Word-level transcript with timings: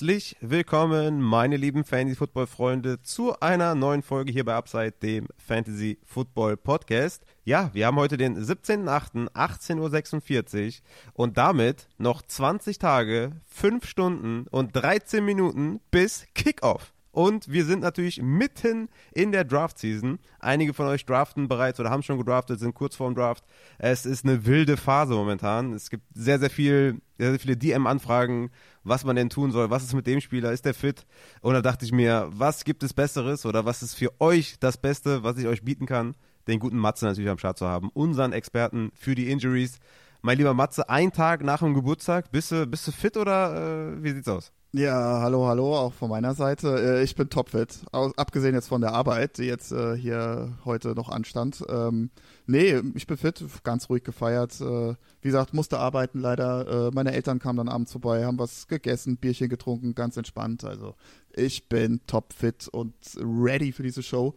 Herzlich 0.00 0.34
willkommen, 0.40 1.20
meine 1.20 1.58
lieben 1.58 1.84
Fantasy-Football-Freunde, 1.84 3.02
zu 3.02 3.38
einer 3.40 3.74
neuen 3.74 4.00
Folge 4.00 4.32
hier 4.32 4.46
bei 4.46 4.54
Upside, 4.54 4.92
dem 4.92 5.28
Fantasy-Football-Podcast. 5.36 7.22
Ja, 7.44 7.68
wir 7.74 7.84
haben 7.84 7.98
heute 7.98 8.16
den 8.16 8.38
17.08., 8.38 9.30
18.46 9.34 10.66
Uhr 10.66 10.72
und 11.12 11.36
damit 11.36 11.86
noch 11.98 12.22
20 12.22 12.78
Tage, 12.78 13.32
5 13.48 13.86
Stunden 13.86 14.46
und 14.50 14.74
13 14.74 15.22
Minuten 15.22 15.80
bis 15.90 16.26
Kickoff. 16.34 16.94
Und 17.12 17.50
wir 17.50 17.64
sind 17.64 17.80
natürlich 17.80 18.22
mitten 18.22 18.88
in 19.12 19.32
der 19.32 19.44
Draft-Season. 19.44 20.18
Einige 20.38 20.74
von 20.74 20.86
euch 20.86 21.04
draften 21.04 21.48
bereits 21.48 21.80
oder 21.80 21.90
haben 21.90 22.02
schon 22.02 22.18
gedraftet, 22.18 22.60
sind 22.60 22.74
kurz 22.74 22.94
vorm 22.94 23.14
Draft. 23.14 23.44
Es 23.78 24.06
ist 24.06 24.24
eine 24.24 24.46
wilde 24.46 24.76
Phase 24.76 25.14
momentan. 25.14 25.72
Es 25.72 25.90
gibt 25.90 26.04
sehr, 26.14 26.38
sehr 26.38 26.50
viel, 26.50 27.00
sehr, 27.18 27.30
sehr 27.30 27.40
viele 27.40 27.56
DM-Anfragen, 27.56 28.50
was 28.84 29.04
man 29.04 29.16
denn 29.16 29.28
tun 29.28 29.50
soll. 29.50 29.70
Was 29.70 29.82
ist 29.82 29.94
mit 29.94 30.06
dem 30.06 30.20
Spieler? 30.20 30.52
Ist 30.52 30.64
der 30.64 30.74
fit? 30.74 31.04
Und 31.40 31.54
da 31.54 31.62
dachte 31.62 31.84
ich 31.84 31.92
mir, 31.92 32.28
was 32.30 32.64
gibt 32.64 32.82
es 32.84 32.94
Besseres 32.94 33.44
oder 33.44 33.64
was 33.64 33.82
ist 33.82 33.94
für 33.94 34.12
euch 34.20 34.56
das 34.60 34.78
Beste, 34.78 35.24
was 35.24 35.36
ich 35.38 35.46
euch 35.46 35.64
bieten 35.64 35.86
kann? 35.86 36.14
Den 36.46 36.60
guten 36.60 36.78
Matze 36.78 37.06
natürlich 37.06 37.30
am 37.30 37.38
Start 37.38 37.58
zu 37.58 37.66
haben. 37.66 37.90
Unseren 37.92 38.32
Experten 38.32 38.92
für 38.94 39.14
die 39.14 39.30
Injuries. 39.30 39.78
Mein 40.22 40.38
lieber 40.38 40.54
Matze, 40.54 40.88
ein 40.88 41.12
Tag 41.12 41.42
nach 41.42 41.60
dem 41.60 41.74
Geburtstag, 41.74 42.30
bist 42.30 42.52
du, 42.52 42.66
bist 42.66 42.86
du 42.86 42.92
fit 42.92 43.16
oder 43.16 43.94
äh, 43.96 44.02
wie 44.02 44.12
sieht's 44.12 44.28
aus? 44.28 44.52
Ja, 44.72 45.20
hallo, 45.20 45.48
hallo, 45.48 45.76
auch 45.76 45.92
von 45.92 46.10
meiner 46.10 46.32
Seite. 46.36 47.00
Äh, 47.00 47.02
ich 47.02 47.16
bin 47.16 47.28
topfit. 47.28 47.80
Abgesehen 47.90 48.54
jetzt 48.54 48.68
von 48.68 48.80
der 48.80 48.92
Arbeit, 48.92 49.38
die 49.38 49.42
jetzt 49.42 49.72
äh, 49.72 49.96
hier 49.96 50.56
heute 50.64 50.94
noch 50.94 51.08
anstand. 51.08 51.64
Ähm, 51.68 52.10
nee, 52.46 52.80
ich 52.94 53.08
bin 53.08 53.16
fit, 53.16 53.44
ganz 53.64 53.88
ruhig 53.88 54.04
gefeiert. 54.04 54.60
Äh, 54.60 54.94
wie 55.22 55.28
gesagt, 55.28 55.54
musste 55.54 55.80
arbeiten 55.80 56.20
leider. 56.20 56.92
Meine 56.94 57.12
Eltern 57.12 57.40
kamen 57.40 57.56
dann 57.56 57.68
abends 57.68 57.90
vorbei, 57.90 58.24
haben 58.24 58.38
was 58.38 58.68
gegessen, 58.68 59.16
Bierchen 59.16 59.48
getrunken, 59.48 59.96
ganz 59.96 60.16
entspannt. 60.16 60.62
Also 60.62 60.94
ich 61.34 61.68
bin 61.68 62.00
topfit 62.06 62.68
und 62.68 62.94
ready 63.18 63.72
für 63.72 63.82
diese 63.82 64.02
Show. 64.02 64.34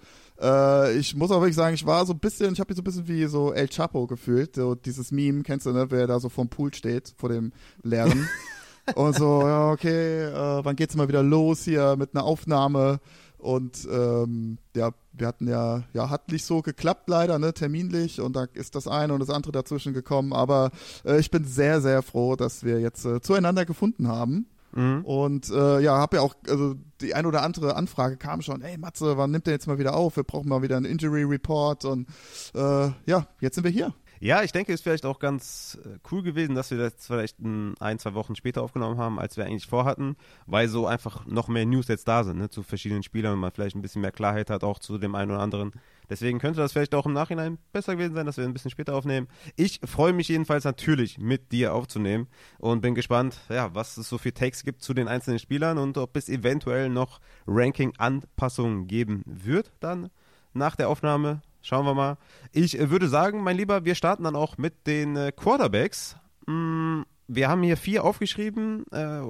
Ich 0.96 1.16
muss 1.16 1.32
auch 1.32 1.40
wirklich 1.40 1.56
sagen, 1.56 1.76
ich 1.76 1.86
war 1.86 2.06
so 2.06 2.12
ein 2.12 2.20
bisschen, 2.20 2.52
ich 2.52 2.60
habe 2.60 2.72
mich 2.72 2.76
so 2.76 2.82
ein 2.82 2.84
bisschen 2.84 3.08
wie 3.08 3.26
so 3.28 3.54
El 3.54 3.70
Chapo 3.70 4.08
gefühlt. 4.08 4.56
So 4.56 4.76
dieses 4.76 5.12
Meme, 5.12 5.44
kennst 5.44 5.68
du, 5.68 5.72
ne, 5.72 5.90
wer 5.90 6.06
da 6.06 6.20
so 6.20 6.28
vorm 6.28 6.50
Pool 6.50 6.74
steht, 6.74 7.14
vor 7.18 7.30
dem 7.30 7.54
leeren. 7.82 8.28
und 8.96 9.16
so, 9.16 9.42
ja, 9.42 9.72
okay, 9.72 10.26
äh, 10.26 10.66
wann 10.66 10.76
geht's 10.76 10.96
mal 10.96 11.08
wieder 11.08 11.24
los 11.24 11.64
hier 11.64 11.96
mit 11.96 12.16
einer 12.16 12.24
Aufnahme? 12.24 13.00
Und 13.38 13.88
ähm, 13.92 14.58
ja, 14.74 14.92
wir 15.12 15.28
hatten 15.28 15.48
ja, 15.48 15.84
ja, 15.94 16.10
hat 16.10 16.32
nicht 16.32 16.46
so 16.46 16.62
geklappt 16.62 17.10
leider, 17.10 17.40
ne, 17.40 17.54
terminlich 17.54 18.22
und 18.22 18.36
da 18.38 18.46
ist 18.54 18.76
das 18.76 18.88
eine 18.88 19.14
und 19.14 19.20
das 19.20 19.30
andere 19.30 19.52
dazwischen 19.52 19.94
gekommen. 19.94 20.32
Aber 20.32 20.72
äh, 21.06 21.20
ich 21.20 21.30
bin 21.30 21.44
sehr, 21.44 21.82
sehr 21.82 22.02
froh, 22.04 22.38
dass 22.38 22.64
wir 22.64 22.80
jetzt 22.80 23.06
äh, 23.06 23.20
zueinander 23.20 23.66
gefunden 23.66 24.08
haben. 24.08 24.48
Mhm. 24.74 25.06
Und 25.06 25.50
äh, 25.50 25.82
ja, 25.82 25.98
habe 25.98 26.18
ja 26.18 26.22
auch, 26.22 26.36
also 26.48 26.76
die 27.02 27.14
ein 27.14 27.26
oder 27.26 27.44
andere 27.44 27.76
Anfrage 27.76 28.18
kam 28.18 28.42
schon, 28.42 28.62
ey 28.62 28.78
Matze, 28.78 29.18
wann 29.18 29.32
nimmt 29.32 29.46
der 29.46 29.54
jetzt 29.54 29.68
mal 29.68 29.78
wieder 29.78 29.96
auf? 29.96 30.16
Wir 30.16 30.24
brauchen 30.24 30.50
mal 30.50 30.62
wieder 30.62 30.78
einen 30.78 30.86
Injury 30.86 31.24
Report 31.24 31.86
und 31.86 32.08
äh, 32.56 32.90
ja, 33.06 33.28
jetzt 33.40 33.56
sind 33.56 33.64
wir 33.64 33.72
hier. 33.72 33.94
Ja, 34.24 34.42
ich 34.42 34.54
denke, 34.54 34.72
es 34.72 34.80
ist 34.80 34.84
vielleicht 34.84 35.06
auch 35.06 35.20
ganz 35.20 35.78
äh, 35.84 35.98
cool 36.10 36.24
gewesen, 36.24 36.56
dass 36.56 36.72
wir 36.72 36.78
das 36.78 36.94
vielleicht 36.98 37.40
ein, 37.40 37.76
ein, 37.82 38.00
zwei 38.00 38.14
Wochen 38.14 38.38
später 38.38 38.62
aufgenommen 38.62 38.98
haben, 38.98 39.20
als 39.20 39.36
wir 39.36 39.44
eigentlich 39.44 39.68
vorhatten, 39.68 40.16
weil 40.46 40.70
so 40.70 40.88
einfach 40.88 41.26
noch 41.26 41.50
mehr 41.50 41.66
News 41.66 41.90
jetzt 41.90 42.08
da 42.08 42.24
sind, 42.24 42.38
ne, 42.38 42.48
zu 42.50 42.64
verschiedenen 42.64 43.04
Spielern 43.04 43.34
und 43.34 43.40
man 43.40 43.52
vielleicht 43.52 43.76
ein 43.76 43.82
bisschen 43.82 44.02
mehr 44.02 44.14
Klarheit 44.14 44.50
hat, 44.50 44.64
auch 44.64 44.80
zu 44.80 44.98
dem 44.98 45.14
einen 45.16 45.32
oder 45.32 45.42
anderen. 45.42 45.74
Deswegen 46.10 46.40
könnte 46.40 46.62
das 46.62 46.72
vielleicht 46.72 46.96
auch 46.96 47.06
im 47.06 47.12
Nachhinein 47.12 47.58
besser 47.74 47.98
gewesen 47.98 48.16
sein, 48.16 48.26
dass 48.26 48.38
wir 48.38 48.46
ein 48.46 48.54
bisschen 48.54 48.72
später 48.72 48.96
aufnehmen. 48.96 49.28
Ich 49.58 49.82
freue 49.84 50.14
mich 50.14 50.30
jedenfalls 50.30 50.64
natürlich, 50.64 51.18
mit 51.18 51.52
dir 51.52 51.74
aufzunehmen 51.74 52.28
und 52.60 52.80
bin 52.80 52.96
gespannt, 52.96 53.42
ja, 53.50 53.76
was 53.76 53.98
es 53.98 54.08
so 54.08 54.18
für 54.18 54.34
Takes 54.34 54.64
gibt 54.64 54.84
zu 54.84 54.94
den 54.94 55.10
einzelnen 55.10 55.40
Spielern 55.40 55.78
und 55.78 55.98
ob 55.98 56.16
es 56.16 56.30
eventuell 56.30 56.88
noch 56.88 57.20
Ranking-Anpassungen 57.46 58.88
geben 58.88 59.24
wird 59.26 59.74
dann 59.82 60.10
nach 60.54 60.78
der 60.78 60.88
Aufnahme 60.88 61.42
Schauen 61.64 61.86
wir 61.86 61.94
mal. 61.94 62.18
Ich 62.52 62.78
äh, 62.78 62.90
würde 62.92 63.08
sagen, 63.08 63.42
mein 63.42 63.58
Lieber, 63.58 63.86
wir 63.86 63.96
starten 63.96 64.26
dann 64.26 64.36
auch 64.36 64.58
mit 64.58 64.86
den 64.86 65.16
äh, 65.16 65.32
Quarterbacks. 65.32 66.18
Mm, 66.46 67.04
wir 67.28 67.48
haben 67.48 67.64
hier 67.64 67.78
vier 67.78 68.04
aufgeschrieben, 68.04 68.84
äh, 68.92 69.22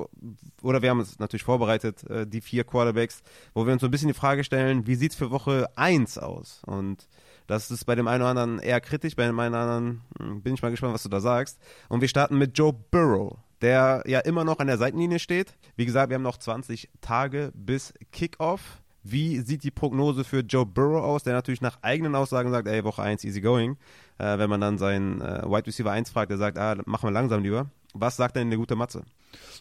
oder 0.63 0.81
wir 0.81 0.89
haben 0.89 0.99
uns 0.99 1.19
natürlich 1.19 1.43
vorbereitet, 1.43 2.03
die 2.09 2.41
vier 2.41 2.63
Quarterbacks, 2.63 3.22
wo 3.53 3.67
wir 3.67 3.73
uns 3.73 3.81
so 3.81 3.88
ein 3.88 3.91
bisschen 3.91 4.07
die 4.07 4.16
Frage 4.16 4.43
stellen, 4.43 4.88
wie 4.88 4.95
sieht 4.95 5.11
es 5.11 5.17
für 5.17 5.29
Woche 5.29 5.69
1 5.75 6.17
aus? 6.17 6.63
Und 6.66 7.07
das 7.45 7.69
ist 7.69 7.85
bei 7.85 7.93
dem 7.93 8.07
einen 8.07 8.23
oder 8.23 8.31
anderen 8.31 8.59
eher 8.59 8.81
kritisch, 8.81 9.16
bei 9.16 9.25
dem 9.27 9.39
einen 9.39 9.53
oder 9.53 9.63
anderen 9.63 10.01
hm, 10.17 10.41
bin 10.41 10.55
ich 10.55 10.61
mal 10.63 10.72
gespannt, 10.72 10.95
was 10.95 11.03
du 11.03 11.09
da 11.09 11.19
sagst. 11.19 11.59
Und 11.88 12.01
wir 12.01 12.07
starten 12.07 12.39
mit 12.39 12.57
Joe 12.57 12.73
Burrow, 12.73 13.38
der 13.61 14.03
ja 14.07 14.19
immer 14.19 14.43
noch 14.43 14.59
an 14.59 14.67
der 14.67 14.77
Seitenlinie 14.77 15.19
steht. 15.19 15.55
Wie 15.75 15.85
gesagt, 15.85 16.09
wir 16.09 16.16
haben 16.16 16.23
noch 16.23 16.38
20 16.38 16.89
Tage 16.99 17.51
bis 17.53 17.93
Kickoff. 18.11 18.81
Wie 19.03 19.41
sieht 19.41 19.64
die 19.64 19.72
Prognose 19.72 20.24
für 20.24 20.40
Joe 20.40 20.66
Burrow 20.66 21.03
aus, 21.03 21.24
der 21.24 21.34
natürlich 21.34 21.62
nach 21.62 21.80
eigenen 21.81 22.16
Aussagen 22.16 22.52
sagt, 22.52 22.68
ey, 22.68 22.84
Woche 22.84 23.02
1 23.02 23.24
easy 23.24 23.41
going. 23.41 23.78
Äh, 24.18 24.38
wenn 24.38 24.50
man 24.50 24.62
dann 24.62 24.78
seinen 24.78 25.22
äh, 25.22 25.44
Wide 25.46 25.68
Receiver 25.68 25.91
1 25.91 26.09
fragt, 26.09 26.31
der 26.31 26.38
sagt, 26.38 26.58
ah, 26.58 26.78
machen 26.86 27.08
wir 27.08 27.12
langsam 27.12 27.44
lieber. 27.44 27.69
Was 27.94 28.16
sagt 28.16 28.36
denn 28.36 28.50
der 28.50 28.58
gute 28.58 28.75
Matze? 28.75 29.03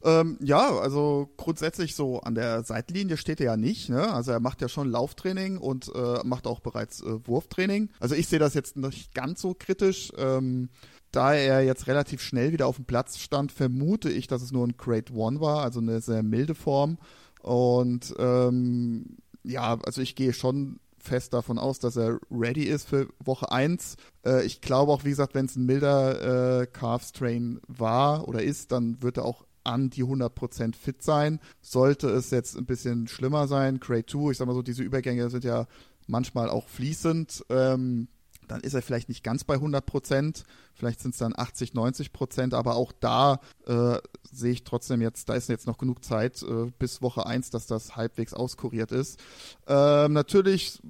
Ähm, 0.05 0.39
ja, 0.41 0.71
also 0.79 1.31
grundsätzlich 1.37 1.95
so 1.95 2.21
an 2.21 2.35
der 2.35 2.65
Seitenlinie 2.65 3.17
steht 3.17 3.41
er 3.41 3.47
ja 3.47 3.57
nicht. 3.57 3.89
Ne? 3.89 4.13
Also 4.13 4.33
er 4.33 4.41
macht 4.41 4.61
ja 4.61 4.69
schon 4.69 4.91
Lauftraining 4.91 5.59
und 5.59 5.91
äh, 5.95 6.21
macht 6.25 6.47
auch 6.47 6.61
bereits 6.61 7.03
äh, 7.03 7.27
Wurftraining. 7.27 7.91
Also 8.01 8.15
ich 8.15 8.29
sehe 8.29 8.39
das 8.39 8.55
jetzt 8.55 8.77
nicht 8.77 9.15
ganz 9.15 9.41
so 9.41 9.55
kritisch. 9.59 10.13
Ähm, 10.17 10.71
da 11.11 11.35
er 11.35 11.63
jetzt 11.63 11.89
relativ 11.89 12.23
schnell 12.23 12.53
wieder 12.53 12.67
auf 12.67 12.77
dem 12.77 12.87
Platz 12.87 13.19
stand, 13.19 13.53
vermute 13.53 14.11
ich, 14.11 14.29
dass 14.29 14.41
es 14.41 14.51
nur 14.51 14.67
ein 14.67 14.77
Grade 14.79 15.13
One 15.13 15.41
war, 15.41 15.63
also 15.63 15.81
eine 15.81 16.01
sehr 16.01 16.23
milde 16.23 16.55
Form. 16.55 16.97
Und 17.43 18.15
ähm, 18.19 19.19
ja, 19.45 19.79
also 19.85 20.01
ich 20.01 20.15
gehe 20.15 20.33
schon 20.33 20.81
fest 20.99 21.33
davon 21.33 21.59
aus, 21.59 21.79
dass 21.81 21.97
er 21.97 22.19
ready 22.31 22.65
ist 22.65 22.89
für 22.89 23.09
Woche 23.19 23.51
1. 23.51 23.97
Äh, 24.25 24.45
ich 24.47 24.61
glaube 24.61 24.93
auch, 24.93 25.05
wie 25.05 25.11
gesagt, 25.11 25.35
wenn 25.35 25.47
es 25.47 25.57
ein 25.57 25.67
milder 25.67 26.61
äh, 26.61 26.67
Calf-Strain 26.67 27.61
war 27.67 28.29
oder 28.29 28.43
ist, 28.43 28.73
dann 28.73 29.03
wird 29.03 29.17
er 29.17 29.25
auch 29.25 29.45
an 29.65 29.91
die 29.91 30.05
100% 30.05 30.75
fit 30.77 31.03
sein. 31.03 31.41
Sollte 31.61 32.09
es 32.09 32.31
jetzt 32.31 32.57
ein 32.57 32.67
bisschen 32.67 33.09
schlimmer 33.09 33.49
sein, 33.49 33.81
Grade 33.81 34.07
2, 34.07 34.31
ich 34.31 34.39
sag 34.39 34.47
mal 34.47 34.55
so, 34.55 34.63
diese 34.63 34.83
Übergänge 34.83 35.29
sind 35.31 35.45
ja 35.45 35.67
manchmal 36.07 36.49
auch 36.49 36.69
fließend. 36.69 37.45
Ähm, 37.49 38.09
dann 38.49 38.61
ist 38.61 38.75
er 38.75 38.83
vielleicht 38.83 39.09
nicht 39.09 39.23
ganz 39.25 39.45
bei 39.45 39.55
100 39.55 39.85
Prozent, 39.85 40.45
vielleicht 40.75 41.01
sind 41.01 41.13
es 41.13 41.19
dann 41.19 41.33
80, 41.37 41.75
90 41.75 42.13
Prozent, 42.13 42.55
aber 42.55 42.77
auch 42.77 42.93
da 42.93 43.41
äh, 43.67 43.99
sehe 44.31 44.53
ich 44.53 44.65
trotzdem 44.65 45.01
jetzt, 45.01 45.29
da 45.29 45.35
ist 45.35 45.49
jetzt 45.49 45.67
noch 45.67 45.79
genug 45.79 46.05
Zeit 46.05 46.43
äh, 46.43 46.71
bis 46.79 47.03
Woche 47.03 47.27
1, 47.27 47.51
dass 47.51 47.67
das 47.67 47.97
halbwegs 47.97 48.35
auskuriert 48.35 48.93
ist. 48.93 49.21
Ähm, 49.67 50.13
natürlich, 50.13 50.81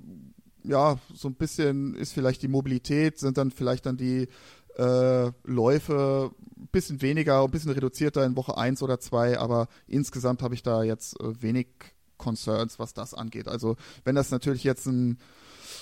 ja, 0.65 0.99
so 1.15 1.29
ein 1.29 1.35
bisschen 1.35 1.95
ist 1.95 2.13
vielleicht 2.13 2.43
die 2.43 2.49
Mobilität, 2.49 3.19
sind 3.19 3.37
dann 3.37 3.51
vielleicht 3.51 3.87
dann 3.87 3.97
die 3.97 4.29
äh, 4.77 5.31
Läufe 5.45 6.31
ein 6.57 6.69
bisschen 6.69 7.03
weniger, 7.03 7.43
ein 7.43 7.51
bisschen 7.51 7.73
reduzierter 7.73 8.25
in 8.25 8.37
Woche 8.37 8.57
1 8.57 8.83
oder 8.83 9.01
2, 9.01 9.39
aber 9.39 9.69
insgesamt 9.87 10.43
habe 10.43 10.55
ich 10.55 10.63
da 10.63 10.83
jetzt 10.83 11.21
äh, 11.21 11.43
wenig 11.43 11.69
Concerns, 12.17 12.79
was 12.79 12.95
das 12.95 13.15
angeht. 13.15 13.49
Also 13.49 13.77
wenn 14.05 14.15
das 14.15 14.31
natürlich 14.31 14.65
jetzt 14.65 14.87
ein 14.87 15.19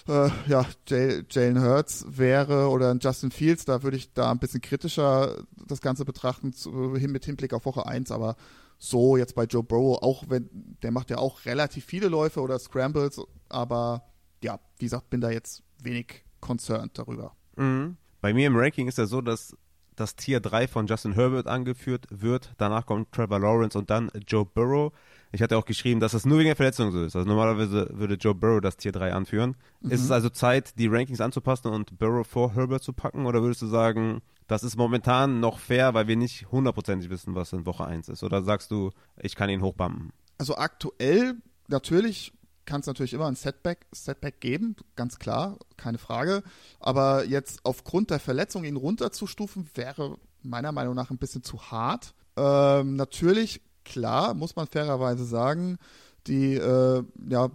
äh, 0.08 0.30
ja, 0.46 0.66
Jalen 0.88 1.62
Hurts 1.62 2.04
wäre 2.08 2.68
oder 2.68 2.90
ein 2.90 3.00
Justin 3.00 3.30
Fields, 3.30 3.64
da 3.64 3.82
würde 3.82 3.96
ich 3.96 4.12
da 4.12 4.30
ein 4.30 4.38
bisschen 4.38 4.60
kritischer 4.60 5.44
das 5.66 5.80
Ganze 5.80 6.04
betrachten, 6.04 6.52
zu, 6.52 6.96
hin, 6.96 7.12
mit 7.12 7.24
Hinblick 7.24 7.52
auf 7.52 7.64
Woche 7.64 7.86
1, 7.86 8.10
aber 8.10 8.36
so 8.78 9.16
jetzt 9.16 9.34
bei 9.34 9.44
Joe 9.44 9.62
Burrow, 9.62 10.02
auch 10.02 10.24
wenn, 10.28 10.48
der 10.82 10.90
macht 10.90 11.10
ja 11.10 11.18
auch 11.18 11.44
relativ 11.44 11.84
viele 11.84 12.08
Läufe 12.08 12.40
oder 12.40 12.58
Scrambles, 12.58 13.20
aber 13.48 14.04
ja, 14.42 14.58
wie 14.78 14.86
gesagt, 14.86 15.10
bin 15.10 15.20
da 15.20 15.30
jetzt 15.30 15.62
wenig 15.82 16.24
concerned 16.40 16.98
darüber. 16.98 17.36
Mhm. 17.56 17.96
Bei 18.20 18.32
mir 18.32 18.46
im 18.46 18.56
Ranking 18.56 18.88
ist 18.88 18.98
ja 18.98 19.06
so, 19.06 19.20
dass 19.20 19.56
das 19.96 20.16
Tier 20.16 20.40
3 20.40 20.66
von 20.66 20.86
Justin 20.86 21.12
Herbert 21.12 21.46
angeführt 21.46 22.06
wird. 22.10 22.54
Danach 22.56 22.86
kommt 22.86 23.12
Trevor 23.12 23.38
Lawrence 23.38 23.78
und 23.78 23.90
dann 23.90 24.10
Joe 24.26 24.46
Burrow. 24.46 24.92
Ich 25.32 25.42
hatte 25.42 25.56
auch 25.56 25.64
geschrieben, 25.64 26.00
dass 26.00 26.12
das 26.12 26.26
nur 26.26 26.38
wegen 26.38 26.48
der 26.48 26.56
Verletzung 26.56 26.90
so 26.90 27.04
ist. 27.04 27.14
Also 27.14 27.28
normalerweise 27.28 27.88
würde 27.92 28.14
Joe 28.14 28.34
Burrow 28.34 28.60
das 28.60 28.76
Tier 28.76 28.92
3 28.92 29.12
anführen. 29.12 29.56
Mhm. 29.80 29.90
Ist 29.90 30.02
es 30.02 30.10
also 30.10 30.28
Zeit, 30.28 30.78
die 30.78 30.88
Rankings 30.88 31.20
anzupassen 31.20 31.68
und 31.68 31.98
Burrow 31.98 32.26
vor 32.26 32.54
Herbert 32.54 32.82
zu 32.82 32.92
packen? 32.92 33.26
Oder 33.26 33.42
würdest 33.42 33.62
du 33.62 33.66
sagen, 33.66 34.22
das 34.48 34.64
ist 34.64 34.76
momentan 34.76 35.38
noch 35.38 35.60
fair, 35.60 35.94
weil 35.94 36.08
wir 36.08 36.16
nicht 36.16 36.50
hundertprozentig 36.50 37.10
wissen, 37.10 37.34
was 37.36 37.52
in 37.52 37.66
Woche 37.66 37.84
1 37.84 38.08
ist? 38.08 38.24
Oder 38.24 38.42
sagst 38.42 38.72
du, 38.72 38.90
ich 39.20 39.36
kann 39.36 39.50
ihn 39.50 39.62
hochbumpen? 39.62 40.12
Also 40.38 40.56
aktuell 40.56 41.36
natürlich 41.68 42.32
kann 42.64 42.80
es 42.80 42.86
natürlich 42.86 43.14
immer 43.14 43.26
ein 43.26 43.36
Setback, 43.36 43.86
Setback 43.92 44.40
geben, 44.40 44.76
ganz 44.96 45.18
klar, 45.18 45.58
keine 45.76 45.98
Frage. 45.98 46.42
Aber 46.78 47.24
jetzt 47.24 47.60
aufgrund 47.64 48.10
der 48.10 48.20
Verletzung 48.20 48.64
ihn 48.64 48.76
runterzustufen, 48.76 49.68
wäre 49.74 50.18
meiner 50.42 50.72
Meinung 50.72 50.94
nach 50.94 51.10
ein 51.10 51.18
bisschen 51.18 51.42
zu 51.42 51.70
hart. 51.70 52.14
Ähm, 52.36 52.96
natürlich 52.96 53.60
klar, 53.90 54.34
muss 54.34 54.56
man 54.56 54.66
fairerweise 54.66 55.24
sagen, 55.24 55.78
die 56.26 56.54
äh, 56.54 57.02
ja, 57.28 57.50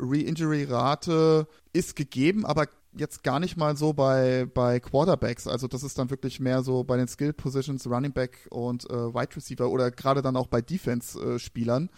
Re-Injury-Rate 0.00 1.46
ist 1.72 1.96
gegeben, 1.96 2.44
aber 2.44 2.66
jetzt 2.98 3.22
gar 3.22 3.40
nicht 3.40 3.56
mal 3.56 3.76
so 3.76 3.92
bei, 3.92 4.46
bei 4.52 4.80
Quarterbacks. 4.80 5.46
Also 5.46 5.68
das 5.68 5.82
ist 5.82 5.98
dann 5.98 6.10
wirklich 6.10 6.40
mehr 6.40 6.62
so 6.62 6.82
bei 6.84 6.96
den 6.96 7.08
Skill 7.08 7.32
Positions, 7.32 7.86
Running 7.86 8.12
Back 8.12 8.46
und 8.50 8.88
äh, 8.90 9.14
Wide 9.14 9.36
Receiver 9.36 9.70
oder 9.70 9.90
gerade 9.90 10.22
dann 10.22 10.36
auch 10.36 10.46
bei 10.48 10.60
Defense-Spielern. 10.60 11.90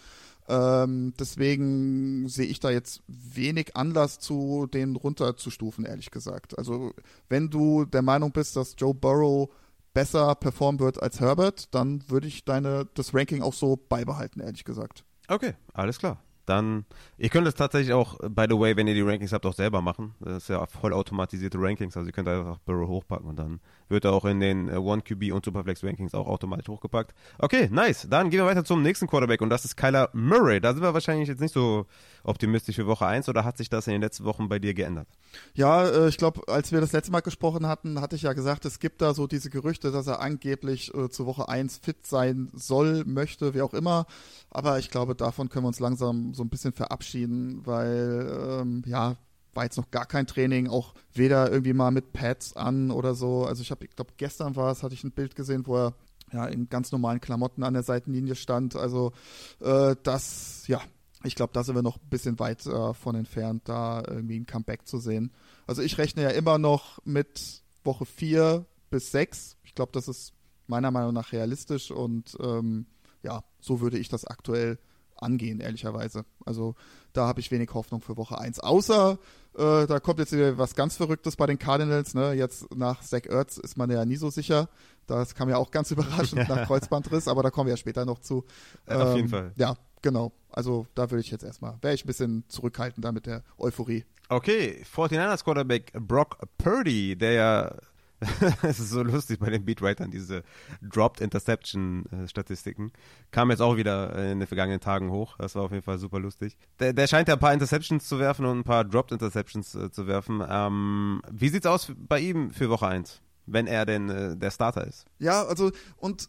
Ähm, 0.47 1.13
deswegen 1.19 2.27
sehe 2.27 2.47
ich 2.47 2.59
da 2.59 2.69
jetzt 2.69 3.01
wenig 3.07 3.75
Anlass 3.75 4.19
zu, 4.19 4.67
den 4.67 4.95
runterzustufen, 4.95 5.85
ehrlich 5.85 6.11
gesagt. 6.11 6.57
Also 6.57 6.93
wenn 7.29 7.49
du 7.49 7.85
der 7.85 8.01
Meinung 8.01 8.31
bist, 8.31 8.55
dass 8.55 8.75
Joe 8.77 8.93
Burrow 8.93 9.49
besser 9.93 10.35
performen 10.35 10.79
wird 10.79 11.01
als 11.01 11.19
Herbert, 11.19 11.73
dann 11.73 12.03
würde 12.09 12.27
ich 12.27 12.45
deine 12.45 12.87
das 12.93 13.13
Ranking 13.13 13.41
auch 13.41 13.53
so 13.53 13.75
beibehalten, 13.75 14.39
ehrlich 14.39 14.63
gesagt. 14.63 15.03
Okay, 15.27 15.53
alles 15.73 15.99
klar 15.99 16.21
dann, 16.49 16.85
ihr 17.17 17.29
könnt 17.29 17.47
es 17.47 17.53
tatsächlich 17.53 17.93
auch, 17.93 18.17
by 18.17 18.47
the 18.49 18.59
way, 18.59 18.75
wenn 18.75 18.87
ihr 18.87 18.95
die 18.95 19.01
Rankings 19.01 19.31
habt, 19.31 19.45
auch 19.45 19.53
selber 19.53 19.81
machen. 19.81 20.15
Das 20.19 20.43
ist 20.43 20.49
ja 20.49 20.65
voll 20.65 20.93
automatisierte 20.93 21.59
Rankings, 21.59 21.95
also 21.95 22.09
ihr 22.09 22.11
könnt 22.13 22.27
einfach 22.27 22.57
Burrow 22.59 22.87
hochpacken 22.87 23.27
und 23.27 23.37
dann 23.37 23.59
wird 23.89 24.05
er 24.05 24.13
auch 24.13 24.25
in 24.25 24.39
den 24.39 24.69
One 24.69 25.01
QB 25.01 25.33
und 25.33 25.43
Superflex 25.43 25.83
Rankings 25.83 26.13
auch 26.13 26.27
automatisch 26.27 26.67
hochgepackt. 26.67 27.13
Okay, 27.37 27.67
nice. 27.71 28.07
Dann 28.09 28.29
gehen 28.29 28.39
wir 28.39 28.45
weiter 28.45 28.63
zum 28.63 28.81
nächsten 28.81 29.07
Quarterback 29.07 29.41
und 29.41 29.49
das 29.49 29.65
ist 29.65 29.75
Kyler 29.75 30.09
Murray. 30.13 30.61
Da 30.61 30.73
sind 30.73 30.81
wir 30.81 30.93
wahrscheinlich 30.93 31.27
jetzt 31.27 31.41
nicht 31.41 31.53
so 31.53 31.85
optimistisch 32.23 32.75
für 32.75 32.87
Woche 32.87 33.05
1 33.05 33.29
oder 33.29 33.43
hat 33.43 33.57
sich 33.57 33.69
das 33.69 33.87
in 33.87 33.93
den 33.93 34.01
letzten 34.01 34.25
Wochen 34.25 34.49
bei 34.49 34.59
dir 34.59 34.73
geändert? 34.73 35.07
Ja, 35.53 35.87
äh, 35.87 36.09
ich 36.09 36.17
glaube, 36.17 36.41
als 36.47 36.71
wir 36.71 36.81
das 36.81 36.91
letzte 36.91 37.11
Mal 37.11 37.21
gesprochen 37.21 37.67
hatten, 37.67 38.01
hatte 38.01 38.15
ich 38.15 38.23
ja 38.23 38.33
gesagt, 38.33 38.65
es 38.65 38.79
gibt 38.79 39.01
da 39.01 39.13
so 39.13 39.27
diese 39.27 39.49
Gerüchte, 39.49 39.91
dass 39.91 40.07
er 40.07 40.21
angeblich 40.21 40.93
äh, 40.93 41.09
zu 41.09 41.25
Woche 41.25 41.49
1 41.49 41.77
fit 41.77 42.05
sein 42.05 42.49
soll, 42.53 43.03
möchte, 43.05 43.53
wie 43.53 43.61
auch 43.61 43.73
immer. 43.73 44.05
Aber 44.49 44.79
ich 44.79 44.89
glaube, 44.89 45.15
davon 45.15 45.49
können 45.49 45.65
wir 45.65 45.69
uns 45.69 45.79
langsam 45.79 46.33
so 46.33 46.43
ein 46.43 46.49
bisschen 46.49 46.73
verabschieden, 46.73 47.65
weil 47.65 48.59
ähm, 48.61 48.83
ja, 48.85 49.15
war 49.59 49.65
jetzt 49.65 49.75
noch 49.75 49.91
gar 49.91 50.05
kein 50.05 50.25
Training, 50.25 50.69
auch 50.69 50.93
weder 51.13 51.51
irgendwie 51.51 51.73
mal 51.73 51.91
mit 51.91 52.13
Pads 52.13 52.55
an 52.55 52.91
oder 52.91 53.13
so. 53.13 53.43
Also 53.43 53.61
ich 53.61 53.71
habe, 53.71 53.83
ich 53.83 53.93
glaube, 53.93 54.13
gestern 54.15 54.55
war 54.55 54.71
es, 54.71 54.83
hatte 54.83 54.93
ich 54.93 55.03
ein 55.03 55.11
Bild 55.11 55.35
gesehen, 55.35 55.67
wo 55.67 55.75
er 55.75 55.93
ja 56.31 56.45
in 56.45 56.69
ganz 56.69 56.93
normalen 56.93 57.19
Klamotten 57.19 57.63
an 57.63 57.73
der 57.73 57.83
Seitenlinie 57.83 58.35
stand. 58.35 58.77
Also 58.77 59.11
äh, 59.59 59.97
das, 60.01 60.63
ja, 60.67 60.79
ich 61.25 61.35
glaube, 61.35 61.51
da 61.51 61.65
sind 61.65 61.75
wir 61.75 61.81
noch 61.81 61.97
ein 61.97 62.09
bisschen 62.09 62.39
weit 62.39 62.65
äh, 62.67 62.93
von 62.93 63.15
entfernt, 63.15 63.63
da 63.65 64.01
irgendwie 64.07 64.39
ein 64.39 64.45
Comeback 64.45 64.87
zu 64.87 64.97
sehen. 64.97 65.33
Also 65.67 65.81
ich 65.81 65.97
rechne 65.97 66.23
ja 66.23 66.29
immer 66.29 66.57
noch 66.57 66.99
mit 67.03 67.61
Woche 67.83 68.05
4 68.05 68.65
bis 68.89 69.11
6. 69.11 69.57
Ich 69.65 69.75
glaube, 69.75 69.91
das 69.91 70.07
ist 70.07 70.31
meiner 70.67 70.91
Meinung 70.91 71.13
nach 71.13 71.33
realistisch 71.33 71.91
und 71.91 72.37
ähm, 72.39 72.85
ja, 73.23 73.43
so 73.59 73.81
würde 73.81 73.97
ich 73.97 74.07
das 74.07 74.23
aktuell 74.23 74.79
angehen, 75.21 75.59
ehrlicherweise. 75.59 76.25
Also 76.45 76.75
da 77.13 77.27
habe 77.27 77.39
ich 77.39 77.51
wenig 77.51 77.73
Hoffnung 77.73 78.01
für 78.01 78.17
Woche 78.17 78.37
1. 78.39 78.59
Außer 78.59 79.17
äh, 79.57 79.87
da 79.87 79.99
kommt 79.99 80.19
jetzt 80.19 80.31
wieder 80.31 80.57
was 80.57 80.75
ganz 80.75 80.97
Verrücktes 80.97 81.35
bei 81.35 81.45
den 81.45 81.59
Cardinals. 81.59 82.13
Ne? 82.13 82.33
Jetzt 82.33 82.73
nach 82.75 83.01
Zach 83.01 83.25
Ertz 83.25 83.57
ist 83.57 83.77
man 83.77 83.89
ja 83.89 84.05
nie 84.05 84.15
so 84.15 84.29
sicher. 84.29 84.69
Das 85.07 85.35
kam 85.35 85.49
ja 85.49 85.57
auch 85.57 85.71
ganz 85.71 85.91
überraschend 85.91 86.47
nach 86.47 86.67
Kreuzbandriss, 86.67 87.27
aber 87.27 87.43
da 87.43 87.49
kommen 87.49 87.67
wir 87.67 87.73
ja 87.73 87.77
später 87.77 88.05
noch 88.05 88.19
zu. 88.19 88.45
Ähm, 88.87 89.01
Auf 89.01 89.15
jeden 89.15 89.27
ähm, 89.27 89.29
Fall. 89.29 89.51
Ja, 89.55 89.75
genau. 90.01 90.31
Also 90.51 90.87
da 90.95 91.09
würde 91.09 91.21
ich 91.21 91.31
jetzt 91.31 91.43
erstmal, 91.43 91.77
wäre 91.81 91.93
ich 91.93 92.03
ein 92.03 92.07
bisschen 92.07 92.43
zurückhaltender 92.47 93.11
mit 93.11 93.25
der 93.25 93.43
Euphorie. 93.57 94.05
Okay, 94.29 94.83
49ers 94.95 95.43
Quarterback 95.43 95.91
Brock 95.93 96.37
Purdy, 96.59 97.15
der 97.15 97.31
ja 97.31 97.75
es 98.63 98.79
ist 98.79 98.89
so 98.89 99.01
lustig 99.01 99.39
bei 99.39 99.49
den 99.49 99.63
Beatwritern, 99.63 100.11
diese 100.11 100.43
Dropped 100.81 101.21
Interception-Statistiken. 101.21 102.91
Kam 103.31 103.49
jetzt 103.49 103.61
auch 103.61 103.77
wieder 103.77 104.13
in 104.31 104.39
den 104.39 104.47
vergangenen 104.47 104.81
Tagen 104.81 105.09
hoch. 105.09 105.37
Das 105.37 105.55
war 105.55 105.63
auf 105.63 105.71
jeden 105.71 105.83
Fall 105.83 105.97
super 105.99 106.19
lustig. 106.19 106.57
Der, 106.79 106.93
der 106.93 107.07
scheint 107.07 107.27
ja 107.27 107.35
ein 107.35 107.39
paar 107.39 107.53
Interceptions 107.53 108.07
zu 108.07 108.19
werfen 108.19 108.45
und 108.45 108.59
ein 108.59 108.63
paar 108.63 108.83
Dropped 108.83 109.11
Interceptions 109.11 109.73
äh, 109.75 109.89
zu 109.89 110.07
werfen. 110.07 110.43
Ähm, 110.47 111.21
wie 111.31 111.49
sieht's 111.49 111.65
aus 111.65 111.91
bei 111.95 112.19
ihm 112.19 112.51
für 112.51 112.69
Woche 112.69 112.87
1, 112.87 113.21
wenn 113.45 113.67
er 113.67 113.85
denn 113.85 114.09
äh, 114.09 114.35
der 114.35 114.51
Starter 114.51 114.85
ist? 114.85 115.05
Ja, 115.19 115.43
also 115.43 115.71
und 115.97 116.27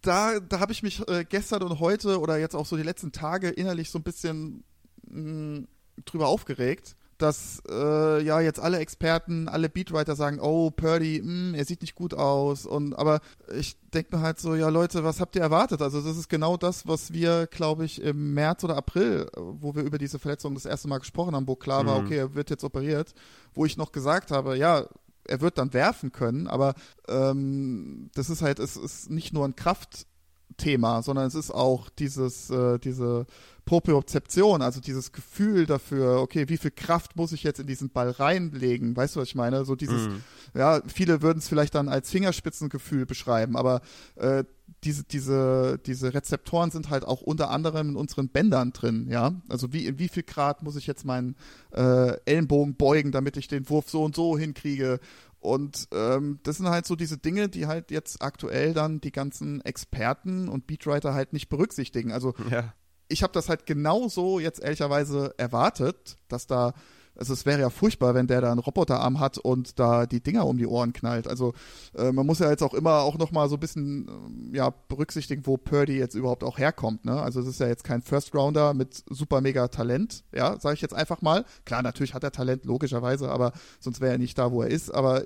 da, 0.00 0.40
da 0.40 0.58
habe 0.58 0.72
ich 0.72 0.82
mich 0.82 1.06
äh, 1.08 1.24
gestern 1.24 1.62
und 1.62 1.78
heute 1.78 2.20
oder 2.20 2.36
jetzt 2.38 2.56
auch 2.56 2.66
so 2.66 2.76
die 2.76 2.82
letzten 2.82 3.12
Tage 3.12 3.48
innerlich 3.50 3.90
so 3.90 4.00
ein 4.00 4.02
bisschen 4.02 4.64
mh, 5.08 5.60
mm, 5.60 5.68
drüber 6.04 6.26
aufgeregt 6.26 6.96
dass 7.18 7.62
äh, 7.68 8.22
ja 8.22 8.40
jetzt 8.40 8.60
alle 8.60 8.78
Experten, 8.78 9.48
alle 9.48 9.68
Beatwriter 9.68 10.16
sagen, 10.16 10.40
oh, 10.40 10.70
Purdy, 10.70 11.20
mh, 11.22 11.28
hm, 11.28 11.54
er 11.54 11.64
sieht 11.64 11.82
nicht 11.82 11.94
gut 11.94 12.14
aus. 12.14 12.66
Und 12.66 12.94
aber 12.94 13.20
ich 13.56 13.76
denke 13.94 14.16
mir 14.16 14.22
halt 14.22 14.40
so, 14.40 14.54
ja 14.54 14.68
Leute, 14.68 15.04
was 15.04 15.20
habt 15.20 15.36
ihr 15.36 15.42
erwartet? 15.42 15.82
Also 15.82 16.00
das 16.00 16.16
ist 16.16 16.28
genau 16.28 16.56
das, 16.56 16.86
was 16.86 17.12
wir, 17.12 17.46
glaube 17.46 17.84
ich, 17.84 18.02
im 18.02 18.34
März 18.34 18.64
oder 18.64 18.76
April, 18.76 19.28
wo 19.36 19.74
wir 19.74 19.82
über 19.82 19.98
diese 19.98 20.18
Verletzung 20.18 20.54
das 20.54 20.66
erste 20.66 20.88
Mal 20.88 20.98
gesprochen 20.98 21.34
haben, 21.34 21.46
wo 21.46 21.56
klar 21.56 21.82
mhm. 21.82 21.86
war, 21.86 21.98
okay, 21.98 22.16
er 22.16 22.34
wird 22.34 22.50
jetzt 22.50 22.64
operiert, 22.64 23.14
wo 23.54 23.64
ich 23.64 23.76
noch 23.76 23.92
gesagt 23.92 24.30
habe, 24.30 24.56
ja, 24.56 24.86
er 25.24 25.40
wird 25.40 25.58
dann 25.58 25.72
werfen 25.72 26.12
können, 26.12 26.48
aber 26.48 26.74
ähm, 27.08 28.10
das 28.14 28.30
ist 28.30 28.42
halt, 28.42 28.58
es 28.58 28.76
ist 28.76 29.10
nicht 29.10 29.32
nur 29.32 29.44
ein 29.46 29.56
Kraftthema, 29.56 31.02
sondern 31.02 31.26
es 31.26 31.34
ist 31.34 31.52
auch 31.52 31.88
dieses, 31.90 32.50
äh, 32.50 32.78
diese 32.78 33.26
Propriozeption, 33.64 34.60
also 34.60 34.80
dieses 34.80 35.12
Gefühl 35.12 35.66
dafür, 35.66 36.20
okay, 36.20 36.48
wie 36.48 36.56
viel 36.56 36.72
Kraft 36.72 37.16
muss 37.16 37.32
ich 37.32 37.42
jetzt 37.42 37.60
in 37.60 37.66
diesen 37.66 37.90
Ball 37.90 38.10
reinlegen? 38.10 38.96
Weißt 38.96 39.14
du, 39.14 39.20
was 39.20 39.28
ich 39.28 39.34
meine? 39.34 39.64
So 39.64 39.76
dieses, 39.76 40.08
mm. 40.08 40.58
ja, 40.58 40.82
viele 40.86 41.22
würden 41.22 41.38
es 41.38 41.48
vielleicht 41.48 41.74
dann 41.74 41.88
als 41.88 42.10
Fingerspitzengefühl 42.10 43.06
beschreiben, 43.06 43.56
aber 43.56 43.80
äh, 44.16 44.44
diese, 44.84 45.04
diese, 45.04 45.78
diese 45.86 46.12
Rezeptoren 46.12 46.72
sind 46.72 46.90
halt 46.90 47.04
auch 47.04 47.20
unter 47.20 47.50
anderem 47.50 47.90
in 47.90 47.96
unseren 47.96 48.28
Bändern 48.28 48.72
drin, 48.72 49.06
ja. 49.08 49.32
Also 49.48 49.72
wie, 49.72 49.86
in 49.86 49.98
wie 49.98 50.08
viel 50.08 50.24
Grad 50.24 50.62
muss 50.62 50.76
ich 50.76 50.88
jetzt 50.88 51.04
meinen 51.04 51.36
äh, 51.72 52.16
Ellenbogen 52.24 52.74
beugen, 52.74 53.12
damit 53.12 53.36
ich 53.36 53.46
den 53.46 53.68
Wurf 53.68 53.88
so 53.88 54.02
und 54.02 54.16
so 54.16 54.36
hinkriege? 54.36 54.98
Und 55.38 55.88
ähm, 55.92 56.40
das 56.42 56.56
sind 56.56 56.68
halt 56.68 56.86
so 56.86 56.96
diese 56.96 57.18
Dinge, 57.18 57.48
die 57.48 57.66
halt 57.66 57.90
jetzt 57.90 58.22
aktuell 58.22 58.74
dann 58.74 59.00
die 59.00 59.12
ganzen 59.12 59.60
Experten 59.64 60.48
und 60.48 60.66
Beatwriter 60.66 61.14
halt 61.14 61.32
nicht 61.32 61.48
berücksichtigen. 61.48 62.12
Also 62.12 62.34
ja 62.50 62.72
ich 63.12 63.22
habe 63.22 63.32
das 63.32 63.48
halt 63.48 63.66
genauso 63.66 64.40
jetzt 64.40 64.62
ehrlicherweise 64.62 65.34
erwartet, 65.36 66.16
dass 66.28 66.46
da, 66.46 66.72
also 67.14 67.34
es 67.34 67.44
wäre 67.44 67.60
ja 67.60 67.68
furchtbar, 67.68 68.14
wenn 68.14 68.26
der 68.26 68.40
da 68.40 68.50
einen 68.50 68.58
Roboterarm 68.58 69.20
hat 69.20 69.36
und 69.36 69.78
da 69.78 70.06
die 70.06 70.22
Dinger 70.22 70.46
um 70.46 70.56
die 70.56 70.66
Ohren 70.66 70.94
knallt. 70.94 71.28
Also 71.28 71.52
äh, 71.94 72.10
man 72.10 72.26
muss 72.26 72.38
ja 72.38 72.48
jetzt 72.48 72.62
auch 72.62 72.72
immer 72.72 73.00
auch 73.00 73.18
nochmal 73.18 73.50
so 73.50 73.56
ein 73.56 73.60
bisschen 73.60 74.50
äh, 74.52 74.56
ja, 74.56 74.70
berücksichtigen, 74.88 75.46
wo 75.46 75.58
Purdy 75.58 75.98
jetzt 75.98 76.14
überhaupt 76.14 76.42
auch 76.42 76.56
herkommt. 76.56 77.04
Ne? 77.04 77.20
Also 77.20 77.40
es 77.40 77.46
ist 77.46 77.60
ja 77.60 77.68
jetzt 77.68 77.84
kein 77.84 78.00
First 78.00 78.34
Rounder 78.34 78.72
mit 78.72 79.04
super 79.10 79.42
mega 79.42 79.68
Talent, 79.68 80.24
ja, 80.34 80.58
sage 80.58 80.74
ich 80.74 80.80
jetzt 80.80 80.94
einfach 80.94 81.20
mal. 81.20 81.44
Klar, 81.66 81.82
natürlich 81.82 82.14
hat 82.14 82.24
er 82.24 82.32
Talent, 82.32 82.64
logischerweise, 82.64 83.30
aber 83.30 83.52
sonst 83.78 84.00
wäre 84.00 84.12
er 84.12 84.18
nicht 84.18 84.38
da, 84.38 84.50
wo 84.52 84.62
er 84.62 84.70
ist. 84.70 84.92
Aber 84.92 85.22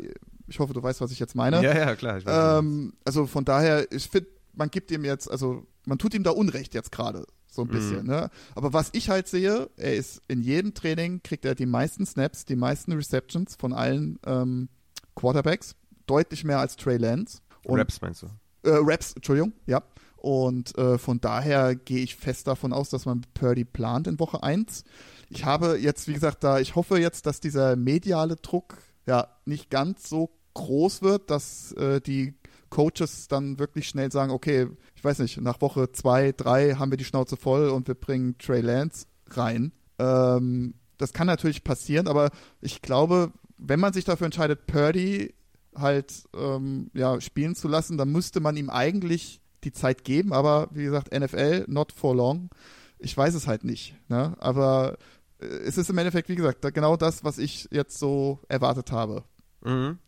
ich 0.48 0.58
hoffe, 0.58 0.74
du 0.74 0.82
weißt, 0.82 1.00
was 1.00 1.12
ich 1.12 1.20
jetzt 1.20 1.36
meine. 1.36 1.62
Ja, 1.62 1.72
ja, 1.72 1.94
klar. 1.94 2.20
Ähm, 2.26 2.94
also 3.04 3.26
von 3.26 3.44
daher, 3.44 3.90
ich 3.92 4.08
finde, 4.08 4.28
man 4.54 4.70
gibt 4.70 4.90
ihm 4.90 5.04
jetzt, 5.04 5.30
also 5.30 5.66
man 5.84 5.98
tut 5.98 6.14
ihm 6.14 6.24
da 6.24 6.30
Unrecht 6.30 6.74
jetzt 6.74 6.90
gerade 6.90 7.26
so 7.56 7.62
ein 7.62 7.68
bisschen. 7.68 8.02
Mhm. 8.02 8.08
Ne? 8.08 8.30
Aber 8.54 8.72
was 8.72 8.90
ich 8.92 9.10
halt 9.10 9.28
sehe, 9.28 9.68
er 9.76 9.96
ist 9.96 10.22
in 10.28 10.42
jedem 10.42 10.74
Training, 10.74 11.22
kriegt 11.22 11.44
er 11.44 11.54
die 11.54 11.66
meisten 11.66 12.06
Snaps, 12.06 12.44
die 12.44 12.56
meisten 12.56 12.92
Receptions 12.92 13.56
von 13.56 13.72
allen 13.72 14.18
ähm, 14.24 14.68
Quarterbacks, 15.16 15.74
deutlich 16.06 16.44
mehr 16.44 16.60
als 16.60 16.76
Trey 16.76 16.98
Lance. 16.98 17.40
Und, 17.64 17.78
Raps 17.78 18.00
meinst 18.00 18.22
du? 18.22 18.26
Äh, 18.62 18.78
Raps, 18.80 19.14
Entschuldigung, 19.14 19.52
ja. 19.66 19.82
Und 20.16 20.76
äh, 20.78 20.98
von 20.98 21.20
daher 21.20 21.74
gehe 21.76 22.02
ich 22.02 22.16
fest 22.16 22.46
davon 22.46 22.72
aus, 22.72 22.90
dass 22.90 23.06
man 23.06 23.22
Purdy 23.34 23.64
plant 23.64 24.06
in 24.06 24.18
Woche 24.18 24.42
1. 24.42 24.84
Ich 25.28 25.44
habe 25.44 25.78
jetzt, 25.78 26.08
wie 26.08 26.14
gesagt, 26.14 26.44
da, 26.44 26.58
ich 26.58 26.74
hoffe 26.74 26.98
jetzt, 26.98 27.26
dass 27.26 27.40
dieser 27.40 27.76
mediale 27.76 28.36
Druck 28.36 28.78
ja 29.06 29.28
nicht 29.44 29.70
ganz 29.70 30.08
so 30.08 30.30
groß 30.54 31.02
wird, 31.02 31.30
dass 31.30 31.72
äh, 31.72 32.00
die 32.00 32.34
Coaches 32.70 33.28
dann 33.28 33.58
wirklich 33.58 33.88
schnell 33.88 34.10
sagen, 34.12 34.32
okay, 34.32 34.68
ich 34.94 35.04
weiß 35.04 35.18
nicht, 35.20 35.40
nach 35.40 35.60
Woche 35.60 35.92
zwei, 35.92 36.32
drei 36.32 36.74
haben 36.74 36.90
wir 36.90 36.98
die 36.98 37.04
Schnauze 37.04 37.36
voll 37.36 37.68
und 37.68 37.88
wir 37.88 37.94
bringen 37.94 38.36
Trey 38.38 38.60
Lance 38.60 39.06
rein. 39.30 39.72
Ähm, 39.98 40.74
das 40.98 41.12
kann 41.12 41.26
natürlich 41.26 41.64
passieren, 41.64 42.08
aber 42.08 42.30
ich 42.60 42.82
glaube, 42.82 43.32
wenn 43.58 43.80
man 43.80 43.92
sich 43.92 44.04
dafür 44.04 44.26
entscheidet, 44.26 44.66
Purdy 44.66 45.34
halt 45.74 46.24
ähm, 46.34 46.90
ja, 46.94 47.20
spielen 47.20 47.54
zu 47.54 47.68
lassen, 47.68 47.98
dann 47.98 48.10
müsste 48.10 48.40
man 48.40 48.56
ihm 48.56 48.70
eigentlich 48.70 49.40
die 49.64 49.72
Zeit 49.72 50.04
geben, 50.04 50.32
aber 50.32 50.68
wie 50.72 50.84
gesagt, 50.84 51.12
NFL, 51.12 51.64
not 51.68 51.92
for 51.92 52.14
long. 52.14 52.50
Ich 52.98 53.16
weiß 53.16 53.34
es 53.34 53.46
halt 53.46 53.64
nicht. 53.64 53.94
Ne? 54.08 54.34
Aber 54.38 54.96
äh, 55.40 55.46
es 55.46 55.76
ist 55.76 55.90
im 55.90 55.98
Endeffekt, 55.98 56.28
wie 56.28 56.36
gesagt, 56.36 56.62
genau 56.74 56.96
das, 56.96 57.24
was 57.24 57.38
ich 57.38 57.68
jetzt 57.70 57.98
so 57.98 58.40
erwartet 58.48 58.92
habe. 58.92 59.24
Mhm. 59.64 59.98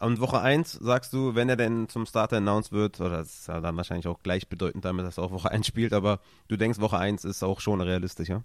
Und 0.00 0.18
Woche 0.18 0.40
1 0.40 0.72
sagst 0.72 1.12
du, 1.12 1.34
wenn 1.34 1.50
er 1.50 1.56
denn 1.56 1.88
zum 1.90 2.06
Starter 2.06 2.38
announced 2.38 2.72
wird, 2.72 3.00
oder 3.00 3.18
das 3.18 3.40
ist 3.40 3.48
ja 3.48 3.60
dann 3.60 3.76
wahrscheinlich 3.76 4.08
auch 4.08 4.22
gleichbedeutend 4.22 4.82
damit, 4.84 5.04
dass 5.04 5.18
er 5.18 5.24
auch 5.24 5.30
Woche 5.30 5.50
1 5.50 5.66
spielt, 5.66 5.92
aber 5.92 6.20
du 6.48 6.56
denkst, 6.56 6.80
Woche 6.80 6.96
1 6.96 7.26
ist 7.26 7.42
auch 7.42 7.60
schon 7.60 7.82
realistisch, 7.82 8.30
ja? 8.30 8.42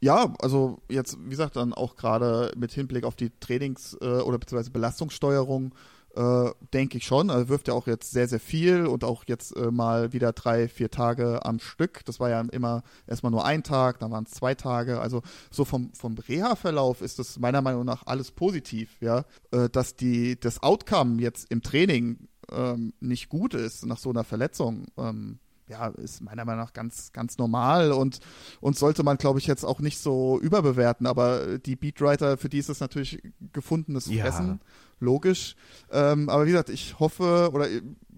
Ja, 0.00 0.34
also 0.40 0.80
jetzt, 0.90 1.18
wie 1.24 1.30
gesagt, 1.30 1.56
dann 1.56 1.72
auch 1.72 1.96
gerade 1.96 2.52
mit 2.56 2.72
Hinblick 2.72 3.04
auf 3.04 3.16
die 3.16 3.30
Trainings- 3.40 3.96
äh, 4.00 4.20
oder 4.20 4.38
beziehungsweise 4.38 4.70
Belastungssteuerung 4.70 5.74
Äh, 6.14 6.50
Denke 6.72 6.98
ich 6.98 7.04
schon. 7.04 7.30
Also 7.30 7.48
wirft 7.48 7.68
ja 7.68 7.74
auch 7.74 7.86
jetzt 7.86 8.10
sehr, 8.10 8.28
sehr 8.28 8.40
viel 8.40 8.86
und 8.86 9.04
auch 9.04 9.24
jetzt 9.26 9.56
äh, 9.56 9.70
mal 9.70 10.12
wieder 10.12 10.32
drei, 10.32 10.68
vier 10.68 10.90
Tage 10.90 11.44
am 11.44 11.58
Stück. 11.60 12.04
Das 12.04 12.18
war 12.18 12.30
ja 12.30 12.40
immer 12.40 12.82
erstmal 13.06 13.32
nur 13.32 13.44
ein 13.44 13.62
Tag, 13.62 14.00
dann 14.00 14.10
waren 14.10 14.24
es 14.24 14.32
zwei 14.32 14.54
Tage. 14.54 15.00
Also 15.00 15.22
so 15.50 15.64
vom, 15.64 15.92
vom 15.94 16.16
Reha-Verlauf 16.16 17.02
ist 17.02 17.18
das 17.18 17.38
meiner 17.38 17.62
Meinung 17.62 17.84
nach 17.84 18.06
alles 18.06 18.30
positiv, 18.30 18.96
ja. 19.00 19.24
Äh, 19.50 19.68
dass 19.68 19.96
die, 19.96 20.38
das 20.38 20.62
Outcome 20.62 21.20
jetzt 21.20 21.50
im 21.50 21.62
Training 21.62 22.28
ähm, 22.50 22.92
nicht 23.00 23.28
gut 23.28 23.54
ist 23.54 23.86
nach 23.86 23.98
so 23.98 24.10
einer 24.10 24.24
Verletzung. 24.24 24.86
Ähm, 24.96 25.38
ja, 25.68 25.88
ist 25.88 26.22
meiner 26.22 26.44
Meinung 26.44 26.64
nach 26.64 26.72
ganz, 26.72 27.12
ganz 27.12 27.38
normal 27.38 27.92
und, 27.92 28.20
und 28.60 28.78
sollte 28.78 29.02
man, 29.02 29.18
glaube 29.18 29.38
ich, 29.38 29.46
jetzt 29.46 29.64
auch 29.64 29.80
nicht 29.80 29.98
so 29.98 30.40
überbewerten. 30.40 31.06
Aber 31.06 31.58
die 31.58 31.76
Beatwriter, 31.76 32.38
für 32.38 32.48
die 32.48 32.58
ist 32.58 32.70
es 32.70 32.80
natürlich 32.80 33.22
gefundenes 33.52 34.06
Fressen, 34.06 34.48
ja. 34.48 34.58
Logisch. 35.00 35.56
Ähm, 35.90 36.28
aber 36.28 36.46
wie 36.46 36.50
gesagt, 36.50 36.70
ich 36.70 36.98
hoffe, 36.98 37.50
oder 37.52 37.68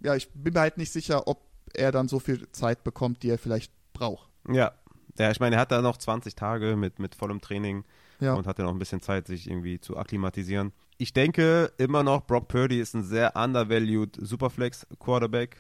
ja, 0.03 0.15
ich 0.17 0.31
bin 0.33 0.55
mir 0.55 0.61
halt 0.61 0.79
nicht 0.79 0.93
sicher, 0.93 1.27
ob 1.29 1.43
er 1.75 1.93
dann 1.93 2.09
so 2.09 2.19
viel 2.19 2.51
Zeit 2.53 2.85
bekommt, 2.85 3.23
die 3.23 3.31
er 3.31 3.39
vielleicht 3.39 3.73
braucht. 3.93 4.29
Ja, 4.51 4.73
ja, 5.19 5.31
ich 5.31 5.41
meine, 5.41 5.57
er 5.57 5.63
hat 5.63 5.73
da 5.73 5.83
noch 5.83 5.99
20 5.99 6.35
Tage 6.35 6.77
mit, 6.77 6.99
mit 6.99 7.15
vollem 7.15 7.41
Training 7.41 7.85
ja. 8.21 8.35
und 8.35 8.47
hat 8.47 8.59
ja 8.59 8.65
noch 8.65 8.73
ein 8.73 8.79
bisschen 8.79 9.01
Zeit, 9.01 9.27
sich 9.27 9.49
irgendwie 9.49 9.81
zu 9.81 9.97
akklimatisieren. 9.97 10.73
Ich 10.97 11.13
denke 11.13 11.73
immer 11.79 12.03
noch, 12.03 12.27
Brock 12.27 12.49
Purdy 12.49 12.81
ist 12.81 12.95
ein 12.95 13.03
sehr 13.03 13.37
undervalued 13.37 14.17
Superflex 14.21 14.87
Quarterback 14.99 15.57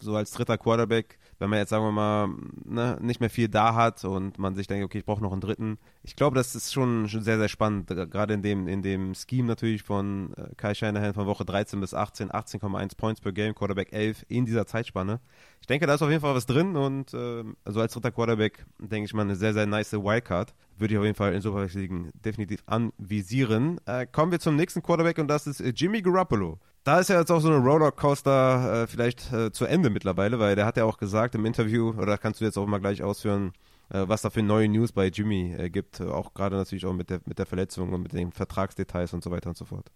so 0.00 0.16
als 0.16 0.30
dritter 0.32 0.58
Quarterback, 0.58 1.18
wenn 1.38 1.50
man 1.50 1.58
jetzt, 1.58 1.70
sagen 1.70 1.84
wir 1.84 1.92
mal, 1.92 2.28
ne, 2.64 2.98
nicht 3.00 3.20
mehr 3.20 3.30
viel 3.30 3.48
da 3.48 3.74
hat 3.74 4.04
und 4.04 4.38
man 4.38 4.54
sich 4.54 4.66
denkt, 4.66 4.84
okay, 4.84 4.98
ich 4.98 5.04
brauche 5.04 5.22
noch 5.22 5.32
einen 5.32 5.40
dritten. 5.40 5.78
Ich 6.02 6.16
glaube, 6.16 6.36
das 6.36 6.54
ist 6.54 6.72
schon, 6.72 7.08
schon 7.08 7.22
sehr, 7.22 7.38
sehr 7.38 7.48
spannend, 7.48 7.88
gerade 7.88 8.34
in 8.34 8.42
dem, 8.42 8.68
in 8.68 8.82
dem 8.82 9.14
Scheme 9.14 9.46
natürlich 9.46 9.82
von 9.82 10.32
äh, 10.34 10.54
Kai 10.56 10.74
Shanahan 10.74 11.14
von 11.14 11.26
Woche 11.26 11.44
13 11.44 11.80
bis 11.80 11.94
18, 11.94 12.30
18,1 12.30 12.96
Points 12.96 13.20
per 13.20 13.32
Game, 13.32 13.54
Quarterback 13.54 13.92
11 13.92 14.24
in 14.28 14.46
dieser 14.46 14.66
Zeitspanne. 14.66 15.20
Ich 15.60 15.66
denke, 15.66 15.86
da 15.86 15.94
ist 15.94 16.02
auf 16.02 16.10
jeden 16.10 16.22
Fall 16.22 16.34
was 16.34 16.46
drin 16.46 16.76
und 16.76 17.14
äh, 17.14 17.44
also 17.64 17.80
als 17.80 17.92
dritter 17.92 18.10
Quarterback 18.10 18.64
denke 18.78 19.06
ich 19.06 19.14
mal 19.14 19.22
eine 19.22 19.36
sehr, 19.36 19.52
sehr 19.52 19.66
nice 19.66 19.92
Wildcard. 19.92 20.54
Würde 20.78 20.94
ich 20.94 20.98
auf 20.98 21.04
jeden 21.04 21.16
Fall 21.16 21.34
in 21.34 21.40
Superflex-Ligen 21.40 22.10
definitiv 22.14 22.62
anvisieren. 22.66 23.80
Äh, 23.86 24.06
kommen 24.06 24.30
wir 24.30 24.38
zum 24.38 24.54
nächsten 24.56 24.82
Quarterback 24.82 25.18
und 25.18 25.28
das 25.28 25.46
ist 25.46 25.60
äh, 25.60 25.72
Jimmy 25.74 26.02
Garoppolo 26.02 26.58
da 26.84 27.00
ist 27.00 27.08
ja 27.08 27.18
jetzt 27.18 27.30
auch 27.30 27.40
so 27.40 27.48
eine 27.48 27.58
Rollercoaster 27.58 28.82
äh, 28.82 28.86
vielleicht 28.86 29.32
äh, 29.32 29.52
zu 29.52 29.66
Ende 29.66 29.90
mittlerweile, 29.90 30.38
weil 30.38 30.56
der 30.56 30.66
hat 30.66 30.76
ja 30.76 30.84
auch 30.84 30.98
gesagt 30.98 31.34
im 31.34 31.44
Interview, 31.44 31.90
oder 31.90 32.18
kannst 32.18 32.40
du 32.40 32.44
jetzt 32.44 32.56
auch 32.56 32.66
mal 32.66 32.78
gleich 32.78 33.02
ausführen, 33.02 33.52
äh, 33.90 34.04
was 34.06 34.22
da 34.22 34.30
für 34.30 34.42
neue 34.42 34.68
News 34.68 34.92
bei 34.92 35.08
Jimmy 35.08 35.54
äh, 35.54 35.70
gibt, 35.70 36.00
auch 36.00 36.34
gerade 36.34 36.56
natürlich 36.56 36.86
auch 36.86 36.92
mit 36.92 37.10
der, 37.10 37.20
mit 37.26 37.38
der 37.38 37.46
Verletzung 37.46 37.92
und 37.92 38.02
mit 38.02 38.12
den 38.12 38.32
Vertragsdetails 38.32 39.12
und 39.12 39.24
so 39.24 39.30
weiter 39.30 39.50
und 39.50 39.56
so 39.56 39.64
fort. 39.64 39.90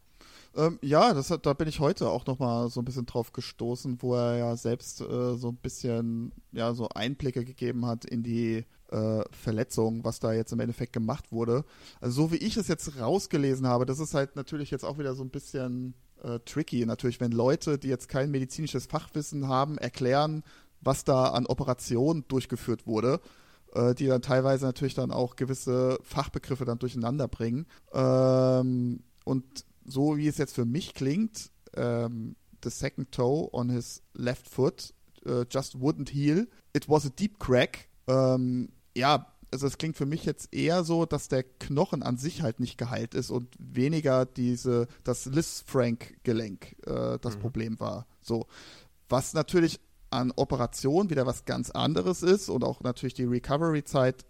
Ähm, 0.55 0.79
ja, 0.83 1.15
das 1.15 1.29
da 1.29 1.53
bin 1.55 1.69
ich 1.69 1.81
heute 1.81 2.11
auch 2.11 2.27
nochmal 2.27 2.69
so 2.69 2.81
ein 2.81 2.85
bisschen 2.85 3.07
drauf 3.07 3.33
gestoßen, 3.33 4.03
wo 4.03 4.15
er 4.15 4.37
ja 4.37 4.57
selbst 4.57 5.01
äh, 5.01 5.35
so 5.37 5.49
ein 5.49 5.57
bisschen 5.57 6.33
ja 6.53 6.75
so 6.75 6.89
Einblicke 6.91 7.45
gegeben 7.45 7.87
hat 7.87 8.05
in 8.05 8.23
die 8.23 8.67
äh, 8.91 9.23
Verletzung, 9.31 10.05
was 10.05 10.21
da 10.21 10.35
jetzt 10.35 10.53
im 10.53 10.61
Endeffekt 10.61 10.93
gemacht 10.93 11.33
wurde. 11.33 11.65
Also 12.01 12.25
so 12.25 12.33
wie 12.33 12.37
ich 12.37 12.59
es 12.59 12.69
jetzt 12.69 13.01
rausgelesen 13.01 13.67
habe, 13.67 13.87
das 13.87 13.99
ist 13.99 14.13
halt 14.13 14.37
natürlich 14.37 14.71
jetzt 14.71 14.85
auch 14.85 14.99
wieder 14.99 15.15
so 15.15 15.25
ein 15.25 15.31
bisschen 15.31 15.95
äh, 16.23 16.39
tricky. 16.41 16.85
Natürlich, 16.87 17.21
wenn 17.21 17.33
Leute, 17.33 17.79
die 17.79 17.89
jetzt 17.89 18.09
kein 18.09 18.31
medizinisches 18.31 18.87
Fachwissen 18.87 19.49
haben, 19.49 19.79
erklären, 19.79 20.43
was 20.81 21.05
da 21.05 21.27
an 21.27 21.47
Operationen 21.47 22.25
durchgeführt 22.29 22.87
wurde, 22.87 23.21
äh, 23.75 23.95
die 23.95 24.07
dann 24.07 24.23
teilweise 24.23 24.65
natürlich 24.65 24.95
dann 24.95 25.11
auch 25.11 25.37
gewisse 25.37 25.99
Fachbegriffe 26.03 26.65
dann 26.65 26.79
durcheinander 26.79 27.29
bringen. 27.29 27.67
Ähm, 27.93 29.03
und 29.25 29.45
so 29.85 30.17
wie 30.17 30.29
es 30.29 30.39
jetzt 30.39 30.55
für 30.55 30.65
mich 30.65 30.95
klingt, 30.95 31.51
ähm, 31.75 32.37
the 32.63 32.71
second 32.71 33.13
toe 33.13 33.49
on 33.53 33.71
his 33.71 34.03
left 34.15 34.49
foot 34.49 34.93
uh, 35.27 35.45
just 35.49 35.81
wouldn't 35.81 36.11
heal. 36.11 36.47
It 36.73 36.89
was 36.89 37.07
a 37.07 37.11
deep 37.11 37.39
crack. 37.39 37.89
Ähm, 38.07 38.71
ja, 38.95 39.32
also 39.53 39.67
es 39.67 39.79
klingt 39.79 39.97
für 39.97 40.07
mich 40.07 40.25
jetzt 40.25 40.53
eher 40.55 40.83
so, 40.83 41.05
dass 41.05 41.29
der 41.29 41.43
Knochen 41.43 42.03
an 42.03 42.17
sich 42.17 42.43
halt 42.43 42.59
nicht 42.59 42.79
geheilt 42.79 43.15
ist 43.15 43.31
und 43.31 43.49
weniger 43.59 44.25
diese, 44.25 44.89
das 45.05 45.27
Liz-Frank-Gelenk 45.27 46.77
äh, 46.87 47.19
das 47.21 47.37
mhm. 47.37 47.41
Problem 47.41 47.81
war. 47.81 48.07
So. 48.23 48.47
Was 49.09 49.35
natürlich 49.35 49.79
an 50.11 50.33
Operationen 50.35 51.11
wieder 51.11 51.27
was 51.27 51.45
ganz 51.45 51.71
anderes 51.71 52.23
ist 52.23 52.49
und 52.49 52.65
auch 52.65 52.81
natürlich 52.81 53.15
die 53.15 53.25
Recovery-Zeit 53.25 54.25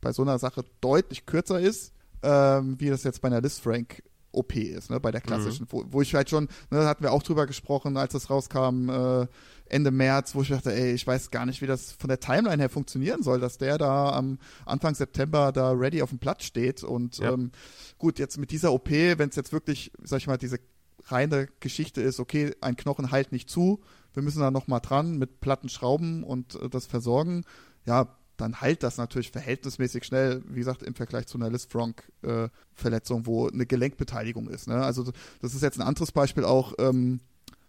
bei 0.00 0.12
so 0.12 0.22
einer 0.22 0.38
Sache 0.38 0.64
deutlich 0.80 1.26
kürzer 1.26 1.60
ist, 1.60 1.92
ähm, 2.22 2.80
wie 2.80 2.88
das 2.88 3.04
jetzt 3.04 3.20
bei 3.20 3.28
einer 3.28 3.40
Liz 3.40 3.58
Frank 3.58 4.02
OP 4.32 4.54
ist, 4.56 4.90
ne, 4.90 5.00
bei 5.00 5.10
der 5.10 5.20
klassischen, 5.20 5.64
mhm. 5.64 5.68
wo, 5.70 5.84
wo, 5.88 6.02
ich 6.02 6.14
halt 6.14 6.28
schon, 6.30 6.48
ne, 6.70 6.84
hatten 6.86 7.02
wir 7.02 7.12
auch 7.12 7.22
drüber 7.22 7.46
gesprochen, 7.46 7.96
als 7.96 8.12
das 8.12 8.30
rauskam, 8.30 8.88
äh, 8.88 9.26
Ende 9.70 9.90
März, 9.90 10.34
wo 10.34 10.42
ich 10.42 10.48
dachte, 10.48 10.72
ey, 10.72 10.92
ich 10.92 11.06
weiß 11.06 11.30
gar 11.30 11.46
nicht, 11.46 11.60
wie 11.60 11.66
das 11.66 11.92
von 11.92 12.08
der 12.08 12.20
Timeline 12.20 12.62
her 12.62 12.70
funktionieren 12.70 13.22
soll, 13.22 13.40
dass 13.40 13.58
der 13.58 13.78
da 13.78 14.12
am 14.12 14.38
Anfang 14.64 14.94
September 14.94 15.52
da 15.52 15.72
ready 15.72 16.02
auf 16.02 16.10
dem 16.10 16.18
Platz 16.18 16.44
steht 16.44 16.82
und 16.82 17.18
ja. 17.18 17.32
ähm, 17.32 17.52
gut, 17.98 18.18
jetzt 18.18 18.38
mit 18.38 18.50
dieser 18.50 18.72
OP, 18.72 18.90
wenn 18.90 19.28
es 19.28 19.36
jetzt 19.36 19.52
wirklich, 19.52 19.92
sag 20.02 20.18
ich 20.18 20.26
mal, 20.26 20.38
diese 20.38 20.58
reine 21.06 21.48
Geschichte 21.60 22.02
ist, 22.02 22.20
okay, 22.20 22.54
ein 22.60 22.76
Knochen 22.76 23.10
heilt 23.10 23.32
nicht 23.32 23.48
zu, 23.48 23.80
wir 24.14 24.22
müssen 24.22 24.40
da 24.40 24.50
nochmal 24.50 24.80
dran 24.80 25.18
mit 25.18 25.40
platten 25.40 25.68
Schrauben 25.68 26.22
und 26.24 26.54
äh, 26.56 26.68
das 26.68 26.86
versorgen, 26.86 27.44
ja, 27.86 28.17
dann 28.38 28.60
heilt 28.60 28.82
das 28.82 28.96
natürlich 28.96 29.30
verhältnismäßig 29.30 30.04
schnell, 30.04 30.42
wie 30.48 30.60
gesagt, 30.60 30.82
im 30.82 30.94
Vergleich 30.94 31.26
zu 31.26 31.36
einer 31.36 31.50
Liz 31.50 31.66
Frank-Verletzung, 31.66 33.22
äh, 33.22 33.26
wo 33.26 33.48
eine 33.48 33.66
Gelenkbeteiligung 33.66 34.48
ist. 34.48 34.68
Ne? 34.68 34.76
Also 34.76 35.12
das 35.42 35.54
ist 35.54 35.62
jetzt 35.62 35.78
ein 35.78 35.86
anderes 35.86 36.12
Beispiel 36.12 36.44
auch, 36.44 36.72
ähm, 36.78 37.20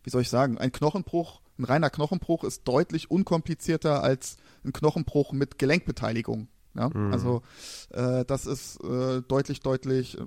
wie 0.04 0.12
soll 0.12 0.22
ich 0.22 0.30
sagen, 0.30 0.58
ein 0.58 0.72
Knochenbruch, 0.72 1.42
ein 1.58 1.66
reiner 1.66 1.90
Knochenbruch 1.90 2.44
ist 2.44 2.68
deutlich 2.68 3.12
unkomplizierter 3.12 4.02
als 4.04 4.38
ein 4.64 4.72
Knochenbruch 4.72 5.34
mit 5.34 5.58
Gelenkbeteiligung. 5.58 6.48
Ja? 6.76 6.90
Mhm. 6.90 7.12
Also 7.12 7.42
äh, 7.90 8.24
das 8.26 8.46
ist 8.46 8.82
äh, 8.84 9.22
deutlich, 9.24 9.60
deutlich, 9.62 10.18
äh, 10.18 10.26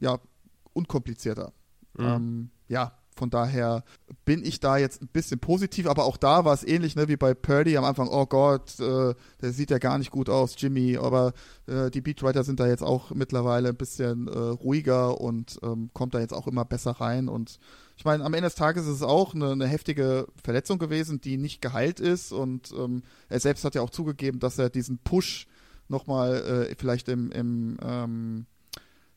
ja, 0.00 0.20
unkomplizierter. 0.74 1.52
Mhm. 1.96 2.04
Ähm, 2.04 2.50
ja, 2.68 2.98
von 3.14 3.30
daher 3.30 3.84
bin 4.24 4.44
ich 4.44 4.60
da 4.60 4.78
jetzt 4.78 5.02
ein 5.02 5.08
bisschen 5.08 5.38
positiv, 5.38 5.86
aber 5.86 6.04
auch 6.04 6.16
da 6.16 6.44
war 6.44 6.54
es 6.54 6.64
ähnlich 6.64 6.96
ne, 6.96 7.08
wie 7.08 7.16
bei 7.16 7.34
Purdy 7.34 7.76
am 7.76 7.84
Anfang. 7.84 8.08
Oh 8.08 8.26
Gott, 8.26 8.80
äh, 8.80 9.14
der 9.40 9.52
sieht 9.52 9.70
ja 9.70 9.78
gar 9.78 9.98
nicht 9.98 10.10
gut 10.10 10.28
aus, 10.28 10.54
Jimmy. 10.56 10.96
Aber 10.96 11.34
äh, 11.66 11.90
die 11.90 12.00
Beatwriter 12.00 12.42
sind 12.42 12.58
da 12.58 12.66
jetzt 12.66 12.82
auch 12.82 13.10
mittlerweile 13.10 13.68
ein 13.68 13.76
bisschen 13.76 14.28
äh, 14.28 14.38
ruhiger 14.38 15.20
und 15.20 15.58
ähm, 15.62 15.90
kommt 15.92 16.14
da 16.14 16.20
jetzt 16.20 16.32
auch 16.32 16.46
immer 16.46 16.64
besser 16.64 16.92
rein. 16.92 17.28
Und 17.28 17.58
ich 17.96 18.04
meine, 18.04 18.24
am 18.24 18.32
Ende 18.32 18.46
des 18.46 18.54
Tages 18.54 18.86
ist 18.86 18.96
es 18.96 19.02
auch 19.02 19.34
eine, 19.34 19.52
eine 19.52 19.66
heftige 19.66 20.26
Verletzung 20.42 20.78
gewesen, 20.78 21.20
die 21.20 21.36
nicht 21.36 21.60
geheilt 21.60 22.00
ist. 22.00 22.32
Und 22.32 22.72
ähm, 22.72 23.02
er 23.28 23.40
selbst 23.40 23.64
hat 23.64 23.74
ja 23.74 23.82
auch 23.82 23.90
zugegeben, 23.90 24.38
dass 24.38 24.58
er 24.58 24.70
diesen 24.70 24.98
Push 24.98 25.46
nochmal 25.88 26.68
äh, 26.70 26.74
vielleicht 26.78 27.08
im, 27.08 27.30
im 27.30 27.76
ähm, 27.82 28.46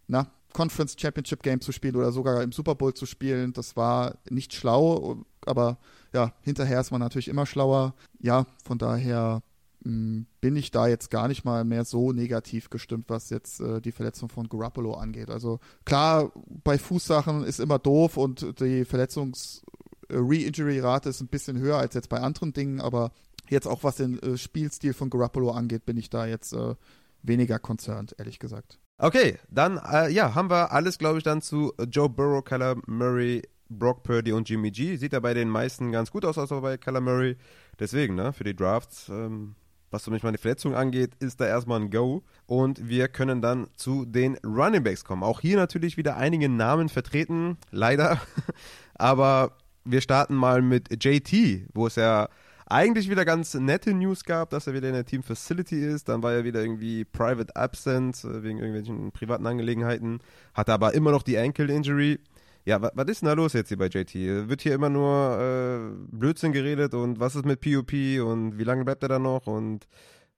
na, 0.07 0.27
Conference 0.55 0.95
Championship 0.97 1.43
Game 1.43 1.59
zu 1.59 1.74
spielen 1.74 1.97
oder 1.97 2.13
sogar 2.13 2.41
im 2.41 2.53
Super 2.53 2.75
Bowl 2.75 2.93
zu 2.93 3.05
spielen. 3.05 3.51
Das 3.51 3.75
war 3.75 4.19
nicht 4.29 4.53
schlau, 4.53 5.25
aber 5.45 5.77
ja, 6.13 6.31
hinterher 6.43 6.79
ist 6.79 6.91
man 6.91 7.01
natürlich 7.01 7.27
immer 7.27 7.45
schlauer. 7.45 7.93
Ja, 8.21 8.47
von 8.63 8.77
daher 8.77 9.43
mh, 9.83 9.91
hm, 9.91 10.25
bin 10.39 10.55
ich 10.55 10.71
da 10.71 10.88
jetzt 10.88 11.12
gar 11.12 11.27
nicht 11.27 11.43
mal 11.43 11.65
mehr 11.65 11.83
so 11.83 12.13
negativ 12.13 12.69
gestimmt, 12.69 13.09
was 13.09 13.29
jetzt 13.31 13.59
äh, 13.59 13.81
die 13.81 13.91
Verletzung 13.91 14.29
von 14.29 14.47
Garoppolo 14.47 14.93
angeht. 14.93 15.29
Also 15.29 15.59
klar, 15.83 16.31
bei 16.63 16.77
Fußsachen 16.77 17.43
ist 17.43 17.59
immer 17.59 17.77
doof 17.77 18.15
und 18.15 18.57
die 18.62 18.85
Verletzungs- 18.85 19.62
äh, 20.07 20.15
Re-Injury-Rate 20.15 21.09
ist 21.09 21.19
ein 21.19 21.27
bisschen 21.27 21.59
höher 21.59 21.77
als 21.77 21.95
jetzt 21.95 22.07
bei 22.07 22.21
anderen 22.21 22.53
Dingen, 22.53 22.79
aber 22.79 23.12
jetzt 23.50 23.67
auch 23.67 23.83
was 23.83 23.97
den 23.97 24.19
äh, 24.19 24.38
Spielstil 24.38 24.93
von 24.93 25.09
Garoppolo 25.09 25.51
angeht, 25.51 25.85
bin 25.85 25.97
ich 25.97 26.09
da 26.09 26.25
jetzt 26.25 26.53
äh, 26.53 26.75
weniger 27.24 27.59
concerned, 27.59 28.15
ehrlich 28.17 28.39
gesagt. 28.39 28.79
Okay, 28.97 29.37
dann 29.49 29.77
äh, 29.91 30.09
ja, 30.09 30.35
haben 30.35 30.49
wir 30.49 30.71
alles, 30.71 30.97
glaube 30.97 31.17
ich, 31.17 31.23
dann 31.23 31.41
zu 31.41 31.73
Joe 31.91 32.07
Burrow, 32.07 32.43
Kyler 32.43 32.77
Murray, 32.87 33.41
Brock 33.69 34.03
Purdy 34.03 34.31
und 34.31 34.47
Jimmy 34.49 34.71
G. 34.71 34.95
Sieht 34.95 35.11
ja 35.11 35.19
bei 35.19 35.33
den 35.33 35.49
meisten 35.49 35.91
ganz 35.91 36.11
gut 36.11 36.23
aus, 36.23 36.37
außer 36.37 36.61
bei 36.61 36.77
Kyler 36.77 37.01
Murray. 37.01 37.35
Deswegen, 37.77 38.15
ne, 38.15 38.31
für 38.31 38.45
die 38.45 38.55
Drafts, 38.55 39.09
ähm, 39.09 39.55
was 39.91 40.05
so 40.05 40.11
mich 40.11 40.23
meine 40.23 40.37
Verletzung 40.37 40.75
angeht, 40.75 41.11
ist 41.19 41.41
da 41.41 41.45
erstmal 41.45 41.81
ein 41.81 41.89
Go. 41.89 42.23
Und 42.45 42.87
wir 42.87 43.09
können 43.09 43.41
dann 43.41 43.67
zu 43.75 44.05
den 44.05 44.37
Running 44.45 44.83
Backs 44.83 45.03
kommen. 45.03 45.23
Auch 45.23 45.41
hier 45.41 45.57
natürlich 45.57 45.97
wieder 45.97 46.15
einige 46.15 46.47
Namen 46.47 46.87
vertreten, 46.87 47.57
leider. 47.71 48.21
Aber 48.93 49.57
wir 49.83 49.99
starten 49.99 50.35
mal 50.35 50.61
mit 50.61 51.03
JT, 51.03 51.67
wo 51.73 51.87
es 51.87 51.95
ja 51.95 52.29
eigentlich 52.67 53.10
wieder 53.10 53.25
ganz 53.25 53.53
nette 53.53 53.93
News 53.93 54.24
gab, 54.24 54.50
dass 54.50 54.67
er 54.67 54.74
wieder 54.74 54.88
in 54.88 54.95
der 54.95 55.05
Team 55.05 55.24
Facility 55.24 55.86
ist. 55.86 56.10
Dann 56.10 56.24
war 56.24 56.34
er 56.34 56.43
wieder 56.43 56.62
irgendwie 56.62 57.05
private 57.05 57.55
absent 57.55 58.24
äh, 58.24 58.43
wegen 58.43 58.57
irgendwelchen 58.60 59.12
privaten 59.12 59.45
Angelegenheiten. 59.45 60.19
Hatte 60.53 60.74
aber 60.74 60.93
immer 60.93 61.12
noch 61.12 61.24
die 61.24 61.38
Ankle 61.38 61.74
Injury. 61.74 62.19
Ja, 62.65 62.81
was, 62.81 63.07
ist 63.07 63.22
denn 63.22 63.27
da 63.27 63.34
los 63.34 63.53
jetzt 63.53 63.67
hier 63.67 63.77
bei 63.77 63.88
JT? 63.88 64.15
Wird 64.50 64.62
hier 64.62 64.74
immer 64.74 64.89
nur 64.89 65.39
äh, 65.39 66.15
Blödsinn 66.15 66.51
geredet 66.51 66.95
und 66.95 67.19
was 67.19 67.36
ist 67.36 67.45
mit 67.45 67.62
POP 67.62 67.93
und 68.25 68.57
wie 68.57 68.63
lange 68.63 68.84
bleibt 68.86 69.03
er 69.03 69.10
da 69.10 69.19
noch 69.19 69.45
und 69.45 69.86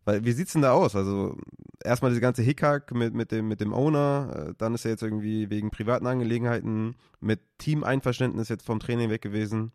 Weil, 0.08 0.24
wie 0.26 0.32
sieht's 0.32 0.54
denn 0.54 0.62
da 0.62 0.72
aus? 0.72 0.96
Also, 0.96 1.38
erstmal 1.84 2.12
diese 2.12 2.22
ganze 2.22 2.42
Hickhack 2.42 2.94
mit, 2.94 3.14
mit, 3.14 3.32
dem, 3.34 3.50
mit 3.50 3.62
dem 3.62 3.74
Owner, 3.74 4.48
äh, 4.50 4.54
dann 4.58 4.74
ist 4.74 4.86
er 4.86 4.92
jetzt 4.92 5.04
irgendwie 5.04 5.50
wegen 5.50 5.70
privaten 5.70 6.08
Angelegenheiten 6.08 6.96
mit 7.20 7.42
Teameinverständnis 7.58 8.50
jetzt 8.50 8.66
vom 8.66 8.80
Training 8.80 9.10
weg 9.10 9.22
gewesen. 9.22 9.74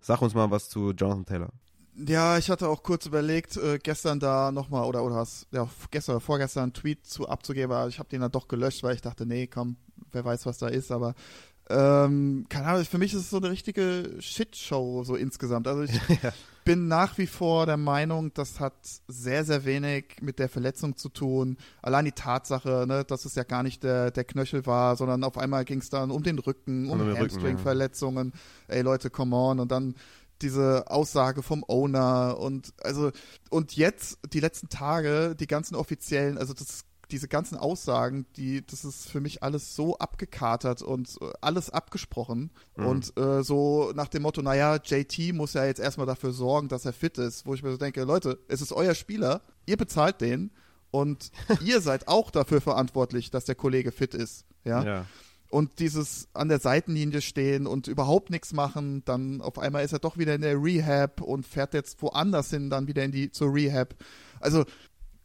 Sag 0.00 0.22
uns 0.22 0.34
mal 0.34 0.50
was 0.50 0.68
zu 0.68 0.92
Jonathan 0.92 1.26
Taylor. 1.26 1.50
Ja, 2.06 2.38
ich 2.38 2.48
hatte 2.48 2.68
auch 2.68 2.82
kurz 2.82 3.06
überlegt, 3.06 3.56
äh, 3.56 3.78
gestern 3.82 4.20
da 4.20 4.52
nochmal 4.52 4.84
oder 4.84 5.02
oder 5.02 5.16
was, 5.16 5.46
ja, 5.50 5.68
gestern 5.90 6.16
oder 6.16 6.20
vorgestern 6.20 6.64
einen 6.64 6.72
Tweet 6.72 7.06
zu 7.06 7.28
abzugeben, 7.28 7.74
aber 7.74 7.88
ich 7.88 7.98
habe 7.98 8.08
den 8.08 8.20
dann 8.20 8.30
doch 8.30 8.46
gelöscht, 8.46 8.82
weil 8.82 8.94
ich 8.94 9.02
dachte, 9.02 9.26
nee, 9.26 9.48
komm, 9.48 9.76
wer 10.12 10.24
weiß, 10.24 10.46
was 10.46 10.58
da 10.58 10.68
ist, 10.68 10.92
aber 10.92 11.14
ähm, 11.70 12.46
keine 12.48 12.66
Ahnung, 12.66 12.84
für 12.84 12.98
mich 12.98 13.12
ist 13.12 13.20
es 13.20 13.30
so 13.30 13.36
eine 13.36 13.50
richtige 13.50 14.14
Shitshow 14.20 15.04
so 15.04 15.16
insgesamt. 15.16 15.68
Also 15.68 15.82
ich 15.82 15.92
ja. 16.22 16.32
bin 16.64 16.88
nach 16.88 17.18
wie 17.18 17.26
vor 17.26 17.66
der 17.66 17.76
Meinung, 17.76 18.32
das 18.32 18.58
hat 18.58 18.74
sehr, 19.06 19.44
sehr 19.44 19.66
wenig 19.66 20.16
mit 20.22 20.38
der 20.38 20.48
Verletzung 20.48 20.96
zu 20.96 21.10
tun. 21.10 21.58
Allein 21.82 22.06
die 22.06 22.12
Tatsache, 22.12 22.86
ne, 22.88 23.04
dass 23.04 23.26
es 23.26 23.34
ja 23.34 23.42
gar 23.42 23.62
nicht 23.62 23.82
der, 23.82 24.10
der 24.10 24.24
Knöchel 24.24 24.64
war, 24.64 24.96
sondern 24.96 25.24
auf 25.24 25.36
einmal 25.36 25.66
ging 25.66 25.80
es 25.80 25.90
dann 25.90 26.10
um 26.10 26.22
den 26.22 26.38
Rücken, 26.38 26.88
um 26.88 27.00
Hamstring-Verletzungen. 27.00 28.32
Ja. 28.68 28.76
Ey 28.76 28.82
Leute, 28.82 29.10
come 29.10 29.36
on. 29.36 29.60
Und 29.60 29.70
dann 29.70 29.94
diese 30.42 30.90
Aussage 30.90 31.42
vom 31.42 31.64
Owner 31.66 32.38
und 32.38 32.72
also 32.82 33.10
und 33.50 33.76
jetzt 33.76 34.18
die 34.32 34.40
letzten 34.40 34.68
Tage 34.68 35.34
die 35.38 35.46
ganzen 35.46 35.74
offiziellen 35.74 36.38
also 36.38 36.54
das 36.54 36.84
diese 37.10 37.28
ganzen 37.28 37.56
Aussagen, 37.56 38.26
die, 38.36 38.66
das 38.66 38.84
ist 38.84 39.08
für 39.08 39.20
mich 39.20 39.42
alles 39.42 39.74
so 39.74 39.96
abgekatert 39.98 40.82
und 40.82 41.18
äh, 41.20 41.32
alles 41.40 41.70
abgesprochen. 41.70 42.50
Mhm. 42.76 42.86
Und 42.86 43.18
äh, 43.18 43.42
so 43.42 43.92
nach 43.94 44.08
dem 44.08 44.22
Motto, 44.22 44.42
naja, 44.42 44.76
JT 44.76 45.32
muss 45.32 45.54
ja 45.54 45.64
jetzt 45.64 45.80
erstmal 45.80 46.06
dafür 46.06 46.32
sorgen, 46.32 46.68
dass 46.68 46.84
er 46.84 46.92
fit 46.92 47.18
ist, 47.18 47.46
wo 47.46 47.54
ich 47.54 47.62
mir 47.62 47.70
so 47.70 47.78
denke, 47.78 48.04
Leute, 48.04 48.38
es 48.48 48.60
ist 48.60 48.72
euer 48.72 48.94
Spieler, 48.94 49.42
ihr 49.66 49.76
bezahlt 49.76 50.20
den 50.20 50.50
und 50.90 51.30
ihr 51.64 51.80
seid 51.80 52.08
auch 52.08 52.30
dafür 52.30 52.60
verantwortlich, 52.60 53.30
dass 53.30 53.44
der 53.44 53.54
Kollege 53.54 53.92
fit 53.92 54.14
ist. 54.14 54.44
Ja. 54.64 54.84
ja. 54.84 55.06
Und 55.50 55.78
dieses 55.78 56.28
an 56.34 56.48
der 56.48 56.58
Seitenlinie 56.58 57.22
stehen 57.22 57.66
und 57.66 57.88
überhaupt 57.88 58.30
nichts 58.30 58.52
machen, 58.52 59.02
dann 59.06 59.40
auf 59.40 59.58
einmal 59.58 59.84
ist 59.84 59.92
er 59.92 59.98
doch 59.98 60.18
wieder 60.18 60.34
in 60.34 60.42
der 60.42 60.62
Rehab 60.62 61.22
und 61.22 61.46
fährt 61.46 61.72
jetzt 61.72 62.02
woanders 62.02 62.50
hin, 62.50 62.68
dann 62.68 62.86
wieder 62.86 63.02
in 63.02 63.12
die 63.12 63.30
zur 63.30 63.54
Rehab. 63.54 63.94
Also 64.40 64.64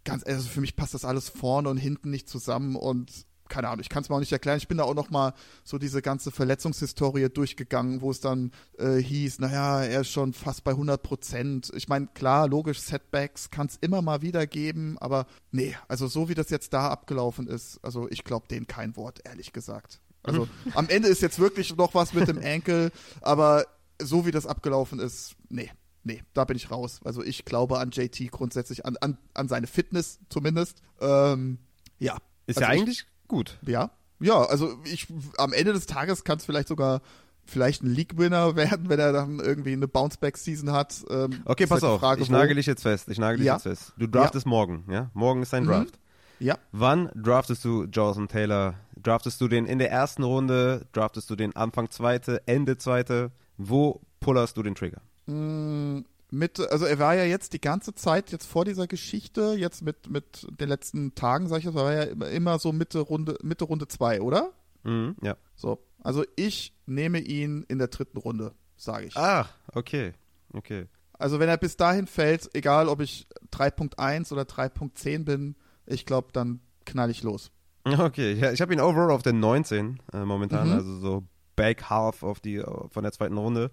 ganz, 0.06 0.24
also 0.24 0.48
für 0.48 0.62
mich 0.62 0.76
passt 0.76 0.94
das 0.94 1.06
alles 1.06 1.30
vorne 1.30 1.70
und 1.70 1.78
hinten 1.78 2.10
nicht 2.10 2.30
zusammen 2.30 2.76
und 2.76 3.26
keine 3.50 3.68
Ahnung, 3.68 3.82
ich 3.82 3.90
kann 3.90 4.02
es 4.02 4.10
mir 4.10 4.16
auch 4.16 4.20
nicht 4.20 4.32
erklären. 4.32 4.58
Ich 4.58 4.68
bin 4.68 4.78
da 4.78 4.84
auch 4.84 4.96
noch 4.96 5.12
mal 5.12 5.34
so 5.64 5.78
diese 5.78 6.02
ganze 6.02 6.32
Verletzungshistorie 6.32 7.30
durchgegangen, 7.30 8.02
wo 8.02 8.10
es 8.10 8.20
dann 8.20 8.52
äh, 8.80 8.98
hieß, 8.98 9.40
naja, 9.40 9.84
er 9.84 10.02
ist 10.02 10.10
schon 10.10 10.34
fast 10.34 10.64
bei 10.64 10.72
100 10.72 11.04
Prozent. 11.04 11.72
Ich 11.76 11.88
meine, 11.88 12.08
klar, 12.08 12.48
logisch, 12.48 12.80
Setbacks 12.80 13.52
kann 13.52 13.68
es 13.68 13.78
immer 13.82 14.02
mal 14.02 14.22
wieder 14.22 14.48
geben, 14.48 14.98
aber 14.98 15.28
nee, 15.52 15.76
also 15.88 16.08
so 16.08 16.30
wie 16.30 16.36
das 16.36 16.50
jetzt 16.50 16.74
da 16.74 16.90
abgelaufen 16.90 17.48
ist, 17.48 17.80
also 17.84 18.10
ich 18.10 18.24
glaube 18.24 18.48
dem 18.48 18.66
kein 18.66 18.96
Wort, 18.96 19.20
ehrlich 19.24 19.54
gesagt. 19.54 20.00
Also 20.24 20.48
am 20.74 20.90
Ende 20.90 21.10
ist 21.10 21.22
jetzt 21.22 21.40
wirklich 21.40 21.76
noch 21.76 21.94
was 21.94 22.14
mit 22.14 22.28
dem 22.28 22.40
Ankle, 22.44 22.92
aber 23.22 23.66
so 24.02 24.26
wie 24.26 24.32
das 24.32 24.46
abgelaufen 24.46 25.00
ist, 25.00 25.36
nee, 25.50 25.70
nee, 26.04 26.24
da 26.34 26.46
bin 26.46 26.58
ich 26.58 26.72
raus. 26.72 27.02
Also 27.04 27.24
ich 27.24 27.46
glaube 27.46 27.80
an 27.80 27.92
JT 27.92 28.32
grundsätzlich, 28.32 28.86
an, 28.86 28.98
an, 28.98 29.18
an 29.34 29.48
seine 29.48 29.68
Fitness 29.68 30.20
zumindest. 30.30 30.82
Ähm, 31.00 31.60
ja. 32.00 32.18
Ist 32.48 32.58
also 32.58 32.62
ja 32.62 32.68
eigentlich 32.68 33.00
ich, 33.00 33.28
gut. 33.28 33.58
Ja. 33.66 33.92
Ja, 34.20 34.42
also 34.46 34.78
ich 34.86 35.08
am 35.38 35.54
Ende 35.54 35.74
des 35.74 35.86
Tages 35.86 36.24
kann 36.24 36.38
es 36.38 36.46
vielleicht 36.46 36.70
sogar 36.70 37.02
vielleicht 37.46 37.84
ein 37.84 37.94
League-Winner 37.94 38.56
werden, 38.56 38.90
wenn 38.90 39.00
er 39.00 39.12
dann 39.12 39.40
irgendwie 39.40 39.74
eine 39.74 39.88
Bounceback-Season 39.88 40.72
hat. 40.72 41.04
Ähm, 41.10 41.42
okay, 41.46 41.66
pass 41.66 41.82
halt 41.82 41.92
auf, 41.92 42.00
Frage, 42.00 42.22
ich 42.22 42.30
nagel 42.30 42.56
dich 42.56 42.66
jetzt 42.66 42.84
fest. 42.84 43.10
Ich 43.10 43.18
nagel 43.18 43.40
dich 43.40 43.48
ja. 43.48 43.56
jetzt 43.56 43.64
fest. 43.64 43.94
Du 43.98 44.08
draftest 44.08 44.46
ja. 44.46 44.50
morgen, 44.50 44.86
ja? 44.90 45.10
Morgen 45.14 45.42
ist 45.42 45.52
dein 45.52 45.64
mhm. 45.64 45.68
Draft. 45.68 46.00
Mhm. 46.40 46.46
Ja. 46.46 46.58
Wann 46.72 47.10
draftest 47.16 47.64
du 47.64 47.84
Jonathan 47.86 48.28
Taylor? 48.28 48.76
Draftest 49.04 49.42
du 49.42 49.48
den 49.48 49.66
in 49.66 49.80
der 49.80 49.92
ersten 49.92 50.24
Runde? 50.24 50.88
Draftest 50.94 51.30
du 51.30 51.36
den 51.36 51.56
Anfang 51.56 51.90
zweite, 51.90 52.42
Ende 52.48 52.78
zweite? 52.78 53.32
Wo 53.58 54.02
pullerst 54.20 54.58
du 54.58 54.64
den 54.64 54.76
Trigger? 54.76 55.02
Mm, 55.26 56.00
mit, 56.32 56.60
also 56.60 56.86
er 56.86 56.98
war 57.00 57.14
ja 57.16 57.26
jetzt 57.26 57.54
die 57.54 57.62
ganze 57.62 57.94
Zeit 57.94 58.32
jetzt 58.32 58.46
vor 58.48 58.66
dieser 58.66 58.88
Geschichte, 58.88 59.56
jetzt 59.58 59.84
mit, 59.84 60.10
mit 60.10 60.48
den 60.60 60.70
letzten 60.70 61.14
Tagen, 61.16 61.48
sag 61.48 61.60
ich 61.60 61.66
jetzt, 61.66 61.76
war 61.76 61.94
ja 61.94 62.04
immer 62.04 62.58
so 62.60 62.72
Mitte 62.72 63.00
Runde, 63.00 63.38
Mitte 63.44 63.66
Runde 63.66 63.88
2, 63.88 64.22
oder? 64.22 64.52
Mhm, 64.84 65.16
ja. 65.22 65.38
So. 65.56 65.86
Also 66.00 66.26
ich 66.36 66.74
nehme 66.86 67.20
ihn 67.20 67.64
in 67.68 67.78
der 67.78 67.88
dritten 67.90 68.18
Runde, 68.18 68.54
sage 68.78 69.08
ich. 69.08 69.18
Ah, 69.18 69.48
okay. 69.74 70.14
Okay. 70.54 70.88
Also 71.14 71.40
wenn 71.40 71.50
er 71.50 71.58
bis 71.58 71.78
dahin 71.78 72.08
fällt, 72.08 72.50
egal 72.54 72.90
ob 72.90 73.00
ich 73.00 73.28
3.1 73.52 74.32
oder 74.34 74.44
3.10 74.44 75.24
bin, 75.24 75.56
ich 75.86 76.06
glaube, 76.06 76.30
dann 76.34 76.62
knall 76.86 77.10
ich 77.10 77.24
los. 77.24 77.52
Okay, 77.86 78.34
ja, 78.34 78.52
ich 78.52 78.62
habe 78.62 78.74
ihn 78.74 78.80
overall 78.80 79.12
auf 79.12 79.24
der 79.24 79.34
19 79.34 80.00
äh, 80.14 80.20
momentan, 80.20 80.68
mhm. 80.68 80.74
also 80.74 81.00
so 81.00 81.24
Back 81.56 81.90
Half 81.90 82.24
auf 82.24 82.40
die 82.40 82.64
von 82.90 83.04
der 83.04 83.12
zweiten 83.12 83.38
Runde. 83.38 83.72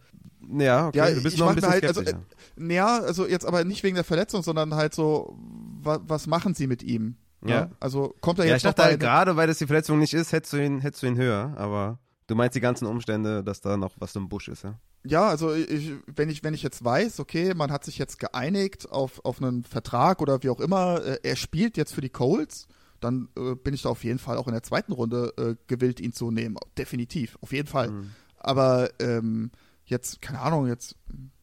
Ja, 0.53 0.89
okay, 0.89 0.99
ja, 0.99 1.11
du 1.11 1.23
bist 1.23 1.39
noch 1.39 1.49
ein 1.49 1.55
bisschen 1.55 1.71
halt, 1.71 1.85
also, 1.85 2.03
äh, 2.03 2.15
ja, 2.59 2.99
also 2.99 3.27
jetzt 3.27 3.47
aber 3.47 3.65
nicht 3.65 3.83
wegen 3.83 3.95
der 3.95 4.05
Verletzung, 4.05 4.43
sondern 4.43 4.75
halt 4.75 4.95
so, 4.95 5.39
wa 5.83 6.01
was 6.03 6.27
machen 6.27 6.55
sie 6.55 6.67
mit 6.67 6.83
ihm? 6.83 7.17
Ja. 7.45 7.51
ja. 7.51 7.71
Also 7.81 8.15
kommt 8.21 8.39
er 8.39 8.47
ja, 8.47 8.53
jetzt 8.53 8.59
ich 8.59 8.63
dachte 8.65 8.83
halt 8.83 9.01
gerade, 9.01 9.37
weil 9.37 9.47
das 9.47 9.59
die 9.59 9.67
Verletzung 9.67 9.99
nicht 9.99 10.13
ist, 10.13 10.33
hättest 10.33 10.53
du 10.53 10.59
ihn, 10.59 10.81
hättest 10.81 11.03
du 11.03 11.07
ihn 11.07 11.17
höher, 11.17 11.55
aber 11.57 11.99
du 12.27 12.35
meinst 12.35 12.55
die 12.55 12.61
ganzen 12.61 12.87
Umstände, 12.87 13.43
dass 13.45 13.61
da 13.61 13.77
noch 13.77 13.95
was 13.99 14.15
im 14.17 14.29
Busch 14.29 14.49
ist, 14.49 14.65
ja? 14.65 14.79
Ja, 15.03 15.29
also 15.29 15.55
ich, 15.55 15.93
wenn 16.15 16.29
ich 16.29 16.45
wenn 16.45 16.53
ich 16.53 16.63
jetzt 16.63 16.85
weiß, 16.85 17.21
okay, 17.21 17.55
man 17.55 17.73
hat 17.73 17.85
sich 17.85 17.97
jetzt 17.97 18.19
geeinigt 18.19 18.91
auf 18.91 19.25
auf 19.25 19.41
einen 19.41 19.65
Vertrag 19.65 20.21
oder 20.21 20.43
wie 20.43 20.51
auch 20.51 20.61
immer, 20.61 21.03
äh, 21.03 21.19
er 21.23 21.37
spielt 21.37 21.79
jetzt 21.79 21.95
für 21.95 22.03
die 22.03 22.11
Colts, 22.11 22.67
dann 23.01 23.29
äh, 23.37 23.55
bin 23.55 23.75
ich 23.75 23.83
da 23.83 23.89
auf 23.89 24.05
jeden 24.05 24.19
Fall 24.19 24.37
auch 24.37 24.47
in 24.47 24.53
der 24.53 24.63
zweiten 24.63 24.93
Runde 24.93 25.33
äh, 25.37 25.57
gewillt, 25.67 26.01
ihn 26.01 26.13
zu 26.13 26.31
nehmen. 26.31 26.57
Definitiv, 26.77 27.39
auf 27.41 27.53
jeden 27.53 27.69
Fall. 27.69 27.91
Mhm. 27.91 28.11
Aber 28.39 28.91
ähm, 29.01 29.51
jetzt, 29.85 30.23
keine 30.23 30.41
Ahnung, 30.41 30.67
jetzt, 30.67 30.97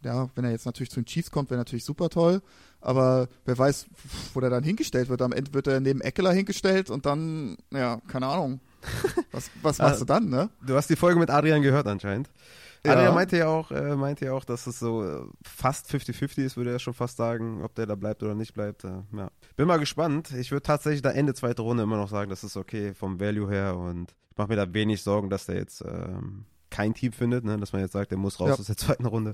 ja, 0.03 0.29
wenn 0.35 0.45
er 0.45 0.51
jetzt 0.51 0.65
natürlich 0.65 0.89
zu 0.89 1.01
den 1.01 1.05
Chiefs 1.05 1.31
kommt, 1.31 1.49
wäre 1.49 1.59
natürlich 1.59 1.85
super 1.85 2.09
toll. 2.09 2.41
Aber 2.79 3.27
wer 3.45 3.57
weiß, 3.57 3.87
wo 4.33 4.39
der 4.39 4.49
dann 4.49 4.63
hingestellt 4.63 5.09
wird. 5.09 5.21
Am 5.21 5.33
Ende 5.33 5.53
wird 5.53 5.67
er 5.67 5.79
neben 5.79 6.01
Eckler 6.01 6.31
hingestellt 6.31 6.89
und 6.89 7.05
dann, 7.05 7.57
ja, 7.71 8.01
keine 8.07 8.27
Ahnung. 8.27 8.59
Was, 9.31 9.49
was 9.63 9.79
machst 9.79 10.01
du 10.01 10.05
dann, 10.05 10.29
ne? 10.29 10.49
Du 10.65 10.75
hast 10.75 10.89
die 10.89 10.95
Folge 10.95 11.19
mit 11.19 11.29
Adrian 11.29 11.61
gehört 11.61 11.87
anscheinend. 11.87 12.29
Ja. 12.87 12.93
Adrian 12.93 13.13
meinte 13.15 13.37
ja 13.37 13.47
auch, 13.47 13.71
äh, 13.71 13.95
meinte 13.95 14.25
ja 14.25 14.33
auch, 14.33 14.45
dass 14.45 14.67
es 14.67 14.79
so 14.79 15.03
äh, 15.03 15.21
fast 15.43 15.89
50-50 15.91 16.43
ist, 16.43 16.57
würde 16.57 16.71
er 16.71 16.79
schon 16.79 16.93
fast 16.93 17.17
sagen, 17.17 17.63
ob 17.63 17.75
der 17.75 17.85
da 17.85 17.95
bleibt 17.95 18.23
oder 18.23 18.35
nicht 18.35 18.53
bleibt. 18.53 18.83
Äh, 18.83 19.03
ja. 19.15 19.29
Bin 19.55 19.67
mal 19.67 19.77
gespannt. 19.77 20.31
Ich 20.31 20.51
würde 20.51 20.63
tatsächlich 20.63 21.01
da 21.01 21.11
Ende 21.11 21.33
zweite 21.33 21.61
Runde 21.61 21.83
immer 21.83 21.97
noch 21.97 22.09
sagen, 22.09 22.29
das 22.29 22.43
ist 22.43 22.57
okay 22.57 22.93
vom 22.93 23.19
Value 23.19 23.49
her 23.49 23.77
und 23.77 24.15
ich 24.31 24.37
mache 24.37 24.49
mir 24.49 24.55
da 24.55 24.73
wenig 24.73 25.03
Sorgen, 25.03 25.29
dass 25.29 25.45
der 25.47 25.55
jetzt 25.55 25.81
ähm, 25.81 26.45
kein 26.77 26.93
Team 26.93 27.11
findet, 27.11 27.43
ne? 27.43 27.57
dass 27.57 27.73
man 27.73 27.81
jetzt 27.81 27.93
sagt, 27.93 28.11
der 28.11 28.19
muss 28.19 28.39
raus 28.39 28.49
ja. 28.49 28.53
aus 28.53 28.67
der 28.67 28.77
zweiten 28.77 29.07
Runde. 29.07 29.33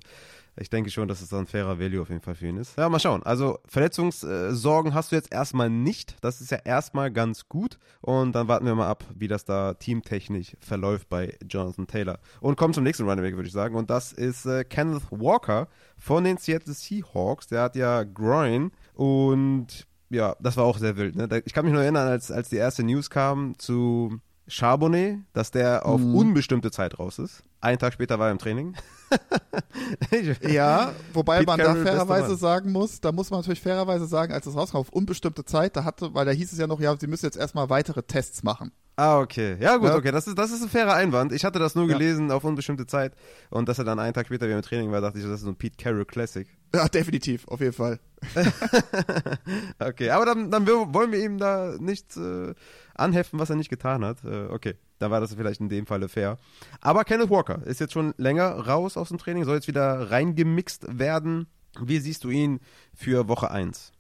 Ich 0.56 0.69
denke 0.69 0.89
schon, 0.91 1.10
dass 1.10 1.21
es 1.21 1.34
ein 1.34 1.45
fairer 1.45 1.77
Value 1.77 2.01
auf 2.01 2.10
jeden 2.10 2.21
Fall 2.21 2.36
für 2.36 2.47
ihn 2.47 2.56
ist. 2.56 2.77
Ja, 2.77 2.88
mal 2.88 2.99
schauen. 2.99 3.21
Also 3.23 3.60
Verletzungssorgen 3.65 4.93
hast 4.93 5.12
du 5.12 5.17
jetzt 5.17 5.34
erstmal 5.34 5.69
nicht. 5.69 6.15
Das 6.21 6.39
ist 6.39 6.51
ja 6.51 6.60
erstmal 6.63 7.12
ganz 7.12 7.49
gut. 7.49 7.79
Und 7.99 8.34
dann 8.34 8.47
warten 8.47 8.65
wir 8.65 8.75
mal 8.75 8.88
ab, 8.88 9.03
wie 9.13 9.27
das 9.27 9.43
da 9.43 9.73
teamtechnisch 9.73 10.56
verläuft 10.62 11.10
bei 11.10 11.38
Jonathan 11.49 11.88
Taylor. 11.88 12.19
Und 12.39 12.56
kommen 12.56 12.73
zum 12.73 12.86
nächsten 12.86 13.03
Running 13.10 13.25
Back, 13.25 13.36
würde 13.36 13.47
ich 13.47 13.53
sagen. 13.53 13.75
Und 13.75 13.89
das 13.89 14.13
ist 14.13 14.45
äh, 14.45 14.63
Kenneth 14.63 15.12
Walker 15.12 15.67
von 15.97 16.23
den 16.23 16.38
Seattle 16.38 16.73
Seahawks. 16.73 17.47
Der 17.47 17.63
hat 17.63 17.75
ja 17.75 18.03
Groin 18.03 18.71
und 18.93 19.88
ja, 20.10 20.36
das 20.39 20.56
war 20.56 20.63
auch 20.63 20.77
sehr 20.77 20.95
wild. 20.95 21.15
Ne? 21.15 21.27
Ich 21.45 21.53
kann 21.53 21.65
mich 21.65 21.73
nur 21.73 21.82
erinnern, 21.82 22.08
als, 22.08 22.32
als 22.32 22.49
die 22.49 22.58
erste 22.58 22.84
News 22.84 23.10
kam 23.10 23.58
zu 23.58 24.19
Charbonnet, 24.47 25.19
dass 25.34 25.51
der 25.51 25.86
auf 25.86 26.01
mhm. 26.01 26.15
unbestimmte 26.15 26.71
Zeit 26.71 26.99
raus 26.99 27.19
ist. 27.19 27.43
Einen 27.62 27.79
Tag 27.79 27.93
später 27.93 28.19
war 28.19 28.27
er 28.27 28.32
im 28.32 28.39
Training. 28.39 28.75
ja, 30.41 30.91
wobei 31.13 31.39
Pete 31.39 31.47
man 31.47 31.60
Carroll, 31.60 31.84
da 31.84 31.91
fairerweise 31.91 32.36
sagen 32.36 32.71
muss, 32.71 32.99
da 32.99 33.12
muss 33.12 33.29
man 33.29 33.39
natürlich 33.39 33.62
fairerweise 33.62 34.06
sagen, 34.06 34.34
als 34.34 34.45
es 34.45 34.56
rauskam, 34.56 34.77
auf 34.77 34.89
unbestimmte 34.89 35.45
Zeit, 35.45 35.77
da 35.77 35.84
hatte, 35.84 36.13
weil 36.13 36.25
da 36.25 36.32
hieß 36.32 36.51
es 36.51 36.60
ja 36.60 36.67
noch, 36.67 36.79
ja, 36.79 36.95
sie 36.97 37.08
müssen 37.08 37.25
jetzt 37.25 37.38
erstmal 37.38 37.69
weitere 37.69 38.03
Tests 38.03 38.43
machen. 38.43 38.71
Ah, 38.95 39.19
okay. 39.19 39.58
Ja, 39.60 39.77
gut, 39.77 39.89
ja. 39.89 39.95
okay. 39.95 40.12
Das 40.12 40.27
ist, 40.27 40.38
das 40.38 40.51
ist 40.51 40.62
ein 40.62 40.69
fairer 40.69 40.93
Einwand. 40.93 41.32
Ich 41.32 41.43
hatte 41.45 41.58
das 41.58 41.73
nur 41.73 41.88
ja. 41.88 41.93
gelesen 41.93 42.29
auf 42.29 42.43
unbestimmte 42.43 42.86
Zeit 42.86 43.13
und 43.49 43.67
dass 43.67 43.79
er 43.79 43.86
dann 43.86 43.97
einen 43.97 44.13
Tag 44.13 44.27
später 44.27 44.45
wieder 44.45 44.58
im 44.58 44.62
Training 44.62 44.91
war, 44.91 45.01
dachte 45.01 45.17
ich, 45.17 45.23
das 45.23 45.36
ist 45.36 45.41
so 45.41 45.49
ein 45.49 45.56
Pete 45.56 45.77
Carroll 45.82 46.06
Classic. 46.06 46.47
Ja, 46.75 46.88
definitiv, 46.88 47.47
auf 47.47 47.60
jeden 47.60 47.73
Fall. 47.73 47.99
okay, 49.79 50.10
aber 50.12 50.25
dann, 50.25 50.51
dann 50.51 50.67
wollen 50.67 51.12
wir 51.12 51.23
ihm 51.23 51.39
da 51.39 51.75
nichts 51.79 52.17
äh, 52.17 52.53
anheften, 52.95 53.39
was 53.39 53.49
er 53.49 53.56
nicht 53.56 53.69
getan 53.69 54.03
hat. 54.03 54.23
Äh, 54.23 54.47
okay, 54.49 54.75
dann 54.99 55.12
war 55.12 55.19
das 55.19 55.34
vielleicht 55.34 55.62
in 55.62 55.69
dem 55.69 55.86
Falle 55.86 56.10
fair. 56.10 56.38
Aber 56.82 57.03
Kenneth 57.03 57.29
Walker 57.29 57.65
ist 57.65 57.79
jetzt 57.79 57.93
schon 57.93 58.13
länger 58.17 58.51
raus 58.51 58.97
aus 58.97 59.10
dem 59.10 59.17
Training, 59.17 59.45
soll 59.45 59.56
jetzt 59.56 59.67
wieder 59.67 60.12
reingemixt 60.12 60.99
werden. 60.99 61.47
Wie 61.79 61.99
siehst 61.99 62.23
du 62.23 62.29
ihn 62.29 62.60
für 62.93 63.27
Woche 63.27 63.49
1? 63.51 63.91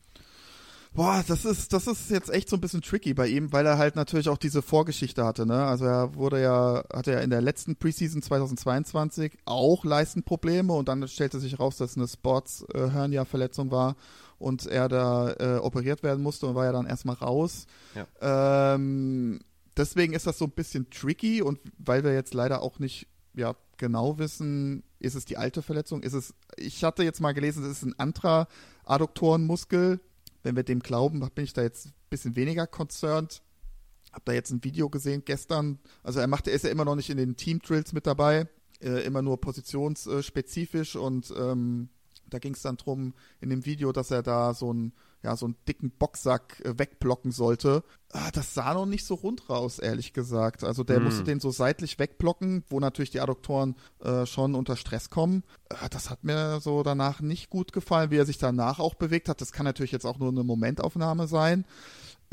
Boah, 0.95 1.23
das 1.27 1.43
ist, 1.43 1.73
das 1.73 1.87
ist 1.87 2.11
jetzt 2.11 2.29
echt 2.29 2.47
so 2.47 2.55
ein 2.55 2.61
bisschen 2.61 2.83
tricky 2.83 3.15
bei 3.15 3.27
ihm, 3.27 3.51
weil 3.51 3.65
er 3.65 3.79
halt 3.79 3.95
natürlich 3.95 4.29
auch 4.29 4.37
diese 4.37 4.61
Vorgeschichte 4.61 5.25
hatte, 5.25 5.47
ne? 5.47 5.65
Also 5.65 5.85
er 5.85 6.13
wurde 6.13 6.39
ja, 6.39 6.83
hatte 6.93 7.13
ja 7.13 7.19
in 7.21 7.31
der 7.31 7.41
letzten 7.41 7.75
Preseason 7.75 8.21
2022 8.21 9.35
auch 9.45 9.85
Leistenprobleme 9.85 10.71
und 10.71 10.87
dann 10.87 11.07
stellte 11.07 11.39
sich 11.39 11.53
heraus, 11.53 11.77
dass 11.77 11.97
eine 11.97 12.07
Sports-Hernia-Verletzung 12.07 13.71
war 13.71 13.95
und 14.43 14.65
er 14.65 14.89
da 14.89 15.31
äh, 15.33 15.57
operiert 15.57 16.03
werden 16.03 16.21
musste 16.21 16.47
und 16.47 16.55
war 16.55 16.65
ja 16.65 16.73
dann 16.73 16.85
erstmal 16.85 17.15
raus. 17.15 17.65
Ja. 17.95 18.75
Ähm, 18.75 19.39
deswegen 19.77 20.13
ist 20.13 20.27
das 20.27 20.37
so 20.37 20.45
ein 20.45 20.51
bisschen 20.51 20.89
tricky 20.89 21.41
und 21.41 21.59
weil 21.77 22.03
wir 22.03 22.13
jetzt 22.13 22.33
leider 22.33 22.61
auch 22.61 22.77
nicht 22.77 23.07
ja, 23.33 23.55
genau 23.77 24.19
wissen, 24.19 24.83
ist 24.99 25.15
es 25.15 25.25
die 25.25 25.37
alte 25.37 25.61
Verletzung, 25.61 26.03
ist 26.03 26.13
es, 26.13 26.33
ich 26.57 26.83
hatte 26.83 27.03
jetzt 27.03 27.21
mal 27.21 27.31
gelesen, 27.31 27.63
es 27.63 27.71
ist 27.77 27.83
ein 27.83 27.97
anderer 27.97 28.47
Adduktorenmuskel, 28.83 30.01
wenn 30.43 30.55
wir 30.55 30.63
dem 30.63 30.81
glauben, 30.81 31.27
bin 31.33 31.45
ich 31.45 31.53
da 31.53 31.61
jetzt 31.61 31.87
ein 31.87 31.93
bisschen 32.09 32.35
weniger 32.35 32.67
concerned. 32.67 33.41
Hab 34.11 34.25
da 34.25 34.33
jetzt 34.33 34.51
ein 34.51 34.63
Video 34.63 34.89
gesehen 34.89 35.23
gestern. 35.25 35.79
Also 36.03 36.19
er 36.19 36.27
macht, 36.27 36.47
er 36.47 36.53
ist 36.53 36.65
ja 36.65 36.69
immer 36.69 36.85
noch 36.85 36.95
nicht 36.95 37.09
in 37.09 37.17
den 37.17 37.35
Team 37.35 37.59
Drills 37.59 37.93
mit 37.93 38.05
dabei, 38.05 38.47
äh, 38.79 39.03
immer 39.05 39.23
nur 39.23 39.41
positionsspezifisch 39.41 40.95
und 40.95 41.33
ähm, 41.35 41.89
da 42.29 42.39
ging 42.39 42.53
es 42.53 42.61
dann 42.61 42.77
drum 42.77 43.13
in 43.41 43.49
dem 43.49 43.65
Video, 43.65 43.91
dass 43.91 44.11
er 44.11 44.23
da 44.23 44.53
so 44.53 44.69
einen, 44.69 44.93
ja, 45.23 45.35
so 45.35 45.45
einen 45.45 45.55
dicken 45.67 45.91
Boxsack 45.91 46.61
äh, 46.65 46.77
wegblocken 46.77 47.31
sollte. 47.31 47.83
Ah, 48.11 48.31
das 48.31 48.53
sah 48.53 48.73
noch 48.73 48.85
nicht 48.85 49.05
so 49.05 49.15
rund 49.15 49.49
raus, 49.49 49.79
ehrlich 49.79 50.13
gesagt. 50.13 50.63
Also 50.63 50.83
der 50.83 50.99
mm. 50.99 51.03
musste 51.03 51.23
den 51.23 51.39
so 51.39 51.51
seitlich 51.51 51.97
wegblocken, 51.99 52.63
wo 52.69 52.79
natürlich 52.79 53.11
die 53.11 53.21
Adduktoren 53.21 53.75
äh, 53.99 54.25
schon 54.25 54.55
unter 54.55 54.75
Stress 54.75 55.09
kommen. 55.09 55.43
Ah, 55.69 55.89
das 55.89 56.09
hat 56.09 56.23
mir 56.23 56.59
so 56.59 56.83
danach 56.83 57.21
nicht 57.21 57.49
gut 57.49 57.73
gefallen, 57.73 58.11
wie 58.11 58.17
er 58.17 58.25
sich 58.25 58.37
danach 58.37 58.79
auch 58.79 58.95
bewegt 58.95 59.29
hat. 59.29 59.41
Das 59.41 59.51
kann 59.51 59.65
natürlich 59.65 59.91
jetzt 59.91 60.05
auch 60.05 60.19
nur 60.19 60.29
eine 60.29 60.43
Momentaufnahme 60.43 61.27
sein. 61.27 61.65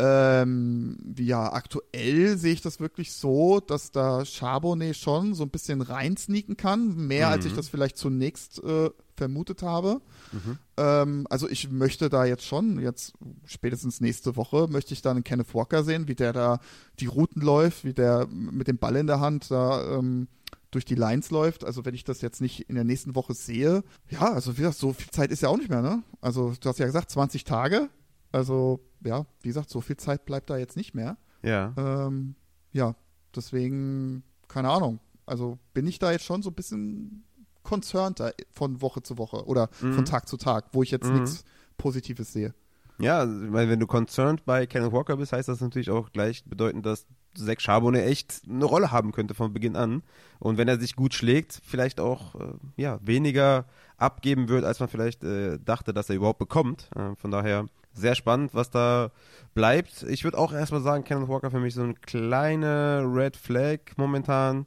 Ähm, 0.02 0.96
ja, 1.18 1.52
aktuell 1.52 2.38
sehe 2.38 2.54
ich 2.54 2.62
das 2.62 2.80
wirklich 2.80 3.12
so, 3.12 3.60
dass 3.60 3.90
da 3.90 4.24
Charbonnet 4.24 4.96
schon 4.96 5.34
so 5.34 5.42
ein 5.42 5.50
bisschen 5.50 5.82
reinsneaken 5.82 6.56
kann, 6.56 7.06
mehr 7.06 7.26
mhm. 7.26 7.32
als 7.34 7.44
ich 7.44 7.52
mhm. 7.52 7.56
das 7.56 7.68
vielleicht 7.68 7.98
zunächst 7.98 8.64
äh, 8.64 8.90
vermutet 9.20 9.62
habe. 9.62 10.00
Mhm. 10.32 10.58
Ähm, 10.78 11.26
also 11.28 11.46
ich 11.46 11.70
möchte 11.70 12.08
da 12.08 12.24
jetzt 12.24 12.46
schon, 12.46 12.80
jetzt 12.80 13.12
spätestens 13.44 14.00
nächste 14.00 14.34
Woche, 14.34 14.66
möchte 14.70 14.94
ich 14.94 15.02
da 15.02 15.10
einen 15.10 15.24
Kenneth 15.24 15.54
Walker 15.54 15.84
sehen, 15.84 16.08
wie 16.08 16.14
der 16.14 16.32
da 16.32 16.58
die 17.00 17.06
Routen 17.06 17.42
läuft, 17.42 17.84
wie 17.84 17.92
der 17.92 18.26
mit 18.28 18.66
dem 18.66 18.78
Ball 18.78 18.96
in 18.96 19.06
der 19.06 19.20
Hand 19.20 19.50
da 19.50 19.98
ähm, 19.98 20.28
durch 20.70 20.86
die 20.86 20.94
Lines 20.94 21.30
läuft. 21.30 21.64
Also 21.64 21.84
wenn 21.84 21.94
ich 21.94 22.04
das 22.04 22.22
jetzt 22.22 22.40
nicht 22.40 22.70
in 22.70 22.76
der 22.76 22.84
nächsten 22.84 23.14
Woche 23.14 23.34
sehe, 23.34 23.84
ja, 24.08 24.32
also 24.32 24.56
wie 24.56 24.62
gesagt, 24.62 24.78
so 24.78 24.94
viel 24.94 25.10
Zeit 25.10 25.30
ist 25.30 25.42
ja 25.42 25.50
auch 25.50 25.58
nicht 25.58 25.68
mehr, 25.68 25.82
ne? 25.82 26.02
Also 26.22 26.54
du 26.58 26.68
hast 26.68 26.78
ja 26.78 26.86
gesagt, 26.86 27.10
20 27.10 27.44
Tage. 27.44 27.90
Also 28.32 28.80
ja, 29.04 29.26
wie 29.42 29.48
gesagt, 29.48 29.68
so 29.68 29.82
viel 29.82 29.98
Zeit 29.98 30.24
bleibt 30.24 30.48
da 30.48 30.56
jetzt 30.56 30.78
nicht 30.78 30.94
mehr. 30.94 31.18
Ja. 31.42 31.74
Ähm, 31.76 32.36
ja, 32.72 32.94
deswegen, 33.36 34.22
keine 34.48 34.70
Ahnung. 34.70 34.98
Also 35.26 35.58
bin 35.74 35.86
ich 35.86 35.98
da 35.98 36.10
jetzt 36.10 36.24
schon 36.24 36.42
so 36.42 36.48
ein 36.50 36.54
bisschen 36.54 37.24
concerned 37.70 38.20
von 38.50 38.82
Woche 38.82 39.00
zu 39.02 39.16
Woche 39.16 39.46
oder 39.46 39.70
mhm. 39.80 39.92
von 39.92 40.04
Tag 40.04 40.28
zu 40.28 40.36
Tag, 40.36 40.66
wo 40.72 40.82
ich 40.82 40.90
jetzt 40.90 41.06
mhm. 41.06 41.20
nichts 41.20 41.44
Positives 41.78 42.32
sehe. 42.32 42.52
Ja, 42.98 43.24
weil 43.26 43.70
wenn 43.70 43.80
du 43.80 43.86
concerned 43.86 44.44
bei 44.44 44.66
Kenneth 44.66 44.92
Walker 44.92 45.16
bist, 45.16 45.32
heißt 45.32 45.48
das 45.48 45.60
natürlich 45.60 45.90
auch 45.90 46.12
gleich 46.12 46.44
bedeutend, 46.44 46.84
dass 46.84 47.06
Zach 47.34 47.60
Charbonnet 47.60 48.04
echt 48.06 48.42
eine 48.48 48.64
Rolle 48.64 48.90
haben 48.90 49.12
könnte 49.12 49.34
von 49.34 49.52
Beginn 49.52 49.76
an. 49.76 50.02
Und 50.40 50.58
wenn 50.58 50.68
er 50.68 50.78
sich 50.78 50.96
gut 50.96 51.14
schlägt, 51.14 51.60
vielleicht 51.64 52.00
auch 52.00 52.34
äh, 52.34 52.54
ja, 52.76 52.98
weniger 53.02 53.66
abgeben 53.96 54.48
wird, 54.48 54.64
als 54.64 54.80
man 54.80 54.88
vielleicht 54.88 55.22
äh, 55.22 55.58
dachte, 55.64 55.94
dass 55.94 56.10
er 56.10 56.16
überhaupt 56.16 56.40
bekommt. 56.40 56.90
Äh, 56.96 57.14
von 57.14 57.30
daher 57.30 57.66
sehr 57.92 58.16
spannend, 58.16 58.52
was 58.52 58.70
da 58.70 59.10
bleibt. 59.54 60.02
Ich 60.02 60.24
würde 60.24 60.38
auch 60.38 60.52
erstmal 60.52 60.82
sagen, 60.82 61.04
Kenneth 61.04 61.28
Walker 61.28 61.50
für 61.50 61.60
mich 61.60 61.74
so 61.74 61.82
ein 61.82 62.00
kleiner 62.00 63.04
Red 63.06 63.36
Flag 63.36 63.78
momentan. 63.96 64.66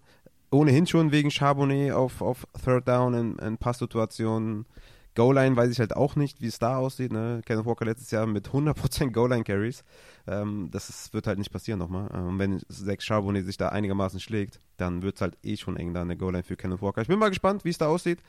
Ohnehin 0.53 0.87
schon 0.87 1.11
wegen 1.11 1.31
Charbonnet 1.31 1.91
auf, 1.91 2.21
auf 2.21 2.47
Third 2.63 2.87
Down 2.87 3.13
in, 3.13 3.39
in 3.39 3.57
Passsituationen. 3.57 4.65
Goal-Line 5.15 5.55
weiß 5.55 5.69
ich 5.69 5.79
halt 5.79 5.95
auch 5.95 6.15
nicht, 6.15 6.41
wie 6.41 6.47
es 6.47 6.57
da 6.57 6.77
aussieht. 6.77 7.11
Ne? 7.11 7.41
Kenneth 7.45 7.65
Walker 7.65 7.85
letztes 7.85 8.09
Jahr 8.11 8.25
mit 8.25 8.49
100% 8.49 9.11
Goal-Line-Carries. 9.11 9.83
Ähm, 10.25 10.69
das 10.71 10.89
ist, 10.89 11.13
wird 11.13 11.27
halt 11.27 11.37
nicht 11.37 11.51
passieren 11.51 11.79
nochmal. 11.79 12.09
Ähm, 12.13 12.39
wenn 12.39 12.59
Zach 12.69 12.99
Charbonnet 12.99 13.45
sich 13.45 13.57
da 13.57 13.69
einigermaßen 13.69 14.19
schlägt, 14.19 14.59
dann 14.77 15.03
wird 15.03 15.15
es 15.15 15.21
halt 15.21 15.37
eh 15.43 15.55
schon 15.55 15.77
eng 15.77 15.93
da 15.93 16.01
eine 16.01 16.17
Goal-Line 16.17 16.43
für 16.43 16.55
Kenneth 16.55 16.81
Walker. 16.81 17.01
Ich 17.01 17.07
bin 17.07 17.19
mal 17.19 17.29
gespannt, 17.29 17.63
wie 17.63 17.69
es 17.69 17.77
da 17.77 17.87
aussieht. 17.87 18.19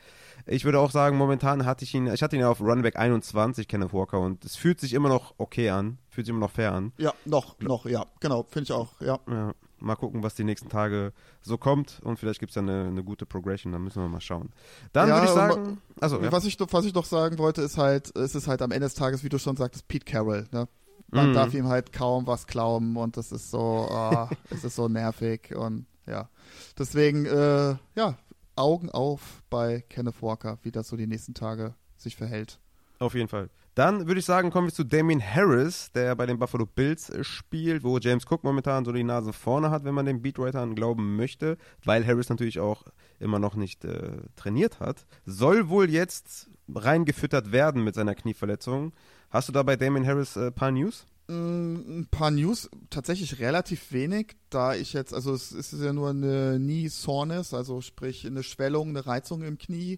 Ich 0.45 0.63
würde 0.63 0.79
auch 0.79 0.91
sagen, 0.91 1.17
momentan 1.17 1.65
hatte 1.65 1.85
ich 1.85 1.93
ihn, 1.95 2.07
ich 2.07 2.21
hatte 2.21 2.35
ihn 2.35 2.41
ja 2.41 2.49
auf 2.49 2.61
Runback 2.61 2.97
21, 2.97 3.67
Kenneth 3.67 3.93
Walker, 3.93 4.19
und 4.19 4.45
es 4.45 4.55
fühlt 4.55 4.79
sich 4.79 4.93
immer 4.93 5.09
noch 5.09 5.33
okay 5.37 5.69
an. 5.69 5.97
Fühlt 6.09 6.27
sich 6.27 6.31
immer 6.31 6.45
noch 6.45 6.51
fair 6.51 6.73
an. 6.73 6.91
Ja, 6.97 7.13
noch, 7.25 7.59
noch, 7.59 7.85
ja, 7.85 8.05
genau, 8.19 8.43
finde 8.43 8.63
ich 8.63 8.71
auch, 8.71 9.01
ja. 9.01 9.19
ja. 9.27 9.53
Mal 9.79 9.95
gucken, 9.95 10.23
was 10.23 10.35
die 10.35 10.43
nächsten 10.43 10.69
Tage 10.69 11.11
so 11.41 11.57
kommt 11.57 11.99
und 12.03 12.17
vielleicht 12.17 12.39
gibt 12.39 12.51
es 12.51 12.55
ja 12.55 12.61
eine, 12.61 12.85
eine, 12.85 13.03
gute 13.03 13.25
Progression, 13.25 13.73
dann 13.73 13.83
müssen 13.83 14.01
wir 14.01 14.07
mal 14.07 14.21
schauen. 14.21 14.51
Dann 14.93 15.09
ja, 15.09 15.15
würde 15.15 15.27
ich 15.27 15.33
sagen, 15.33 15.81
also, 15.99 16.21
ja. 16.21 16.31
was, 16.31 16.45
ich, 16.45 16.57
was 16.59 16.85
ich 16.85 16.93
noch 16.93 17.05
sagen 17.05 17.37
wollte, 17.37 17.61
ist 17.61 17.77
halt, 17.77 18.15
es 18.15 18.35
ist 18.35 18.47
halt 18.47 18.61
am 18.61 18.71
Ende 18.71 18.85
des 18.85 18.93
Tages, 18.93 19.23
wie 19.23 19.29
du 19.29 19.37
schon 19.37 19.57
sagtest, 19.57 19.87
Pete 19.87 20.05
Carroll. 20.05 20.47
Ne? 20.51 20.67
Man 21.09 21.31
mm. 21.31 21.33
darf 21.33 21.53
ihm 21.53 21.67
halt 21.67 21.91
kaum 21.91 22.25
was 22.25 22.47
glauben 22.47 22.95
und 22.95 23.17
das 23.17 23.31
ist 23.31 23.51
so, 23.51 23.87
oh, 23.89 24.29
es 24.49 24.63
ist 24.63 24.75
so 24.75 24.87
nervig 24.87 25.53
und 25.55 25.85
ja. 26.07 26.29
Deswegen, 26.77 27.25
äh, 27.25 27.75
ja, 27.95 28.17
Augen 28.55 28.89
auf 28.89 29.43
bei 29.49 29.83
Kenneth 29.89 30.21
Walker, 30.21 30.57
wie 30.63 30.71
das 30.71 30.87
so 30.87 30.95
die 30.95 31.07
nächsten 31.07 31.33
Tage 31.33 31.75
sich 31.97 32.15
verhält. 32.15 32.59
Auf 32.99 33.13
jeden 33.13 33.27
Fall. 33.27 33.49
Dann 33.75 34.07
würde 34.07 34.19
ich 34.19 34.25
sagen, 34.25 34.51
kommen 34.51 34.67
wir 34.67 34.73
zu 34.73 34.85
Damien 34.85 35.21
Harris, 35.21 35.91
der 35.91 36.15
bei 36.15 36.25
den 36.25 36.39
Buffalo 36.39 36.65
Bills 36.65 37.09
äh, 37.09 37.25
spielt, 37.25 37.83
wo 37.83 37.97
James 37.97 38.25
Cook 38.25 38.45
momentan 38.45 38.85
so 38.85 38.93
die 38.93 39.03
Nase 39.03 39.33
vorne 39.33 39.69
hat, 39.69 39.83
wenn 39.83 39.93
man 39.93 40.05
den 40.05 40.21
Beatwritern 40.21 40.75
glauben 40.75 41.17
möchte, 41.17 41.57
weil 41.83 42.07
Harris 42.07 42.29
natürlich 42.29 42.61
auch 42.61 42.83
immer 43.19 43.37
noch 43.37 43.55
nicht 43.55 43.83
äh, 43.83 44.21
trainiert 44.37 44.79
hat. 44.79 45.05
Soll 45.25 45.67
wohl 45.67 45.89
jetzt 45.89 46.49
reingefüttert 46.73 47.51
werden 47.51 47.83
mit 47.83 47.95
seiner 47.95 48.15
Knieverletzung. 48.15 48.93
Hast 49.29 49.49
du 49.49 49.51
da 49.51 49.61
bei 49.61 49.75
Damien 49.75 50.07
Harris 50.07 50.37
ein 50.37 50.47
äh, 50.47 50.51
paar 50.51 50.71
News? 50.71 51.05
Ein 51.27 52.07
paar 52.11 52.29
News, 52.29 52.69
tatsächlich 52.91 53.39
relativ 53.39 53.91
wenig, 53.91 54.35
da 54.51 54.75
ich 54.75 54.93
jetzt, 54.93 55.11
also 55.11 55.33
es 55.33 55.51
ist 55.51 55.73
ja 55.73 55.91
nur 55.91 56.11
eine 56.11 56.57
Knee-Soreness, 56.57 57.55
also 57.55 57.81
sprich 57.81 58.27
eine 58.27 58.43
Schwellung, 58.43 58.89
eine 58.89 59.07
Reizung 59.07 59.41
im 59.41 59.57
Knie. 59.57 59.97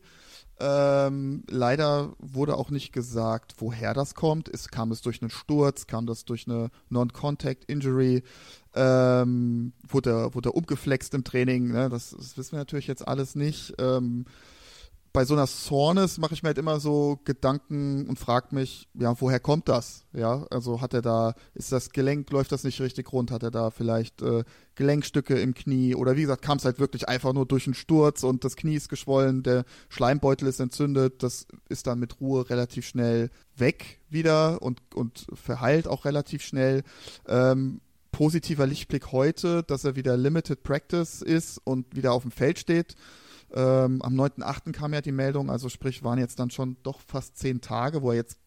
Ähm, 0.60 1.44
leider 1.50 2.14
wurde 2.18 2.56
auch 2.56 2.70
nicht 2.70 2.94
gesagt, 2.94 3.56
woher 3.58 3.94
das 3.94 4.16
kommt. 4.16 4.48
Ist, 4.48 4.72
kam 4.72 4.92
es 4.92 5.02
durch 5.02 5.22
einen 5.22 5.30
Sturz, 5.30 5.86
kam 5.86 6.08
das 6.08 6.24
durch 6.24 6.48
eine 6.48 6.70
Non-Contact-Injury, 6.90 8.24
ähm, 8.74 9.74
wurde, 9.88 10.34
wurde 10.34 10.54
umgeflext 10.54 11.14
im 11.14 11.26
Training, 11.26 11.68
ne? 11.68 11.90
das, 11.90 12.12
das, 12.12 12.38
wissen 12.38 12.54
wir 12.54 12.60
natürlich 12.60 12.88
jetzt 12.88 13.08
alles 13.08 13.36
nicht. 13.36 13.74
Ähm, 13.80 14.26
bei 15.18 15.26
so 15.26 15.34
einer 15.34 15.48
Soreness 15.48 16.20
mache 16.20 16.36
ich 16.36 16.44
mir 16.44 16.50
halt 16.50 16.60
immer 16.60 16.80
so 16.80 17.20
Gedanken 17.24 18.06
und 18.08 18.20
frage 18.20 18.54
mich, 18.54 18.88
ja, 18.94 19.20
woher 19.20 19.40
kommt 19.40 19.68
das? 19.68 20.06
Ja, 20.14 20.46
also 20.52 20.80
hat 20.80 20.94
er 20.94 21.02
da, 21.02 21.34
ist 21.56 21.72
das 21.72 21.90
Gelenk, 21.90 22.30
läuft 22.30 22.52
das 22.52 22.64
nicht 22.64 22.80
richtig 22.82 23.12
rund? 23.12 23.32
Hat 23.32 23.42
er 23.42 23.50
da 23.50 23.72
vielleicht 23.72 24.22
äh, 24.22 24.44
Gelenkstücke 24.76 25.34
im 25.40 25.56
Knie? 25.56 25.96
Oder 25.96 26.18
wie 26.18 26.22
gesagt, 26.22 26.44
kam 26.44 26.60
es 26.60 26.66
halt 26.66 26.78
wirklich 26.78 27.10
einfach 27.10 27.34
nur 27.34 27.48
durch 27.48 27.66
einen 27.66 27.74
Sturz 27.74 28.22
und 28.22 28.44
das 28.44 28.56
Knie 28.56 28.76
ist 28.76 28.90
geschwollen, 28.90 29.42
der 29.42 29.66
Schleimbeutel 29.90 30.48
ist 30.48 30.60
entzündet, 30.60 31.24
das 31.24 31.48
ist 31.68 31.88
dann 31.88 31.98
mit 31.98 32.22
Ruhe 32.22 32.48
relativ 32.48 32.86
schnell 32.86 33.32
weg 33.56 34.00
wieder 34.10 34.62
und, 34.62 34.80
und 34.94 35.26
verheilt 35.34 35.88
auch 35.88 36.06
relativ 36.06 36.44
schnell. 36.44 36.84
Ähm, 37.28 37.82
positiver 38.12 38.68
Lichtblick 38.68 39.12
heute, 39.12 39.64
dass 39.64 39.84
er 39.84 39.96
wieder 39.96 40.16
Limited 40.16 40.62
Practice 40.62 41.24
ist 41.24 41.58
und 41.64 41.96
wieder 41.96 42.14
auf 42.14 42.22
dem 42.22 42.30
Feld 42.30 42.60
steht. 42.60 42.96
Ähm, 43.54 44.02
am 44.02 44.14
9.8. 44.14 44.72
kam 44.72 44.94
ja 44.94 45.02
die 45.02 45.12
Meldung, 45.12 45.50
also 45.50 45.70
sprich 45.70 46.04
waren 46.04 46.20
jetzt 46.20 46.40
dann 46.40 46.50
schon 46.50 46.78
doch 46.84 47.00
fast 47.00 47.38
zehn 47.38 47.62
Tage, 47.62 48.02
wo 48.02 48.12
er 48.12 48.18
jetzt 48.18 48.38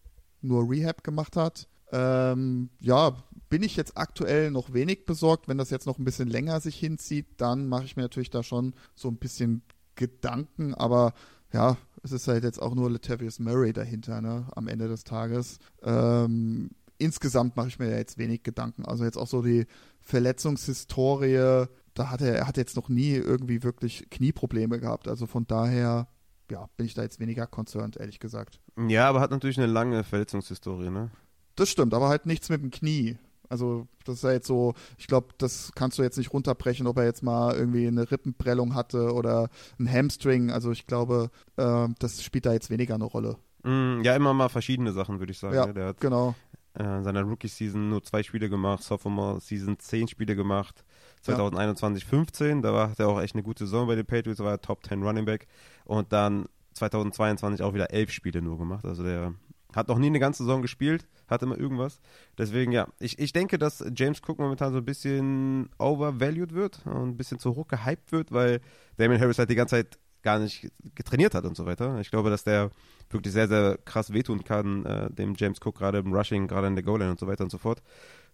nur 0.42 0.70
Rehab 0.70 1.04
gemacht 1.04 1.36
hat. 1.36 1.68
Ähm, 1.92 2.70
ja, 2.78 3.16
bin 3.48 3.62
ich 3.62 3.76
jetzt 3.76 3.96
aktuell 3.96 4.50
noch 4.50 4.72
wenig 4.72 5.06
besorgt. 5.06 5.48
Wenn 5.48 5.58
das 5.58 5.70
jetzt 5.70 5.86
noch 5.86 5.98
ein 5.98 6.04
bisschen 6.04 6.28
länger 6.28 6.60
sich 6.60 6.76
hinzieht, 6.76 7.26
dann 7.38 7.68
mache 7.68 7.84
ich 7.84 7.96
mir 7.96 8.02
natürlich 8.02 8.30
da 8.30 8.42
schon 8.42 8.74
so 8.94 9.08
ein 9.08 9.16
bisschen 9.16 9.62
Gedanken. 9.96 10.74
Aber 10.74 11.14
ja, 11.52 11.76
es 12.02 12.12
ist 12.12 12.28
halt 12.28 12.44
jetzt 12.44 12.62
auch 12.62 12.74
nur 12.74 12.90
Latavius 12.90 13.40
Murray 13.40 13.72
dahinter, 13.72 14.20
ne, 14.20 14.46
am 14.54 14.68
Ende 14.68 14.88
des 14.88 15.04
Tages. 15.04 15.58
Ähm, 15.82 16.70
insgesamt 16.98 17.56
mache 17.56 17.68
ich 17.68 17.78
mir 17.78 17.90
jetzt 17.90 18.18
wenig 18.18 18.42
Gedanken. 18.42 18.84
Also 18.84 19.04
jetzt 19.04 19.16
auch 19.16 19.26
so 19.26 19.42
die 19.42 19.66
Verletzungshistorie 20.00 21.66
da 22.00 22.10
hat 22.10 22.22
er, 22.22 22.34
er 22.34 22.46
hat 22.46 22.56
jetzt 22.56 22.76
noch 22.76 22.88
nie 22.88 23.12
irgendwie 23.12 23.62
wirklich 23.62 24.08
Knieprobleme 24.10 24.80
gehabt. 24.80 25.06
Also 25.06 25.26
von 25.26 25.46
daher, 25.46 26.08
ja, 26.50 26.66
bin 26.78 26.86
ich 26.86 26.94
da 26.94 27.02
jetzt 27.02 27.20
weniger 27.20 27.46
concerned, 27.46 27.98
ehrlich 27.98 28.20
gesagt. 28.20 28.58
Ja, 28.88 29.06
aber 29.06 29.20
hat 29.20 29.30
natürlich 29.30 29.58
eine 29.58 29.66
lange 29.66 30.02
Verletzungshistorie, 30.02 30.88
ne? 30.88 31.10
Das 31.56 31.68
stimmt, 31.68 31.92
aber 31.92 32.08
halt 32.08 32.24
nichts 32.24 32.48
mit 32.48 32.62
dem 32.62 32.70
Knie. 32.70 33.18
Also 33.50 33.86
das 34.04 34.16
ist 34.16 34.22
ja 34.22 34.32
jetzt 34.32 34.46
so, 34.46 34.72
ich 34.96 35.08
glaube, 35.08 35.34
das 35.36 35.72
kannst 35.74 35.98
du 35.98 36.02
jetzt 36.02 36.16
nicht 36.16 36.32
runterbrechen, 36.32 36.86
ob 36.86 36.96
er 36.96 37.04
jetzt 37.04 37.22
mal 37.22 37.54
irgendwie 37.54 37.86
eine 37.86 38.10
Rippenprellung 38.10 38.74
hatte 38.74 39.12
oder 39.12 39.50
ein 39.78 39.92
Hamstring. 39.92 40.50
Also 40.50 40.70
ich 40.70 40.86
glaube, 40.86 41.30
äh, 41.56 41.88
das 41.98 42.22
spielt 42.22 42.46
da 42.46 42.54
jetzt 42.54 42.70
weniger 42.70 42.94
eine 42.94 43.04
Rolle. 43.04 43.36
Mm, 43.62 44.00
ja, 44.04 44.16
immer 44.16 44.32
mal 44.32 44.48
verschiedene 44.48 44.92
Sachen, 44.92 45.18
würde 45.18 45.32
ich 45.32 45.38
sagen. 45.38 45.54
Ja, 45.54 45.66
ne? 45.66 45.94
genau 46.00 46.34
äh, 46.74 47.02
seiner 47.02 47.22
Rookie-Season 47.22 47.88
nur 47.88 48.02
zwei 48.02 48.22
Spiele 48.22 48.48
gemacht, 48.48 48.82
Sophomore-Season 48.82 49.78
zehn 49.78 50.08
Spiele 50.08 50.36
gemacht. 50.36 50.84
2021 51.22 52.04
15, 52.04 52.62
da 52.62 52.72
war, 52.72 52.92
er 52.96 53.08
auch 53.08 53.20
echt 53.20 53.34
eine 53.34 53.42
gute 53.42 53.64
Saison 53.64 53.86
bei 53.86 53.94
den 53.94 54.06
Patriots, 54.06 54.40
war 54.40 54.52
er 54.52 54.60
Top 54.60 54.84
10 54.84 55.02
Running 55.02 55.24
Back. 55.24 55.46
Und 55.84 56.12
dann 56.12 56.46
2022 56.74 57.62
auch 57.62 57.74
wieder 57.74 57.92
elf 57.92 58.10
Spiele 58.10 58.42
nur 58.42 58.58
gemacht. 58.58 58.84
Also 58.84 59.02
der 59.02 59.34
hat 59.74 59.88
noch 59.88 59.98
nie 59.98 60.06
eine 60.06 60.18
ganze 60.18 60.42
Saison 60.42 60.62
gespielt, 60.62 61.06
hat 61.28 61.42
immer 61.42 61.58
irgendwas. 61.58 62.00
Deswegen, 62.38 62.72
ja, 62.72 62.88
ich, 62.98 63.18
ich 63.18 63.32
denke, 63.32 63.58
dass 63.58 63.84
James 63.94 64.20
Cook 64.26 64.38
momentan 64.38 64.72
so 64.72 64.78
ein 64.78 64.84
bisschen 64.84 65.70
overvalued 65.78 66.54
wird 66.54 66.84
und 66.86 67.10
ein 67.10 67.16
bisschen 67.16 67.38
zu 67.38 67.54
hoch 67.54 67.68
gehypt 67.68 68.12
wird, 68.12 68.32
weil 68.32 68.60
Damien 68.96 69.20
Harris 69.20 69.38
halt 69.38 69.50
die 69.50 69.54
ganze 69.54 69.76
Zeit 69.76 69.98
gar 70.22 70.38
nicht 70.38 70.70
getrainiert 70.94 71.34
hat 71.34 71.44
und 71.44 71.56
so 71.56 71.66
weiter. 71.66 71.98
Ich 72.00 72.10
glaube, 72.10 72.30
dass 72.30 72.44
der 72.44 72.70
wirklich 73.10 73.32
sehr, 73.32 73.48
sehr 73.48 73.78
krass 73.84 74.12
wehtun 74.12 74.44
kann, 74.44 74.84
äh, 74.86 75.10
dem 75.10 75.34
James 75.36 75.58
Cook 75.64 75.78
gerade 75.78 75.98
im 75.98 76.12
Rushing, 76.12 76.48
gerade 76.48 76.66
in 76.66 76.74
der 76.74 76.84
Goal-Line 76.84 77.10
und 77.10 77.20
so 77.20 77.26
weiter 77.26 77.44
und 77.44 77.50
so 77.50 77.58
fort. 77.58 77.82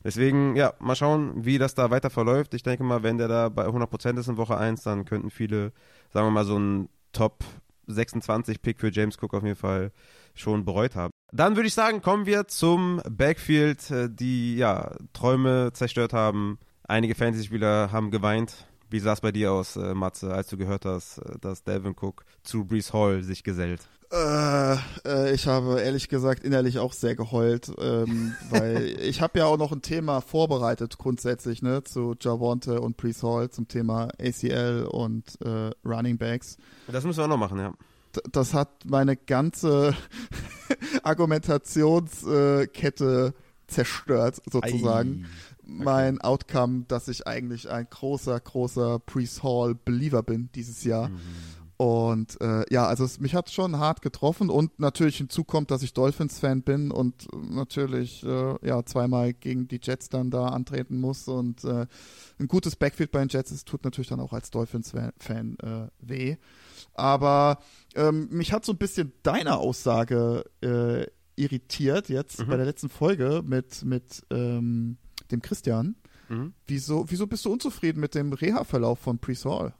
Deswegen, 0.04 0.54
ja, 0.56 0.74
mal 0.78 0.94
schauen, 0.94 1.44
wie 1.44 1.58
das 1.58 1.74
da 1.74 1.90
weiter 1.90 2.10
verläuft. 2.10 2.54
Ich 2.54 2.62
denke 2.62 2.84
mal, 2.84 3.02
wenn 3.02 3.18
der 3.18 3.28
da 3.28 3.48
bei 3.48 3.66
100% 3.66 4.18
ist 4.18 4.28
in 4.28 4.36
Woche 4.36 4.56
1, 4.56 4.82
dann 4.82 5.04
könnten 5.04 5.30
viele, 5.30 5.72
sagen 6.12 6.26
wir 6.26 6.30
mal, 6.30 6.44
so 6.44 6.58
ein 6.58 6.88
Top 7.12 7.44
26 7.86 8.62
Pick 8.62 8.80
für 8.80 8.90
James 8.90 9.16
Cook 9.20 9.34
auf 9.34 9.42
jeden 9.42 9.56
Fall 9.56 9.92
schon 10.34 10.64
bereut 10.64 10.94
haben. 10.96 11.10
Dann 11.32 11.56
würde 11.56 11.66
ich 11.66 11.74
sagen, 11.74 12.02
kommen 12.02 12.26
wir 12.26 12.46
zum 12.46 13.00
Backfield, 13.08 13.90
äh, 13.90 14.08
die 14.10 14.56
ja 14.56 14.96
Träume 15.12 15.72
zerstört 15.72 16.12
haben. 16.12 16.58
Einige 16.86 17.14
Fantasy-Spieler 17.14 17.90
haben 17.90 18.10
geweint. 18.10 18.66
Wie 18.88 19.00
sah 19.00 19.14
es 19.14 19.20
bei 19.20 19.32
dir 19.32 19.52
aus, 19.52 19.76
äh, 19.76 19.94
Matze, 19.94 20.32
als 20.32 20.48
du 20.48 20.56
gehört 20.56 20.84
hast, 20.84 21.18
äh, 21.18 21.38
dass 21.40 21.64
Devin 21.64 21.96
Cook 22.00 22.24
zu 22.42 22.64
Brees 22.64 22.92
Hall 22.92 23.22
sich 23.22 23.42
gesellt? 23.42 23.88
Äh, 24.12 24.75
äh, 25.05 25.35
ich 25.35 25.47
habe 25.47 25.81
ehrlich 25.81 26.09
gesagt 26.09 26.45
innerlich 26.45 26.79
auch 26.79 26.92
sehr 26.92 27.16
geheult, 27.16 27.73
ähm, 27.79 28.35
weil 28.51 28.97
ich 29.01 29.21
habe 29.21 29.40
ja 29.40 29.47
auch 29.47 29.59
noch 29.59 29.73
ein 29.73 29.83
Thema 29.83 30.21
vorbereitet 30.21 30.99
grundsätzlich 30.99 31.62
ne, 31.62 31.83
zu 31.83 32.14
Javonte 32.21 32.81
und 32.81 32.97
Brees 32.97 33.21
Hall 33.23 33.51
zum 33.51 33.66
Thema 33.69 34.09
ACL 34.21 34.87
und 34.90 35.38
äh, 35.45 35.71
Running 35.85 36.19
Backs. 36.19 36.57
Das 36.87 37.05
müssen 37.05 37.19
wir 37.19 37.25
auch 37.25 37.29
noch 37.29 37.37
machen, 37.37 37.59
ja. 37.59 37.75
D 38.14 38.21
das 38.31 38.55
hat 38.55 38.85
meine 38.85 39.16
ganze 39.16 39.97
Argumentationskette 41.03 43.35
zerstört, 43.66 44.40
sozusagen. 44.51 45.25
Ei. 45.25 45.29
Mein 45.69 46.19
okay. 46.19 46.27
Outcome, 46.27 46.85
dass 46.87 47.09
ich 47.09 47.27
eigentlich 47.27 47.69
ein 47.69 47.88
großer, 47.90 48.38
großer 48.38 49.01
Brees 49.01 49.42
Hall 49.42 49.75
Believer 49.75 50.23
bin 50.23 50.49
dieses 50.55 50.85
Jahr. 50.85 51.09
Mhm. 51.09 51.19
Und 51.78 52.40
äh, 52.40 52.64
ja, 52.72 52.86
also 52.86 53.04
es, 53.04 53.20
mich 53.20 53.34
hat 53.34 53.50
schon 53.50 53.76
hart 53.76 54.00
getroffen 54.00 54.48
und 54.48 54.78
natürlich 54.80 55.18
hinzu 55.18 55.44
kommt, 55.44 55.70
dass 55.70 55.82
ich 55.82 55.92
Dolphins-Fan 55.92 56.62
bin 56.62 56.90
und 56.90 57.28
natürlich 57.50 58.24
äh, 58.24 58.66
ja 58.66 58.82
zweimal 58.86 59.34
gegen 59.34 59.68
die 59.68 59.80
Jets 59.82 60.08
dann 60.08 60.30
da 60.30 60.46
antreten 60.46 60.98
muss 60.98 61.28
und 61.28 61.64
äh, 61.64 61.86
ein 62.38 62.48
gutes 62.48 62.76
Backfield 62.76 63.10
bei 63.10 63.18
den 63.18 63.28
Jets 63.28 63.50
ist, 63.50 63.68
tut 63.68 63.84
natürlich 63.84 64.08
dann 64.08 64.20
auch 64.20 64.32
als 64.32 64.50
Dolphins-Fan 64.50 65.58
äh, 65.62 65.88
weh. 66.00 66.36
Aber 66.94 67.58
ähm, 67.94 68.28
mich 68.30 68.54
hat 68.54 68.64
so 68.64 68.72
ein 68.72 68.78
bisschen 68.78 69.12
deine 69.22 69.58
Aussage 69.58 70.44
äh, 70.62 71.06
irritiert 71.36 72.08
jetzt 72.08 72.40
mhm. 72.40 72.46
bei 72.46 72.56
der 72.56 72.64
letzten 72.64 72.88
Folge 72.88 73.42
mit, 73.44 73.84
mit 73.84 74.24
ähm, 74.30 74.96
dem 75.30 75.42
Christian. 75.42 75.96
Mhm. 76.30 76.54
Wieso, 76.66 77.04
wieso 77.10 77.26
bist 77.26 77.44
du 77.44 77.52
unzufrieden 77.52 78.00
mit 78.00 78.14
dem 78.14 78.32
Reha-Verlauf 78.32 78.98
von 78.98 79.18
Priest 79.18 79.44
Hall? 79.44 79.74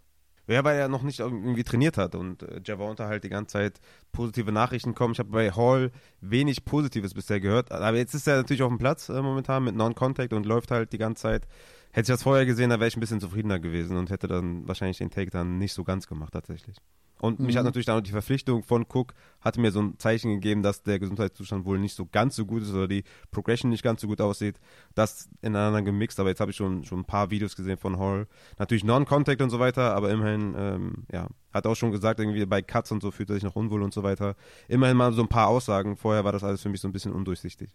Ja, 0.49 0.63
weil 0.63 0.79
er 0.79 0.89
noch 0.89 1.03
nicht 1.03 1.19
irgendwie 1.19 1.65
trainiert 1.65 1.99
hat 1.99 2.15
und 2.15 2.43
äh, 2.45 2.61
Javonta 2.65 3.07
halt 3.09 3.25
die 3.25 3.29
ganze 3.29 3.55
Zeit 3.55 3.81
positive 4.13 4.53
Nachrichten 4.53 4.95
kommen. 4.95 5.13
Ich 5.13 5.19
habe 5.19 5.31
bei 5.31 5.51
Hall 5.51 5.91
wenig 6.21 6.65
Positives 6.65 7.15
bisher 7.15 7.41
gehört, 7.41 7.73
aber 7.73 7.97
jetzt 7.97 8.15
ist 8.15 8.29
er 8.29 8.37
natürlich 8.37 8.63
auf 8.63 8.69
dem 8.69 8.79
Platz 8.79 9.09
äh, 9.09 9.21
momentan 9.21 9.65
mit 9.65 9.75
Non-Contact 9.75 10.33
und 10.33 10.47
läuft 10.47 10.71
halt 10.71 10.93
die 10.93 10.99
ganze 10.99 11.23
Zeit. 11.23 11.49
Hätte 11.91 12.13
ich 12.13 12.15
das 12.15 12.23
vorher 12.23 12.47
gesehen, 12.47 12.71
dann 12.71 12.79
wäre 12.79 12.89
ich 12.89 12.97
ein 12.97 13.01
bisschen 13.01 13.21
zufriedener 13.21 13.59
gewesen 13.59 13.97
und 13.97 14.11
hätte 14.11 14.29
dann 14.29 14.69
wahrscheinlich 14.69 14.99
den 14.99 15.11
Take 15.11 15.31
dann 15.31 15.59
nicht 15.59 15.73
so 15.73 15.83
ganz 15.83 16.07
gemacht 16.07 16.33
tatsächlich. 16.33 16.77
Und 17.19 17.39
mhm. 17.39 17.47
mich 17.47 17.57
hat 17.57 17.63
mhm. 17.63 17.69
natürlich 17.69 17.87
dann 17.87 17.99
auch 17.99 18.03
die 18.03 18.11
Verpflichtung 18.11 18.63
von 18.63 18.87
Cook, 18.93 19.15
hatte 19.41 19.61
mir 19.61 19.71
so 19.71 19.81
ein 19.81 19.99
Zeichen 19.99 20.35
gegeben, 20.35 20.63
dass 20.63 20.83
der 20.83 20.99
Gesundheitszustand 20.99 21.65
wohl 21.65 21.79
nicht 21.79 21.95
so 21.95 22.07
ganz 22.07 22.37
so 22.37 22.45
gut 22.45 22.63
ist 22.63 22.73
oder 22.73 22.89
die 22.89 23.05
Progression 23.31 23.71
nicht 23.71 23.83
ganz 23.83 24.01
so 24.01 24.07
gut 24.07 24.21
aussieht. 24.21 24.61
Das 24.95 25.29
ineinander 25.43 25.83
gemixt, 25.83 26.21
aber 26.21 26.29
jetzt 26.31 26.41
habe 26.41 26.51
ich 26.51 26.57
schon, 26.57 26.85
schon 26.85 27.01
ein 27.01 27.05
paar 27.05 27.31
Videos 27.31 27.57
gesehen 27.57 27.79
von 27.79 27.99
Hall. 27.99 28.27
Natürlich 28.59 28.85
Non-Contact 28.85 29.41
und 29.41 29.51
so 29.51 29.59
weiter, 29.59 29.95
aber 29.95 30.11
immerhin, 30.11 30.55
ähm, 30.59 30.93
ja, 31.13 31.29
hat 31.53 31.67
auch 31.67 31.75
schon 31.75 31.91
gesagt, 31.91 32.21
irgendwie 32.21 32.45
bei 32.45 32.61
Cuts 32.61 32.93
und 32.93 33.03
so 33.03 33.11
fühlt 33.11 33.31
er 33.31 33.35
sich 33.35 33.45
noch 33.45 33.57
unwohl 33.57 33.83
und 33.83 33.95
so 33.95 34.03
weiter. 34.03 34.37
Immerhin 34.69 34.97
mal 34.97 35.13
so 35.13 35.23
ein 35.23 35.29
paar 35.29 35.49
Aussagen. 35.49 35.97
Vorher 35.97 36.25
war 36.25 36.33
das 36.33 36.45
alles 36.45 36.61
für 36.61 36.69
mich 36.69 36.81
so 36.81 36.89
ein 36.89 36.93
bisschen 36.93 37.13
undurchsichtig. 37.13 37.71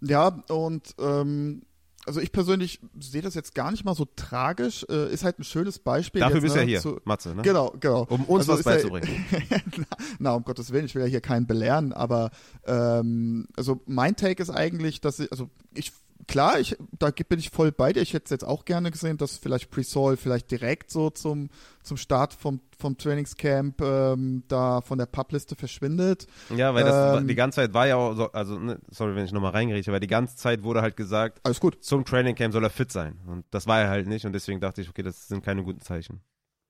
Ja, 0.00 0.28
und 0.48 0.94
ähm, 0.98 1.62
also 2.06 2.20
ich 2.20 2.32
persönlich 2.32 2.80
sehe 2.98 3.22
das 3.22 3.34
jetzt 3.34 3.54
gar 3.54 3.70
nicht 3.70 3.84
mal 3.84 3.94
so 3.94 4.06
tragisch. 4.16 4.86
Äh, 4.88 5.12
ist 5.12 5.24
halt 5.24 5.38
ein 5.38 5.44
schönes 5.44 5.78
Beispiel. 5.78 6.20
Dafür 6.20 6.36
jetzt, 6.36 6.42
bist 6.44 6.54
du 6.54 6.58
ne, 6.58 6.64
ja 6.64 6.68
hier, 6.68 6.80
zu, 6.80 7.00
Matze, 7.04 7.34
ne? 7.34 7.42
Genau, 7.42 7.74
genau. 7.80 8.06
Um 8.08 8.24
uns 8.24 8.48
also 8.48 8.52
was 8.54 8.62
beizubringen. 8.64 9.08
Ja, 9.50 9.58
na, 10.18 10.34
um 10.34 10.44
Gottes 10.44 10.72
Willen, 10.72 10.86
ich 10.86 10.94
will 10.94 11.02
ja 11.02 11.08
hier 11.08 11.20
keinen 11.20 11.46
belehren, 11.46 11.92
aber 11.92 12.30
ähm, 12.66 13.46
also 13.56 13.80
mein 13.86 14.16
Take 14.16 14.42
ist 14.42 14.50
eigentlich, 14.50 15.00
dass 15.00 15.20
ich, 15.20 15.30
also 15.30 15.50
ich 15.74 15.92
klar, 16.26 16.60
ich, 16.60 16.76
da 16.98 17.10
bin 17.10 17.38
ich 17.38 17.50
voll 17.50 17.72
bei 17.72 17.92
dir. 17.92 18.00
Ich 18.00 18.12
hätte 18.12 18.24
es 18.24 18.30
jetzt 18.30 18.44
auch 18.44 18.64
gerne 18.64 18.90
gesehen, 18.90 19.16
dass 19.16 19.36
vielleicht 19.36 19.70
Presol 19.70 20.16
vielleicht 20.16 20.50
direkt 20.50 20.90
so 20.90 21.10
zum, 21.10 21.48
zum 21.82 21.96
Start 21.96 22.34
vom, 22.34 22.60
vom 22.78 22.96
Trainingscamp 22.96 23.80
ähm, 23.80 24.44
da 24.48 24.80
von 24.80 24.98
der 24.98 25.06
Publiste 25.06 25.56
verschwindet. 25.56 26.26
Ja, 26.54 26.74
weil 26.74 26.84
das 26.84 27.20
ähm, 27.20 27.28
die 27.28 27.34
ganze 27.34 27.56
Zeit 27.56 27.74
war 27.74 27.86
ja 27.86 27.96
auch 27.96 28.14
so, 28.14 28.32
also 28.32 28.58
ne, 28.58 28.80
sorry, 28.90 29.14
wenn 29.14 29.24
ich 29.24 29.32
nochmal 29.32 29.52
reingerieche, 29.52 29.92
weil 29.92 30.00
die 30.00 30.06
ganze 30.06 30.36
Zeit 30.36 30.62
wurde 30.62 30.82
halt 30.82 30.96
gesagt, 30.96 31.40
alles 31.44 31.60
gut. 31.60 31.82
Zum 31.82 32.04
Trainingcamp 32.04 32.52
soll 32.52 32.64
er 32.64 32.70
fit 32.70 32.92
sein. 32.92 33.18
Und 33.26 33.44
das 33.50 33.66
war 33.66 33.80
er 33.80 33.88
halt 33.88 34.06
nicht 34.06 34.26
und 34.26 34.32
deswegen 34.32 34.60
dachte 34.60 34.80
ich, 34.80 34.88
okay, 34.88 35.02
das 35.02 35.28
sind 35.28 35.44
keine 35.44 35.62
guten 35.62 35.80
Zeichen. 35.80 36.20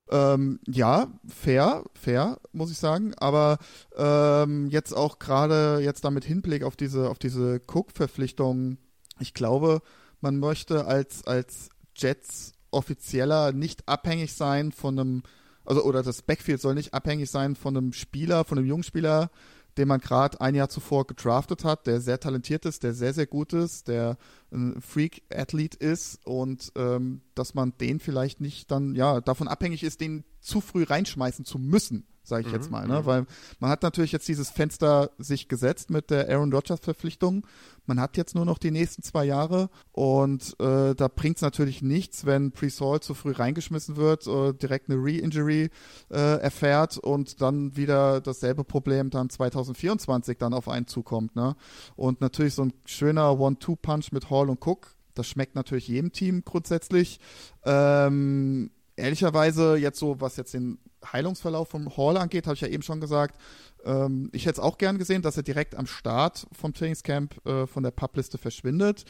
Ähm, 0.09 0.59
ja, 0.65 1.07
fair, 1.27 1.83
fair, 1.93 2.39
muss 2.53 2.71
ich 2.71 2.77
sagen. 2.77 3.13
Aber 3.17 3.57
ähm, 3.97 4.67
jetzt 4.67 4.93
auch 4.93 5.19
gerade 5.19 5.79
jetzt 5.81 6.05
damit 6.05 6.23
Hinblick 6.23 6.63
auf 6.63 6.75
diese, 6.75 7.09
auf 7.09 7.19
diese 7.19 7.61
Cook-Verpflichtung 7.67 8.77
ich 9.19 9.33
glaube, 9.33 9.81
man 10.21 10.37
möchte 10.37 10.85
als, 10.85 11.25
als 11.25 11.69
Jets 11.95 12.53
offizieller 12.71 13.51
nicht 13.51 13.87
abhängig 13.87 14.33
sein 14.33 14.71
von 14.71 14.99
einem, 14.99 15.23
also 15.65 15.83
oder 15.83 16.03
das 16.03 16.21
Backfield 16.21 16.61
soll 16.61 16.75
nicht 16.75 16.93
abhängig 16.93 17.29
sein 17.29 17.55
von 17.55 17.77
einem 17.77 17.93
Spieler, 17.93 18.45
von 18.45 18.57
einem 18.57 18.67
Jungspieler, 18.67 19.29
den 19.77 19.87
man 19.87 19.99
gerade 19.99 20.41
ein 20.41 20.55
Jahr 20.55 20.69
zuvor 20.69 21.05
gedraftet 21.05 21.63
hat, 21.63 21.85
der 21.87 22.01
sehr 22.01 22.19
talentiert 22.19 22.65
ist, 22.65 22.83
der 22.83 22.93
sehr, 22.93 23.13
sehr 23.13 23.27
gut 23.27 23.53
ist, 23.53 23.87
der 23.87 24.17
ein 24.51 24.81
Freak-Athlet 24.81 25.75
ist 25.75 26.25
und 26.25 26.71
ähm, 26.75 27.21
dass 27.35 27.53
man 27.53 27.77
den 27.77 27.99
vielleicht 27.99 28.41
nicht 28.41 28.71
dann, 28.71 28.95
ja, 28.95 29.21
davon 29.21 29.47
abhängig 29.47 29.83
ist, 29.83 30.01
den 30.01 30.23
zu 30.41 30.61
früh 30.61 30.83
reinschmeißen 30.83 31.45
zu 31.45 31.59
müssen 31.59 32.07
sage 32.27 32.41
ich 32.41 32.47
mhm, 32.47 32.53
jetzt 32.53 32.71
mal, 32.71 32.87
ne? 32.87 33.01
Mhm. 33.01 33.05
Weil 33.05 33.25
man 33.59 33.69
hat 33.69 33.83
natürlich 33.83 34.11
jetzt 34.11 34.27
dieses 34.27 34.49
Fenster 34.49 35.11
sich 35.17 35.47
gesetzt 35.47 35.89
mit 35.89 36.09
der 36.09 36.29
Aaron 36.29 36.53
Rodgers 36.53 36.79
Verpflichtung. 36.79 37.45
Man 37.85 38.01
hat 38.01 38.17
jetzt 38.17 38.35
nur 38.35 38.45
noch 38.45 38.57
die 38.57 38.71
nächsten 38.71 39.01
zwei 39.01 39.23
Jahre 39.25 39.69
und 39.93 40.59
äh, 40.59 40.93
da 40.93 41.07
bringt 41.07 41.37
es 41.37 41.41
natürlich 41.41 41.81
nichts, 41.81 42.25
wenn 42.25 42.51
Pre-Saul 42.51 42.99
zu 42.99 43.13
früh 43.13 43.31
reingeschmissen 43.31 43.95
wird, 43.95 44.27
äh, 44.27 44.53
direkt 44.53 44.89
eine 44.89 45.01
Re-Injury 45.01 45.69
äh, 46.09 46.41
erfährt 46.41 46.97
und 46.97 47.41
dann 47.41 47.77
wieder 47.77 48.19
dasselbe 48.19 48.65
Problem 48.65 49.09
dann 49.09 49.29
2024 49.29 50.37
dann 50.37 50.53
auf 50.53 50.67
einen 50.67 50.87
zukommt. 50.87 51.35
Ne? 51.35 51.55
Und 51.95 52.19
natürlich 52.19 52.55
so 52.55 52.63
ein 52.63 52.73
schöner 52.85 53.39
One-Two-Punch 53.39 54.11
mit 54.11 54.29
Hall 54.29 54.49
und 54.49 54.65
Cook, 54.65 54.97
das 55.13 55.27
schmeckt 55.27 55.55
natürlich 55.55 55.87
jedem 55.87 56.11
Team 56.11 56.43
grundsätzlich. 56.43 57.19
Ähm, 57.63 58.69
ehrlicherweise 58.97 59.77
jetzt 59.77 59.99
so, 59.99 60.19
was 60.19 60.37
jetzt 60.37 60.53
den 60.53 60.77
Heilungsverlauf 61.05 61.69
vom 61.69 61.95
Hall 61.95 62.17
angeht, 62.17 62.47
habe 62.47 62.55
ich 62.55 62.61
ja 62.61 62.67
eben 62.67 62.83
schon 62.83 62.99
gesagt, 62.99 63.39
ähm, 63.85 64.29
ich 64.33 64.45
hätte 64.45 64.59
es 64.59 64.65
auch 64.65 64.77
gern 64.77 64.97
gesehen, 64.97 65.21
dass 65.21 65.37
er 65.37 65.43
direkt 65.43 65.75
am 65.75 65.85
Start 65.85 66.47
vom 66.51 66.73
Trainingscamp 66.73 67.45
äh, 67.45 67.67
von 67.67 67.83
der 67.83 67.91
Publiste 67.91 68.37
verschwindet. 68.37 69.05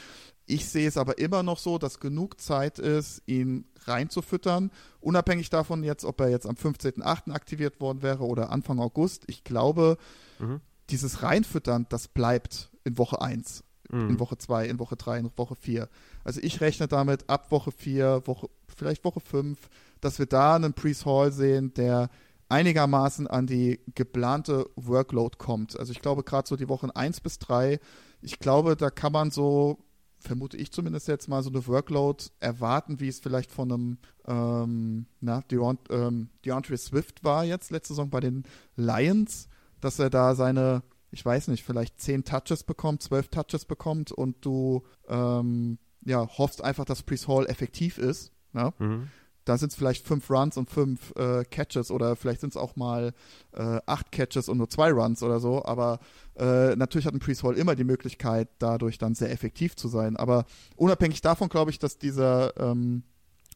Ich 0.45 0.67
sehe 0.67 0.87
es 0.87 0.97
aber 0.97 1.17
immer 1.17 1.43
noch 1.43 1.57
so, 1.57 1.77
dass 1.77 1.99
genug 1.99 2.39
Zeit 2.39 2.79
ist, 2.79 3.21
ihn 3.25 3.65
reinzufüttern, 3.85 4.71
unabhängig 4.99 5.49
davon 5.49 5.83
jetzt, 5.83 6.05
ob 6.05 6.21
er 6.21 6.29
jetzt 6.29 6.45
am 6.45 6.55
15.8. 6.55 7.31
aktiviert 7.31 7.81
worden 7.81 8.01
wäre 8.01 8.23
oder 8.23 8.51
Anfang 8.51 8.79
August. 8.79 9.23
Ich 9.27 9.43
glaube, 9.43 9.97
mhm. 10.39 10.61
dieses 10.89 11.23
Reinfüttern, 11.23 11.85
das 11.89 12.07
bleibt 12.07 12.69
in 12.83 12.97
Woche 12.97 13.21
1 13.21 13.63
in 13.89 14.07
mhm. 14.07 14.19
Woche 14.19 14.37
2, 14.37 14.67
in 14.67 14.79
Woche 14.79 14.95
3, 14.95 15.19
in 15.19 15.31
Woche 15.37 15.55
4. 15.55 15.87
Also 16.23 16.41
ich 16.41 16.61
rechne 16.61 16.87
damit 16.87 17.29
ab 17.29 17.51
Woche 17.51 17.71
4, 17.71 18.23
Woche, 18.25 18.49
vielleicht 18.75 19.03
Woche 19.03 19.19
5, 19.19 19.69
dass 20.01 20.19
wir 20.19 20.25
da 20.25 20.55
einen 20.55 20.73
Priest 20.73 21.05
Hall 21.05 21.31
sehen, 21.31 21.73
der 21.73 22.09
einigermaßen 22.49 23.27
an 23.27 23.47
die 23.47 23.79
geplante 23.95 24.69
Workload 24.75 25.37
kommt. 25.37 25.77
Also 25.77 25.91
ich 25.91 26.01
glaube 26.01 26.23
gerade 26.23 26.47
so 26.47 26.55
die 26.55 26.69
Wochen 26.69 26.89
1 26.89 27.21
bis 27.21 27.39
3, 27.39 27.79
ich 28.21 28.39
glaube, 28.39 28.75
da 28.75 28.89
kann 28.89 29.11
man 29.11 29.31
so, 29.31 29.79
vermute 30.19 30.57
ich 30.57 30.71
zumindest 30.71 31.07
jetzt 31.07 31.27
mal, 31.27 31.43
so 31.43 31.49
eine 31.49 31.67
Workload 31.67 32.25
erwarten, 32.39 32.99
wie 32.99 33.09
es 33.09 33.19
vielleicht 33.19 33.51
von 33.51 33.71
einem 33.71 33.97
ähm, 34.25 35.05
na, 35.19 35.41
Deont, 35.51 35.81
ähm, 35.89 36.29
DeAndre 36.45 36.77
Swift 36.77 37.23
war 37.23 37.43
jetzt 37.43 37.69
letzte 37.69 37.93
Saison 37.93 38.09
bei 38.09 38.21
den 38.21 38.43
Lions, 38.75 39.49
dass 39.81 39.99
er 39.99 40.09
da 40.09 40.35
seine 40.35 40.83
ich 41.09 41.25
weiß 41.25 41.47
nicht, 41.47 41.63
vielleicht 41.63 42.01
10 42.01 42.25
Touches 42.25 42.63
bekommt, 42.63 43.01
12 43.01 43.29
Touches 43.29 43.65
bekommt 43.65 44.11
und 44.11 44.43
du 44.45 44.83
ähm, 45.07 45.79
ja, 46.03 46.27
hoffst 46.37 46.61
einfach, 46.61 46.83
dass 46.83 47.03
Priest 47.03 47.29
Hall 47.29 47.45
effektiv 47.45 47.97
ist. 47.97 48.33
Ne? 48.51 48.73
Mhm 48.77 49.07
da 49.47 49.57
sind 49.57 49.71
es 49.71 49.77
vielleicht 49.77 50.05
fünf 50.05 50.29
Runs 50.29 50.57
und 50.57 50.69
fünf 50.69 51.15
äh, 51.15 51.45
Catches 51.45 51.89
oder 51.89 52.17
vielleicht 52.17 52.41
sind 52.41 52.49
es 52.49 52.57
auch 52.57 52.75
mal 52.75 53.13
äh, 53.53 53.79
acht 53.85 54.11
Catches 54.11 54.49
und 54.49 54.57
nur 54.57 54.69
zwei 54.69 54.91
Runs 54.91 55.23
oder 55.23 55.39
so. 55.39 55.63
Aber 55.63 55.99
äh, 56.35 56.75
natürlich 56.75 57.05
hat 57.05 57.13
ein 57.13 57.19
Priest 57.19 57.43
Hall 57.43 57.55
immer 57.55 57.75
die 57.75 57.85
Möglichkeit, 57.85 58.49
dadurch 58.59 58.97
dann 58.97 59.15
sehr 59.15 59.31
effektiv 59.31 59.75
zu 59.77 59.87
sein. 59.87 60.17
Aber 60.17 60.45
unabhängig 60.75 61.21
davon 61.21 61.47
glaube 61.47 61.71
ich, 61.71 61.79
dass 61.79 61.97
dieser, 61.97 62.57
ähm, 62.57 63.03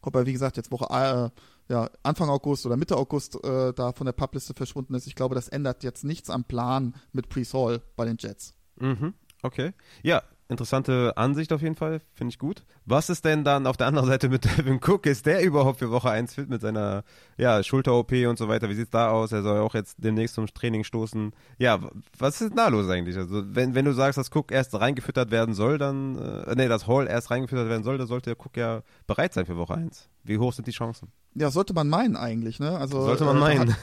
ob 0.01 0.15
er 0.15 0.25
wie 0.25 0.33
gesagt 0.33 0.55
jetzt 0.55 0.71
Woche 0.71 0.85
äh, 0.89 1.29
ja, 1.71 1.89
Anfang 2.03 2.29
August 2.29 2.65
oder 2.65 2.77
Mitte 2.77 2.95
August 2.95 3.43
äh, 3.43 3.73
da 3.73 3.91
von 3.91 4.05
der 4.05 4.13
Publiste 4.13 4.53
verschwunden 4.53 4.93
ist, 4.93 5.07
ich 5.07 5.15
glaube, 5.15 5.35
das 5.35 5.49
ändert 5.49 5.83
jetzt 5.83 6.05
nichts 6.05 6.29
am 6.29 6.45
Plan 6.45 6.95
mit 7.11 7.27
Priest 7.27 7.53
Hall 7.53 7.81
bei 7.97 8.05
den 8.05 8.15
Jets. 8.17 8.53
Mhm. 8.79 9.13
Okay. 9.41 9.73
Ja, 10.03 10.23
Interessante 10.51 11.13
Ansicht 11.15 11.53
auf 11.53 11.61
jeden 11.61 11.75
Fall, 11.75 12.01
finde 12.13 12.33
ich 12.33 12.37
gut. 12.37 12.65
Was 12.85 13.09
ist 13.09 13.23
denn 13.23 13.45
dann 13.45 13.65
auf 13.65 13.77
der 13.77 13.87
anderen 13.87 14.09
Seite 14.09 14.27
mit 14.27 14.43
Devin 14.57 14.81
Cook? 14.85 15.05
Ist 15.05 15.25
der 15.25 15.41
überhaupt 15.43 15.79
für 15.79 15.91
Woche 15.91 16.09
1 16.09 16.33
fit 16.33 16.49
mit 16.49 16.59
seiner 16.59 17.05
ja, 17.37 17.63
Schulter-OP 17.63 18.11
und 18.27 18.37
so 18.37 18.49
weiter? 18.49 18.67
Wie 18.67 18.73
sieht 18.73 18.87
es 18.87 18.89
da 18.89 19.11
aus? 19.11 19.31
Er 19.31 19.43
soll 19.43 19.61
auch 19.61 19.73
jetzt 19.75 19.95
demnächst 19.99 20.35
zum 20.35 20.47
Training 20.47 20.83
stoßen. 20.83 21.31
Ja, 21.57 21.79
was 22.19 22.41
ist 22.41 22.57
da 22.57 22.67
los 22.67 22.89
eigentlich? 22.89 23.15
Also, 23.15 23.43
wenn, 23.55 23.75
wenn 23.75 23.85
du 23.85 23.93
sagst, 23.93 24.17
dass 24.17 24.29
Cook 24.29 24.51
erst 24.51 24.77
reingefüttert 24.77 25.31
werden 25.31 25.55
soll, 25.55 25.77
dann, 25.77 26.17
äh, 26.17 26.53
nee, 26.55 26.67
dass 26.67 26.85
Hall 26.85 27.07
erst 27.07 27.31
reingefüttert 27.31 27.69
werden 27.69 27.83
soll, 27.83 27.97
dann 27.97 28.07
sollte 28.07 28.31
der 28.31 28.45
Cook 28.45 28.57
ja 28.57 28.81
bereit 29.07 29.33
sein 29.33 29.45
für 29.45 29.55
Woche 29.55 29.75
1. 29.75 30.09
Wie 30.25 30.37
hoch 30.37 30.51
sind 30.51 30.67
die 30.67 30.71
Chancen? 30.71 31.13
Ja, 31.33 31.49
sollte 31.49 31.73
man 31.73 31.87
meinen 31.87 32.17
eigentlich, 32.17 32.59
ne? 32.59 32.77
Also 32.77 33.05
sollte 33.05 33.23
man 33.23 33.37
äh, 33.37 33.39
meinen. 33.39 33.75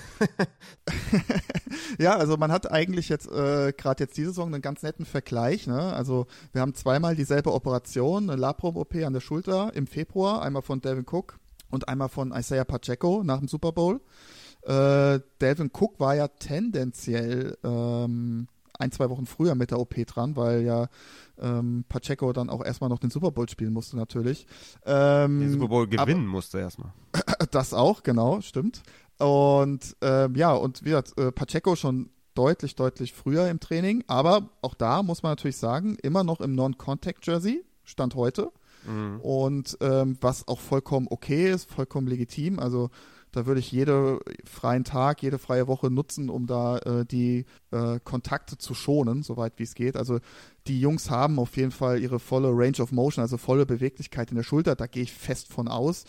ja, 1.98 2.14
also 2.16 2.36
man 2.36 2.52
hat 2.52 2.70
eigentlich 2.70 3.08
jetzt 3.08 3.26
äh, 3.26 3.72
gerade 3.72 4.04
jetzt 4.04 4.18
diese 4.18 4.28
Saison 4.28 4.52
einen 4.52 4.60
ganz 4.60 4.82
netten 4.82 5.06
Vergleich, 5.06 5.66
ne? 5.66 5.94
Also 5.94 6.26
wir 6.52 6.60
haben 6.60 6.74
zweimal 6.74 7.16
dieselbe 7.16 7.54
Operation, 7.54 8.28
eine 8.28 8.38
Labrum-OP 8.38 8.94
an 8.96 9.14
der 9.14 9.20
Schulter 9.20 9.72
im 9.74 9.86
Februar, 9.86 10.42
einmal 10.42 10.62
von 10.62 10.82
Devin 10.82 11.06
Cook 11.10 11.38
und 11.70 11.88
einmal 11.88 12.10
von 12.10 12.32
Isaiah 12.32 12.66
Pacheco 12.66 13.22
nach 13.24 13.38
dem 13.38 13.48
Super 13.48 13.72
Bowl. 13.72 14.00
Äh, 14.62 15.20
Devin 15.40 15.70
Cook 15.72 15.98
war 15.98 16.14
ja 16.14 16.28
tendenziell 16.28 17.56
ähm, 17.64 18.48
ein, 18.78 18.92
zwei 18.92 19.10
Wochen 19.10 19.26
früher 19.26 19.54
mit 19.54 19.70
der 19.70 19.80
OP 19.80 19.94
dran, 20.06 20.36
weil 20.36 20.62
ja 20.62 20.88
ähm, 21.40 21.84
Pacheco 21.88 22.32
dann 22.32 22.48
auch 22.48 22.64
erstmal 22.64 22.90
noch 22.90 22.98
den 22.98 23.10
Super 23.10 23.30
Bowl 23.30 23.48
spielen 23.48 23.72
musste 23.72 23.96
natürlich. 23.96 24.46
Ähm, 24.86 25.40
den 25.40 25.52
Super 25.52 25.68
Bowl 25.68 25.86
gewinnen 25.86 26.22
aber, 26.24 26.32
musste 26.32 26.58
erstmal. 26.58 26.92
Das 27.50 27.72
auch, 27.72 28.02
genau, 28.02 28.40
stimmt. 28.40 28.82
Und 29.18 29.96
ähm, 30.00 30.34
ja, 30.34 30.52
und 30.52 30.84
wie 30.84 30.90
gesagt, 30.90 31.18
äh, 31.18 31.32
Pacheco 31.32 31.76
schon 31.76 32.10
deutlich, 32.34 32.76
deutlich 32.76 33.14
früher 33.14 33.48
im 33.48 33.58
Training, 33.58 34.04
aber 34.06 34.48
auch 34.62 34.74
da 34.74 35.02
muss 35.02 35.22
man 35.22 35.32
natürlich 35.32 35.56
sagen, 35.56 35.96
immer 36.02 36.22
noch 36.22 36.40
im 36.40 36.54
Non-Contact-Jersey, 36.54 37.64
Stand 37.84 38.14
heute. 38.14 38.52
Mhm. 38.86 39.20
Und 39.20 39.78
ähm, 39.80 40.16
was 40.20 40.46
auch 40.46 40.60
vollkommen 40.60 41.08
okay 41.10 41.50
ist, 41.50 41.70
vollkommen 41.70 42.06
legitim. 42.06 42.58
Also 42.58 42.90
da 43.32 43.46
würde 43.46 43.60
ich 43.60 43.72
jeden 43.72 44.18
freien 44.44 44.84
Tag, 44.84 45.22
jede 45.22 45.38
freie 45.38 45.66
Woche 45.66 45.90
nutzen, 45.90 46.30
um 46.30 46.46
da 46.46 46.78
äh, 46.78 47.04
die 47.04 47.44
äh, 47.70 48.00
Kontakte 48.02 48.58
zu 48.58 48.74
schonen, 48.74 49.22
soweit 49.22 49.58
wie 49.58 49.64
es 49.64 49.74
geht. 49.74 49.96
Also 49.96 50.20
die 50.66 50.80
Jungs 50.80 51.10
haben 51.10 51.38
auf 51.38 51.56
jeden 51.56 51.70
Fall 51.70 52.00
ihre 52.00 52.18
volle 52.18 52.50
Range 52.50 52.78
of 52.80 52.92
Motion, 52.92 53.22
also 53.22 53.36
volle 53.36 53.66
Beweglichkeit 53.66 54.30
in 54.30 54.36
der 54.36 54.44
Schulter. 54.44 54.76
Da 54.76 54.86
gehe 54.86 55.02
ich 55.02 55.12
fest 55.12 55.52
von 55.52 55.68
aus. 55.68 56.04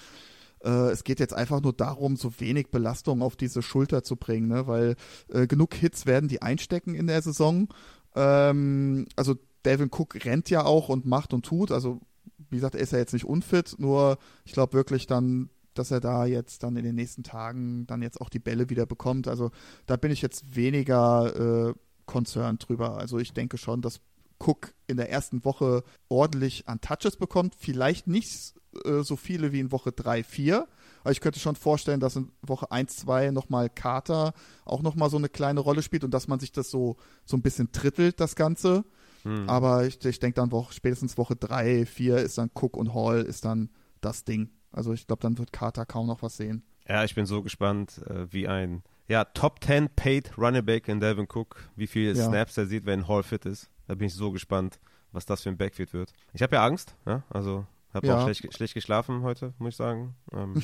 Äh, 0.64 0.92
es 0.92 1.04
geht 1.04 1.20
jetzt 1.20 1.34
einfach 1.34 1.62
nur 1.62 1.74
darum, 1.74 2.16
so 2.16 2.40
wenig 2.40 2.70
Belastung 2.70 3.22
auf 3.22 3.36
diese 3.36 3.62
Schulter 3.62 4.04
zu 4.04 4.16
bringen, 4.16 4.48
ne? 4.48 4.68
weil 4.68 4.96
äh, 5.30 5.48
genug 5.48 5.74
Hits 5.74 6.06
werden 6.06 6.30
die 6.30 6.42
einstecken 6.42 6.96
in 6.96 7.08
der 7.08 7.22
Saison. 7.22 7.70
Ähm, 8.16 9.08
also 9.16 9.36
Devin 9.66 9.90
Cook 9.92 10.26
rennt 10.26 10.50
ja 10.50 10.66
auch 10.66 10.90
und 10.90 11.06
macht 11.06 11.34
und 11.34 11.46
tut. 11.46 11.72
Also 11.72 12.02
wie 12.50 12.56
gesagt, 12.56 12.76
er 12.76 12.82
ist 12.82 12.94
ja 12.94 13.00
jetzt 13.00 13.14
nicht 13.14 13.26
unfit, 13.26 13.76
nur 13.78 14.18
ich 14.46 14.54
glaube 14.54 14.74
wirklich 14.74 15.08
dann 15.08 15.50
dass 15.80 15.92
er 15.92 16.00
da 16.00 16.26
jetzt 16.26 16.64
dann 16.64 16.76
in 16.76 16.84
den 16.84 16.96
nächsten 16.96 17.24
Tagen 17.24 17.88
dann 17.88 18.02
jetzt 18.02 18.22
auch 18.22 18.30
die 18.30 18.40
Bälle 18.40 18.70
wieder 18.70 18.86
bekommt. 18.86 19.28
Also 19.28 19.52
da 19.86 19.96
bin 19.98 20.12
ich 20.12 20.22
jetzt 20.22 20.56
weniger 20.56 21.70
äh, 21.70 21.74
concerned 22.06 22.68
drüber. 22.68 22.98
Also 22.98 23.18
ich 23.18 23.34
denke 23.34 23.58
schon, 23.58 23.82
dass 23.82 24.02
Cook 24.40 24.74
in 24.88 24.98
der 24.98 25.10
ersten 25.10 25.44
Woche 25.46 25.84
ordentlich 26.08 26.68
an 26.68 26.82
Touches 26.82 27.18
bekommt. 27.18 27.56
Vielleicht 27.58 28.08
nicht 28.08 28.54
äh, 28.86 29.02
so 29.04 29.16
viele 29.16 29.52
wie 29.52 29.60
in 29.60 29.72
Woche 29.72 29.92
3, 29.92 30.24
4. 30.24 30.68
Aber 31.02 31.12
ich 31.12 31.22
könnte 31.22 31.40
schon 31.40 31.56
vorstellen, 31.56 32.00
dass 32.00 32.16
in 32.16 32.32
Woche 32.42 32.72
1, 32.72 32.98
2 32.98 33.32
nochmal 33.32 33.70
Carter 33.70 34.34
auch 34.66 34.82
nochmal 34.82 35.10
so 35.10 35.18
eine 35.18 35.30
kleine 35.30 35.62
Rolle 35.62 35.82
spielt 35.82 36.04
und 36.04 36.14
dass 36.14 36.28
man 36.28 36.40
sich 36.40 36.52
das 36.52 36.70
so, 36.70 36.98
so 37.26 37.38
ein 37.38 37.42
bisschen 37.42 37.72
trittelt, 37.72 38.20
das 38.20 38.36
Ganze. 38.36 38.86
Hm. 39.24 39.50
Aber 39.50 39.86
ich, 39.86 40.04
ich 40.04 40.20
denke 40.20 40.36
dann 40.36 40.52
Woche, 40.52 40.74
spätestens 40.74 41.18
Woche 41.18 41.36
3, 41.36 41.86
4 41.86 42.18
ist 42.18 42.38
dann 42.38 42.52
Cook 42.54 42.76
und 42.76 42.94
Hall 42.94 43.22
ist 43.22 43.46
dann 43.46 43.70
das 44.02 44.24
Ding. 44.24 44.50
Also 44.72 44.94
ich 44.94 45.08
glaube, 45.08 45.22
dann 45.22 45.38
wird 45.38 45.52
Carter 45.52 45.86
kaum 45.86 46.08
noch 46.08 46.22
was 46.22 46.38
sehen. 46.38 46.64
Ja, 46.88 47.04
ich 47.04 47.16
bin 47.16 47.26
so 47.26 47.42
gespannt, 47.42 48.02
äh, 48.08 48.32
wie 48.32 48.48
ein 48.48 48.84
ja, 49.08 49.26
Top 49.26 49.64
10 49.64 49.90
Paid 49.96 50.38
Running 50.38 50.66
Back 50.66 50.88
in 50.88 51.00
Devin 51.00 51.28
Cook, 51.32 51.70
wie 51.76 51.88
viele 51.88 52.14
ja. 52.14 52.28
Snaps 52.28 52.58
er 52.58 52.68
sieht, 52.68 52.86
wenn 52.86 53.08
Hall 53.08 53.24
fit 53.24 53.46
ist. 53.46 53.70
Da 53.88 53.96
bin 53.96 54.08
ich 54.08 54.14
so 54.14 54.32
gespannt, 54.32 54.80
was 55.12 55.26
das 55.26 55.42
für 55.42 55.50
ein 55.50 55.58
Backfield 55.58 55.94
wird. 55.94 56.14
Ich 56.34 56.44
habe 56.44 56.56
ja 56.56 56.64
Angst, 56.64 56.96
ja? 57.08 57.24
also 57.30 57.66
habe 57.94 58.08
ja. 58.08 58.18
auch 58.18 58.24
schlecht, 58.24 58.54
schlecht, 58.54 58.74
geschlafen 58.76 59.24
heute, 59.24 59.54
muss 59.58 59.70
ich 59.70 59.76
sagen. 59.76 60.16
Ähm. 60.32 60.62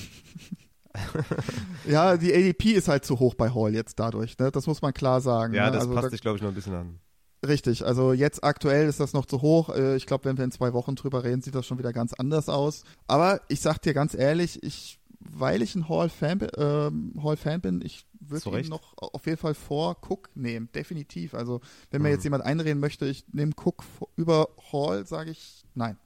ja, 1.87 2.17
die 2.17 2.33
ADP 2.33 2.73
ist 2.73 2.87
halt 2.87 3.03
zu 3.03 3.19
hoch 3.19 3.33
bei 3.33 3.49
Hall 3.49 3.73
jetzt 3.73 3.99
dadurch, 3.99 4.37
ne? 4.37 4.51
das 4.51 4.67
muss 4.67 4.83
man 4.83 4.93
klar 4.93 5.21
sagen. 5.21 5.55
Ja, 5.55 5.65
ne? 5.65 5.71
das 5.71 5.81
also, 5.83 5.95
passt 5.95 6.05
da, 6.05 6.09
sich, 6.11 6.21
glaube 6.21 6.37
ich, 6.37 6.43
noch 6.43 6.49
ein 6.49 6.55
bisschen 6.55 6.75
an. 6.75 6.99
Richtig, 7.47 7.85
also 7.85 8.13
jetzt 8.13 8.43
aktuell 8.43 8.87
ist 8.87 8.99
das 8.99 9.13
noch 9.13 9.25
zu 9.25 9.41
hoch. 9.41 9.69
Äh, 9.69 9.95
ich 9.95 10.05
glaube, 10.05 10.25
wenn 10.25 10.37
wir 10.37 10.45
in 10.45 10.51
zwei 10.51 10.73
Wochen 10.73 10.95
drüber 10.95 11.23
reden, 11.23 11.41
sieht 11.41 11.55
das 11.55 11.65
schon 11.65 11.77
wieder 11.77 11.93
ganz 11.93 12.13
anders 12.13 12.49
aus. 12.49 12.83
Aber 13.07 13.41
ich 13.47 13.61
sag 13.61 13.79
dir 13.79 13.93
ganz 13.93 14.13
ehrlich, 14.13 14.63
ich, 14.63 14.99
weil 15.19 15.61
ich 15.61 15.75
ein 15.75 15.87
Hall-Fan 15.89 16.41
äh, 16.41 17.21
Hall 17.21 17.35
-Fan 17.35 17.59
bin, 17.59 17.81
ich 17.81 18.05
würde 18.19 18.59
ihn 18.59 18.69
noch 18.69 18.93
auf 18.97 19.25
jeden 19.25 19.37
Fall 19.37 19.53
vor 19.53 19.97
Cook 20.07 20.29
nehmen, 20.35 20.69
definitiv. 20.73 21.33
Also 21.33 21.61
wenn 21.91 22.01
mir 22.01 22.09
mhm. 22.09 22.15
jetzt 22.15 22.23
jemand 22.23 22.43
einreden 22.43 22.79
möchte, 22.79 23.05
ich 23.05 23.25
nehme 23.31 23.53
Cook 23.55 23.83
über 24.15 24.49
Hall, 24.71 25.05
sage 25.05 25.31
ich 25.31 25.63
nein. 25.73 25.97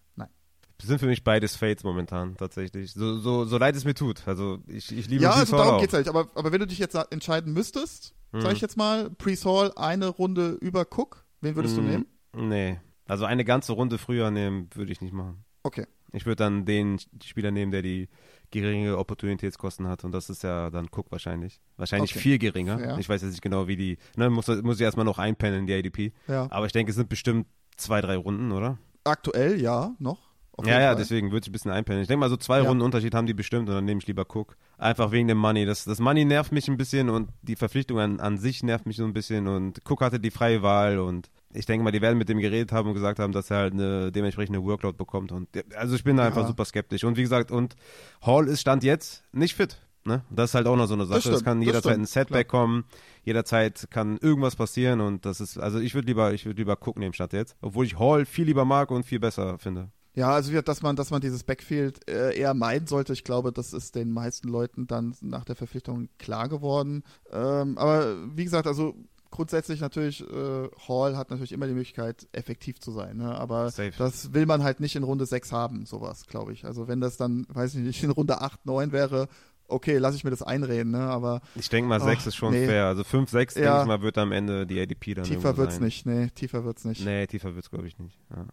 sind 0.81 0.99
für 0.99 1.07
mich 1.07 1.23
beides 1.23 1.55
Fates 1.55 1.83
momentan 1.83 2.37
tatsächlich. 2.37 2.93
So, 2.93 3.17
so, 3.17 3.45
so 3.45 3.57
leid 3.57 3.75
es 3.75 3.85
mir 3.85 3.93
tut. 3.93 4.27
Also 4.27 4.59
ich, 4.67 4.91
ich 4.91 5.07
liebe 5.09 5.23
Ja, 5.23 5.31
also 5.31 5.57
darum 5.57 5.75
auch. 5.75 5.81
geht's 5.81 5.93
halt. 5.93 6.07
Aber, 6.07 6.27
aber 6.35 6.51
wenn 6.51 6.59
du 6.59 6.67
dich 6.67 6.79
jetzt 6.79 6.95
entscheiden 7.11 7.53
müsstest, 7.53 8.13
mhm. 8.31 8.41
sag 8.41 8.53
ich 8.53 8.61
jetzt 8.61 8.77
mal, 8.77 9.09
Priest 9.09 9.45
Hall 9.45 9.71
eine 9.75 10.07
Runde 10.07 10.57
über 10.61 10.85
Cook, 10.89 11.25
Wen 11.41 11.55
würdest 11.55 11.75
mm, 11.75 11.79
du 11.79 11.83
nehmen? 11.83 12.05
Nee. 12.35 12.79
Also 13.05 13.25
eine 13.25 13.45
ganze 13.45 13.73
Runde 13.73 13.97
früher 13.97 14.31
nehmen 14.31 14.69
würde 14.73 14.91
ich 14.91 15.01
nicht 15.01 15.13
machen. 15.13 15.43
Okay. 15.63 15.85
Ich 16.11 16.25
würde 16.25 16.37
dann 16.37 16.65
den 16.65 16.99
Spieler 17.23 17.51
nehmen, 17.51 17.71
der 17.71 17.81
die 17.81 18.09
geringe 18.51 18.97
Opportunitätskosten 18.97 19.87
hat 19.87 20.03
und 20.03 20.11
das 20.11 20.29
ist 20.29 20.43
ja 20.43 20.69
dann 20.69 20.87
Cook 20.91 21.11
wahrscheinlich. 21.11 21.61
Wahrscheinlich 21.77 22.11
okay. 22.11 22.19
viel 22.19 22.37
geringer. 22.39 22.79
Ja. 22.79 22.97
Ich 22.97 23.07
weiß 23.07 23.21
jetzt 23.21 23.31
nicht 23.31 23.41
genau, 23.41 23.67
wie 23.67 23.75
die, 23.75 23.97
ne, 24.15 24.29
muss, 24.29 24.47
muss 24.47 24.77
ich 24.77 24.81
erstmal 24.81 25.05
noch 25.05 25.19
einpennen, 25.19 25.67
die 25.67 25.73
ADP. 25.73 26.13
Ja. 26.27 26.47
Aber 26.49 26.65
ich 26.65 26.71
denke, 26.71 26.89
es 26.89 26.95
sind 26.95 27.09
bestimmt 27.09 27.47
zwei, 27.77 28.01
drei 28.01 28.15
Runden, 28.15 28.51
oder? 28.51 28.79
Aktuell 29.03 29.61
ja, 29.61 29.95
noch. 29.99 30.28
Ja, 30.65 30.81
ja, 30.81 30.95
deswegen 30.95 31.31
würde 31.31 31.43
ich 31.45 31.49
ein 31.49 31.51
bisschen 31.51 31.71
einpennen. 31.71 32.01
Ich 32.01 32.07
denke 32.07 32.19
mal, 32.19 32.29
so 32.29 32.37
zwei 32.37 32.59
ja. 32.61 32.67
Runden 32.67 32.83
Unterschied 32.83 33.13
haben 33.13 33.27
die 33.27 33.33
bestimmt 33.33 33.69
und 33.69 33.75
dann 33.75 33.85
nehme 33.85 33.99
ich 33.99 34.07
lieber 34.07 34.25
Cook. 34.27 34.57
Einfach 34.77 35.11
wegen 35.11 35.27
dem 35.27 35.37
Money. 35.37 35.65
Das, 35.65 35.85
das 35.85 35.99
Money 35.99 36.25
nervt 36.25 36.51
mich 36.51 36.67
ein 36.67 36.77
bisschen 36.77 37.09
und 37.09 37.29
die 37.41 37.55
Verpflichtung 37.55 37.99
an, 37.99 38.19
an 38.19 38.37
sich 38.37 38.63
nervt 38.63 38.85
mich 38.85 38.97
so 38.97 39.03
ein 39.03 39.13
bisschen 39.13 39.47
und 39.47 39.81
Cook 39.89 40.01
hatte 40.01 40.19
die 40.19 40.31
freie 40.31 40.61
Wahl 40.61 40.99
und 40.99 41.29
ich 41.53 41.65
denke 41.65 41.83
mal, 41.83 41.91
die 41.91 42.01
werden 42.01 42.17
mit 42.17 42.29
dem 42.29 42.39
geredet 42.39 42.71
haben 42.71 42.87
und 42.87 42.93
gesagt 42.93 43.19
haben, 43.19 43.33
dass 43.33 43.49
er 43.49 43.57
halt 43.57 43.73
eine 43.73 44.11
dementsprechende 44.11 44.63
Workload 44.63 44.97
bekommt. 44.97 45.31
Und 45.31 45.47
also 45.75 45.95
ich 45.95 46.03
bin 46.03 46.17
da 46.17 46.23
ja. 46.23 46.27
einfach 46.27 46.47
super 46.47 46.65
skeptisch. 46.65 47.03
Und 47.03 47.17
wie 47.17 47.23
gesagt, 47.23 47.51
und 47.51 47.75
Hall 48.21 48.47
ist 48.47 48.61
Stand 48.61 48.83
jetzt 48.83 49.23
nicht 49.31 49.55
fit. 49.55 49.79
Ne? 50.05 50.23
Das 50.29 50.51
ist 50.51 50.55
halt 50.55 50.67
auch 50.67 50.75
noch 50.75 50.87
so 50.87 50.93
eine 50.93 51.05
Sache. 51.05 51.15
Das, 51.15 51.23
stimmt, 51.23 51.35
das 51.35 51.43
kann 51.43 51.61
jederzeit 51.61 51.97
ein 51.97 52.05
Setback 52.05 52.49
klar. 52.49 52.61
kommen, 52.61 52.85
jederzeit 53.23 53.87
kann 53.91 54.17
irgendwas 54.17 54.55
passieren 54.55 55.01
und 55.01 55.25
das 55.25 55.41
ist, 55.41 55.57
also 55.57 55.79
ich 55.79 55.93
würde 55.93 56.07
lieber, 56.07 56.33
ich 56.33 56.45
würde 56.45 56.57
lieber 56.59 56.77
Cook 56.79 56.97
nehmen 56.97 57.13
statt 57.13 57.33
jetzt, 57.33 57.55
obwohl 57.61 57.85
ich 57.85 57.99
Hall 57.99 58.25
viel 58.25 58.45
lieber 58.45 58.65
mag 58.65 58.91
und 58.91 59.05
viel 59.05 59.19
besser 59.19 59.57
finde. 59.59 59.91
Ja, 60.19 60.31
also 60.31 60.59
dass 60.61 60.81
man, 60.81 60.97
dass 60.97 61.11
man 61.11 61.21
dieses 61.21 61.45
Backfield 61.45 62.09
äh, 62.09 62.37
eher 62.37 62.53
meiden 62.53 62.87
sollte, 62.87 63.13
ich 63.13 63.23
glaube, 63.23 63.53
das 63.53 63.71
ist 63.71 63.95
den 63.95 64.11
meisten 64.11 64.49
Leuten 64.49 64.85
dann 64.85 65.15
nach 65.21 65.45
der 65.45 65.55
Verpflichtung 65.55 66.09
klar 66.17 66.49
geworden. 66.49 67.03
Ähm, 67.31 67.77
aber 67.77 68.17
wie 68.35 68.43
gesagt, 68.43 68.67
also 68.67 68.95
grundsätzlich 69.31 69.79
natürlich, 69.79 70.21
äh, 70.21 70.67
Hall 70.89 71.15
hat 71.15 71.29
natürlich 71.29 71.53
immer 71.53 71.67
die 71.67 71.73
Möglichkeit, 71.73 72.27
effektiv 72.33 72.81
zu 72.81 72.91
sein. 72.91 73.15
Ne? 73.15 73.33
Aber 73.33 73.69
Safe. 73.71 73.93
das 73.97 74.33
will 74.33 74.45
man 74.45 74.61
halt 74.61 74.81
nicht 74.81 74.97
in 74.97 75.03
Runde 75.03 75.25
6 75.25 75.53
haben, 75.53 75.85
sowas, 75.85 76.27
glaube 76.27 76.51
ich. 76.51 76.65
Also 76.65 76.89
wenn 76.89 76.99
das 76.99 77.15
dann, 77.15 77.47
weiß 77.47 77.75
ich 77.75 77.81
nicht, 77.81 78.03
in 78.03 78.11
Runde 78.11 78.41
8, 78.41 78.65
9 78.65 78.91
wäre, 78.91 79.29
okay, 79.69 79.99
lasse 79.99 80.17
ich 80.17 80.25
mir 80.25 80.31
das 80.31 80.43
einreden, 80.43 80.91
ne? 80.91 80.99
Aber. 80.99 81.39
Ich 81.55 81.69
denke 81.69 81.87
mal, 81.87 82.01
6 82.01 82.27
ist 82.27 82.35
schon 82.35 82.51
nee. 82.51 82.65
fair. 82.65 82.87
Also 82.87 83.05
5, 83.05 83.29
6, 83.29 83.55
ja. 83.55 83.61
denke 83.61 83.81
ich 83.83 83.87
mal, 83.87 84.01
wird 84.01 84.17
am 84.17 84.33
Ende 84.33 84.67
die 84.67 84.81
ADP 84.81 85.13
dann. 85.13 85.23
Tiefer 85.23 85.55
wird's 85.55 85.75
sein. 85.75 85.85
nicht, 85.85 86.05
nee, 86.05 86.29
tiefer 86.31 86.65
wird's 86.65 86.83
nicht. 86.83 87.05
Nee, 87.05 87.25
tiefer 87.25 87.55
wird's, 87.55 87.69
glaube 87.69 87.87
ich, 87.87 87.97
nicht. 87.99 88.19
Ja. 88.31 88.47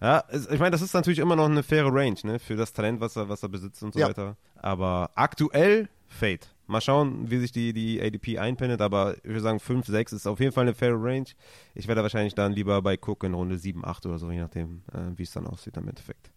Ja, 0.00 0.24
ich 0.30 0.58
meine, 0.58 0.70
das 0.70 0.82
ist 0.82 0.94
natürlich 0.94 1.18
immer 1.18 1.36
noch 1.36 1.46
eine 1.46 1.62
faire 1.62 1.92
Range, 1.92 2.16
ne, 2.22 2.38
für 2.38 2.54
das 2.54 2.72
Talent, 2.72 3.00
was 3.00 3.16
er, 3.16 3.28
was 3.28 3.42
er 3.42 3.48
besitzt 3.48 3.82
und 3.82 3.94
so 3.94 4.00
ja. 4.00 4.08
weiter. 4.08 4.36
Aber 4.56 5.10
aktuell 5.14 5.88
Fade. 6.08 6.40
Mal 6.66 6.80
schauen, 6.80 7.30
wie 7.30 7.38
sich 7.38 7.52
die, 7.52 7.72
die 7.72 8.00
ADP 8.02 8.38
einpendet, 8.38 8.80
aber 8.82 9.16
ich 9.18 9.24
würde 9.24 9.40
sagen, 9.40 9.60
5, 9.60 9.86
6 9.86 10.12
ist 10.12 10.26
auf 10.26 10.40
jeden 10.40 10.52
Fall 10.52 10.62
eine 10.62 10.74
faire 10.74 11.00
Range. 11.00 11.28
Ich 11.74 11.88
werde 11.88 12.02
wahrscheinlich 12.02 12.34
dann 12.34 12.52
lieber 12.52 12.82
bei 12.82 12.98
Cook 13.00 13.24
in 13.24 13.34
Runde 13.34 13.56
7, 13.56 13.84
8 13.84 14.04
oder 14.06 14.18
so, 14.18 14.30
je 14.30 14.40
nachdem, 14.40 14.82
äh, 14.92 15.16
wie 15.16 15.22
es 15.22 15.32
dann 15.32 15.46
aussieht 15.46 15.76
im 15.76 15.88
Endeffekt. 15.88 16.30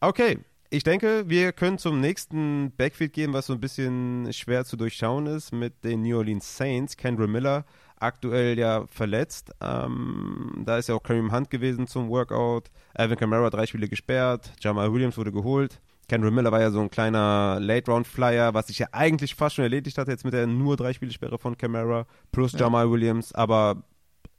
Okay, 0.00 0.38
ich 0.70 0.82
denke, 0.82 1.24
wir 1.28 1.52
können 1.52 1.78
zum 1.78 2.00
nächsten 2.00 2.72
Backfield 2.76 3.12
gehen, 3.12 3.32
was 3.32 3.46
so 3.46 3.52
ein 3.52 3.60
bisschen 3.60 4.32
schwer 4.32 4.64
zu 4.64 4.76
durchschauen 4.76 5.26
ist, 5.26 5.52
mit 5.52 5.84
den 5.84 6.02
New 6.02 6.16
Orleans 6.16 6.56
Saints. 6.56 6.96
Kendra 6.96 7.26
Miller, 7.26 7.64
aktuell 8.00 8.58
ja 8.58 8.86
verletzt. 8.86 9.52
Ähm, 9.60 10.62
da 10.64 10.78
ist 10.78 10.88
ja 10.88 10.94
auch 10.94 11.02
Kareem 11.02 11.32
Hunt 11.32 11.50
gewesen 11.50 11.86
zum 11.86 12.08
Workout. 12.08 12.70
Alvin 12.94 13.18
Kamara 13.18 13.50
drei 13.50 13.66
Spiele 13.66 13.88
gesperrt. 13.88 14.52
Jamal 14.60 14.92
Williams 14.92 15.16
wurde 15.16 15.32
geholt. 15.32 15.80
Kendra 16.08 16.30
Miller 16.30 16.50
war 16.50 16.60
ja 16.60 16.70
so 16.70 16.80
ein 16.80 16.90
kleiner 16.90 17.58
Late-Round-Flyer, 17.60 18.54
was 18.54 18.68
sich 18.68 18.78
ja 18.78 18.88
eigentlich 18.92 19.34
fast 19.34 19.56
schon 19.56 19.64
erledigt 19.64 19.98
hat, 19.98 20.08
jetzt 20.08 20.24
mit 20.24 20.32
der 20.32 20.46
nur 20.46 20.76
drei 20.76 20.94
Spiele-Sperre 20.94 21.38
von 21.38 21.58
Camara 21.58 22.06
plus 22.32 22.52
ja. 22.52 22.60
Jamal 22.60 22.90
Williams, 22.90 23.34
aber 23.34 23.82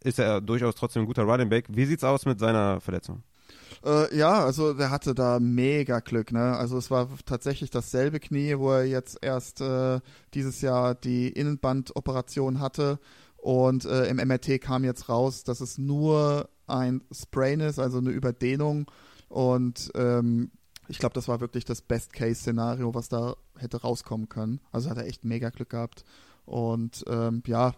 ist 0.03 0.17
er 0.17 0.41
durchaus 0.41 0.73
trotzdem 0.73 1.03
ein 1.03 1.05
guter 1.05 1.23
Running 1.23 1.49
Back. 1.49 1.65
Wie 1.69 1.85
sieht's 1.85 2.03
aus 2.03 2.25
mit 2.25 2.39
seiner 2.39 2.81
Verletzung? 2.81 3.21
Äh, 3.85 4.17
ja, 4.17 4.43
also 4.43 4.73
der 4.73 4.89
hatte 4.89 5.13
da 5.13 5.39
mega 5.39 5.99
Glück, 5.99 6.31
ne? 6.31 6.57
Also 6.57 6.77
es 6.77 6.89
war 6.89 7.07
tatsächlich 7.25 7.69
dasselbe 7.69 8.19
Knie, 8.19 8.57
wo 8.57 8.71
er 8.71 8.85
jetzt 8.85 9.19
erst 9.21 9.61
äh, 9.61 9.99
dieses 10.33 10.61
Jahr 10.61 10.95
die 10.95 11.29
Innenbandoperation 11.29 12.59
hatte 12.59 12.99
und 13.41 13.85
äh, 13.85 14.07
im 14.07 14.17
MRT 14.17 14.61
kam 14.61 14.83
jetzt 14.83 15.09
raus, 15.09 15.43
dass 15.43 15.61
es 15.61 15.77
nur 15.77 16.49
ein 16.67 17.01
Sprain 17.11 17.59
ist, 17.59 17.79
also 17.79 17.97
eine 17.97 18.11
Überdehnung 18.11 18.89
und 19.29 19.91
ähm, 19.95 20.51
ich 20.89 20.97
glaube, 20.97 21.13
das 21.13 21.27
war 21.27 21.39
wirklich 21.39 21.65
das 21.65 21.81
Best-Case-Szenario, 21.81 22.95
was 22.95 23.09
da 23.09 23.35
hätte 23.57 23.81
rauskommen 23.81 24.27
können. 24.27 24.59
Also 24.71 24.89
hat 24.89 24.97
er 24.97 25.05
echt 25.05 25.23
mega 25.23 25.51
Glück 25.51 25.69
gehabt. 25.69 26.03
Und 26.45 27.05
ähm, 27.07 27.43
ja, 27.45 27.73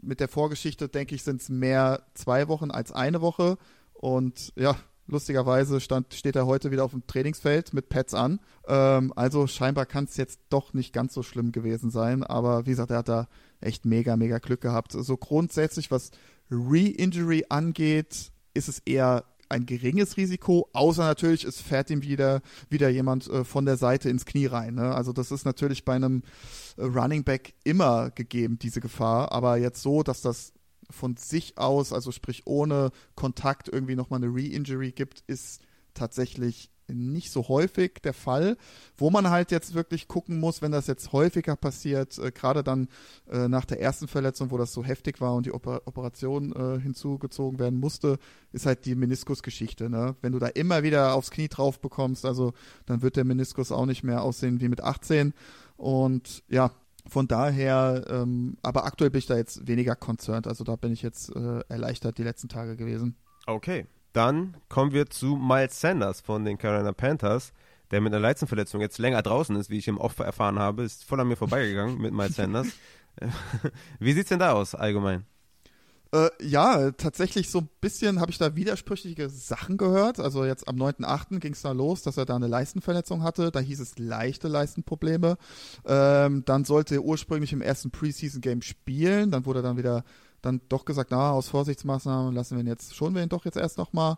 mit 0.00 0.20
der 0.20 0.28
Vorgeschichte, 0.28 0.88
denke 0.88 1.14
ich, 1.14 1.22
sind 1.22 1.42
es 1.42 1.50
mehr 1.50 2.06
zwei 2.14 2.48
Wochen 2.48 2.70
als 2.70 2.92
eine 2.92 3.20
Woche. 3.20 3.58
Und 3.92 4.54
ja, 4.56 4.74
lustigerweise 5.06 5.80
stand, 5.80 6.14
steht 6.14 6.36
er 6.36 6.46
heute 6.46 6.70
wieder 6.70 6.84
auf 6.84 6.92
dem 6.92 7.06
Trainingsfeld 7.06 7.72
mit 7.72 7.88
Pads 7.88 8.14
an. 8.14 8.40
Ähm, 8.66 9.12
also 9.16 9.46
scheinbar 9.46 9.86
kann 9.86 10.04
es 10.04 10.16
jetzt 10.16 10.40
doch 10.48 10.72
nicht 10.72 10.92
ganz 10.92 11.14
so 11.14 11.22
schlimm 11.22 11.52
gewesen 11.52 11.90
sein. 11.90 12.22
Aber 12.22 12.66
wie 12.66 12.70
gesagt, 12.70 12.90
er 12.90 12.98
hat 12.98 13.08
da 13.08 13.28
echt 13.60 13.84
mega, 13.84 14.16
mega 14.16 14.38
Glück 14.38 14.60
gehabt. 14.60 14.92
So 14.92 15.16
grundsätzlich, 15.16 15.90
was 15.90 16.10
Re-Injury 16.50 17.46
angeht, 17.48 18.30
ist 18.54 18.68
es 18.68 18.80
eher 18.80 19.24
ein 19.48 19.66
geringes 19.66 20.16
Risiko, 20.16 20.68
außer 20.72 21.04
natürlich, 21.04 21.44
es 21.44 21.60
fährt 21.60 21.90
ihm 21.90 22.02
wieder, 22.02 22.40
wieder 22.68 22.88
jemand 22.88 23.28
äh, 23.28 23.44
von 23.44 23.64
der 23.64 23.76
Seite 23.76 24.10
ins 24.10 24.24
Knie 24.26 24.46
rein. 24.46 24.74
Ne? 24.74 24.94
Also 24.94 25.12
das 25.12 25.30
ist 25.30 25.44
natürlich 25.44 25.84
bei 25.84 25.94
einem 25.94 26.22
äh, 26.76 26.84
Running 26.84 27.24
Back 27.24 27.54
immer 27.64 28.10
gegeben, 28.10 28.58
diese 28.58 28.80
Gefahr. 28.80 29.32
Aber 29.32 29.56
jetzt 29.56 29.82
so, 29.82 30.02
dass 30.02 30.20
das 30.20 30.52
von 30.90 31.16
sich 31.16 31.58
aus, 31.58 31.92
also 31.92 32.12
sprich 32.12 32.46
ohne 32.46 32.90
Kontakt 33.14 33.68
irgendwie 33.68 33.96
nochmal 33.96 34.22
eine 34.22 34.34
Re-Injury 34.34 34.92
gibt, 34.92 35.22
ist 35.26 35.60
tatsächlich 35.94 36.70
nicht 36.88 37.30
so 37.30 37.48
häufig 37.48 37.94
der 38.02 38.12
Fall. 38.12 38.56
Wo 38.96 39.10
man 39.10 39.30
halt 39.30 39.50
jetzt 39.50 39.74
wirklich 39.74 40.08
gucken 40.08 40.38
muss, 40.38 40.62
wenn 40.62 40.72
das 40.72 40.86
jetzt 40.86 41.12
häufiger 41.12 41.56
passiert, 41.56 42.18
äh, 42.18 42.30
gerade 42.30 42.62
dann 42.62 42.88
äh, 43.30 43.48
nach 43.48 43.64
der 43.64 43.80
ersten 43.80 44.08
Verletzung, 44.08 44.50
wo 44.50 44.58
das 44.58 44.72
so 44.72 44.84
heftig 44.84 45.20
war 45.20 45.34
und 45.34 45.46
die 45.46 45.52
Oper 45.52 45.82
Operation 45.86 46.52
äh, 46.52 46.80
hinzugezogen 46.80 47.58
werden 47.58 47.80
musste, 47.80 48.18
ist 48.52 48.66
halt 48.66 48.84
die 48.84 48.94
Meniskusgeschichte. 48.94 49.90
Ne? 49.90 50.16
Wenn 50.20 50.32
du 50.32 50.38
da 50.38 50.46
immer 50.46 50.82
wieder 50.82 51.14
aufs 51.14 51.30
Knie 51.30 51.48
drauf 51.48 51.80
bekommst, 51.80 52.24
also 52.24 52.52
dann 52.86 53.02
wird 53.02 53.16
der 53.16 53.24
Meniskus 53.24 53.72
auch 53.72 53.86
nicht 53.86 54.02
mehr 54.02 54.22
aussehen 54.22 54.60
wie 54.60 54.68
mit 54.68 54.82
18. 54.82 55.34
Und 55.76 56.42
ja, 56.48 56.70
von 57.08 57.28
daher, 57.28 58.04
ähm, 58.08 58.56
aber 58.62 58.84
aktuell 58.84 59.10
bin 59.10 59.18
ich 59.18 59.26
da 59.26 59.36
jetzt 59.36 59.66
weniger 59.66 59.94
concerned. 59.94 60.46
Also 60.46 60.64
da 60.64 60.76
bin 60.76 60.92
ich 60.92 61.02
jetzt 61.02 61.34
äh, 61.34 61.60
erleichtert 61.68 62.18
die 62.18 62.22
letzten 62.22 62.48
Tage 62.48 62.76
gewesen. 62.76 63.16
Okay. 63.46 63.86
Dann 64.12 64.56
kommen 64.68 64.92
wir 64.92 65.06
zu 65.06 65.36
Miles 65.36 65.80
Sanders 65.80 66.22
von 66.22 66.44
den 66.44 66.56
Carolina 66.56 66.92
Panthers, 66.92 67.52
der 67.90 68.00
mit 68.00 68.14
einer 68.14 68.20
Leistenverletzung 68.20 68.80
jetzt 68.80 68.98
länger 68.98 69.20
draußen 69.20 69.54
ist, 69.56 69.68
wie 69.68 69.78
ich 69.78 69.88
im 69.88 69.98
Off 69.98 70.18
erfahren 70.18 70.58
habe. 70.58 70.84
Ist 70.84 71.04
voll 71.04 71.20
an 71.20 71.28
mir 71.28 71.36
vorbeigegangen 71.36 71.98
mit 71.98 72.14
Miles 72.14 72.36
Sanders. 72.36 72.68
wie 73.98 74.12
sieht's 74.12 74.30
denn 74.30 74.38
da 74.38 74.52
aus 74.52 74.74
allgemein? 74.74 75.26
Äh, 76.12 76.28
ja, 76.40 76.92
tatsächlich 76.92 77.50
so 77.50 77.60
ein 77.60 77.68
bisschen 77.80 78.20
habe 78.20 78.30
ich 78.30 78.38
da 78.38 78.54
widersprüchliche 78.54 79.28
Sachen 79.28 79.76
gehört. 79.76 80.20
Also 80.20 80.44
jetzt 80.44 80.68
am 80.68 80.76
9.8. 80.76 81.40
ging 81.40 81.52
es 81.52 81.62
da 81.62 81.72
los, 81.72 82.02
dass 82.02 82.16
er 82.16 82.24
da 82.24 82.36
eine 82.36 82.46
Leistenverletzung 82.46 83.22
hatte. 83.22 83.50
Da 83.50 83.60
hieß 83.60 83.80
es 83.80 83.98
leichte 83.98 84.48
Leistenprobleme. 84.48 85.36
Ähm, 85.84 86.44
dann 86.44 86.64
sollte 86.64 86.96
er 86.96 87.02
ursprünglich 87.02 87.52
im 87.52 87.62
ersten 87.62 87.90
Preseason-Game 87.90 88.62
spielen. 88.62 89.30
Dann 89.30 89.46
wurde 89.46 89.60
er 89.60 89.62
dann 89.62 89.76
wieder 89.76 90.04
dann 90.42 90.60
doch 90.68 90.84
gesagt, 90.84 91.10
na, 91.10 91.30
aus 91.32 91.48
Vorsichtsmaßnahmen 91.48 92.34
lassen 92.34 92.56
wir 92.56 92.62
ihn 92.62 92.68
jetzt, 92.68 92.94
schon 92.94 93.14
wir 93.14 93.22
ihn 93.22 93.28
doch 93.28 93.44
jetzt 93.44 93.56
erst 93.56 93.78
nochmal. 93.78 94.16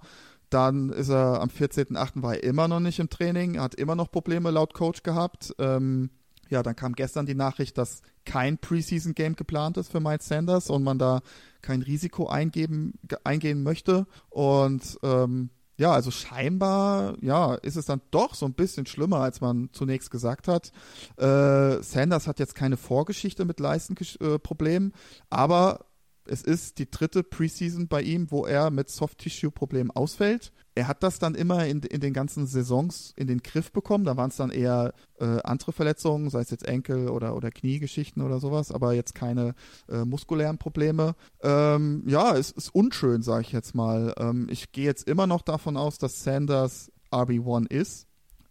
Dann 0.51 0.91
ist 0.91 1.11
er 1.11 1.41
am 1.41 1.49
14.8. 1.49 2.22
war 2.22 2.34
er 2.34 2.43
immer 2.43 2.68
noch 2.68 2.80
nicht 2.80 2.99
im 2.99 3.11
Training, 3.11 3.61
hat 3.61 3.74
immer 3.74 3.95
noch 3.95 4.11
Probleme 4.11 4.51
laut 4.51 4.74
Coach 4.74 5.03
gehabt. 5.03 5.55
Ähm, 5.59 6.11
ja, 6.49 6.63
dann 6.63 6.77
kam 6.77 6.95
gestern 6.95 7.27
die 7.27 7.35
Nachricht, 7.35 7.79
dass 7.79 8.03
kein 8.25 8.59
Preseason-Game 8.59 9.37
geplant 9.37 9.77
ist 9.77 9.91
für 9.91 10.01
Miles 10.01 10.27
Sanders 10.27 10.71
und 10.71 10.83
man 10.83 10.99
da 10.99 11.21
kein 11.63 11.83
Risiko 11.83 12.29
eingeben, 12.29 12.95
eingehen 13.25 13.63
möchte. 13.63 14.07
Und 14.31 14.99
ähm, 15.03 15.51
ja, 15.79 15.93
also 15.93 16.11
scheinbar, 16.11 17.17
ja, 17.23 17.55
ist 17.55 17.77
es 17.77 17.87
dann 17.87 18.01
doch 18.11 18.35
so 18.35 18.47
ein 18.47 18.55
bisschen 18.55 18.87
schlimmer, 18.87 19.21
als 19.21 19.41
man 19.41 19.71
zunächst 19.73 20.11
gesagt 20.11 20.49
hat. 20.49 20.73
Äh, 21.17 21.83
Sanders 21.83 22.27
hat 22.27 22.41
jetzt 22.41 22.57
keine 22.57 22.77
Vorgeschichte 22.77 23.45
mit 23.45 23.61
Leistenproblemen, 23.61 24.93
aber 25.31 25.87
es 26.25 26.43
ist 26.43 26.79
die 26.79 26.91
dritte 26.91 27.23
Preseason 27.23 27.89
bei 27.89 28.03
ihm, 28.03 28.31
wo 28.31 28.45
er 28.45 28.71
mit 28.71 28.91
Soft-Tissue-Problemen 28.91 29.91
ausfällt. 29.91 30.53
Er 30.79 30.87
hat 30.87 31.03
das 31.03 31.18
dann 31.18 31.35
immer 31.35 31.66
in, 31.66 31.81
in 31.81 32.01
den 32.01 32.12
ganzen 32.12 32.47
Saisons 32.47 33.12
in 33.16 33.26
den 33.26 33.43
Griff 33.43 33.72
bekommen. 33.72 34.05
Da 34.05 34.16
waren 34.16 34.31
es 34.31 34.37
dann 34.37 34.51
eher 34.51 34.95
äh, 35.18 35.41
andere 35.43 35.72
Verletzungen, 35.72 36.31
sei 36.31 36.39
es 36.43 36.51
jetzt 36.51 36.68
Enkel- 36.68 37.09
oder, 37.09 37.35
oder 37.35 37.51
Kniegeschichten 37.51 38.22
oder 38.22 38.39
sowas, 38.39 38.70
aber 38.70 38.93
jetzt 38.93 39.16
keine 39.16 39.57
äh, 39.89 40.05
muskulären 40.05 40.57
Probleme. 40.57 41.16
Ähm, 41.43 42.05
ja, 42.07 42.37
es 42.37 42.53
ist 42.53 42.72
unschön, 42.72 43.22
sage 43.22 43.43
ich 43.43 43.51
jetzt 43.51 43.74
mal. 43.74 44.14
Ähm, 44.18 44.47
ich 44.53 44.70
gehe 44.70 44.85
jetzt 44.85 45.09
immer 45.09 45.26
noch 45.26 45.43
davon 45.43 45.76
aus, 45.76 45.99
dass 45.99 46.22
Sanders 46.22 46.93
RB1 47.11 47.72
ist. 47.72 48.07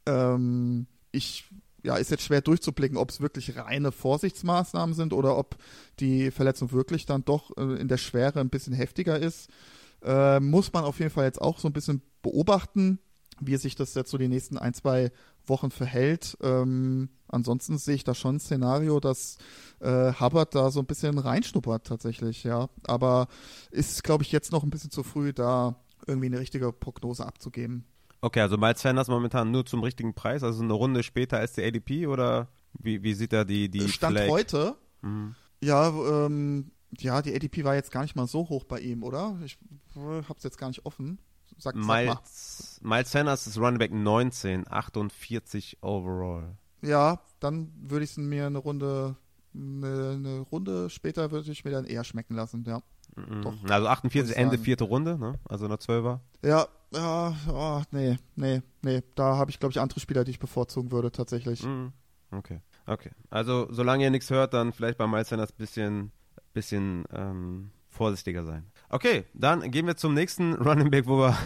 Ähm, 0.06 0.88
ich 1.14 1.46
ja, 1.82 1.96
ist 1.96 2.12
jetzt 2.12 2.24
schwer 2.24 2.42
durchzublicken, 2.42 2.98
ob 2.98 3.10
es 3.10 3.22
wirklich 3.22 3.56
reine 3.56 3.94
Vorsichtsmaßnahmen 3.94 4.94
sind 4.94 5.14
oder 5.14 5.38
ob 5.38 5.56
die 6.02 6.32
Verletzung 6.32 6.74
wirklich 6.74 7.06
dann 7.06 7.24
doch 7.24 7.56
äh, 7.56 7.80
in 7.80 7.88
der 7.88 7.96
Schwere 7.96 8.42
ein 8.42 8.50
bisschen 8.50 8.74
heftiger 8.74 9.18
ist. 9.18 9.50
Äh, 10.04 10.40
muss 10.40 10.72
man 10.74 10.84
auf 10.84 11.00
jeden 11.00 11.12
Fall 11.12 11.26
jetzt 11.26 11.42
auch 11.42 11.60
so 11.60 11.68
ein 11.68 11.74
bisschen 11.74 12.02
beobachten, 12.22 13.00
wie 13.40 13.58
sich 13.58 13.76
das 13.76 13.94
jetzt 13.94 14.12
so 14.12 14.18
die 14.18 14.28
nächsten 14.28 14.58
ein, 14.58 14.74
zwei 14.74 15.12
Wochen 15.46 15.72
verhält. 15.72 16.38
Ähm, 16.42 17.10
ansonsten 17.28 17.78
sehe 17.78 17.96
ich 17.96 18.04
da 18.04 18.14
schon 18.14 18.36
ein 18.36 18.40
Szenario, 18.40 19.00
dass 19.00 19.38
äh, 19.80 20.14
Hubbard 20.14 20.56
da 20.56 20.72
so 20.72 20.80
ein 20.80 20.86
bisschen 20.86 21.18
reinschnuppert 21.18 21.88
tatsächlich, 21.88 22.44
ja. 22.44 22.70
Aber 22.86 23.28
ist, 23.72 24.04
glaube 24.04 24.24
ich, 24.24 24.32
jetzt 24.32 24.52
noch 24.52 24.64
ein 24.64 24.70
bisschen 24.70 24.92
zu 24.92 25.04
früh, 25.04 25.34
da 25.34 25.76
irgendwie 26.06 26.28
eine 26.28 26.40
richtige 26.40 26.72
Prognose 26.72 27.26
abzugeben. 27.26 27.86
Okay, 28.22 28.42
also 28.42 28.58
Miles 28.58 28.82
Sanders 28.82 29.08
momentan 29.08 29.52
nur 29.52 29.66
zum 29.66 29.84
richtigen 29.84 30.14
Preis, 30.14 30.44
also 30.44 30.64
eine 30.64 30.74
Runde 30.74 31.04
später 31.04 31.38
als 31.38 31.54
der 31.54 31.68
ADP 31.68 32.08
oder 32.08 32.48
wie, 32.80 33.04
wie 33.04 33.14
sieht 33.14 33.34
da 33.34 33.44
die, 33.44 33.70
die 33.70 33.88
Stand 33.88 34.18
Flag? 34.18 34.30
heute? 34.30 34.76
Mhm. 35.02 35.36
Ja, 35.62 35.90
ähm, 35.90 36.72
ja, 37.00 37.22
die 37.22 37.36
ADP 37.36 37.64
war 37.64 37.76
jetzt 37.76 37.92
gar 37.92 38.02
nicht 38.02 38.16
mal 38.16 38.28
so 38.28 38.50
hoch 38.50 38.64
bei 38.64 38.80
ihm, 38.80 39.04
oder? 39.04 39.38
Ich 39.44 39.58
hab's 40.28 40.44
jetzt 40.44 40.58
gar 40.58 40.68
nicht 40.68 40.86
offen. 40.86 41.20
Sag, 41.58 41.76
Miles, 41.76 42.80
Miles 42.84 43.12
Sanders 43.12 43.48
ist 43.48 43.58
Running 43.58 43.80
Back 43.80 43.92
19, 43.92 44.66
48 44.70 45.78
overall. 45.82 46.56
Ja, 46.82 47.20
dann 47.40 47.72
würde 47.80 48.06
ich 48.06 48.12
es 48.12 48.18
mir 48.18 48.46
eine 48.46 48.60
Runde, 48.60 49.16
eine, 49.56 50.12
eine 50.12 50.40
Runde 50.42 50.90
später 50.90 51.32
würde 51.32 51.52
ich 51.52 51.66
mir 51.66 51.72
dann 51.72 51.86
eher 51.86 52.04
schmecken 52.04 52.36
lassen, 52.36 52.64
ja. 52.68 52.82
Mhm. 53.16 53.42
Doch, 53.42 53.54
also 53.70 53.88
48, 53.88 54.38
Ende 54.38 54.58
vierte 54.58 54.84
Runde, 54.84 55.18
ne? 55.18 55.40
Also 55.50 55.66
eine 55.66 55.80
Zwölfer. 55.80 56.22
Ja, 56.44 56.68
ja, 56.94 57.36
oh, 57.52 57.82
nee, 57.92 58.18
nee, 58.36 58.62
nee. 58.84 59.02
Da 59.16 59.38
habe 59.38 59.50
ich, 59.50 59.60
glaube 59.60 59.72
ich, 59.72 59.80
andere 59.80 60.00
Spieler, 60.00 60.24
die 60.24 60.32
ich 60.32 60.40
bevorzugen 60.40 60.92
würde, 60.92 61.12
tatsächlich. 61.12 61.64
Mhm. 61.64 61.94
Okay, 62.30 62.62
okay. 62.86 63.12
Also, 63.30 63.68
solange 63.72 64.04
ihr 64.04 64.12
nichts 64.12 64.30
hört, 64.30 64.54
dann 64.54 64.74
vielleicht 64.74 64.98
bei 64.98 65.08
Miles 65.08 65.30
Sanders 65.30 65.52
bisschen, 65.52 66.12
bisschen 66.58 67.06
ähm, 67.14 67.70
vorsichtiger 67.88 68.44
sein. 68.44 68.66
Okay, 68.90 69.26
dann 69.34 69.70
gehen 69.70 69.86
wir 69.86 69.96
zum 69.96 70.16
nächsten 70.16 70.54
Running 70.56 70.90
Back, 70.90 71.06
wo 71.06 71.20
wir. 71.20 71.38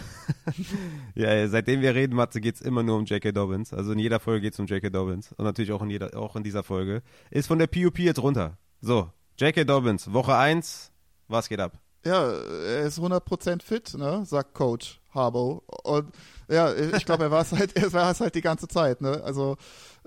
ja, 1.14 1.48
seitdem 1.48 1.82
wir 1.82 1.94
reden, 1.94 2.16
Matze, 2.16 2.40
geht 2.40 2.54
es 2.54 2.62
immer 2.62 2.82
nur 2.82 2.96
um 2.96 3.04
J.K. 3.04 3.32
Dobbins. 3.32 3.74
Also 3.74 3.92
in 3.92 3.98
jeder 3.98 4.20
Folge 4.20 4.40
geht 4.40 4.54
es 4.54 4.58
um 4.58 4.66
J.K. 4.66 4.88
Dobbins. 4.88 5.32
Und 5.32 5.44
natürlich 5.44 5.70
auch 5.72 5.82
in, 5.82 5.90
jeder, 5.90 6.16
auch 6.16 6.34
in 6.34 6.42
dieser 6.42 6.62
Folge. 6.62 7.02
Ist 7.30 7.46
von 7.46 7.58
der 7.58 7.66
PUP 7.66 7.98
jetzt 7.98 8.22
runter. 8.22 8.56
So, 8.80 9.10
J.K. 9.38 9.64
Dobbins, 9.64 10.12
Woche 10.12 10.34
1, 10.34 10.92
was 11.28 11.48
geht 11.48 11.60
ab? 11.60 11.78
Ja, 12.06 12.32
er 12.32 12.86
ist 12.86 12.98
100% 12.98 13.62
fit, 13.62 13.94
ne, 13.94 14.24
sagt 14.24 14.54
Coach 14.54 15.00
Harbo. 15.10 15.62
Und 15.84 16.10
ja, 16.48 16.74
ich 16.74 17.04
glaube, 17.04 17.24
er 17.24 17.30
war 17.30 17.42
es 17.42 17.52
halt, 17.52 17.74
halt 17.76 18.34
die 18.34 18.40
ganze 18.40 18.66
Zeit, 18.66 19.02
ne? 19.02 19.22
Also 19.22 19.56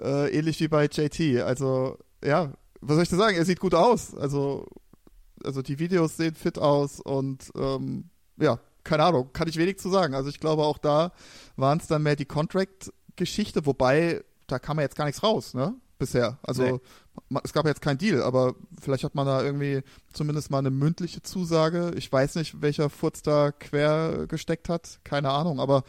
äh, 0.01 0.35
ähnlich 0.35 0.59
wie 0.59 0.67
bei 0.67 0.85
JT. 0.85 1.41
Also 1.41 1.97
ja, 2.23 2.51
was 2.87 2.95
soll 2.95 3.03
ich 3.03 3.09
dir 3.09 3.15
sagen? 3.15 3.37
Er 3.37 3.45
sieht 3.45 3.59
gut 3.59 3.73
aus. 3.73 4.15
Also, 4.15 4.67
also 5.45 5.61
die 5.61 5.79
Videos 5.79 6.17
sehen 6.17 6.35
fit 6.35 6.57
aus 6.59 6.99
und 6.99 7.51
ähm, 7.55 8.09
ja, 8.37 8.59
keine 8.83 9.03
Ahnung, 9.03 9.31
kann 9.33 9.47
ich 9.47 9.57
wenig 9.57 9.79
zu 9.79 9.89
sagen. 9.89 10.13
Also 10.13 10.29
ich 10.29 10.39
glaube 10.39 10.63
auch 10.63 10.77
da 10.77 11.11
waren 11.55 11.79
es 11.79 11.87
dann 11.87 12.03
mehr 12.03 12.15
die 12.15 12.25
Contract-Geschichte, 12.25 13.65
wobei 13.65 14.23
da 14.47 14.59
kam 14.59 14.77
ja 14.77 14.83
jetzt 14.83 14.95
gar 14.95 15.05
nichts 15.05 15.23
raus, 15.23 15.53
ne? 15.53 15.75
Bisher. 15.97 16.37
Also 16.43 16.81
Nee. 17.29 17.39
es 17.43 17.53
gab 17.53 17.65
jetzt 17.65 17.81
keinen 17.81 17.97
Deal, 17.97 18.21
aber 18.21 18.55
vielleicht 18.81 19.03
hat 19.05 19.15
man 19.15 19.25
da 19.25 19.41
irgendwie 19.41 19.81
zumindest 20.11 20.51
mal 20.51 20.59
eine 20.59 20.71
mündliche 20.71 21.21
Zusage. 21.21 21.93
Ich 21.95 22.11
weiß 22.11 22.35
nicht, 22.35 22.61
welcher 22.61 22.89
Furz 22.89 23.21
da 23.21 23.51
quer 23.51 24.27
gesteckt 24.27 24.67
hat, 24.67 24.99
keine 25.05 25.29
Ahnung, 25.29 25.59
aber 25.61 25.83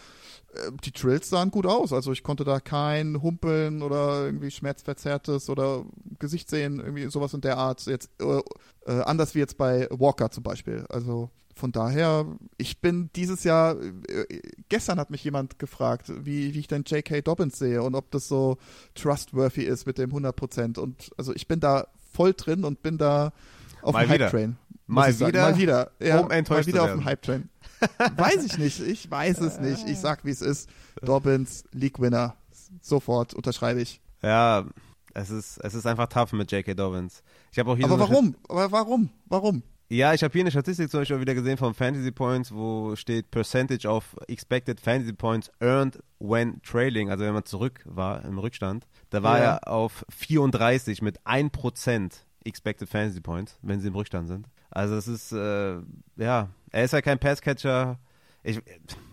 äh, 0.54 0.70
die 0.84 0.92
Trills 0.92 1.28
sahen 1.28 1.50
gut 1.50 1.66
aus. 1.66 1.92
Also 1.92 2.12
ich 2.12 2.22
konnte 2.22 2.44
da 2.44 2.60
kein 2.60 3.20
Humpeln 3.20 3.82
oder 3.82 4.26
irgendwie 4.26 4.50
schmerzverzerrtes 4.52 5.50
oder 5.50 5.84
Gesicht 6.20 6.48
sehen, 6.48 6.78
irgendwie 6.78 7.10
sowas 7.10 7.34
in 7.34 7.40
der 7.40 7.58
Art. 7.58 7.84
Jetzt 7.86 8.10
äh, 8.20 8.40
äh, 8.86 9.02
anders 9.02 9.34
wie 9.34 9.40
jetzt 9.40 9.58
bei 9.58 9.88
Walker 9.90 10.30
zum 10.30 10.44
Beispiel. 10.44 10.86
Also 10.88 11.30
von 11.56 11.72
daher, 11.72 12.26
ich 12.58 12.82
bin 12.82 13.08
dieses 13.16 13.42
Jahr, 13.42 13.76
äh, 13.80 14.42
gestern 14.68 15.00
hat 15.00 15.08
mich 15.10 15.24
jemand 15.24 15.58
gefragt, 15.58 16.12
wie, 16.14 16.52
wie 16.52 16.58
ich 16.58 16.68
denn 16.68 16.84
J.K. 16.84 17.22
Dobbins 17.22 17.58
sehe 17.58 17.82
und 17.82 17.94
ob 17.94 18.10
das 18.10 18.28
so 18.28 18.58
trustworthy 18.94 19.62
ist 19.62 19.86
mit 19.86 19.96
dem 19.96 20.10
100%. 20.10 20.78
Und 20.78 21.10
also 21.16 21.34
ich 21.34 21.48
bin 21.48 21.58
da 21.58 21.86
voll 22.12 22.34
drin 22.34 22.64
und 22.64 22.82
bin 22.82 22.98
da 22.98 23.32
auf 23.80 23.94
Mal 23.94 24.06
dem 24.06 24.12
wieder. 24.12 24.24
Hype-Train. 24.26 24.56
Mal 24.86 25.18
wieder, 25.18 25.40
Mal 25.50 25.58
wieder. 25.58 25.90
Ja, 25.98 26.20
um 26.20 26.30
enttäuscht 26.30 26.66
mal 26.68 26.74
wieder 26.74 26.82
auf 26.84 26.90
dem. 26.90 27.04
Hype-Train. 27.06 27.48
Weiß 28.16 28.44
ich 28.44 28.58
nicht. 28.58 28.80
Ich 28.80 29.10
weiß 29.10 29.40
es 29.40 29.58
nicht. 29.58 29.88
Ich 29.88 29.98
sag, 29.98 30.24
wie 30.26 30.30
es 30.30 30.42
ist. 30.42 30.68
Dobbins, 31.02 31.64
League-Winner. 31.72 32.36
Sofort 32.82 33.32
unterschreibe 33.32 33.80
ich. 33.80 34.00
Ja, 34.22 34.66
es 35.14 35.30
ist, 35.30 35.58
es 35.58 35.74
ist 35.74 35.86
einfach 35.86 36.08
tough 36.08 36.32
mit 36.34 36.52
J.K. 36.52 36.74
Dobbins. 36.74 37.22
Ich 37.50 37.58
habe 37.58 37.70
auch 37.70 37.76
hier 37.76 37.86
Aber 37.86 37.96
so 37.96 38.10
warum? 38.10 38.34
Aber 38.48 38.70
warum? 38.70 39.08
Warum? 39.24 39.62
Ja, 39.88 40.12
ich 40.14 40.24
habe 40.24 40.32
hier 40.32 40.42
eine 40.42 40.50
Statistik 40.50 40.90
zum 40.90 41.00
Beispiel 41.00 41.20
wieder 41.20 41.34
gesehen 41.34 41.56
von 41.56 41.72
Fantasy 41.72 42.10
Points, 42.10 42.52
wo 42.52 42.96
steht 42.96 43.30
Percentage 43.30 43.86
of 43.86 44.16
Expected 44.26 44.80
Fantasy 44.80 45.12
Points 45.12 45.50
earned 45.60 46.00
when 46.18 46.60
trailing, 46.62 47.08
also 47.08 47.24
wenn 47.24 47.34
man 47.34 47.44
zurück 47.44 47.82
war 47.84 48.24
im 48.24 48.38
Rückstand. 48.38 48.84
Da 49.10 49.22
war 49.22 49.38
Ja. 49.38 49.44
er 49.56 49.68
auf 49.68 50.04
34 50.10 51.02
mit 51.02 51.20
1% 51.24 52.24
Expected 52.44 52.88
Fantasy 52.88 53.20
Points, 53.20 53.58
wenn 53.62 53.80
sie 53.80 53.86
im 53.88 53.94
Rückstand 53.94 54.26
sind. 54.26 54.48
Also 54.70 54.96
es 54.96 55.06
ist, 55.06 55.30
äh, 55.32 55.76
ja, 56.16 56.48
er 56.72 56.84
ist 56.84 56.92
ja 56.92 57.00
kein 57.00 57.18
Passcatcher. 57.20 57.98
Ich, 58.42 58.60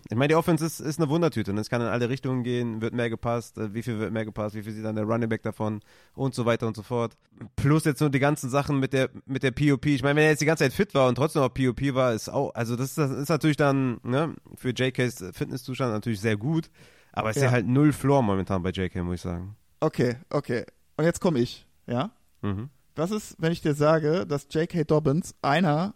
ich 0.10 0.16
meine, 0.18 0.30
die 0.30 0.36
Offense 0.36 0.66
ist, 0.66 0.80
ist 0.80 1.00
eine 1.00 1.10
Wundertüte. 1.10 1.54
Ne? 1.54 1.62
Es 1.62 1.70
kann 1.70 1.82
in 1.82 1.88
alle 1.88 2.10
Richtungen 2.10 2.44
gehen, 2.44 2.82
wird 2.82 2.94
mehr 2.94 3.10
gepasst, 3.10 3.58
äh, 3.58 3.74
wie 3.74 3.82
viel 3.84 4.00
wird 4.00 4.12
mehr 4.12 4.26
gepasst, 4.26 4.56
wie 4.56 4.64
viel 4.64 4.74
sieht 4.74 4.84
dann 4.86 4.96
der 4.96 5.06
Running 5.06 5.30
Back 5.30 5.44
davon 5.44 5.80
und 6.14 6.36
so 6.36 6.46
weiter 6.46 6.68
und 6.68 6.76
so 6.76 6.84
fort. 6.84 7.16
Plus 7.56 7.86
jetzt 7.86 8.02
nur 8.02 8.10
die 8.10 8.20
ganzen 8.20 8.50
Sachen 8.50 8.80
mit 8.80 8.94
der, 8.94 9.10
mit 9.26 9.44
der 9.44 9.52
POP. 9.52 9.86
Ich 9.88 10.04
meine, 10.04 10.18
wenn 10.18 10.24
er 10.26 10.32
jetzt 10.32 10.42
die 10.42 10.46
ganze 10.46 10.64
Zeit 10.64 10.74
fit 10.74 10.94
war 10.94 11.08
und 11.08 11.16
trotzdem 11.16 11.42
auf 11.42 11.54
POP 11.54 11.94
war, 11.94 12.14
ist 12.14 12.30
auch, 12.30 12.54
also 12.54 12.76
das 12.76 12.90
ist, 12.90 12.98
das 12.98 13.12
ist 13.12 13.30
natürlich 13.30 13.58
dann 13.58 14.00
ne, 14.04 14.36
für 14.56 14.70
JKs 14.70 15.24
Fitnesszustand 15.34 15.92
natürlich 15.94 16.20
sehr 16.22 16.38
gut. 16.38 16.70
Aber 17.14 17.30
es 17.30 17.36
ist 17.38 17.44
Ja. 17.44 17.48
ja 17.50 17.54
halt 17.54 17.68
null 17.68 17.94
Floor 17.94 18.24
momentan 18.24 18.64
bei 18.64 18.72
JK, 18.72 18.98
muss 19.04 19.16
ich 19.16 19.22
sagen. 19.22 19.56
Okay, 19.80 20.16
okay. 20.30 20.66
Und 20.98 21.06
jetzt 21.06 21.20
komme 21.22 21.40
ich. 21.40 21.68
Ja? 21.88 22.12
Mhm. 22.42 22.70
Was 22.96 23.12
ist, 23.12 23.36
wenn 23.40 23.52
ich 23.52 23.62
dir 23.62 23.74
sage, 23.74 24.26
dass 24.28 24.48
J.K. 24.52 24.84
Dobbins 24.84 25.36
einer 25.42 25.96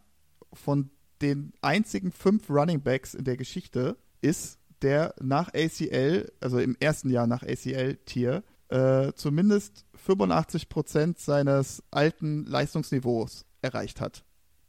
von 0.54 0.90
den 1.22 1.54
einzigen 1.62 2.12
fünf 2.12 2.50
Running 2.50 2.82
Backs 2.82 3.14
in 3.14 3.24
der 3.24 3.38
Geschichte 3.38 3.98
ist, 4.22 4.60
der 4.82 5.14
nach 5.22 5.50
ACL, 5.54 6.32
also 6.40 6.60
im 6.60 6.76
ersten 6.80 7.10
Jahr 7.10 7.28
nach 7.28 7.44
ACL-Tier, 7.44 8.44
äh, 8.70 9.14
zumindest 9.14 9.86
85% 10.08 11.20
seines 11.20 11.84
alten 11.92 12.46
Leistungsniveaus 12.46 13.46
erreicht 13.62 14.02
hat. 14.02 14.24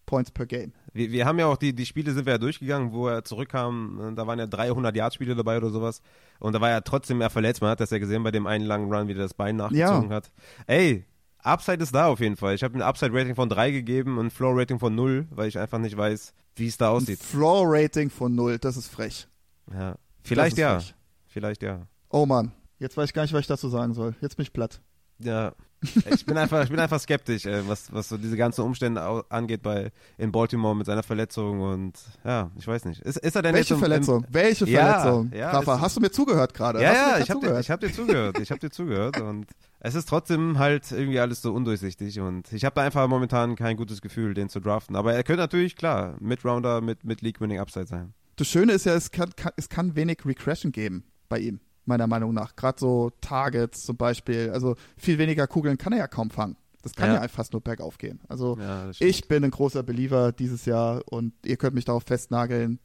Points 0.07 0.31
per 0.31 0.47
Game. 0.47 0.73
Wir, 0.95 1.11
wir 1.13 1.27
haben 1.27 1.39
ja 1.39 1.47
auch 1.47 1.59
die, 1.59 1.75
die 1.75 1.85
Spiele 1.85 2.13
sind 2.13 2.25
wir 2.25 2.33
ja 2.33 2.39
durchgegangen, 2.39 2.93
wo 2.93 3.09
er 3.09 3.25
zurückkam. 3.25 4.13
äh, 4.13 4.15
Da 4.15 4.27
waren 4.27 4.39
ja 4.39 4.47
300 4.47 4.97
Yard-Spiele 4.97 5.35
dabei 5.37 5.59
oder 5.59 5.69
sowas. 5.69 6.01
Und 6.41 6.55
da 6.55 6.61
war 6.63 6.71
er 6.71 6.83
trotzdem 6.83 7.21
ja 7.21 7.29
verletzt. 7.29 7.61
Man 7.61 7.71
hat 7.71 7.81
das 7.81 7.91
ja 7.91 7.99
gesehen 7.99 8.23
bei 8.23 8.31
dem 8.31 8.47
einen 8.47 8.65
langen 8.65 8.91
Run, 8.91 9.09
wie 9.09 9.15
der 9.15 9.25
das 9.25 9.35
Bein 9.35 9.57
nachgezogen 9.57 10.11
hat. 10.11 10.33
Ey, 10.67 11.05
Upside 11.43 11.83
ist 11.83 11.95
da 11.95 12.07
auf 12.07 12.21
jeden 12.21 12.37
Fall. 12.37 12.55
Ich 12.55 12.63
habe 12.63 12.75
ein 12.77 12.83
Upside-Rating 12.83 13.35
von 13.35 13.49
3 13.49 13.71
gegeben 13.71 14.19
und 14.19 14.27
ein 14.27 14.31
Floor-Rating 14.31 14.79
von 14.79 14.95
0, 14.95 15.27
weil 15.31 15.49
ich 15.49 15.59
einfach 15.59 15.79
nicht 15.79 15.97
weiß, 15.97 16.33
wie 16.57 16.67
es 16.67 16.77
da 16.77 16.91
aussieht. 16.91 17.21
Floor-Rating 17.21 18.11
von 18.11 18.35
null, 18.35 18.59
das 18.59 18.77
ist 18.77 18.89
frech. 18.89 19.29
Ja. 19.73 19.95
Vielleicht 20.25 20.59
ja. 20.59 20.81
frech. 20.81 20.95
Vielleicht 21.27 21.63
ja. 21.63 21.87
Oh 22.11 22.27
Mann, 22.27 22.53
jetzt 22.79 22.97
weiß 22.97 23.11
ich 23.11 23.15
gar 23.15 23.23
nicht, 23.23 23.33
was 23.33 23.41
ich 23.43 23.47
dazu 23.47 23.69
sagen 23.69 23.95
soll. 23.95 24.15
Jetzt 24.21 24.37
bin 24.37 24.43
ich 24.43 24.53
platt. 24.53 24.81
Ja. 25.19 25.53
Ich 26.11 26.27
bin 26.27 26.37
einfach, 26.37 26.65
ich 26.65 26.71
bin 26.71 26.81
einfach 26.81 26.99
skeptisch, 26.99 27.47
äh, 27.47 27.69
was, 27.69 27.93
was 27.93 28.09
so 28.09 28.17
diese 28.17 28.37
ganzen 28.37 28.63
Umstände 28.63 29.01
angeht 29.29 29.63
bei 29.63 29.93
in 30.17 30.33
Baltimore 30.33 30.75
mit 30.75 30.87
seiner 30.87 31.05
Verletzung 31.05 31.61
und 31.61 31.93
ja, 32.25 32.51
ich 32.57 32.67
weiß 32.67 32.85
nicht. 32.87 33.01
Ist, 33.03 33.19
ist 33.19 33.37
er 33.37 33.43
denn 33.43 33.55
Welche 33.55 33.75
jetzt 33.75 33.77
im, 33.77 33.79
Verletzung? 33.79 34.27
Welche 34.29 34.65
Ja, 34.69 35.01
Verletzung? 35.03 35.33
ja, 35.33 35.51
Rafa, 35.53 35.77
es- 35.77 35.81
hast 35.81 35.97
du 35.97 36.01
mir 36.01 36.11
zugehört 36.11 36.53
gerade? 36.53 36.83
Ja, 36.83 36.93
ja, 36.93 37.19
ich 37.19 37.31
habe 37.31 37.39
dir, 37.39 37.47
zugehört? 37.47 37.61
ich 37.61 37.71
hab 37.71 37.79
dir 37.81 37.93
zugehört. 37.93 38.39
Ich 38.41 38.51
habe 38.51 38.59
dir 38.59 38.71
zugehört 38.71 39.21
und 39.21 39.47
es 39.81 39.95
ist 39.95 40.09
trotzdem 40.09 40.59
halt 40.59 40.91
irgendwie 40.91 41.21
alles 41.21 41.43
so 41.43 41.53
undurchsichtig 41.53 42.21
und 42.21 42.53
ich 42.53 42.65
habe 42.65 42.75
da 42.75 42.83
einfach 42.83 43.07
momentan 43.09 43.55
kein 43.57 43.77
gutes 43.77 44.01
Gefühl, 44.01 44.35
den 44.35 44.49
zu 44.49 44.61
draften. 44.61 44.97
Aber 44.97 45.15
er 45.15 45.23
könnte 45.25 45.43
natürlich, 45.43 45.77
klar, 45.77 46.17
Mid-Rounder 46.21 46.81
mit, 46.81 47.05
mit 47.05 47.23
League-Winning 47.23 47.59
Upside 47.61 47.87
sein. 47.87 48.13
Das 48.37 48.49
Schöne 48.49 48.73
ist 48.73 48.87
ja, 48.87 48.95
es 48.95 49.11
kann, 49.11 49.31
kann, 49.37 49.53
es 49.57 49.69
kann 49.69 49.97
wenig 49.97 50.25
Regression 50.25 50.73
geben 50.73 51.05
bei 51.29 51.39
ihm, 51.41 51.61
meiner 51.87 52.07
Meinung 52.07 52.35
nach. 52.35 52.55
Gerade 52.57 52.79
so 52.79 53.11
Targets 53.21 53.85
zum 53.85 53.97
Beispiel. 53.97 54.51
Also 54.51 54.77
viel 54.97 55.19
weniger 55.19 55.47
Kugeln 55.47 55.77
kann 55.79 55.93
er 55.93 55.99
ja 56.01 56.07
kaum 56.09 56.31
fangen. 56.31 56.57
Das 56.83 56.93
kann 56.95 57.11
ja, 57.13 57.21
Ja. 57.21 57.29
fast 57.29 57.53
nur 57.53 57.61
bergauf 57.61 57.99
gehen. 57.99 58.21
Also 58.29 58.57
Ja, 58.61 58.91
ich 59.01 59.27
bin 59.27 59.43
ein 59.45 59.51
großer 59.51 59.83
Believer 59.83 60.31
dieses 60.33 60.65
Jahr 60.65 61.03
und 61.07 61.33
ihr 61.45 61.57
könnt 61.57 61.75
mich 61.75 61.85
darauf 61.85 62.05
festnageln. 62.05 62.79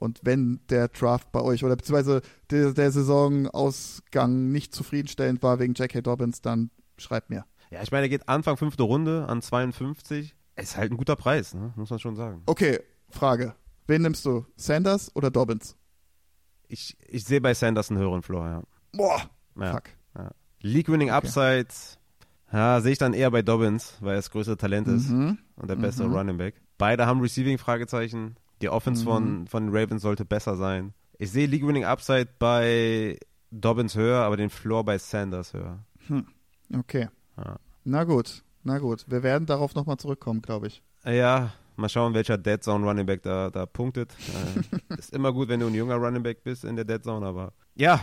Und 0.00 0.20
wenn 0.24 0.60
der 0.70 0.88
Draft 0.88 1.30
bei 1.30 1.40
euch 1.42 1.62
oder 1.62 1.76
beziehungsweise 1.76 2.22
der, 2.50 2.72
der 2.72 2.90
Saisonausgang 2.90 4.50
nicht 4.50 4.74
zufriedenstellend 4.74 5.42
war 5.42 5.58
wegen 5.58 5.74
J.K. 5.74 6.00
Dobbins, 6.00 6.40
dann 6.40 6.70
schreibt 6.96 7.30
mir. 7.30 7.44
Ja, 7.70 7.82
ich 7.82 7.92
meine, 7.92 8.06
er 8.06 8.08
geht 8.08 8.28
Anfang 8.28 8.56
fünfte 8.56 8.82
Runde 8.82 9.26
an 9.28 9.42
52. 9.42 10.34
Ist 10.56 10.76
halt 10.76 10.90
ein 10.92 10.96
guter 10.96 11.16
Preis, 11.16 11.54
ne? 11.54 11.72
muss 11.76 11.90
man 11.90 11.98
schon 11.98 12.16
sagen. 12.16 12.42
Okay, 12.46 12.80
Frage. 13.08 13.54
Wen 13.86 14.02
nimmst 14.02 14.24
du? 14.24 14.44
Sanders 14.56 15.14
oder 15.14 15.30
Dobbins? 15.30 15.76
Ich, 16.68 16.96
ich 17.06 17.24
sehe 17.24 17.40
bei 17.40 17.54
Sanders 17.54 17.90
einen 17.90 18.00
höheren 18.00 18.22
Floor, 18.22 18.46
ja. 18.48 18.62
Boah, 18.92 19.22
ja. 19.58 19.72
fuck. 19.72 19.84
League-Winning 20.62 21.08
Okay. 21.10 21.16
Upside, 21.16 21.68
ja, 22.52 22.80
sehe 22.80 22.92
ich 22.92 22.98
dann 22.98 23.14
eher 23.14 23.30
bei 23.30 23.40
Dobbins, 23.42 23.94
weil 24.00 24.12
er 24.12 24.16
das 24.16 24.30
größere 24.30 24.56
Talent 24.56 24.88
ist 24.88 25.08
Mhm. 25.08 25.38
und 25.56 25.68
der 25.70 25.76
bessere 25.76 26.08
Mhm. 26.08 26.14
Running 26.14 26.36
Back. 26.38 26.54
Beide 26.76 27.06
haben 27.06 27.20
Receiving-Fragezeichen. 27.20 28.36
Die 28.62 28.68
Offense 28.68 29.02
Mhm. 29.02 29.06
von, 29.08 29.46
von 29.46 29.66
den 29.66 29.76
Ravens 29.76 30.02
sollte 30.02 30.24
besser 30.24 30.56
sein. 30.56 30.92
Ich 31.18 31.30
sehe 31.30 31.46
League-Winning 31.46 31.84
Upside 31.84 32.28
bei 32.38 33.18
Dobbins 33.50 33.94
höher, 33.94 34.22
aber 34.22 34.36
den 34.36 34.50
Floor 34.50 34.84
bei 34.84 34.98
Sanders 34.98 35.52
höher. 35.54 35.78
Okay. 36.76 37.08
Ja. 37.36 37.56
Na 37.84 38.04
gut, 38.04 38.42
na 38.62 38.78
gut. 38.78 39.04
Wir 39.08 39.22
werden 39.22 39.46
darauf 39.46 39.74
nochmal 39.74 39.96
zurückkommen, 39.96 40.42
glaube 40.42 40.66
ich. 40.68 40.82
Ja, 41.04 41.52
mal 41.76 41.88
schauen, 41.88 42.14
welcher 42.14 42.36
Dead 42.38 42.62
Zone 42.62 42.86
Running 42.86 43.06
Back 43.06 43.22
da, 43.22 43.50
da 43.50 43.66
punktet. 43.66 44.12
äh, 44.90 44.94
ist 44.98 45.12
immer 45.14 45.32
gut, 45.32 45.48
wenn 45.48 45.60
du 45.60 45.66
ein 45.66 45.74
junger 45.74 45.96
Running 45.96 46.22
Back 46.22 46.42
bist 46.44 46.64
in 46.64 46.76
der 46.76 46.84
Dead 46.84 47.02
Zone, 47.02 47.24
aber 47.26 47.52
ja, 47.74 48.00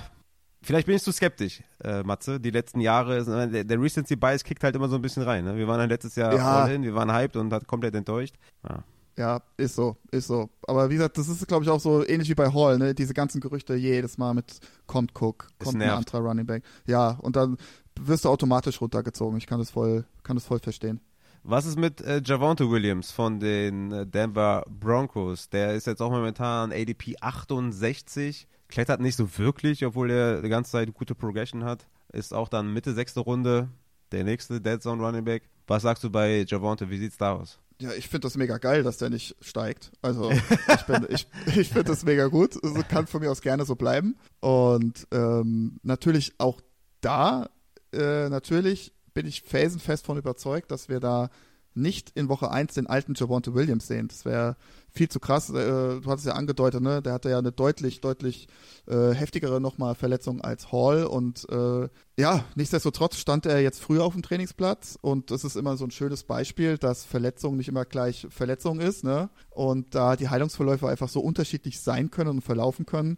vielleicht 0.64 0.88
bin 0.88 0.96
ich 0.96 1.04
zu 1.04 1.12
skeptisch, 1.12 1.62
äh, 1.84 2.02
Matze. 2.04 2.40
Die 2.40 2.50
letzten 2.50 2.80
Jahre, 2.82 3.18
ist- 3.18 3.28
der, 3.28 3.64
der 3.64 3.82
Recency 3.82 4.16
Bias 4.16 4.44
kickt 4.44 4.64
halt 4.64 4.76
immer 4.76 4.90
so 4.90 4.96
ein 4.96 5.02
bisschen 5.02 5.24
rein. 5.24 5.46
Ne? 5.46 5.56
Wir 5.56 5.68
waren 5.68 5.80
halt 5.80 5.92
letztes 5.92 6.16
Jahr 6.16 6.36
Ja. 6.36 6.64
all 6.64 6.72
in, 6.72 6.84
wir 6.84 6.96
waren 6.96 7.12
hyped 7.14 7.36
und 7.36 7.54
hat 7.54 7.68
komplett 7.68 7.94
enttäuscht. 7.96 8.36
Ja. 8.68 8.84
Ja, 9.18 9.42
ist 9.58 9.76
so, 9.76 9.98
ist 10.12 10.28
so. 10.28 10.50
Aber 10.68 10.90
wie 10.90 10.94
gesagt, 10.94 11.18
das 11.18 11.28
ist, 11.28 11.48
glaube 11.48 11.64
ich, 11.64 11.70
auch 11.72 11.80
so 11.80 12.06
ähnlich 12.08 12.30
wie 12.30 12.36
bei 12.36 12.54
Hall, 12.54 12.78
ne? 12.78 12.94
Diese 12.94 13.16
ganzen 13.16 13.42
Gerüchte 13.42 13.74
jedes 13.76 14.20
Mal 14.20 14.36
mit 14.36 14.60
kommt 14.86 15.12
Cook, 15.20 15.48
kommt 15.58 15.82
ein 15.82 15.90
anderer 15.90 16.20
Running 16.20 16.46
Back. 16.46 16.64
Ja, 16.86 17.18
und 17.22 17.36
dann 17.36 17.58
wirst 18.00 18.26
du 18.26 18.30
automatisch 18.30 18.80
runtergezogen. 18.80 19.38
Ich 19.40 19.48
kann 19.48 19.58
das 19.58 19.72
voll, 19.72 20.06
kann 20.22 20.36
das 20.36 20.46
voll 20.46 20.60
verstehen. 20.60 21.02
Was 21.42 21.66
ist 21.66 21.80
mit 21.80 22.02
äh, 22.02 22.22
Javonte 22.24 22.70
Williams 22.70 23.12
von 23.12 23.40
den 23.40 23.92
äh, 23.92 24.06
Denver 24.06 24.66
Broncos? 24.70 25.50
Der 25.50 25.74
ist 25.74 25.88
jetzt 25.88 26.02
auch 26.02 26.12
momentan 26.12 26.72
ADP 26.72 27.16
68, 27.20 28.48
klettert 28.68 29.00
nicht 29.02 29.16
so 29.16 29.38
wirklich, 29.40 29.84
obwohl 29.86 30.12
er 30.12 30.42
die 30.42 30.50
ganze 30.50 30.72
Zeit 30.72 30.94
gute 30.94 31.16
Progression 31.16 31.64
hat. 31.64 31.88
Ist 32.12 32.34
auch 32.34 32.50
dann 32.50 32.72
Mitte 32.72 32.94
sechste 32.94 33.22
Runde, 33.22 33.70
der 34.12 34.26
nächste 34.26 34.62
Dead 34.62 34.82
Zone 34.82 35.02
Running 35.02 35.26
Back. 35.26 35.50
Was 35.66 35.82
sagst 35.82 36.04
du 36.04 36.10
bei 36.12 36.46
Javonte? 36.48 36.90
Wie 36.90 36.98
sieht's 36.98 37.18
da 37.18 37.34
aus? 37.34 37.60
Ja, 37.80 37.92
ich 37.94 38.08
finde 38.08 38.26
das 38.28 38.36
mega 38.38 38.58
geil, 38.58 38.82
dass 38.84 38.98
der 38.98 39.10
nicht 39.12 39.36
steigt. 39.42 39.92
Also 40.02 40.32
ich, 40.32 40.82
bin- 40.88 41.06
ich, 41.10 41.28
ich 41.56 41.68
finde 41.70 41.84
das 41.86 42.04
mega 42.04 42.28
gut. 42.28 42.58
Also 42.64 42.82
kann 42.90 43.06
von 43.08 43.22
mir 43.22 43.30
aus 43.32 43.42
gerne 43.42 43.66
so 43.66 43.76
bleiben. 43.76 44.16
Und 44.40 45.08
ähm, 45.12 45.80
natürlich 45.84 46.34
auch 46.40 46.60
da, 47.02 47.50
äh, 47.94 48.30
natürlich 48.30 48.94
bin 49.14 49.28
ich 49.28 49.42
felsenfest 49.44 50.06
von 50.06 50.18
überzeugt, 50.18 50.72
dass 50.72 50.90
wir 50.90 51.00
da 51.00 51.30
nicht 51.76 52.10
in 52.16 52.30
Woche 52.30 52.50
1 52.50 52.74
den 52.74 52.88
alten 52.88 53.14
Javonte 53.16 53.54
Williams 53.54 53.86
sehen. 53.88 54.08
Das 54.08 54.26
wäre 54.26 54.56
viel 54.98 55.10
zu 55.10 55.20
krass. 55.20 55.50
Äh, 55.50 56.02
du 56.02 56.04
hattest 56.06 56.28
ja 56.28 56.34
angedeutet, 56.34 56.82
ne? 56.82 57.02
Der 57.02 57.14
hatte 57.14 57.30
ja 57.30 57.38
eine 57.38 57.52
deutlich, 57.52 58.02
deutlich 58.02 58.48
äh, 58.88 59.12
heftigere 59.12 59.62
nochmal 59.62 59.96
Verletzung 59.96 60.42
als 60.42 60.72
Hall 60.72 61.06
und 61.06 61.48
äh, 61.50 61.88
ja, 62.20 62.44
nichtsdestotrotz 62.56 63.18
stand 63.18 63.46
er 63.46 63.62
jetzt 63.62 63.80
früher 63.82 64.04
auf 64.04 64.14
dem 64.14 64.24
Trainingsplatz 64.24 64.98
und 65.02 65.32
das 65.32 65.44
ist 65.44 65.56
immer 65.56 65.78
so 65.78 65.86
ein 65.86 65.92
schönes 65.92 66.24
Beispiel, 66.24 66.78
dass 66.78 67.06
Verletzung 67.06 67.56
nicht 67.58 67.70
immer 67.70 67.86
gleich 67.86 68.28
Verletzung 68.30 68.80
ist, 68.80 69.04
ne? 69.04 69.30
Und 69.52 69.96
da 69.96 70.16
die 70.16 70.30
Heilungsverläufe 70.30 70.88
einfach 70.88 71.10
so 71.10 71.22
unterschiedlich 71.22 71.80
sein 71.80 72.12
können 72.12 72.32
und 72.32 72.42
verlaufen 72.42 72.86
können. 72.86 73.18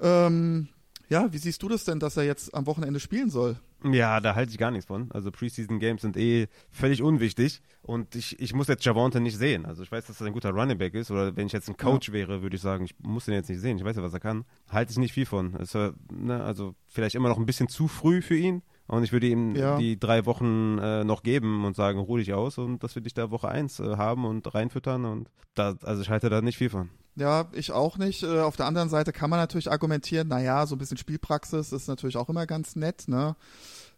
Ähm, 0.00 0.68
ja, 1.12 1.30
wie 1.30 1.38
siehst 1.38 1.62
du 1.62 1.68
das 1.68 1.84
denn, 1.84 2.00
dass 2.00 2.16
er 2.16 2.24
jetzt 2.24 2.54
am 2.54 2.66
Wochenende 2.66 2.98
spielen 2.98 3.28
soll? 3.28 3.56
Ja, 3.84 4.20
da 4.20 4.34
halte 4.34 4.50
ich 4.50 4.58
gar 4.58 4.70
nichts 4.70 4.86
von. 4.86 5.10
Also 5.12 5.30
Preseason 5.30 5.78
Games 5.78 6.00
sind 6.00 6.16
eh 6.16 6.48
völlig 6.70 7.02
unwichtig 7.02 7.60
und 7.82 8.14
ich, 8.14 8.40
ich 8.40 8.54
muss 8.54 8.68
jetzt 8.68 8.84
Javonte 8.84 9.20
nicht 9.20 9.36
sehen. 9.36 9.66
Also 9.66 9.82
ich 9.82 9.92
weiß, 9.92 10.06
dass 10.06 10.20
er 10.20 10.28
ein 10.28 10.32
guter 10.32 10.50
Running 10.50 10.78
Back 10.78 10.94
ist 10.94 11.10
oder 11.10 11.36
wenn 11.36 11.48
ich 11.48 11.52
jetzt 11.52 11.68
ein 11.68 11.76
Coach 11.76 12.08
ja. 12.08 12.14
wäre, 12.14 12.42
würde 12.42 12.56
ich 12.56 12.62
sagen, 12.62 12.84
ich 12.84 12.94
muss 13.00 13.26
den 13.26 13.34
jetzt 13.34 13.50
nicht 13.50 13.60
sehen. 13.60 13.76
Ich 13.76 13.84
weiß 13.84 13.96
ja, 13.96 14.02
was 14.02 14.14
er 14.14 14.20
kann. 14.20 14.44
Halte 14.70 14.92
ich 14.92 14.98
nicht 14.98 15.12
viel 15.12 15.26
von. 15.26 15.54
Also, 15.56 15.92
ne, 16.10 16.42
also 16.42 16.74
vielleicht 16.86 17.14
immer 17.14 17.28
noch 17.28 17.38
ein 17.38 17.46
bisschen 17.46 17.68
zu 17.68 17.88
früh 17.88 18.22
für 18.22 18.36
ihn 18.36 18.62
und 18.86 19.02
ich 19.02 19.12
würde 19.12 19.26
ihm 19.26 19.54
ja. 19.54 19.76
die 19.76 19.98
drei 19.98 20.24
Wochen 20.24 20.78
äh, 20.78 21.04
noch 21.04 21.22
geben 21.22 21.66
und 21.66 21.76
sagen, 21.76 21.98
ruh 21.98 22.16
dich 22.16 22.32
aus 22.32 22.56
und 22.56 22.82
dass 22.82 22.94
wir 22.94 23.02
dich 23.02 23.12
da 23.12 23.30
Woche 23.30 23.48
1 23.48 23.80
äh, 23.80 23.96
haben 23.96 24.24
und 24.24 24.54
reinfüttern 24.54 25.04
und 25.04 25.28
da, 25.54 25.76
also 25.82 26.00
ich 26.00 26.08
halte 26.08 26.30
da 26.30 26.40
nicht 26.40 26.56
viel 26.56 26.70
von. 26.70 26.88
Ja, 27.16 27.48
ich 27.52 27.72
auch 27.72 27.98
nicht. 27.98 28.22
Äh, 28.22 28.40
auf 28.40 28.56
der 28.56 28.66
anderen 28.66 28.88
Seite 28.88 29.12
kann 29.12 29.30
man 29.30 29.38
natürlich 29.38 29.70
argumentieren, 29.70 30.28
naja, 30.28 30.66
so 30.66 30.74
ein 30.74 30.78
bisschen 30.78 30.96
Spielpraxis 30.96 31.72
ist 31.72 31.88
natürlich 31.88 32.16
auch 32.16 32.28
immer 32.28 32.46
ganz 32.46 32.76
nett, 32.76 33.04
ne? 33.06 33.36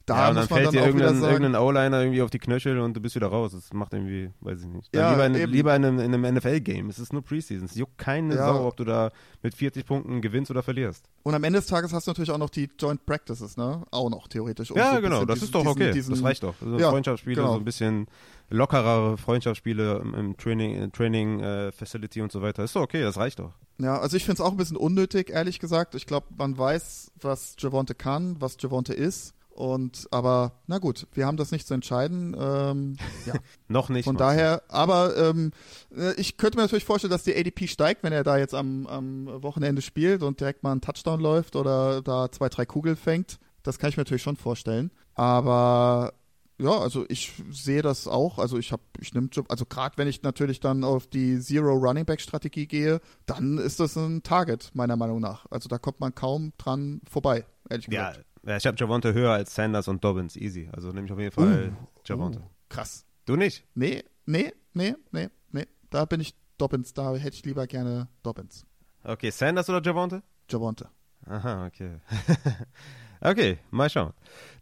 Da 0.06 0.16
ja, 0.16 0.28
und 0.28 0.36
dann 0.36 0.48
fällt 0.48 0.66
dann 0.66 0.72
dir 0.72 0.84
irgendein, 0.84 1.22
irgendein 1.22 1.54
O-Liner 1.54 2.00
irgendwie 2.00 2.20
auf 2.20 2.28
die 2.28 2.38
Knöchel 2.38 2.78
und 2.78 2.94
du 2.94 3.00
bist 3.00 3.14
wieder 3.14 3.28
raus. 3.28 3.52
Das 3.52 3.72
macht 3.72 3.94
irgendwie, 3.94 4.30
weiß 4.40 4.60
ich 4.60 4.66
nicht. 4.66 4.94
Ja, 4.94 5.12
lieber, 5.12 5.26
in, 5.26 5.50
lieber 5.50 5.74
in 5.74 5.84
einem, 5.84 5.98
einem 5.98 6.34
NFL-Game. 6.34 6.90
Es 6.90 6.98
ist 6.98 7.14
nur 7.14 7.22
Preseason. 7.22 7.64
Es 7.64 7.74
juckt 7.74 7.96
keine 7.96 8.34
ja. 8.34 8.52
Sau, 8.52 8.66
ob 8.66 8.76
du 8.76 8.84
da 8.84 9.12
mit 9.42 9.54
40 9.54 9.86
Punkten 9.86 10.20
gewinnst 10.20 10.50
oder 10.50 10.62
verlierst. 10.62 11.06
Und 11.22 11.34
am 11.34 11.42
Ende 11.42 11.58
des 11.58 11.68
Tages 11.68 11.94
hast 11.94 12.06
du 12.06 12.10
natürlich 12.10 12.30
auch 12.30 12.38
noch 12.38 12.50
die 12.50 12.68
Joint 12.78 13.06
Practices, 13.06 13.56
ne? 13.56 13.82
Auch 13.90 14.10
noch 14.10 14.28
theoretisch. 14.28 14.72
Und 14.72 14.76
ja, 14.76 14.94
so 14.94 15.00
genau. 15.00 15.24
Das 15.24 15.36
diesen, 15.36 15.46
ist 15.46 15.54
doch 15.54 15.64
okay. 15.64 15.92
Diesen, 15.92 16.14
das 16.14 16.22
reicht 16.22 16.42
doch. 16.42 16.54
Also 16.60 16.78
ja, 16.78 16.90
Freundschaftsspiele, 16.90 17.36
genau. 17.36 17.54
so 17.54 17.58
ein 17.58 17.64
bisschen 17.64 18.06
lockerere 18.51 19.16
Freundschaftsspiele 19.16 20.01
im, 20.03 20.14
im 20.14 20.36
Training, 20.36 20.92
Training 20.92 21.40
äh, 21.40 21.72
Facility 21.72 22.20
und 22.20 22.32
so 22.32 22.42
weiter. 22.42 22.64
Ist 22.64 22.76
doch 22.76 22.82
okay. 22.82 23.03
Das 23.03 23.16
reicht 23.16 23.38
doch. 23.38 23.53
Ja, 23.78 23.99
also 23.99 24.16
ich 24.16 24.24
finde 24.24 24.40
es 24.40 24.47
auch 24.47 24.53
ein 24.53 24.57
bisschen 24.57 24.76
unnötig, 24.76 25.30
ehrlich 25.30 25.59
gesagt. 25.59 25.95
Ich 25.95 26.07
glaube, 26.07 26.26
man 26.36 26.57
weiß, 26.57 27.12
was 27.20 27.57
Javonte 27.59 27.95
kann, 27.95 28.40
was 28.40 28.57
Javonte 28.61 28.95
ist. 28.95 29.34
Und 29.51 30.09
aber 30.11 30.53
na 30.66 30.78
gut, 30.78 31.07
wir 31.12 31.26
haben 31.26 31.36
das 31.36 31.53
nicht 31.53 31.66
zu 31.66 31.74
entscheiden. 31.74 32.36
Ähm, 32.38 32.97
ja. 33.26 33.34
Noch 33.68 33.88
nicht. 33.88 34.05
Von 34.05 34.16
daher, 34.16 34.62
aber 34.68 35.16
ähm, 35.16 35.53
äh, 35.97 36.12
ich 36.14 36.36
könnte 36.36 36.59
mir 36.59 36.62
natürlich 36.62 36.84
vorstellen, 36.84 37.12
dass 37.12 37.22
die 37.22 37.36
ADP 37.36 37.68
steigt, 37.68 38.03
wenn 38.03 38.12
er 38.12 38.24
da 38.24 38.36
jetzt 38.36 38.55
am, 38.55 38.86
am 38.86 39.26
Wochenende 39.42 39.80
spielt 39.80 40.22
und 40.22 40.40
direkt 40.40 40.64
mal 40.64 40.72
einen 40.72 40.80
Touchdown 40.80 41.20
läuft 41.20 41.55
oder 41.55 42.03
da 42.03 42.30
zwei, 42.32 42.49
drei 42.49 42.66
Kugeln 42.66 42.97
fängt. 42.97 43.38
Das 43.62 43.78
kann 43.78 43.90
ich 43.90 43.97
mir 43.97 44.03
natürlich 44.03 44.22
schon 44.22 44.36
vorstellen. 44.36 44.90
Aber 45.14 46.12
ja, 46.59 46.70
also 46.70 47.05
ich 47.09 47.32
sehe 47.50 47.82
das 47.82 48.07
auch. 48.07 48.38
Also 48.38 48.59
ich 48.59 48.70
habe, 48.70 48.82
ich 49.00 49.12
nehme, 49.12 49.28
also 49.48 49.66
gerade 49.66 49.98
wenn 49.98 50.07
ich 50.07 50.22
natürlich 50.22 50.61
dann 50.61 50.84
auf 50.84 51.07
die 51.07 51.40
Zero 51.40 51.72
Running 51.72 52.05
Back 52.05 52.20
Strategie 52.20 52.66
gehe, 52.66 53.00
dann 53.26 53.59
ist 53.59 53.80
das 53.80 53.96
ein 53.96 54.22
Target 54.22 54.70
meiner 54.74 54.96
Meinung 54.96 55.20
nach. 55.20 55.46
Also 55.50 55.68
da 55.68 55.78
kommt 55.78 56.00
man 56.00 56.14
kaum 56.14 56.52
dran 56.59 57.00
vorbei, 57.11 57.44
ehrlich 57.68 57.86
gesagt. 57.86 58.24
Ja, 58.44 58.50
ja, 58.50 58.57
ich 58.57 58.66
habe 58.66 58.76
Javonte 58.78 59.14
höher 59.14 59.32
als 59.32 59.55
Sanders 59.55 59.88
und 59.88 60.05
Dobbins. 60.05 60.36
Easy. 60.36 60.68
Also 60.72 60.92
nehme 60.92 61.07
ich 61.07 61.12
auf 61.12 61.18
jeden 61.18 61.32
Fall 61.32 61.72
uh, 61.72 61.86
Javonte. 62.05 62.40
Uh, 62.40 62.50
krass. 62.68 63.05
Du 63.24 63.36
nicht? 63.36 63.64
Nee, 63.74 64.05
nee, 64.26 64.52
nee, 64.74 64.94
nee, 65.11 65.28
nee. 65.50 65.66
Da 65.90 66.05
bin 66.05 66.20
ich 66.20 66.34
Dobbins. 66.59 66.92
Da 66.92 67.14
hätte 67.14 67.36
ich 67.36 67.44
lieber 67.44 67.66
gerne 67.66 68.09
Dobbins. 68.22 68.64
Okay, 69.02 69.30
Sanders 69.30 69.68
oder 69.68 69.82
Javonte? 69.82 70.22
Javonte. 70.48 70.88
Aha, 71.26 71.66
okay. 71.66 72.00
okay, 73.24 73.58
mal 73.70 73.90
schauen. 73.90 74.12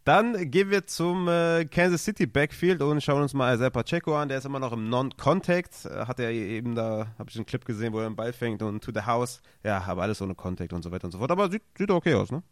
Dann 0.03 0.51
gehen 0.51 0.69
wir 0.69 0.85
zum 0.85 1.27
äh, 1.27 1.65
Kansas 1.65 2.03
City 2.03 2.25
Backfield 2.25 2.81
und 2.81 3.01
schauen 3.01 3.21
uns 3.21 3.33
mal 3.33 3.55
Isaiah 3.55 3.69
Pacheco 3.69 4.15
an. 4.17 4.27
Der 4.27 4.39
ist 4.39 4.45
immer 4.45 4.59
noch 4.59 4.73
im 4.73 4.89
Non-Contact. 4.89 5.85
Hat 5.85 6.19
er 6.19 6.31
eben 6.31 6.75
da, 6.75 7.07
habe 7.17 7.29
ich 7.29 7.35
einen 7.37 7.45
Clip 7.45 7.63
gesehen, 7.63 7.93
wo 7.93 7.99
er 7.99 8.09
den 8.09 8.15
Ball 8.15 8.33
fängt 8.33 8.61
und 8.61 8.83
to 8.83 8.91
the 8.93 9.01
house. 9.01 9.41
Ja, 9.63 9.81
aber 9.85 10.01
alles 10.01 10.21
ohne 10.21 10.35
Contact 10.35 10.73
und 10.73 10.83
so 10.83 10.91
weiter 10.91 11.05
und 11.05 11.11
so 11.11 11.19
fort. 11.19 11.31
Aber 11.31 11.49
sieht, 11.49 11.63
sieht 11.77 11.89
okay 11.89 12.15
aus, 12.15 12.31
ne? 12.31 12.43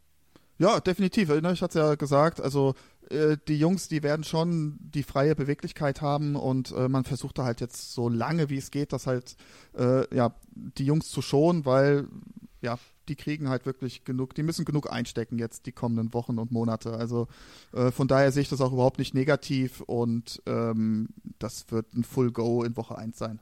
Ja, 0.59 0.79
definitiv. 0.79 1.29
Ne, 1.29 1.53
ich 1.53 1.61
hatte 1.61 1.79
es 1.79 1.85
ja 1.85 1.95
gesagt, 1.95 2.39
also 2.39 2.75
äh, 3.09 3.35
die 3.47 3.57
Jungs, 3.57 3.87
die 3.87 4.03
werden 4.03 4.23
schon 4.23 4.77
die 4.79 5.03
freie 5.03 5.35
Beweglichkeit 5.35 6.01
haben 6.01 6.35
und 6.35 6.71
äh, 6.71 6.87
man 6.87 7.03
versucht 7.03 7.39
da 7.39 7.45
halt 7.45 7.61
jetzt 7.61 7.93
so 7.93 8.09
lange 8.09 8.49
wie 8.49 8.57
es 8.57 8.69
geht, 8.69 8.93
das 8.93 9.07
halt 9.07 9.35
äh, 9.75 10.15
ja 10.15 10.35
die 10.55 10.85
Jungs 10.85 11.09
zu 11.09 11.23
schonen, 11.23 11.65
weil 11.65 12.07
ja 12.61 12.77
die 13.09 13.15
kriegen 13.15 13.49
halt 13.49 13.65
wirklich 13.65 14.03
genug, 14.03 14.35
die 14.35 14.43
müssen 14.43 14.65
genug 14.65 14.91
einstecken 14.91 15.39
jetzt 15.39 15.65
die 15.65 15.71
kommenden 15.71 16.13
Wochen 16.13 16.39
und 16.39 16.51
Monate. 16.51 16.93
Also 16.93 17.27
äh, 17.73 17.91
von 17.91 18.07
daher 18.07 18.31
sehe 18.31 18.43
ich 18.43 18.49
das 18.49 18.61
auch 18.61 18.73
überhaupt 18.73 18.99
nicht 18.99 19.13
negativ 19.13 19.81
und 19.81 20.41
ähm, 20.45 21.09
das 21.39 21.71
wird 21.71 21.93
ein 21.93 22.03
Full 22.03 22.31
Go 22.31 22.63
in 22.63 22.77
Woche 22.77 22.97
1 22.97 23.17
sein. 23.17 23.39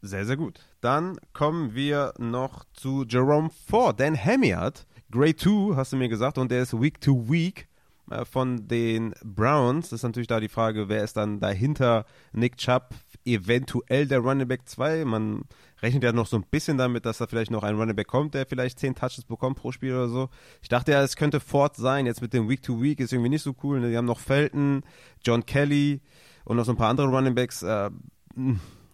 Sehr, 0.00 0.24
sehr 0.24 0.36
gut. 0.36 0.60
Dann 0.80 1.18
kommen 1.32 1.74
wir 1.74 2.14
noch 2.18 2.64
zu 2.72 3.04
Jerome 3.04 3.50
Ford, 3.66 3.98
Dan 3.98 4.14
Hemiard 4.14 4.86
Grade 5.10 5.36
2, 5.36 5.74
hast 5.74 5.92
du 5.92 5.96
mir 5.96 6.08
gesagt, 6.08 6.38
und 6.38 6.50
der 6.50 6.62
ist 6.62 6.78
Week 6.78 7.00
to 7.00 7.30
Week 7.30 7.66
äh, 8.10 8.24
von 8.24 8.68
den 8.68 9.14
Browns. 9.24 9.88
Das 9.88 10.00
ist 10.00 10.02
natürlich 10.02 10.28
da 10.28 10.38
die 10.38 10.48
Frage, 10.48 10.88
wer 10.88 11.02
ist 11.02 11.16
dann 11.16 11.40
dahinter 11.40 12.04
Nick 12.32 12.58
Chubb, 12.58 12.94
eventuell 13.32 14.06
der 14.06 14.20
Running 14.20 14.48
Back 14.48 14.68
2. 14.68 15.04
Man 15.04 15.42
rechnet 15.82 16.02
ja 16.02 16.12
noch 16.12 16.26
so 16.26 16.36
ein 16.36 16.44
bisschen 16.50 16.78
damit, 16.78 17.06
dass 17.06 17.18
da 17.18 17.26
vielleicht 17.26 17.50
noch 17.50 17.62
ein 17.62 17.76
Running 17.76 17.96
Back 17.96 18.08
kommt, 18.08 18.34
der 18.34 18.46
vielleicht 18.46 18.78
10 18.78 18.94
Touches 18.94 19.24
bekommt 19.24 19.58
pro 19.58 19.72
Spiel 19.72 19.94
oder 19.94 20.08
so. 20.08 20.28
Ich 20.62 20.68
dachte 20.68 20.92
ja, 20.92 21.02
es 21.02 21.16
könnte 21.16 21.40
Ford 21.40 21.76
sein. 21.76 22.06
Jetzt 22.06 22.22
mit 22.22 22.32
dem 22.32 22.48
Week 22.48 22.62
to 22.62 22.80
Week 22.80 23.00
ist 23.00 23.12
irgendwie 23.12 23.30
nicht 23.30 23.42
so 23.42 23.54
cool. 23.62 23.80
Ne? 23.80 23.90
Die 23.90 23.96
haben 23.96 24.04
noch 24.04 24.20
Felton, 24.20 24.82
John 25.24 25.46
Kelly 25.46 26.00
und 26.44 26.56
noch 26.56 26.64
so 26.64 26.72
ein 26.72 26.76
paar 26.76 26.90
andere 26.90 27.08
Running 27.08 27.34
Backs. 27.34 27.62
Äh, 27.62 27.90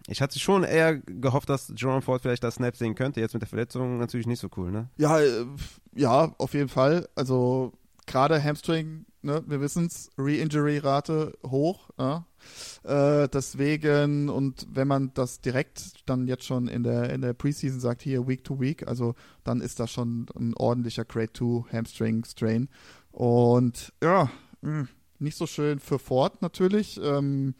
ich 0.07 0.21
hatte 0.21 0.39
schon 0.39 0.63
eher 0.63 0.97
gehofft, 0.97 1.49
dass 1.49 1.73
Jerome 1.75 2.01
Ford 2.01 2.21
vielleicht 2.21 2.43
das 2.43 2.55
Snap 2.55 2.75
sehen 2.75 2.95
könnte. 2.95 3.21
Jetzt 3.21 3.33
mit 3.33 3.41
der 3.41 3.49
Verletzung 3.49 3.97
natürlich 3.97 4.27
nicht 4.27 4.39
so 4.39 4.49
cool, 4.57 4.71
ne? 4.71 4.89
Ja, 4.97 5.19
äh, 5.19 5.45
ja, 5.95 6.33
auf 6.37 6.53
jeden 6.53 6.69
Fall. 6.69 7.07
Also 7.15 7.73
gerade 8.05 8.41
Hamstring, 8.41 9.05
ne, 9.25 9.43
wir 9.47 9.59
wissen 9.59 9.87
es, 9.87 10.09
Re-Injury-Rate 10.17 11.37
hoch. 11.45 11.89
Ja? 11.99 12.25
Äh, 12.83 13.27
deswegen, 13.29 14.29
und 14.29 14.67
wenn 14.71 14.87
man 14.87 15.11
das 15.13 15.41
direkt 15.41 16.07
dann 16.09 16.27
jetzt 16.27 16.45
schon 16.45 16.67
in 16.67 16.83
der, 16.83 17.11
in 17.11 17.21
der 17.21 17.33
Preseason 17.33 17.79
sagt, 17.79 18.01
hier 18.01 18.27
Week 18.27 18.43
to 18.43 18.59
Week, 18.59 18.87
also 18.87 19.15
dann 19.43 19.59
ist 19.59 19.79
das 19.79 19.91
schon 19.91 20.27
ein 20.35 20.53
ordentlicher 20.53 21.03
Grade 21.03 21.33
2 21.33 21.71
Hamstring-Strain. 21.73 22.69
Und 23.11 23.91
ja, 24.01 24.29
hm, 24.61 24.87
nicht 25.19 25.37
so 25.37 25.47
schön 25.47 25.79
für 25.79 25.99
Ford 25.99 26.41
natürlich. 26.41 26.99
Ähm, 27.01 27.55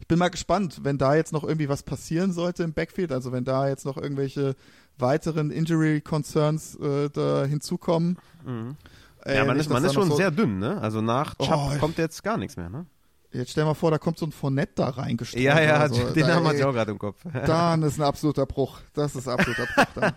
ich 0.00 0.08
bin 0.08 0.18
mal 0.18 0.28
gespannt, 0.28 0.80
wenn 0.82 0.98
da 0.98 1.14
jetzt 1.14 1.32
noch 1.32 1.44
irgendwie 1.44 1.68
was 1.68 1.82
passieren 1.82 2.32
sollte 2.32 2.62
im 2.62 2.74
Backfield, 2.74 3.12
also 3.12 3.32
wenn 3.32 3.44
da 3.44 3.68
jetzt 3.68 3.86
noch 3.86 3.96
irgendwelche 3.96 4.56
weiteren 4.98 5.50
Injury 5.50 6.00
Concerns 6.00 6.74
äh, 6.76 7.08
da 7.10 7.44
hinzukommen. 7.44 8.18
Mhm. 8.44 8.76
Äh, 9.24 9.36
ja, 9.36 9.44
man 9.44 9.58
ist, 9.58 9.70
man 9.70 9.84
ist 9.84 9.94
schon 9.94 10.08
so 10.08 10.16
sehr 10.16 10.30
dünn, 10.30 10.58
ne? 10.58 10.80
Also 10.80 11.00
nach 11.00 11.34
Chubb 11.36 11.72
oh, 11.74 11.78
kommt 11.78 11.98
jetzt 11.98 12.22
gar 12.22 12.36
nichts 12.36 12.56
mehr, 12.56 12.68
ne? 12.68 12.86
Jetzt 13.32 13.50
stell 13.50 13.64
mal 13.64 13.74
vor, 13.74 13.90
da 13.90 13.98
kommt 13.98 14.18
so 14.18 14.26
ein 14.26 14.32
Fournette 14.32 14.74
da 14.76 14.90
reingestreut. 14.90 15.42
Ja, 15.42 15.60
ja, 15.60 15.78
also, 15.78 16.10
den 16.10 16.26
Namen 16.26 16.46
hatte 16.46 16.58
ich 16.58 16.64
auch 16.64 16.72
gerade 16.72 16.92
im 16.92 16.98
Kopf. 16.98 17.20
Dann 17.46 17.82
ist 17.82 17.98
ein 17.98 18.04
absoluter 18.04 18.46
Bruch. 18.46 18.78
Das 18.92 19.16
ist 19.16 19.26
ein 19.26 19.34
absoluter 19.34 19.66
Bruch 19.74 19.86
dann. 19.94 20.12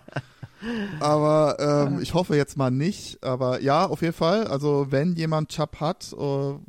Aber 1.00 1.56
ähm, 1.58 2.00
ich 2.00 2.14
hoffe 2.14 2.36
jetzt 2.36 2.56
mal 2.56 2.70
nicht. 2.70 3.22
Aber 3.24 3.60
ja, 3.60 3.86
auf 3.86 4.02
jeden 4.02 4.14
Fall. 4.14 4.46
Also 4.46 4.86
wenn 4.90 5.14
jemand 5.14 5.50
Chubb 5.50 5.80
hat, 5.80 6.12
uh, 6.16 6.60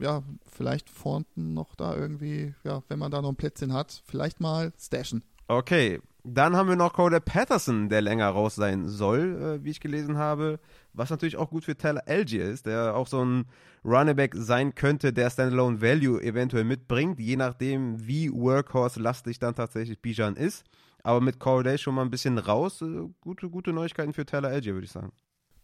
ja, 0.00 0.22
vielleicht 0.50 0.90
Fonten 0.90 1.54
noch 1.54 1.74
da 1.76 1.94
irgendwie, 1.94 2.54
ja, 2.64 2.82
wenn 2.88 2.98
man 2.98 3.10
da 3.10 3.22
noch 3.22 3.30
ein 3.30 3.36
Plätzchen 3.36 3.72
hat, 3.72 4.02
vielleicht 4.06 4.40
mal 4.40 4.72
stashen. 4.78 5.22
Okay, 5.46 6.00
dann 6.24 6.56
haben 6.56 6.68
wir 6.68 6.76
noch 6.76 6.92
Cole 6.92 7.20
Patterson, 7.20 7.88
der 7.88 8.00
länger 8.00 8.28
raus 8.28 8.54
sein 8.54 8.88
soll, 8.88 9.60
äh, 9.60 9.64
wie 9.64 9.70
ich 9.70 9.80
gelesen 9.80 10.18
habe. 10.18 10.60
Was 10.94 11.10
natürlich 11.10 11.36
auch 11.36 11.50
gut 11.50 11.64
für 11.64 11.76
Tyler 11.76 12.02
Algier 12.06 12.44
ist, 12.44 12.66
der 12.66 12.94
auch 12.94 13.06
so 13.06 13.24
ein 13.24 13.46
Runnerback 13.84 14.34
sein 14.36 14.74
könnte, 14.74 15.12
der 15.12 15.30
Standalone 15.30 15.80
Value 15.80 16.22
eventuell 16.22 16.64
mitbringt, 16.64 17.18
je 17.18 17.36
nachdem, 17.36 18.06
wie 18.06 18.30
Workhorse-lastig 18.30 19.38
dann 19.38 19.54
tatsächlich 19.54 20.00
Bijan 20.00 20.36
ist. 20.36 20.64
Aber 21.02 21.20
mit 21.20 21.40
Corday 21.40 21.78
schon 21.78 21.94
mal 21.94 22.02
ein 22.02 22.10
bisschen 22.10 22.38
raus. 22.38 22.80
Äh, 22.82 23.08
gute, 23.20 23.48
gute 23.48 23.72
Neuigkeiten 23.72 24.12
für 24.12 24.24
Tyler 24.24 24.48
Algier, 24.48 24.74
würde 24.74 24.84
ich 24.84 24.92
sagen. 24.92 25.12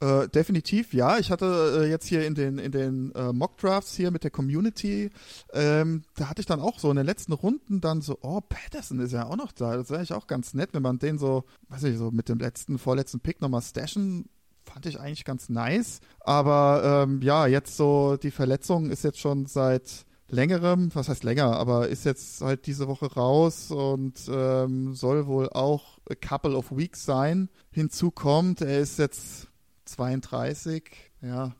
Äh, 0.01 0.29
definitiv, 0.29 0.95
ja. 0.95 1.19
Ich 1.19 1.31
hatte 1.31 1.83
äh, 1.83 1.91
jetzt 1.91 2.07
hier 2.07 2.25
in 2.25 2.35
den, 2.37 2.59
in 2.59 2.71
den 2.71 3.13
äh, 3.17 3.33
Mock-Drafts 3.33 3.97
hier 3.97 4.13
mit 4.13 4.23
der 4.23 4.31
Community, 4.31 5.11
ähm, 5.53 6.03
da 6.15 6.29
hatte 6.29 6.41
ich 6.41 6.47
dann 6.47 6.61
auch 6.61 6.79
so 6.79 6.89
in 6.91 6.97
den 6.97 7.07
letzten 7.07 7.33
Runden 7.33 7.81
dann 7.81 8.01
so, 8.01 8.17
oh, 8.23 8.41
Patterson 8.41 9.01
ist 9.01 9.13
ja 9.13 9.27
auch 9.27 9.37
noch 9.37 9.51
da. 9.51 9.77
Das 9.77 9.91
wäre 9.91 9.99
eigentlich 9.99 10.13
auch 10.13 10.29
ganz 10.29 10.55
nett, 10.55 10.71
wenn 10.73 10.83
man 10.83 11.01
den 11.01 11.19
so, 11.19 11.45
weiß 11.69 11.83
ich, 11.85 11.99
so 11.99 12.13
mit 12.13 12.29
dem 12.29 12.39
letzten, 12.39 12.79
vorletzten 12.79 13.19
Pick 13.19 13.41
nochmal 13.41 13.63
stashen 13.63 14.29
fand 14.73 14.87
ich 14.87 15.01
eigentlich 15.01 15.25
ganz 15.25 15.49
nice. 15.49 16.01
Aber 16.21 17.05
ähm, 17.07 17.21
ja, 17.23 17.47
jetzt 17.47 17.77
so 17.77 18.17
die 18.17 18.31
Verletzung 18.31 18.91
ist 18.91 19.05
jetzt 19.05 19.19
schon 19.19 19.47
seit 19.47 20.05
längerem, 20.29 20.91
was 20.95 21.09
heißt 21.09 21.25
länger, 21.25 21.57
aber 21.57 21.89
ist 21.89 22.05
jetzt 22.05 22.43
halt 22.43 22.67
diese 22.67 22.87
Woche 22.87 23.13
raus 23.13 23.71
und 23.71 24.21
ähm, 24.31 24.95
soll 24.95 25.27
wohl 25.27 25.49
auch 25.49 25.99
a 26.11 26.15
couple 26.15 26.55
of 26.55 26.71
weeks 26.77 27.05
sein. 27.05 27.49
Hinzu 27.71 28.11
kommt, 28.11 28.61
er 28.61 28.79
ist 28.79 28.99
jetzt 28.99 29.49
32, 29.87 30.85
ja, 31.23 31.55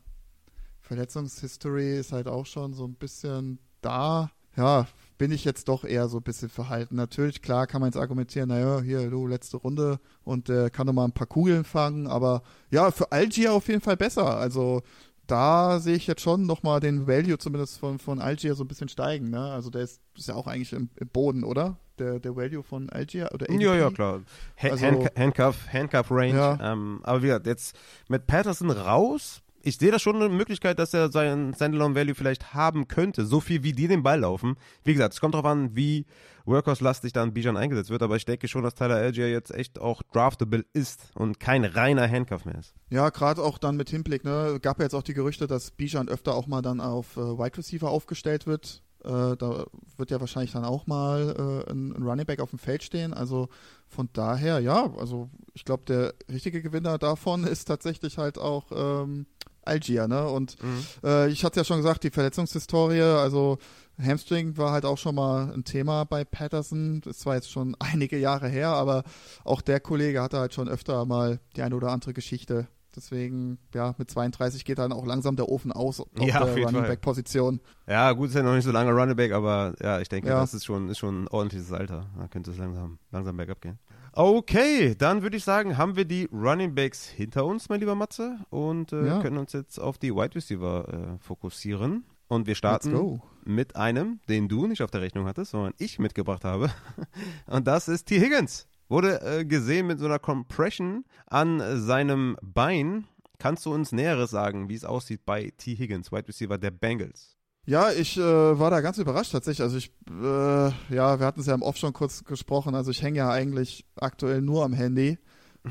Verletzungshistory 0.81 1.99
ist 1.99 2.11
halt 2.11 2.27
auch 2.27 2.45
schon 2.45 2.73
so 2.73 2.85
ein 2.85 2.95
bisschen 2.95 3.59
da. 3.81 4.31
Ja, 4.55 4.87
bin 5.19 5.31
ich 5.31 5.43
jetzt 5.43 5.67
doch 5.67 5.83
eher 5.83 6.07
so 6.07 6.17
ein 6.17 6.23
bisschen 6.23 6.49
verhalten. 6.49 6.95
Natürlich, 6.95 7.43
klar, 7.43 7.67
kann 7.67 7.81
man 7.81 7.89
jetzt 7.89 7.97
argumentieren, 7.97 8.49
naja, 8.49 8.81
hier, 8.81 9.09
du, 9.11 9.27
letzte 9.27 9.57
Runde 9.57 9.99
und 10.23 10.49
äh, 10.49 10.71
kann 10.71 10.87
noch 10.87 10.93
mal 10.93 11.05
ein 11.05 11.11
paar 11.11 11.27
Kugeln 11.27 11.65
fangen, 11.65 12.07
aber 12.07 12.41
ja, 12.71 12.89
für 12.89 13.11
Algier 13.11 13.53
auf 13.53 13.67
jeden 13.67 13.81
Fall 13.81 13.97
besser. 13.97 14.37
Also 14.37 14.81
da 15.27 15.79
sehe 15.79 15.95
ich 15.95 16.07
jetzt 16.07 16.21
schon 16.21 16.45
nochmal 16.45 16.79
den 16.79 17.05
Value 17.05 17.37
zumindest 17.37 17.79
von, 17.79 17.99
von 17.99 18.19
Algier 18.19 18.55
so 18.55 18.63
ein 18.63 18.67
bisschen 18.67 18.87
steigen. 18.87 19.29
Ne? 19.29 19.39
Also 19.39 19.69
der 19.69 19.81
ist, 19.81 20.01
ist 20.17 20.29
ja 20.29 20.35
auch 20.35 20.47
eigentlich 20.47 20.73
im, 20.73 20.89
im, 20.95 21.09
Boden, 21.09 21.43
oder? 21.43 21.77
Der, 21.99 22.19
der 22.19 22.35
Value 22.35 22.63
von 22.63 22.89
Algier 22.89 23.29
oder 23.33 23.45
ADP? 23.49 23.61
Ja, 23.61 23.75
ja, 23.75 23.91
klar. 23.91 24.21
Ha 24.63 24.69
also, 24.69 25.05
Handcuff, 25.17 25.67
Handcuff 25.71 26.09
Range. 26.09 26.37
Ja. 26.37 26.71
Ähm, 26.71 27.01
aber 27.03 27.21
wie 27.21 27.27
gesagt, 27.27 27.45
jetzt 27.45 27.77
mit 28.07 28.25
Patterson 28.25 28.71
raus, 28.71 29.41
ich 29.61 29.77
sehe 29.77 29.91
da 29.91 29.99
schon 29.99 30.15
eine 30.15 30.29
Möglichkeit, 30.29 30.79
dass 30.79 30.93
er 30.93 31.11
seinen 31.11 31.53
Standalone 31.53 31.95
Value 31.95 32.15
vielleicht 32.15 32.53
haben 32.53 32.87
könnte. 32.87 33.25
So 33.25 33.39
viel 33.39 33.63
wie 33.63 33.73
die 33.73 33.87
den 33.87 34.03
Ball 34.03 34.19
laufen. 34.19 34.55
Wie 34.83 34.93
gesagt, 34.93 35.13
es 35.13 35.19
kommt 35.19 35.33
darauf 35.33 35.45
an, 35.45 35.75
wie 35.75 36.05
Workhorse-lastig 36.45 37.13
dann 37.13 37.33
Bijan 37.33 37.57
eingesetzt 37.57 37.89
wird. 37.89 38.01
Aber 38.01 38.15
ich 38.15 38.25
denke 38.25 38.47
schon, 38.47 38.63
dass 38.63 38.75
Tyler 38.75 38.95
Algier 38.95 39.29
jetzt 39.29 39.53
echt 39.53 39.79
auch 39.79 40.01
draftable 40.11 40.65
ist 40.73 41.11
und 41.15 41.39
kein 41.39 41.65
reiner 41.65 42.09
Handcuff 42.09 42.45
mehr 42.45 42.57
ist. 42.57 42.73
Ja, 42.89 43.09
gerade 43.09 43.43
auch 43.43 43.57
dann 43.57 43.75
mit 43.75 43.89
Hinblick, 43.89 44.23
ne, 44.23 44.59
gab 44.61 44.79
ja 44.79 44.85
jetzt 44.85 44.95
auch 44.95 45.03
die 45.03 45.13
Gerüchte, 45.13 45.47
dass 45.47 45.71
Bijan 45.71 46.09
öfter 46.09 46.35
auch 46.35 46.47
mal 46.47 46.61
dann 46.61 46.81
auf 46.81 47.17
äh, 47.17 47.21
Wide 47.21 47.57
Receiver 47.57 47.89
aufgestellt 47.89 48.47
wird. 48.47 48.81
Äh, 49.03 49.37
da 49.37 49.65
wird 49.97 50.11
ja 50.11 50.19
wahrscheinlich 50.19 50.51
dann 50.51 50.65
auch 50.65 50.87
mal 50.87 51.63
äh, 51.67 51.71
ein, 51.71 51.93
ein 51.95 52.03
Running 52.03 52.25
Back 52.25 52.41
auf 52.41 52.49
dem 52.49 52.59
Feld 52.59 52.83
stehen. 52.83 53.13
Also 53.13 53.49
von 53.87 54.09
daher, 54.13 54.59
ja, 54.59 54.93
also 54.97 55.29
ich 55.53 55.65
glaube, 55.65 55.83
der 55.85 56.13
richtige 56.29 56.61
Gewinner 56.61 56.97
davon 56.97 57.43
ist 57.45 57.65
tatsächlich 57.65 58.17
halt 58.17 58.37
auch 58.37 58.65
ähm, 58.71 59.25
Algier, 59.63 60.07
ne? 60.07 60.27
Und 60.27 60.61
mhm. 60.61 60.83
äh, 61.03 61.29
ich 61.29 61.45
hatte 61.45 61.59
ja 61.59 61.63
schon 61.63 61.77
gesagt, 61.77 62.03
die 62.03 62.11
Verletzungshistorie, 62.11 63.01
also 63.01 63.57
Hamstring 64.01 64.57
war 64.57 64.71
halt 64.71 64.85
auch 64.85 64.97
schon 64.97 65.15
mal 65.15 65.51
ein 65.53 65.63
Thema 65.63 66.05
bei 66.05 66.23
Patterson. 66.23 67.01
Das 67.01 67.25
war 67.25 67.35
jetzt 67.35 67.51
schon 67.51 67.75
einige 67.79 68.17
Jahre 68.17 68.49
her, 68.49 68.69
aber 68.69 69.03
auch 69.43 69.61
der 69.61 69.79
Kollege 69.79 70.21
hatte 70.21 70.39
halt 70.39 70.53
schon 70.53 70.67
öfter 70.67 71.05
mal 71.05 71.39
die 71.55 71.61
eine 71.61 71.75
oder 71.75 71.91
andere 71.91 72.13
Geschichte. 72.13 72.67
Deswegen, 72.99 73.59
ja, 73.73 73.95
mit 73.97 74.11
32 74.11 74.65
geht 74.65 74.77
dann 74.77 74.91
auch 74.91 75.05
langsam 75.05 75.37
der 75.37 75.47
Ofen 75.47 75.71
aus 75.71 76.01
auf 76.01 76.07
ja, 76.19 76.43
der 76.43 76.65
Running 76.65 76.81
Back 76.81 76.99
Position. 76.99 77.61
Ja, 77.87 78.11
gut, 78.11 78.27
ist 78.27 78.35
ja 78.35 78.43
noch 78.43 78.55
nicht 78.55 78.65
so 78.65 78.71
lange 78.71 78.91
Running 78.91 79.15
Back, 79.15 79.31
aber 79.31 79.73
ja, 79.81 80.01
ich 80.01 80.09
denke, 80.09 80.27
ja. 80.27 80.41
das 80.41 80.53
ist 80.53 80.65
schon, 80.65 80.89
ist 80.89 80.97
schon 80.97 81.23
ein 81.23 81.27
ordentliches 81.29 81.71
Alter. 81.71 82.07
Da 82.17 82.27
könnte 82.27 82.51
es 82.51 82.57
langsam, 82.57 82.99
langsam 83.11 83.37
bergab 83.37 83.61
gehen. 83.61 83.79
Okay, 84.11 84.95
dann 84.95 85.21
würde 85.21 85.37
ich 85.37 85.45
sagen, 85.45 85.77
haben 85.77 85.95
wir 85.95 86.03
die 86.03 86.27
Running 86.33 86.75
Backs 86.75 87.07
hinter 87.07 87.45
uns, 87.45 87.69
mein 87.69 87.79
lieber 87.79 87.95
Matze, 87.95 88.39
und 88.49 88.91
äh, 88.91 89.05
ja. 89.05 89.21
können 89.21 89.37
uns 89.37 89.53
jetzt 89.53 89.79
auf 89.79 89.97
die 89.97 90.13
Wide 90.13 90.35
Receiver 90.35 91.15
äh, 91.15 91.17
fokussieren. 91.19 92.03
Und 92.27 92.45
wir 92.45 92.55
starten 92.55 93.21
mit 93.45 93.77
einem, 93.77 94.19
den 94.27 94.49
du 94.49 94.67
nicht 94.67 94.83
auf 94.83 94.91
der 94.91 95.01
Rechnung 95.01 95.25
hattest, 95.25 95.51
sondern 95.51 95.73
ich 95.77 95.99
mitgebracht 95.99 96.43
habe. 96.43 96.69
Und 97.47 97.65
das 97.65 97.87
ist 97.87 98.07
T. 98.07 98.19
Higgins. 98.19 98.67
Wurde 98.89 99.21
äh, 99.21 99.45
gesehen 99.45 99.87
mit 99.87 99.99
so 99.99 100.05
einer 100.05 100.19
Compression 100.19 101.05
an 101.27 101.61
seinem 101.79 102.37
Bein. 102.41 103.05
Kannst 103.37 103.65
du 103.65 103.73
uns 103.73 103.91
Näheres 103.91 104.31
sagen, 104.31 104.67
wie 104.67 104.75
es 104.75 104.83
aussieht 104.83 105.25
bei 105.25 105.53
T. 105.57 105.75
Higgins, 105.75 106.11
Wide 106.11 106.27
Receiver 106.27 106.57
der 106.57 106.71
Bengals? 106.71 107.37
Ja, 107.65 107.91
ich 107.91 108.17
äh, 108.17 108.59
war 108.59 108.71
da 108.71 108.81
ganz 108.81 108.97
überrascht 108.97 109.31
tatsächlich. 109.31 109.61
Also 109.61 109.77
ich, 109.77 109.93
äh, 110.09 110.69
ja, 110.93 111.19
wir 111.19 111.25
hatten 111.25 111.39
es 111.39 111.45
ja 111.45 111.53
im 111.53 111.61
Off 111.61 111.77
schon 111.77 111.93
kurz 111.93 112.23
gesprochen. 112.23 112.73
Also 112.73 112.89
ich 112.89 113.03
hänge 113.03 113.19
ja 113.19 113.29
eigentlich 113.29 113.85
aktuell 113.95 114.41
nur 114.41 114.65
am 114.65 114.73
Handy 114.73 115.19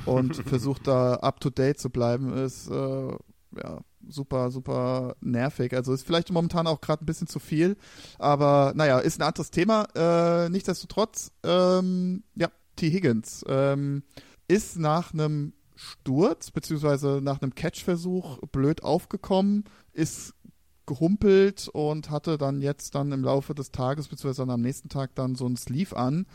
und 0.05 0.37
versuche 0.47 0.83
da 0.83 1.15
up 1.15 1.41
to 1.41 1.51
date 1.51 1.81
zu 1.81 1.91
bleiben. 1.91 2.33
Ist 2.33 2.71
äh, 2.71 3.09
ja 3.57 3.81
super, 4.07 4.51
super 4.51 5.17
nervig. 5.21 5.75
Also 5.75 5.93
ist 5.93 6.07
vielleicht 6.07 6.31
momentan 6.31 6.67
auch 6.67 6.81
gerade 6.81 7.05
ein 7.05 7.07
bisschen 7.07 7.27
zu 7.27 7.41
viel, 7.41 7.77
aber 8.19 8.73
naja, 8.75 9.01
ist 9.01 9.21
ein 9.21 9.27
anderes 9.27 9.51
Thema. 9.51 9.89
Äh, 9.95 10.49
nichtsdestotrotz, 10.51 11.33
ähm, 11.43 12.23
ja, 12.37 12.49
T. 12.79 12.91
Higgins 12.91 13.45
ähm, 13.49 14.03
ist 14.47 14.79
nach 14.79 15.13
einem 15.13 15.53
Sturz 15.77 16.51
beziehungsweise 16.51 17.21
nach 17.23 17.41
einem 17.41 17.55
Catch-Versuch 17.55 18.39
blöd 18.53 18.83
aufgekommen, 18.83 19.65
ist 19.93 20.35
gehumpelt 20.87 21.69
und 21.69 22.11
hatte 22.11 22.39
dann 22.39 22.63
jetzt 22.63 22.95
dann 22.95 23.13
im 23.13 23.23
Laufe 23.23 23.55
des 23.55 23.71
Tages, 23.71 24.09
dann 24.09 24.51
am 24.51 24.63
nächsten 24.63 24.89
Tag 24.89 25.15
dann 25.15 25.35
so 25.35 25.47
ein 25.47 25.57
Sleeve 25.57 25.97
an. 25.97 26.27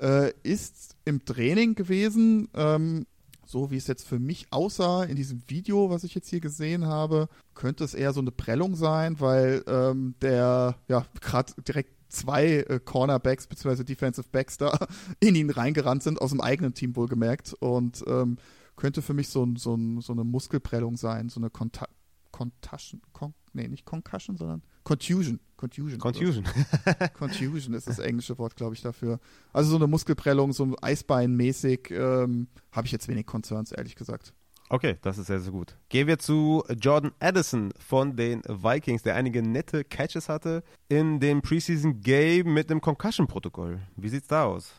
Äh, 0.00 0.32
ist 0.42 0.96
im 1.04 1.24
Training 1.24 1.74
gewesen, 1.74 2.48
ähm, 2.54 3.06
so 3.46 3.70
wie 3.70 3.76
es 3.76 3.86
jetzt 3.86 4.06
für 4.06 4.18
mich 4.18 4.46
aussah 4.50 5.04
in 5.04 5.16
diesem 5.16 5.42
Video, 5.46 5.90
was 5.90 6.04
ich 6.04 6.14
jetzt 6.14 6.28
hier 6.28 6.40
gesehen 6.40 6.86
habe, 6.86 7.28
könnte 7.54 7.84
es 7.84 7.94
eher 7.94 8.12
so 8.12 8.20
eine 8.20 8.32
Prellung 8.32 8.74
sein, 8.74 9.20
weil 9.20 9.62
ähm, 9.66 10.14
der 10.20 10.76
ja 10.88 11.06
gerade 11.20 11.52
direkt 11.62 11.92
zwei 12.12 12.58
äh, 12.58 12.80
Cornerbacks 12.84 13.46
bzw. 13.46 13.84
Defensive 13.84 14.28
Backs 14.30 14.56
da 14.58 14.86
in 15.20 15.34
ihn 15.34 15.50
reingerannt 15.50 16.02
sind, 16.02 16.20
aus 16.20 16.30
dem 16.30 16.40
eigenen 16.40 16.74
Team 16.74 16.94
wohlgemerkt 16.96 17.54
und 17.54 18.04
ähm, 18.06 18.36
könnte 18.76 19.02
für 19.02 19.14
mich 19.14 19.28
so, 19.28 19.46
so, 19.56 19.78
so 20.00 20.12
eine 20.12 20.24
Muskelprellung 20.24 20.96
sein, 20.96 21.28
so 21.28 21.40
eine 21.40 21.50
Konta 21.50 21.86
Contussion, 22.30 23.02
Con 23.12 23.34
nee, 23.52 23.68
nicht 23.68 23.84
Concussion, 23.84 24.38
sondern 24.38 24.62
Contusion. 24.84 25.38
Contusion. 25.58 25.98
Contusion. 25.98 26.44
Contusion 27.14 27.74
ist 27.74 27.86
das 27.86 27.98
englische 27.98 28.36
Wort, 28.38 28.56
glaube 28.56 28.74
ich, 28.74 28.80
dafür. 28.80 29.20
Also 29.52 29.70
so 29.70 29.76
eine 29.76 29.86
Muskelprellung, 29.86 30.52
so 30.52 30.64
Eisbein-mäßig, 30.80 31.90
ähm, 31.90 32.48
habe 32.72 32.86
ich 32.86 32.92
jetzt 32.92 33.06
wenig 33.06 33.26
Concerns, 33.26 33.70
ehrlich 33.70 33.94
gesagt. 33.94 34.32
Okay, 34.72 34.96
das 35.02 35.18
ist 35.18 35.26
sehr, 35.26 35.38
sehr 35.38 35.52
gut. 35.52 35.76
Gehen 35.90 36.06
wir 36.06 36.18
zu 36.18 36.64
Jordan 36.80 37.12
Addison 37.20 37.74
von 37.78 38.16
den 38.16 38.40
Vikings, 38.48 39.02
der 39.02 39.16
einige 39.16 39.42
nette 39.42 39.84
Catches 39.84 40.30
hatte 40.30 40.62
in 40.88 41.20
dem 41.20 41.42
Preseason 41.42 42.00
Game 42.00 42.54
mit 42.54 42.70
einem 42.70 42.80
Concussion-Protokoll. 42.80 43.82
Wie 43.96 44.08
sieht's 44.08 44.28
da 44.28 44.44
aus? 44.44 44.72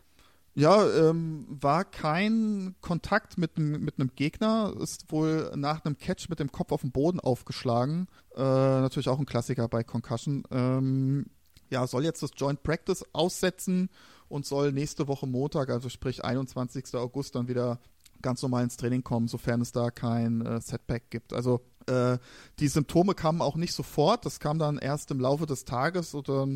Ja, 0.55 0.83
ähm, 0.89 1.45
war 1.47 1.85
kein 1.85 2.73
Kontakt 2.81 3.37
mit, 3.37 3.59
mit 3.59 3.99
einem 3.99 4.09
Gegner, 4.15 4.73
ist 4.81 5.11
wohl 5.11 5.51
nach 5.55 5.85
einem 5.85 5.95
Catch 5.99 6.27
mit 6.27 6.39
dem 6.39 6.51
Kopf 6.51 6.71
auf 6.71 6.81
den 6.81 6.91
Boden 6.91 7.19
aufgeschlagen. 7.19 8.07
Äh, 8.35 8.41
natürlich 8.41 9.09
auch 9.09 9.19
ein 9.19 9.27
Klassiker 9.27 9.67
bei 9.67 9.83
Concussion. 9.83 10.43
Ähm, 10.49 11.27
ja, 11.69 11.85
soll 11.85 12.03
jetzt 12.03 12.23
das 12.23 12.31
Joint 12.35 12.63
Practice 12.63 13.05
aussetzen 13.13 13.91
und 14.27 14.47
soll 14.47 14.71
nächste 14.71 15.07
Woche 15.07 15.27
Montag, 15.27 15.69
also 15.69 15.87
sprich 15.87 16.23
21. 16.25 16.95
August, 16.95 17.35
dann 17.35 17.47
wieder 17.47 17.79
ganz 18.23 18.41
normal 18.41 18.63
ins 18.63 18.77
Training 18.77 19.03
kommen, 19.03 19.27
sofern 19.27 19.61
es 19.61 19.71
da 19.71 19.91
kein 19.91 20.43
äh, 20.45 20.59
Setback 20.59 21.11
gibt. 21.11 21.33
Also 21.33 21.61
äh, 21.87 22.17
die 22.59 22.67
Symptome 22.67 23.13
kamen 23.13 23.41
auch 23.41 23.55
nicht 23.55 23.73
sofort, 23.73 24.25
das 24.25 24.39
kam 24.39 24.57
dann 24.57 24.77
erst 24.77 25.11
im 25.11 25.19
Laufe 25.19 25.45
des 25.45 25.65
Tages 25.65 26.15
oder 26.15 26.47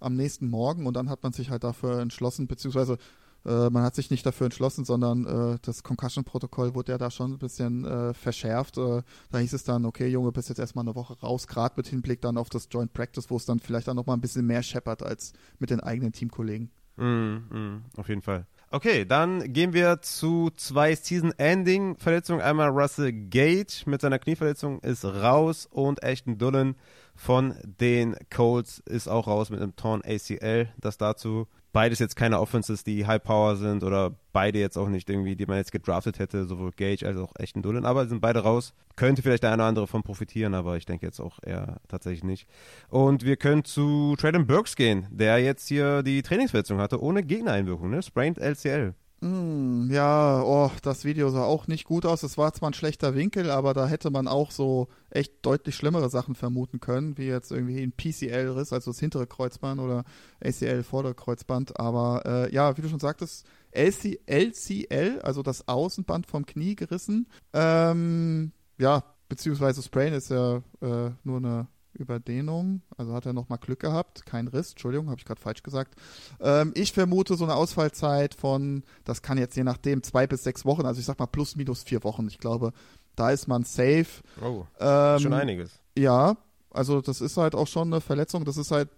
am 0.00 0.14
nächsten 0.14 0.48
Morgen 0.48 0.86
und 0.86 0.94
dann 0.94 1.08
hat 1.08 1.22
man 1.22 1.32
sich 1.32 1.50
halt 1.50 1.64
dafür 1.64 2.00
entschlossen, 2.00 2.46
beziehungsweise 2.46 2.98
äh, 3.44 3.70
man 3.70 3.82
hat 3.82 3.94
sich 3.94 4.10
nicht 4.10 4.24
dafür 4.24 4.46
entschlossen, 4.46 4.84
sondern 4.84 5.26
äh, 5.26 5.58
das 5.62 5.82
Concussion-Protokoll 5.82 6.74
wurde 6.74 6.92
ja 6.92 6.98
da 6.98 7.10
schon 7.10 7.32
ein 7.32 7.38
bisschen 7.38 7.84
äh, 7.84 8.14
verschärft. 8.14 8.78
Äh, 8.78 9.02
da 9.30 9.38
hieß 9.38 9.52
es 9.52 9.64
dann, 9.64 9.84
okay, 9.84 10.08
Junge, 10.08 10.32
bist 10.32 10.48
jetzt 10.48 10.58
erstmal 10.58 10.84
eine 10.84 10.94
Woche 10.94 11.18
raus, 11.20 11.46
gerade 11.46 11.74
mit 11.76 11.86
Hinblick 11.86 12.20
dann 12.22 12.38
auf 12.38 12.48
das 12.48 12.68
Joint 12.70 12.92
Practice, 12.92 13.30
wo 13.30 13.36
es 13.36 13.44
dann 13.44 13.60
vielleicht 13.60 13.88
dann 13.88 13.96
nochmal 13.96 14.16
ein 14.16 14.22
bisschen 14.22 14.46
mehr 14.46 14.62
scheppert 14.62 15.02
als 15.02 15.32
mit 15.58 15.70
den 15.70 15.80
eigenen 15.80 16.12
Teamkollegen. 16.12 16.70
Mm, 16.96 17.02
mm, 17.02 17.84
auf 17.96 18.08
jeden 18.08 18.22
Fall. 18.22 18.46
Okay, 18.74 19.04
dann 19.04 19.52
gehen 19.52 19.72
wir 19.72 20.02
zu 20.02 20.50
zwei 20.56 20.96
Season-Ending-Verletzungen. 20.96 22.40
Einmal 22.40 22.70
Russell 22.70 23.12
Gage 23.12 23.84
mit 23.86 24.00
seiner 24.00 24.18
Knieverletzung 24.18 24.80
ist 24.80 25.04
raus 25.04 25.68
und 25.70 26.02
Ashton 26.02 26.38
Dullen 26.38 26.74
von 27.14 27.54
den 27.62 28.16
Colts 28.34 28.80
ist 28.80 29.06
auch 29.06 29.28
raus 29.28 29.50
mit 29.50 29.60
einem 29.60 29.76
Torn 29.76 30.02
ACL. 30.04 30.70
Das 30.76 30.98
dazu 30.98 31.46
beides 31.74 31.98
jetzt 31.98 32.14
keine 32.14 32.40
Offenses, 32.40 32.84
die 32.84 33.06
High 33.06 33.22
Power 33.22 33.56
sind 33.56 33.82
oder 33.82 34.14
beide 34.32 34.58
jetzt 34.60 34.78
auch 34.78 34.88
nicht 34.88 35.10
irgendwie, 35.10 35.36
die 35.36 35.44
man 35.44 35.58
jetzt 35.58 35.72
gedraftet 35.72 36.18
hätte, 36.20 36.46
sowohl 36.46 36.70
Gage 36.70 37.04
als 37.04 37.18
auch 37.18 37.32
Echten 37.36 37.62
Dullen, 37.62 37.84
aber 37.84 38.06
sind 38.06 38.20
beide 38.20 38.38
raus. 38.38 38.72
Könnte 38.96 39.22
vielleicht 39.22 39.42
der 39.42 39.50
eine 39.50 39.62
oder 39.62 39.68
andere 39.68 39.86
von 39.88 40.04
profitieren, 40.04 40.54
aber 40.54 40.76
ich 40.76 40.86
denke 40.86 41.04
jetzt 41.04 41.20
auch 41.20 41.40
eher 41.42 41.80
tatsächlich 41.88 42.22
nicht. 42.22 42.48
Und 42.88 43.24
wir 43.24 43.36
können 43.36 43.64
zu 43.64 44.14
Traden 44.16 44.46
Burks 44.46 44.76
gehen, 44.76 45.08
der 45.10 45.38
jetzt 45.38 45.66
hier 45.66 46.04
die 46.04 46.22
Trainingsverletzung 46.22 46.78
hatte, 46.78 47.02
ohne 47.02 47.24
Gegnereinwirkung, 47.24 47.90
ne? 47.90 48.02
Sprained 48.02 48.38
LCL. 48.38 48.94
Mm, 49.24 49.90
ja, 49.90 50.42
oh, 50.42 50.70
das 50.82 51.06
Video 51.06 51.30
sah 51.30 51.44
auch 51.44 51.66
nicht 51.66 51.84
gut 51.84 52.04
aus. 52.04 52.22
Es 52.22 52.36
war 52.36 52.52
zwar 52.52 52.68
ein 52.68 52.74
schlechter 52.74 53.14
Winkel, 53.14 53.50
aber 53.50 53.72
da 53.72 53.86
hätte 53.86 54.10
man 54.10 54.28
auch 54.28 54.50
so 54.50 54.88
echt 55.08 55.32
deutlich 55.40 55.76
schlimmere 55.76 56.10
Sachen 56.10 56.34
vermuten 56.34 56.78
können, 56.78 57.16
wie 57.16 57.24
jetzt 57.24 57.50
irgendwie 57.50 57.80
ein 57.80 57.92
PCL-Riss, 57.92 58.74
also 58.74 58.90
das 58.90 59.00
hintere 59.00 59.26
Kreuzband 59.26 59.80
oder 59.80 60.04
ACL-Vorderkreuzband. 60.44 61.80
Aber 61.80 62.22
äh, 62.26 62.54
ja, 62.54 62.76
wie 62.76 62.82
du 62.82 62.88
schon 62.90 63.00
sagtest, 63.00 63.46
LC 63.72 64.20
LCL, 64.26 65.20
also 65.22 65.42
das 65.42 65.68
Außenband 65.68 66.26
vom 66.26 66.44
Knie 66.44 66.76
gerissen. 66.76 67.26
Ähm, 67.54 68.52
ja, 68.76 69.04
beziehungsweise 69.30 69.82
Sprain 69.82 70.12
ist 70.12 70.28
ja 70.28 70.58
äh, 70.82 71.12
nur 71.22 71.38
eine 71.38 71.66
Überdehnung. 71.94 72.82
Also 72.96 73.14
hat 73.14 73.26
er 73.26 73.32
nochmal 73.32 73.58
Glück 73.58 73.80
gehabt. 73.80 74.26
Kein 74.26 74.48
Riss, 74.48 74.70
Entschuldigung, 74.70 75.08
habe 75.10 75.18
ich 75.18 75.24
gerade 75.24 75.40
falsch 75.40 75.62
gesagt. 75.62 75.94
Ähm, 76.40 76.72
ich 76.74 76.92
vermute 76.92 77.36
so 77.36 77.44
eine 77.44 77.54
Ausfallzeit 77.54 78.34
von, 78.34 78.84
das 79.04 79.22
kann 79.22 79.38
jetzt 79.38 79.56
je 79.56 79.64
nachdem, 79.64 80.02
zwei 80.02 80.26
bis 80.26 80.44
sechs 80.44 80.64
Wochen, 80.64 80.86
also 80.86 81.00
ich 81.00 81.06
sag 81.06 81.18
mal 81.18 81.26
plus 81.26 81.56
minus 81.56 81.82
vier 81.82 82.04
Wochen. 82.04 82.26
Ich 82.28 82.38
glaube, 82.38 82.72
da 83.16 83.30
ist 83.30 83.48
man 83.48 83.64
safe. 83.64 84.06
Oh, 84.42 84.64
Ähm, 84.80 85.18
schon 85.20 85.32
einiges. 85.32 85.80
Ja, 85.96 86.36
also 86.70 87.00
das 87.00 87.20
ist 87.20 87.36
halt 87.36 87.54
auch 87.54 87.68
schon 87.68 87.92
eine 87.92 88.00
Verletzung. 88.00 88.44
Das 88.44 88.56
ist 88.56 88.72
halt 88.72 88.90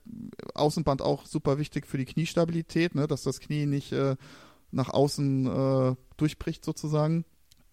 Außenband 0.54 1.02
auch 1.02 1.26
super 1.26 1.58
wichtig 1.58 1.86
für 1.86 1.98
die 1.98 2.06
Kniestabilität, 2.06 2.94
ne? 2.94 3.06
dass 3.06 3.22
das 3.22 3.40
Knie 3.40 3.66
nicht 3.66 3.92
äh, 3.92 4.16
nach 4.70 4.88
außen 4.88 5.46
äh, 5.46 5.96
durchbricht 6.16 6.64
sozusagen. 6.64 7.24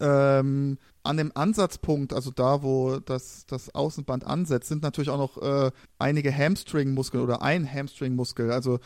Ähm, 0.04 0.78
an 1.04 1.18
dem 1.18 1.32
Ansatzpunkt, 1.34 2.14
also 2.14 2.30
da, 2.30 2.62
wo 2.62 3.00
das, 3.00 3.46
das 3.46 3.74
Außenband 3.74 4.26
ansetzt, 4.28 4.68
sind 4.68 4.84
natürlich 4.84 5.10
auch 5.10 5.18
noch 5.18 5.42
äh, 5.42 5.72
einige 5.98 6.36
Hamstring-Muskeln 6.36 7.24
oder 7.24 7.42
ein 7.42 7.70
Hamstring-Muskel. 7.72 8.52
Also 8.52 8.80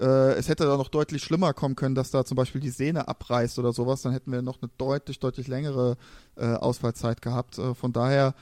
äh, 0.00 0.32
es 0.34 0.48
hätte 0.48 0.64
da 0.64 0.76
noch 0.76 0.88
deutlich 0.88 1.22
schlimmer 1.22 1.52
kommen 1.52 1.76
können, 1.76 1.94
dass 1.94 2.10
da 2.10 2.24
zum 2.24 2.36
Beispiel 2.36 2.60
die 2.60 2.70
Sehne 2.70 3.08
abreißt 3.08 3.58
oder 3.58 3.72
sowas. 3.72 4.02
Dann 4.02 4.12
hätten 4.12 4.32
wir 4.32 4.42
noch 4.42 4.60
eine 4.60 4.70
deutlich, 4.78 5.20
deutlich 5.20 5.48
längere 5.48 5.96
äh, 6.36 6.46
Ausfallzeit 6.54 7.22
gehabt. 7.22 7.58
Äh, 7.58 7.74
von 7.74 7.92
daher 7.92 8.34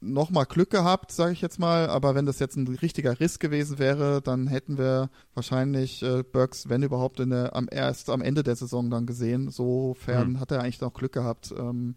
nochmal 0.00 0.46
Glück 0.46 0.70
gehabt, 0.70 1.12
sage 1.12 1.32
ich 1.32 1.40
jetzt 1.40 1.58
mal. 1.58 1.88
Aber 1.88 2.14
wenn 2.14 2.26
das 2.26 2.38
jetzt 2.38 2.56
ein 2.56 2.66
richtiger 2.66 3.20
Riss 3.20 3.38
gewesen 3.38 3.78
wäre, 3.78 4.20
dann 4.22 4.46
hätten 4.46 4.78
wir 4.78 5.10
wahrscheinlich 5.34 6.02
äh, 6.02 6.22
Burks, 6.22 6.68
wenn 6.68 6.82
überhaupt, 6.82 7.18
der, 7.18 7.54
am 7.54 7.68
erst 7.70 8.10
am 8.10 8.22
Ende 8.22 8.42
der 8.42 8.56
Saison 8.56 8.90
dann 8.90 9.06
gesehen. 9.06 9.50
Sofern 9.50 10.34
Hm. 10.34 10.40
hat 10.40 10.50
er 10.50 10.60
eigentlich 10.60 10.80
noch 10.80 10.94
Glück 10.94 11.12
gehabt. 11.12 11.52
Ähm, 11.56 11.94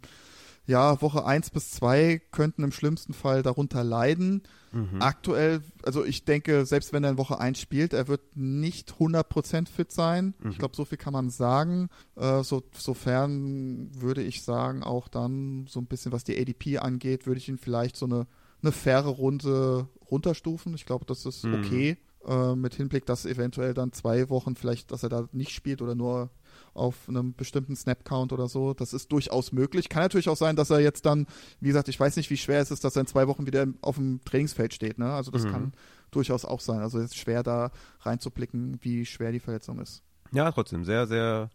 ja, 0.68 1.02
Woche 1.02 1.26
1 1.26 1.50
bis 1.52 1.72
2 1.72 2.22
könnten 2.32 2.64
im 2.64 2.72
schlimmsten 2.72 3.14
Fall 3.14 3.42
darunter 3.42 3.84
leiden. 3.84 4.44
Mhm. 4.74 5.02
Aktuell, 5.02 5.62
also 5.84 6.04
ich 6.04 6.26
denke, 6.26 6.66
selbst 6.66 6.92
wenn 6.92 7.04
er 7.06 7.12
in 7.12 7.18
Woche 7.18 7.40
1 7.40 7.58
spielt, 7.60 7.94
er 7.94 8.10
wird 8.10 8.36
nicht 8.36 8.94
100% 9.00 9.70
fit 9.70 9.92
sein. 9.94 10.34
Mhm. 10.40 10.52
Ich 10.52 10.58
glaube, 10.60 10.76
so 10.76 10.84
viel 10.84 10.98
kann 10.98 11.14
man 11.14 11.30
sagen. 11.30 11.88
Äh, 12.18 12.44
so, 12.44 12.64
sofern 12.78 13.90
würde 13.94 14.22
ich 14.22 14.44
sagen, 14.44 14.84
auch 14.84 15.08
dann 15.08 15.68
so 15.70 15.80
ein 15.80 15.86
bisschen, 15.88 16.12
was 16.12 16.24
die 16.26 16.38
ADP 16.40 16.80
angeht, 16.80 17.26
würde 17.26 17.40
ich 17.40 17.48
ihn 17.48 17.58
vielleicht 17.58 17.96
so 17.96 18.06
eine, 18.06 18.28
eine 18.62 18.72
faire 18.74 19.08
Runde 19.08 19.88
runterstufen. 20.12 20.74
Ich 20.76 20.86
glaube, 20.86 21.06
das 21.06 21.26
ist 21.26 21.46
Mhm. 21.46 21.54
okay. 21.56 21.98
Äh, 22.26 22.56
mit 22.56 22.76
Hinblick, 22.76 23.06
dass 23.06 23.26
eventuell 23.26 23.74
dann 23.74 23.94
zwei 23.94 24.30
Wochen 24.30 24.56
vielleicht, 24.58 24.92
dass 24.92 25.04
er 25.04 25.10
da 25.10 25.30
nicht 25.32 25.52
spielt 25.52 25.82
oder 25.82 25.96
nur 25.96 26.30
auf 26.78 27.10
einem 27.10 27.34
bestimmten 27.34 27.76
Snap-Count 27.76 28.32
oder 28.34 28.48
so. 28.48 28.74
Das 28.74 28.94
ist 28.94 29.12
durchaus 29.12 29.52
möglich. 29.52 29.90
Kann 29.90 30.04
natürlich 30.04 30.30
auch 30.30 30.38
sein, 30.38 30.56
dass 30.56 30.70
er 30.70 30.80
jetzt 30.80 31.06
dann, 31.06 31.28
wie 31.60 31.68
gesagt, 31.68 31.90
ich 31.90 32.00
weiß 32.00 32.16
nicht, 32.16 32.30
wie 32.30 32.38
schwer 32.38 32.62
es 32.62 32.72
ist, 32.72 32.84
dass 32.84 32.96
er 32.96 33.02
in 33.02 33.08
zwei 33.08 33.28
Wochen 33.28 33.46
wieder 33.46 33.66
auf 33.82 33.96
dem 33.96 34.22
Trainingsfeld 34.26 34.74
steht. 34.74 34.98
Ne? 34.98 35.12
Also 35.12 35.32
das 35.32 35.44
Mhm. 35.46 35.50
kann 35.52 35.74
durchaus 36.12 36.46
auch 36.46 36.62
sein. 36.62 36.80
Also 36.80 37.00
es 37.00 37.06
ist 37.06 37.18
schwer 37.18 37.44
da 37.44 37.72
reinzublicken, 38.02 38.78
wie 38.82 39.06
schwer 39.06 39.32
die 39.32 39.40
Verletzung 39.40 39.80
ist. 39.80 40.04
Ja, 40.32 40.52
trotzdem, 40.52 40.84
sehr, 40.86 41.08
sehr, 41.08 41.50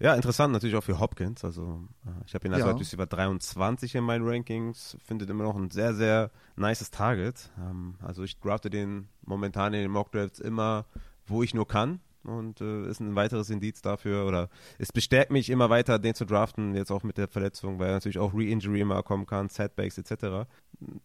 ja, 0.00 0.14
interessant 0.14 0.52
natürlich 0.52 0.76
auch 0.76 0.84
für 0.84 0.98
Hopkins. 0.98 1.44
Also, 1.44 1.82
äh, 2.06 2.10
ich 2.26 2.34
habe 2.34 2.46
ihn 2.46 2.54
als 2.54 2.62
Ja. 2.64 2.68
Wide 2.70 2.80
Receiver 2.80 3.06
23 3.06 3.94
in 3.96 4.04
meinen 4.04 4.26
Rankings, 4.26 4.96
findet 5.04 5.28
immer 5.28 5.44
noch 5.44 5.56
ein 5.56 5.70
sehr, 5.70 5.92
sehr 5.94 6.30
nices 6.56 6.90
Target. 6.90 7.50
Ähm, 7.58 7.96
also, 8.02 8.22
ich 8.22 8.38
drafte 8.40 8.70
den 8.70 9.08
momentan 9.26 9.74
in 9.74 9.82
den 9.82 9.90
Mock 9.90 10.12
Drafts 10.12 10.38
immer, 10.40 10.86
wo 11.26 11.42
ich 11.42 11.52
nur 11.52 11.66
kann. 11.68 12.00
Und 12.28 12.60
äh, 12.60 12.88
ist 12.88 13.00
ein 13.00 13.14
weiteres 13.14 13.48
Indiz 13.48 13.80
dafür, 13.80 14.26
oder 14.26 14.50
es 14.78 14.92
bestärkt 14.92 15.30
mich 15.30 15.48
immer 15.48 15.70
weiter, 15.70 15.98
den 15.98 16.14
zu 16.14 16.26
draften, 16.26 16.74
jetzt 16.74 16.90
auch 16.90 17.02
mit 17.02 17.16
der 17.16 17.28
Verletzung, 17.28 17.78
weil 17.78 17.90
natürlich 17.90 18.18
auch 18.18 18.34
Re-Injury 18.34 18.80
immer 18.80 19.02
kommen 19.02 19.26
kann, 19.26 19.48
Setbacks 19.48 19.96
etc. 19.96 20.48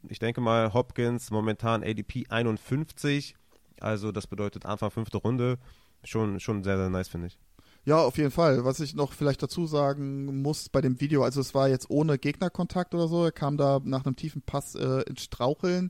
Ich 0.10 0.20
denke 0.20 0.42
mal, 0.42 0.74
Hopkins 0.74 1.32
momentan 1.32 1.84
ADP 1.84 2.26
51, 2.30 3.36
also 3.80 4.12
das 4.12 4.28
bedeutet 4.28 4.66
Anfang 4.66 4.92
fünfte 4.92 5.18
Runde. 5.18 5.58
Schon, 6.04 6.42
schon 6.42 6.64
sehr, 6.64 6.78
sehr 6.78 6.90
nice, 6.90 7.08
finde 7.08 7.28
ich. 7.28 7.40
Ja, 7.86 7.98
auf 7.98 8.18
jeden 8.18 8.32
Fall. 8.32 8.64
Was 8.64 8.80
ich 8.80 8.96
noch 8.96 9.14
vielleicht 9.14 9.44
dazu 9.44 9.68
sagen 9.68 10.42
muss 10.42 10.70
bei 10.70 10.82
dem 10.82 11.00
Video, 11.02 11.24
also 11.24 11.42
es 11.42 11.54
war 11.54 11.68
jetzt 11.68 11.90
ohne 11.90 12.18
Gegnerkontakt 12.18 12.94
oder 12.94 13.08
so, 13.08 13.26
er 13.26 13.32
kam 13.32 13.58
da 13.58 13.82
nach 13.84 14.06
einem 14.06 14.16
tiefen 14.16 14.42
Pass 14.42 14.76
äh, 14.76 15.02
ins 15.02 15.24
Straucheln. 15.24 15.90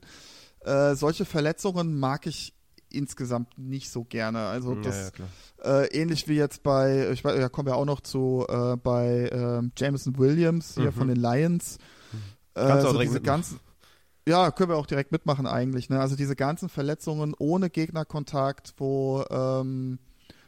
Äh, 0.60 0.94
solche 0.94 1.24
Verletzungen 1.24 1.98
mag 1.98 2.26
ich 2.26 2.53
insgesamt 2.94 3.58
nicht 3.58 3.90
so 3.90 4.04
gerne. 4.04 4.46
Also 4.46 4.74
das 4.76 5.12
ja, 5.62 5.82
äh, 5.82 5.86
ähnlich 5.88 6.28
wie 6.28 6.34
jetzt 6.36 6.62
bei, 6.62 7.10
ich 7.12 7.24
weiß, 7.24 7.38
da 7.38 7.48
kommen 7.48 7.68
wir 7.68 7.76
auch 7.76 7.84
noch 7.84 8.00
zu 8.00 8.46
äh, 8.48 8.76
bei 8.76 9.28
ähm, 9.32 9.72
Jameson 9.76 10.18
Williams 10.18 10.74
hier 10.74 10.86
Mhm. 10.90 10.92
von 10.92 11.08
den 11.08 11.16
Lions. 11.16 11.78
Äh, 12.54 12.66
Kannst 12.66 12.84
du 12.84 12.88
auch 12.88 12.92
so 12.94 13.00
diese 13.00 13.20
ganzen, 13.20 13.60
ja, 14.28 14.50
können 14.50 14.70
wir 14.70 14.76
auch 14.76 14.86
direkt 14.86 15.12
mitmachen 15.12 15.46
eigentlich. 15.46 15.90
Ne? 15.90 16.00
Also 16.00 16.16
diese 16.16 16.36
ganzen 16.36 16.68
Verletzungen 16.68 17.34
ohne 17.38 17.68
Gegnerkontakt, 17.70 18.74
wo 18.78 19.24
ähm, 19.30 19.98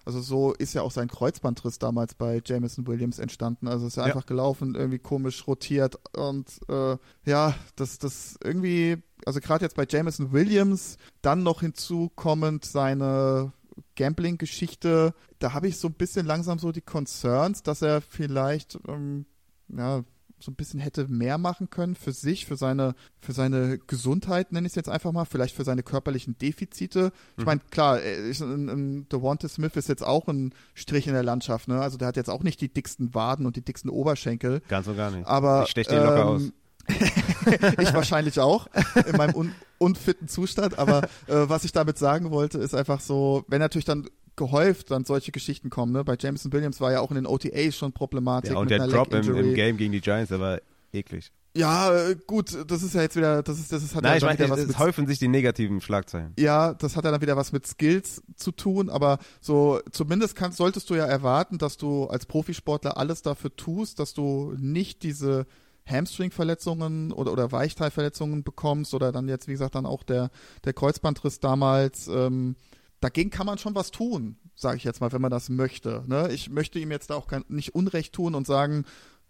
also 0.07 0.21
so 0.21 0.53
ist 0.55 0.73
ja 0.73 0.83
auch 0.83 0.91
sein 0.93 1.09
Kreuzbandriss 1.09 1.79
damals 1.79 2.15
bei 2.15 2.41
Jameson 2.45 2.87
Williams 2.87 3.19
entstanden. 3.19 3.69
Also 3.69 3.87
ist 3.89 3.97
ja 3.97 4.05
Ja. 4.05 4.15
einfach 4.15 4.25
gelaufen, 4.27 4.75
irgendwie 4.75 4.99
komisch 5.01 5.47
rotiert 5.47 5.99
und 6.17 6.49
äh, 6.69 6.97
ja, 7.25 7.55
das, 7.75 7.99
das 7.99 8.37
irgendwie, 8.43 8.97
also 9.27 9.41
gerade 9.41 9.65
jetzt 9.65 9.77
bei 9.77 9.85
Jameson 9.89 10.33
Williams, 10.33 10.97
dann 11.23 11.43
noch 11.43 11.61
hinzukommend 11.61 12.65
seine 12.65 13.53
Gambling-Geschichte, 13.97 15.13
da 15.39 15.53
habe 15.53 15.69
ich 15.69 15.79
so 15.79 15.89
ein 15.89 15.95
bisschen 15.95 16.25
langsam 16.25 16.59
so 16.59 16.73
die 16.73 16.81
Concerns, 16.81 17.63
dass 17.63 17.83
er 17.83 18.01
vielleicht 18.01 18.79
ähm, 18.89 19.27
ja, 19.69 20.05
so 20.39 20.51
ein 20.51 20.55
bisschen 20.55 20.81
hätte 20.81 21.09
mehr 21.09 21.39
machen 21.39 21.71
können 21.71 21.95
für 21.95 22.13
sich, 22.13 22.45
für 22.47 22.57
seine, 22.57 22.95
für 23.21 23.33
seine 23.33 23.79
Gesundheit, 23.79 24.53
nenne 24.53 24.67
ich 24.67 24.73
es 24.73 24.77
jetzt 24.77 24.89
einfach 24.89 25.13
mal, 25.13 25.25
vielleicht 25.25 25.57
für 25.57 25.65
seine 25.65 25.83
körperlichen 25.83 26.37
Defizite. 26.39 27.13
Ich 27.33 27.39
Mhm. 27.39 27.45
meine, 27.45 27.61
klar, 27.71 28.03
äh, 28.03 28.29
ich, 28.29 28.41
ein 28.41 29.09
Devonta 29.09 29.49
Smith 29.49 29.77
ist 29.77 29.89
jetzt 29.89 30.05
auch 30.05 30.29
ein 30.29 30.53
Strich 30.75 31.07
in 31.07 31.15
der 31.15 31.23
Landschaft, 31.23 31.69
ne? 31.69 31.81
Also 31.81 31.97
der 31.97 32.09
hat 32.09 32.17
jetzt 32.17 32.29
auch 32.31 32.43
nicht 32.43 32.61
die 32.61 32.73
dicksten 32.73 33.15
Waden 33.15 33.47
und 33.47 33.57
die 33.57 33.63
dicksten 33.65 33.91
Oberschenkel. 33.91 34.61
Ganz 34.69 34.87
und 34.87 34.97
gar 34.97 35.11
nicht. 35.11 35.27
Aber 35.27 35.63
ich 35.65 35.71
steche 35.71 35.91
den 35.91 36.03
locker 36.03 36.21
ähm, 36.21 36.27
aus. 36.29 36.43
ich 37.81 37.95
wahrscheinlich 37.95 38.39
auch 38.39 38.69
in 39.07 39.17
meinem 39.17 39.35
un 39.35 39.53
unfitten 39.79 40.29
Zustand. 40.29 40.79
Aber 40.79 41.03
äh, 41.27 41.49
was 41.49 41.65
ich 41.65 41.73
damit 41.73 41.99
sagen 41.99 42.31
wollte, 42.31 42.59
ist 42.59 42.75
einfach 42.75 43.01
so, 43.01 43.45
wenn 43.49 43.59
natürlich 43.59 43.85
dann 43.85 44.09
gehäuft 44.37 44.91
dann 44.91 45.05
solche 45.05 45.33
Geschichten 45.33 45.71
kommen. 45.71 45.93
Ne? 45.93 46.05
Bei 46.05 46.17
Jameson 46.19 46.53
Williams 46.53 46.81
war 46.81 46.93
ja 46.93 47.01
auch 47.01 47.11
in 47.11 47.17
den 47.17 47.27
OTAs 47.27 47.77
schon 47.77 47.93
Problematik 47.93 48.53
Ja, 48.53 48.59
und 48.59 48.71
der 48.71 48.87
Drop 48.87 49.13
im, 49.13 49.35
im 49.35 49.55
Game 49.55 49.77
gegen 49.77 49.93
die 49.93 50.01
Giants, 50.01 50.29
der 50.29 50.41
war 50.41 50.61
eklig. 50.93 51.33
Ja, 51.57 51.91
äh, 51.91 52.17
gut, 52.27 52.55
das 52.71 52.83
ist 52.83 52.95
ja 52.95 53.01
jetzt 53.01 53.17
wieder, 53.17 53.43
das 53.43 53.59
ist, 53.59 53.73
das 53.73 53.83
ist, 53.83 53.95
hat 53.95 54.03
Nein, 54.03 54.13
ja 54.13 54.17
ich 54.19 54.25
meine, 54.25 54.39
wieder 54.39 54.51
was 54.51 54.61
es 54.61 54.69
mit 54.69 54.79
häufen 54.79 55.07
sich 55.07 55.19
die 55.19 55.29
negativen 55.29 55.81
Schlagzeilen. 55.81 56.35
ja, 56.39 56.75
das 56.75 56.97
hat 56.97 57.05
ja 57.07 57.11
dann 57.11 57.23
wieder 57.23 57.37
was 57.37 57.51
mit 57.53 57.67
Skills 57.67 58.23
zu 58.37 58.53
tun, 58.53 58.91
aber 58.91 59.19
so 59.41 59.81
zumindest 59.91 60.37
kannst, 60.37 60.59
solltest 60.59 60.91
du 60.91 60.95
ja 60.97 61.07
erwarten, 61.07 61.57
dass 61.57 61.79
du 61.79 62.05
als 62.05 62.27
Profisportler 62.27 62.99
alles 62.99 63.23
dafür 63.23 63.57
tust, 63.57 63.99
dass 63.99 64.13
du 64.13 64.55
nicht 64.59 65.03
diese 65.03 65.47
Hamstring-Verletzungen 65.87 67.13
oder, 67.13 67.33
oder 67.33 67.53
Weichteilverletzungen 67.53 68.43
bekommst 68.43 68.93
oder 68.93 69.11
dann 69.13 69.29
jetzt, 69.29 69.49
wie 69.49 69.53
gesagt, 69.53 69.77
dann 69.77 69.87
auch 69.87 70.03
der, 70.03 70.31
der 70.65 70.75
Kreuzbandriss 70.75 71.41
damals. 71.41 72.09
Ähm, 72.09 72.57
dagegen 73.01 73.31
kann 73.31 73.47
man 73.47 73.59
schon 73.59 73.75
was 73.75 73.91
tun, 73.91 74.37
sage 74.55 74.77
ich 74.79 74.85
jetzt 74.85 75.01
mal, 75.01 75.13
wenn 75.13 75.21
man 75.23 75.31
das 75.31 75.49
möchte. 75.49 76.03
Ne? 76.07 76.31
Ich 76.33 76.51
möchte 76.51 76.79
ihm 76.79 76.91
jetzt 76.91 77.11
da 77.11 77.15
auch 77.15 77.27
kein, 77.27 77.45
nicht 77.49 77.75
Unrecht 77.75 78.13
tun 78.15 78.35
und 78.35 78.47
sagen, 78.47 78.85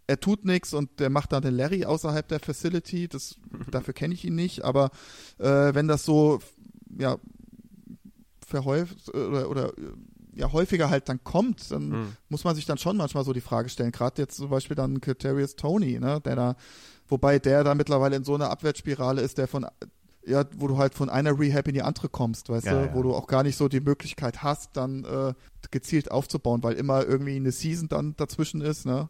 er 0.06 0.20
tut 0.20 0.44
nichts 0.44 0.72
und 0.72 1.00
der 1.00 1.10
macht 1.10 1.32
dann 1.32 1.42
den 1.42 1.54
Larry 1.56 1.84
außerhalb 1.84 2.28
der 2.28 2.38
Facility. 2.40 3.08
Das, 3.08 3.36
dafür 3.72 3.92
kenne 3.92 4.14
ich 4.14 4.24
ihn 4.24 4.36
nicht, 4.36 4.62
aber 4.64 4.90
äh, 5.38 5.74
wenn 5.74 5.88
das 5.88 6.04
so 6.04 6.38
ja 6.96 7.18
verhäuft 8.46 9.08
oder, 9.14 9.50
oder 9.50 9.72
ja 10.34 10.52
häufiger 10.52 10.90
halt 10.90 11.08
dann 11.08 11.22
kommt, 11.24 11.70
dann 11.70 11.88
Mhm. 11.88 12.16
muss 12.28 12.44
man 12.44 12.54
sich 12.54 12.66
dann 12.66 12.78
schon 12.78 12.96
manchmal 12.96 13.24
so 13.24 13.32
die 13.32 13.40
Frage 13.40 13.68
stellen. 13.68 13.90
Gerade 13.90 14.22
jetzt 14.22 14.36
zum 14.36 14.50
Beispiel 14.50 14.76
dann 14.76 15.00
Katerius 15.00 15.56
Tony, 15.56 15.98
ne, 15.98 16.20
der 16.20 16.36
da, 16.36 16.56
wobei 17.08 17.38
der 17.38 17.64
da 17.64 17.74
mittlerweile 17.74 18.16
in 18.16 18.24
so 18.24 18.34
einer 18.34 18.50
Abwärtsspirale 18.50 19.22
ist, 19.22 19.38
der 19.38 19.48
von 19.48 19.66
ja, 20.26 20.44
wo 20.56 20.66
du 20.66 20.76
halt 20.78 20.94
von 20.94 21.08
einer 21.08 21.38
Rehab 21.38 21.68
in 21.68 21.74
die 21.74 21.82
andere 21.82 22.08
kommst, 22.08 22.48
weißt 22.48 22.66
Ja, 22.66 22.72
du, 22.72 22.86
ja. 22.86 22.94
wo 22.94 23.02
du 23.02 23.14
auch 23.14 23.26
gar 23.26 23.42
nicht 23.42 23.56
so 23.56 23.68
die 23.68 23.80
Möglichkeit 23.80 24.42
hast, 24.42 24.76
dann 24.76 25.04
äh, 25.04 25.34
gezielt 25.70 26.10
aufzubauen, 26.10 26.62
weil 26.62 26.74
immer 26.74 27.04
irgendwie 27.04 27.36
eine 27.36 27.52
Season 27.52 27.88
dann 27.88 28.16
dazwischen 28.16 28.60
ist, 28.60 28.86
ne? 28.86 29.08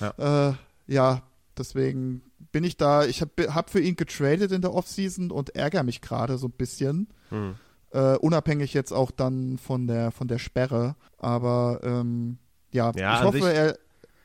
Ja, 0.00 0.50
äh, 0.50 0.54
ja 0.86 1.22
deswegen 1.56 2.22
bin 2.52 2.64
ich 2.64 2.76
da, 2.76 3.04
ich 3.04 3.20
habe 3.20 3.54
hab 3.54 3.70
für 3.70 3.80
ihn 3.80 3.96
getradet 3.96 4.52
in 4.52 4.62
der 4.62 4.74
Offseason 4.74 5.30
und 5.30 5.54
ärgere 5.54 5.82
mich 5.82 6.00
gerade 6.00 6.38
so 6.38 6.48
ein 6.48 6.52
bisschen. 6.52 7.08
Mhm. 7.30 7.54
Äh, 7.92 8.16
unabhängig 8.16 8.74
jetzt 8.74 8.92
auch 8.92 9.10
dann 9.10 9.58
von 9.58 9.86
der 9.86 10.10
von 10.10 10.28
der 10.28 10.38
Sperre. 10.38 10.96
Aber 11.18 11.80
ähm, 11.84 12.38
ja, 12.72 12.92
Ja, 12.96 13.18
ich 13.18 13.24
hoffe, 13.24 13.52
er 13.52 13.78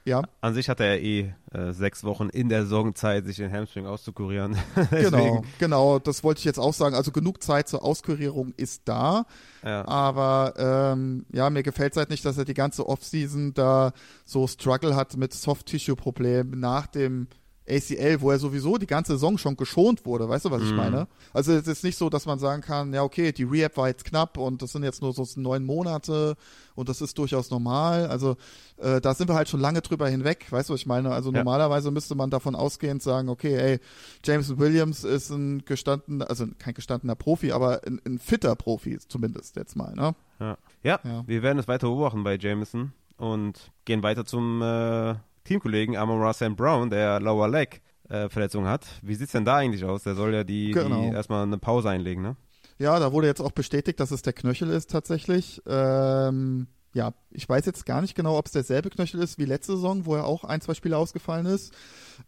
ja, 0.06 0.24
An 0.42 0.54
sich 0.54 0.70
hatte 0.70 0.84
er 0.86 1.02
eh 1.02 1.34
äh, 1.52 1.72
sechs 1.74 2.04
Wochen 2.04 2.30
in 2.30 2.50
der 2.50 2.64
Saison 2.64 2.96
Zeit, 2.96 3.26
sich 3.26 3.38
den 3.38 3.52
Hamstring 3.52 3.86
auszukurieren. 3.86 4.58
genau, 4.92 5.44
genau, 5.60 6.00
das 6.00 6.24
wollte 6.24 6.40
ich 6.40 6.46
jetzt 6.46 6.60
auch 6.60 6.74
sagen. 6.74 6.96
Also 6.96 7.12
genug 7.12 7.44
Zeit 7.44 7.68
zur 7.68 7.84
Auskurierung 7.84 8.54
ist 8.58 8.84
da, 8.86 9.26
Ja. 9.64 9.88
aber 9.88 10.54
ähm, 10.58 11.26
ja, 11.32 11.50
mir 11.50 11.64
gefällt 11.64 11.94
es 11.94 11.98
halt 11.98 12.10
nicht, 12.10 12.26
dass 12.26 12.38
er 12.38 12.46
die 12.46 12.54
ganze 12.54 12.88
Offseason 12.88 13.54
da 13.54 13.92
so 14.26 14.48
Struggle 14.48 14.96
hat 14.96 15.18
mit 15.18 15.34
Soft-Tissue-Problemen 15.34 16.60
nach 16.60 16.88
dem 16.88 17.28
ACL, 17.70 18.22
wo 18.22 18.32
er 18.32 18.40
sowieso 18.40 18.78
die 18.78 18.88
ganze 18.88 19.14
Saison 19.14 19.38
schon 19.38 19.56
geschont 19.58 20.06
wurde, 20.06 20.28
weißt 20.28 20.46
du, 20.46 20.52
was 20.52 20.64
ich 20.64 20.72
Mhm. 20.72 20.76
meine? 20.78 21.08
Also 21.34 21.54
es 21.54 21.68
ist 21.68 21.84
nicht 21.84 21.98
so, 21.98 22.10
dass 22.10 22.26
man 22.26 22.40
sagen 22.40 22.62
kann, 22.62 22.94
ja 22.94 23.04
okay, 23.04 23.32
die 23.32 23.44
Rehab 23.44 23.78
war 23.78 23.88
jetzt 23.88 24.06
knapp 24.06 24.38
und 24.38 24.62
das 24.62 24.72
sind 24.72 24.84
jetzt 24.84 25.02
nur 25.02 25.14
so 25.14 25.26
neun 25.36 25.66
Monate 25.66 26.36
und 26.76 26.90
das 26.90 27.02
ist 27.02 27.18
durchaus 27.18 27.50
normal. 27.52 28.08
Also 28.08 28.38
äh, 28.78 29.00
da 29.02 29.14
sind 29.14 29.28
wir 29.30 29.36
halt 29.36 29.50
schon 29.50 29.60
lange 29.60 29.82
drüber 29.82 30.08
hinweg, 30.10 30.48
weißt 30.52 30.70
du, 30.70 30.74
was 30.74 30.82
ich 30.82 30.86
meine? 30.88 31.12
Also 31.12 31.32
Ja. 31.32 31.38
normalerweise 31.38 31.92
müsste 31.92 32.16
man 32.16 32.30
davon 32.30 32.56
ausgehend 32.56 33.04
sagen, 33.04 33.30
okay, 33.30 33.56
ey, 33.56 33.80
James 34.26 34.58
Williams 34.58 35.04
ist 35.04 35.30
ein 35.30 35.64
gestandener, 35.66 36.30
also 36.30 36.46
kein 36.58 36.74
gestandener 36.74 37.16
Profi, 37.16 37.52
aber 37.52 37.82
ein, 37.86 38.02
ein 38.06 38.20
fitter 38.20 38.56
Profi 38.56 38.98
zumindest 39.08 39.56
jetzt 39.56 39.76
mal, 39.76 39.94
ne? 39.96 40.16
Ja. 40.40 40.58
Ja, 40.84 41.00
Ja. 41.04 41.24
wir 41.28 41.44
werden 41.44 41.60
es 41.60 41.68
weiter 41.68 41.88
beobachten 41.88 42.24
bei 42.24 42.38
Jameson 42.38 42.94
und 43.18 43.72
gehen 43.84 44.02
weiter 44.02 44.26
zum 44.26 44.62
äh, 44.62 45.16
Teamkollegen 45.44 45.98
Amon 45.98 46.34
St. 46.34 46.56
Brown, 46.56 46.90
der 46.90 47.20
Lower 47.20 47.48
Leg 47.48 47.82
äh, 48.10 48.30
Verletzung 48.30 48.68
hat. 48.68 48.86
Wie 49.02 49.16
sieht's 49.16 49.32
denn 49.34 49.46
da 49.46 49.58
eigentlich 49.58 49.86
aus? 49.86 50.04
Der 50.04 50.16
soll 50.16 50.34
ja 50.34 50.44
die, 50.44 50.72
Genau. 50.72 51.02
die 51.02 51.08
erstmal 51.16 51.44
eine 51.44 51.58
Pause 51.58 51.90
einlegen, 51.90 52.22
ne? 52.24 52.36
Ja, 52.78 52.98
da 53.00 53.12
wurde 53.12 53.28
jetzt 53.28 53.42
auch 53.42 53.52
bestätigt, 53.52 54.00
dass 54.00 54.12
es 54.12 54.22
der 54.22 54.34
Knöchel 54.34 54.70
ist 54.70 54.90
tatsächlich. 54.90 55.62
Ähm, 55.68 56.68
ja, 56.94 57.14
ich 57.30 57.48
weiß 57.48 57.66
jetzt 57.66 57.86
gar 57.86 58.02
nicht 58.02 58.16
genau, 58.16 58.38
ob 58.38 58.46
es 58.46 58.54
derselbe 58.54 58.90
Knöchel 58.90 59.22
ist 59.22 59.38
wie 59.38 59.46
letzte 59.46 59.74
Saison, 59.74 60.06
wo 60.06 60.16
er 60.16 60.26
auch 60.26 60.44
ein, 60.46 60.62
zwei 60.62 60.74
Spiele 60.74 60.98
ausgefallen 60.98 61.46
ist. 61.46 61.74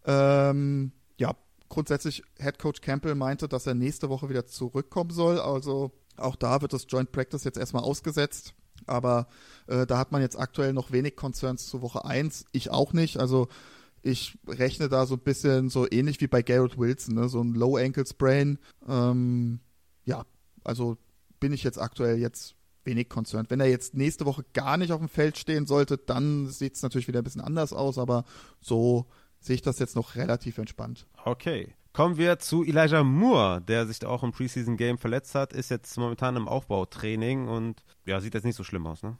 Ähm, 0.04 0.92
ja, 1.16 1.32
grundsätzlich 1.68 2.22
Head 2.38 2.58
Coach 2.58 2.80
Campbell 2.80 3.14
meinte, 3.14 3.48
dass 3.48 3.66
er 3.66 3.74
nächste 3.74 4.08
Woche 4.08 4.28
wieder 4.28 4.46
zurückkommen 4.46 5.10
soll. 5.10 5.40
Also 5.40 5.90
auch 6.16 6.36
da 6.36 6.60
wird 6.62 6.72
das 6.72 6.86
Joint 6.88 7.12
Practice 7.12 7.44
jetzt 7.44 7.58
erstmal 7.58 7.82
ausgesetzt. 7.82 8.54
Aber 8.86 9.28
äh, 9.66 9.86
da 9.86 9.98
hat 9.98 10.12
man 10.12 10.22
jetzt 10.22 10.38
aktuell 10.38 10.72
noch 10.72 10.92
wenig 10.92 11.16
Concerns 11.16 11.66
zu 11.66 11.82
Woche 11.82 12.04
1. 12.04 12.46
Ich 12.52 12.70
auch 12.70 12.92
nicht. 12.92 13.18
Also 13.18 13.48
ich 14.02 14.36
rechne 14.46 14.88
da 14.88 15.06
so 15.06 15.14
ein 15.14 15.20
bisschen 15.20 15.68
so 15.68 15.86
ähnlich 15.90 16.20
wie 16.20 16.26
bei 16.26 16.42
Garrett 16.42 16.78
Wilson, 16.78 17.14
ne? 17.14 17.28
so 17.28 17.40
ein 17.40 17.54
Low 17.54 17.76
Ankle 17.76 18.06
Sprain. 18.06 18.58
Ähm, 18.88 19.60
ja, 20.04 20.24
also 20.64 20.98
bin 21.38 21.52
ich 21.52 21.62
jetzt 21.62 21.78
aktuell 21.78 22.18
jetzt 22.18 22.56
wenig 22.84 23.08
concerned. 23.08 23.50
Wenn 23.50 23.60
er 23.60 23.68
jetzt 23.68 23.94
nächste 23.94 24.26
Woche 24.26 24.44
gar 24.54 24.76
nicht 24.76 24.92
auf 24.92 24.98
dem 24.98 25.08
Feld 25.08 25.38
stehen 25.38 25.66
sollte, 25.66 25.98
dann 25.98 26.48
sieht 26.48 26.74
es 26.74 26.82
natürlich 26.82 27.08
wieder 27.08 27.20
ein 27.20 27.24
bisschen 27.24 27.40
anders 27.40 27.72
aus, 27.72 27.98
aber 27.98 28.24
so 28.60 29.06
sehe 29.38 29.54
ich 29.54 29.62
das 29.62 29.78
jetzt 29.78 29.96
noch 29.96 30.16
relativ 30.16 30.58
entspannt. 30.58 31.06
Okay. 31.24 31.74
Kommen 31.92 32.16
wir 32.16 32.38
zu 32.38 32.64
Elijah 32.64 33.04
Moore, 33.04 33.60
der 33.60 33.86
sich 33.86 34.04
auch 34.04 34.22
im 34.22 34.32
Preseason 34.32 34.76
Game 34.76 34.96
verletzt 34.96 35.34
hat, 35.34 35.52
ist 35.52 35.70
jetzt 35.70 35.98
momentan 35.98 36.36
im 36.36 36.48
Aufbautraining 36.48 37.48
und 37.48 37.84
ja, 38.06 38.20
sieht 38.20 38.34
jetzt 38.34 38.44
nicht 38.44 38.56
so 38.56 38.64
schlimm 38.64 38.86
aus, 38.86 39.02
ne? 39.02 39.18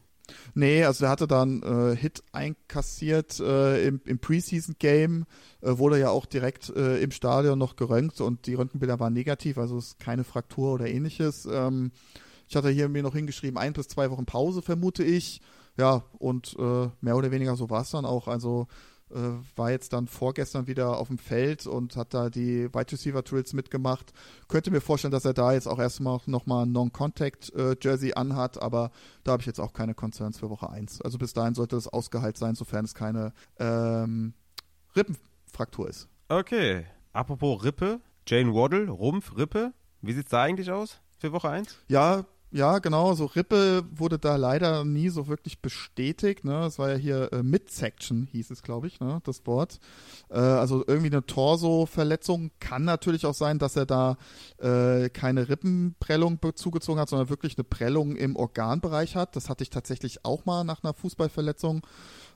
Nee, 0.55 0.85
also 0.85 1.05
er 1.05 1.11
hatte 1.11 1.27
dann 1.27 1.63
äh, 1.63 1.97
Hit 1.97 2.23
einkassiert 2.33 3.41
äh, 3.41 3.87
im, 3.87 4.01
im 4.07 4.19
Preseason-Game, 4.19 5.27
äh, 5.61 5.77
wurde 5.77 5.99
ja 5.99 6.11
auch 6.11 6.25
direkt 6.25 6.71
äh, 6.71 7.03
im 7.03 7.11
Stadion 7.11 7.59
noch 7.59 7.77
geröntgt 7.77 8.21
und 8.21 8.47
die 8.47 8.55
Röntgenbilder 8.55 9.01
waren 9.01 9.13
negativ, 9.13 9.59
also 9.59 9.77
es 9.77 9.89
ist 9.89 9.99
keine 9.99 10.25
Fraktur 10.25 10.73
oder 10.73 10.87
ähnliches. 10.87 11.47
Ähm, 11.51 11.91
ich 12.49 12.57
hatte 12.57 12.71
hier 12.71 12.89
mir 12.89 13.03
noch 13.03 13.15
hingeschrieben, 13.15 13.59
ein 13.59 13.73
bis 13.73 13.89
zwei 13.89 14.11
Wochen 14.11 14.25
Pause 14.25 14.63
vermute 14.63 15.05
ich. 15.05 15.41
Ja, 15.79 16.05
und 16.19 16.55
äh, 16.59 16.89
mehr 17.01 17.17
oder 17.17 17.31
weniger 17.31 17.57
so 17.57 17.71
war 17.71 17.81
es 17.83 17.91
dann 17.91 18.05
auch. 18.05 18.29
Also 18.29 18.67
war 19.57 19.71
jetzt 19.71 19.93
dann 19.93 20.07
vorgestern 20.07 20.67
wieder 20.67 20.99
auf 20.99 21.09
dem 21.09 21.19
Feld 21.19 21.67
und 21.67 21.97
hat 21.97 22.15
da 22.15 22.31
die 22.31 22.73
Wide 22.73 22.93
Receiver 22.93 23.23
Drills 23.23 23.53
mitgemacht. 23.53 24.13
Könnte 24.49 24.71
mir 24.71 24.81
vorstellen, 24.81 25.13
dass 25.13 25.25
er 25.25 25.35
da 25.35 25.53
jetzt 25.53 25.67
auch 25.69 25.79
erstmal 25.79 26.21
nochmal 26.27 26.67
ein 26.67 26.73
Non-Contact 26.73 27.53
äh, 27.55 27.77
Jersey 27.81 28.15
anhat, 28.15 28.61
aber 28.61 28.91
da 29.25 29.33
habe 29.33 29.43
ich 29.43 29.47
jetzt 29.47 29.61
auch 29.61 29.73
keine 29.73 29.95
Concerns 29.95 30.39
für 30.39 30.51
Woche 30.51 30.71
1. 30.71 31.03
Also 31.03 31.19
bis 31.19 31.33
dahin 31.33 31.55
sollte 31.55 31.77
das 31.77 31.89
ausgeheilt 31.89 32.39
sein, 32.39 32.55
sofern 32.55 32.85
es 32.85 32.95
keine 32.95 33.33
ähm, 33.59 34.35
Rippenfraktur 34.97 35.89
ist. 35.89 36.09
Okay. 36.29 36.87
Apropos 37.13 37.63
Rippe, 37.65 38.01
Jane 38.27 38.55
Waddle, 38.55 38.89
Rumpf, 38.89 39.37
Rippe. 39.37 39.73
Wie 40.01 40.13
sieht's 40.13 40.31
da 40.31 40.43
eigentlich 40.43 40.71
aus 40.71 41.01
für 41.19 41.33
Woche 41.33 41.51
1? 41.51 41.79
Ja, 41.89 42.25
ja, 42.53 42.81
genau. 42.81 43.15
So 43.15 43.25
Rippe 43.25 43.83
wurde 43.91 44.19
da 44.19 44.37
leider 44.37 44.85
nie 44.85 45.09
so 45.09 45.27
wirklich 45.27 45.61
bestätigt. 45.61 46.45
Ne? 46.45 46.67
Es 46.67 46.79
war 46.79 46.91
ja 46.91 46.97
hier 46.97 47.33
äh, 47.33 47.43
Midsection, 47.43 48.29
hieß 48.31 48.51
es, 48.51 48.63
glaube 48.63 48.89
ich, 48.89 49.01
ne? 49.01 49.21
das 49.25 49.47
Wort. 49.47 49.81
Äh, 50.29 50.39
also 50.39 50.85
irgendwie 50.87 51.09
eine 51.09 51.25
Torso-Verletzung. 51.25 52.51
Kann 52.61 52.85
natürlich 52.85 53.25
auch 53.25 53.35
sein, 53.35 53.59
dass 53.59 53.77
er 53.77 53.87
da 53.87 54.19
äh, 54.59 55.09
keine 55.09 55.49
Rippenprellung 55.49 56.39
zugezogen 56.55 57.01
hat, 57.01 57.09
sondern 57.09 57.31
wirklich 57.31 57.57
eine 57.57 57.65
Prellung 57.65 58.17
im 58.17 58.37
Organbereich 58.37 59.17
hat. 59.17 59.35
Das 59.35 59.49
hatte 59.49 59.63
ich 59.63 59.71
tatsächlich 59.71 60.27
auch 60.27 60.45
mal 60.45 60.63
nach 60.63 60.85
einer 60.85 60.93
Fußballverletzung. 60.93 61.79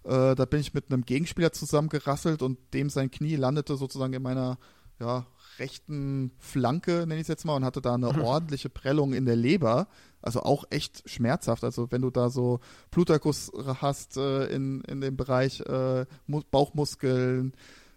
Äh, 0.05 0.35
da 0.35 0.47
bin 0.47 0.61
ich 0.61 0.73
mit 0.73 0.91
einem 0.91 1.05
Gegenspieler 1.05 1.53
zusammengerasselt 1.53 2.41
und 2.41 2.59
dem 2.73 2.89
sein 2.89 3.11
Knie 3.11 3.37
landete 3.37 3.77
sozusagen 3.77 4.14
in 4.14 4.23
meiner 4.23 4.57
ja, 4.99 5.27
rechten 5.59 6.33
Flanke, 6.39 7.01
nenne 7.01 7.17
ich 7.17 7.23
es 7.23 7.29
jetzt 7.29 7.45
mal, 7.45 7.55
und 7.55 7.65
hatte 7.65 7.81
da 7.81 7.95
eine 7.95 8.23
ordentliche 8.23 8.69
Prellung 8.69 9.13
in 9.13 9.25
der 9.25 9.37
Leber. 9.37 9.89
Also 10.23 10.43
auch 10.43 10.65
echt 10.71 11.09
schmerzhaft. 11.09 11.63
Also 11.65 11.91
wenn 11.93 12.03
du 12.03 12.11
da 12.11 12.31
so 12.31 12.61
Bluterguss 12.91 13.53
hast 13.81 14.17
äh, 14.17 14.47
in, 14.47 14.81
in 14.83 15.01
dem 15.01 15.17
Bereich 15.17 15.61
äh, 15.61 16.07
Mu 16.27 16.41
Bauchmuskeln, 16.51 17.53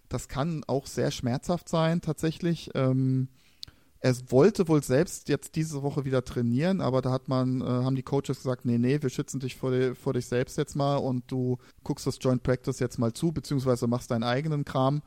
das 0.10 0.28
kann 0.28 0.64
auch 0.68 0.88
sehr 0.88 1.12
schmerzhaft 1.12 1.70
sein 1.70 2.02
tatsächlich. 2.02 2.70
Ähm, 2.76 3.30
er 4.02 4.16
wollte 4.30 4.68
wohl 4.70 4.82
selbst 4.82 5.28
jetzt 5.28 5.56
diese 5.56 5.84
Woche 5.84 6.06
wieder 6.06 6.24
trainieren, 6.24 6.80
aber 6.80 7.02
da 7.02 7.12
hat 7.12 7.28
man, 7.28 7.60
äh, 7.60 7.66
haben 7.66 7.98
die 7.98 8.04
Coaches 8.04 8.38
gesagt, 8.38 8.64
nee, 8.64 8.78
nee, 8.78 9.02
wir 9.02 9.10
schützen 9.10 9.42
dich 9.42 9.58
vor, 9.58 9.72
di 9.72 9.94
vor 9.94 10.14
dich 10.14 10.26
selbst 10.26 10.58
jetzt 10.58 10.76
mal 10.76 10.96
und 10.98 11.30
du 11.30 11.58
guckst 11.84 12.08
das 12.08 12.18
Joint 12.22 12.42
Practice 12.42 12.80
jetzt 12.80 12.98
mal 12.98 13.12
zu, 13.12 13.34
beziehungsweise 13.34 13.88
machst 13.88 14.12
deinen 14.12 14.24
eigenen 14.24 14.64
Kram, 14.64 15.02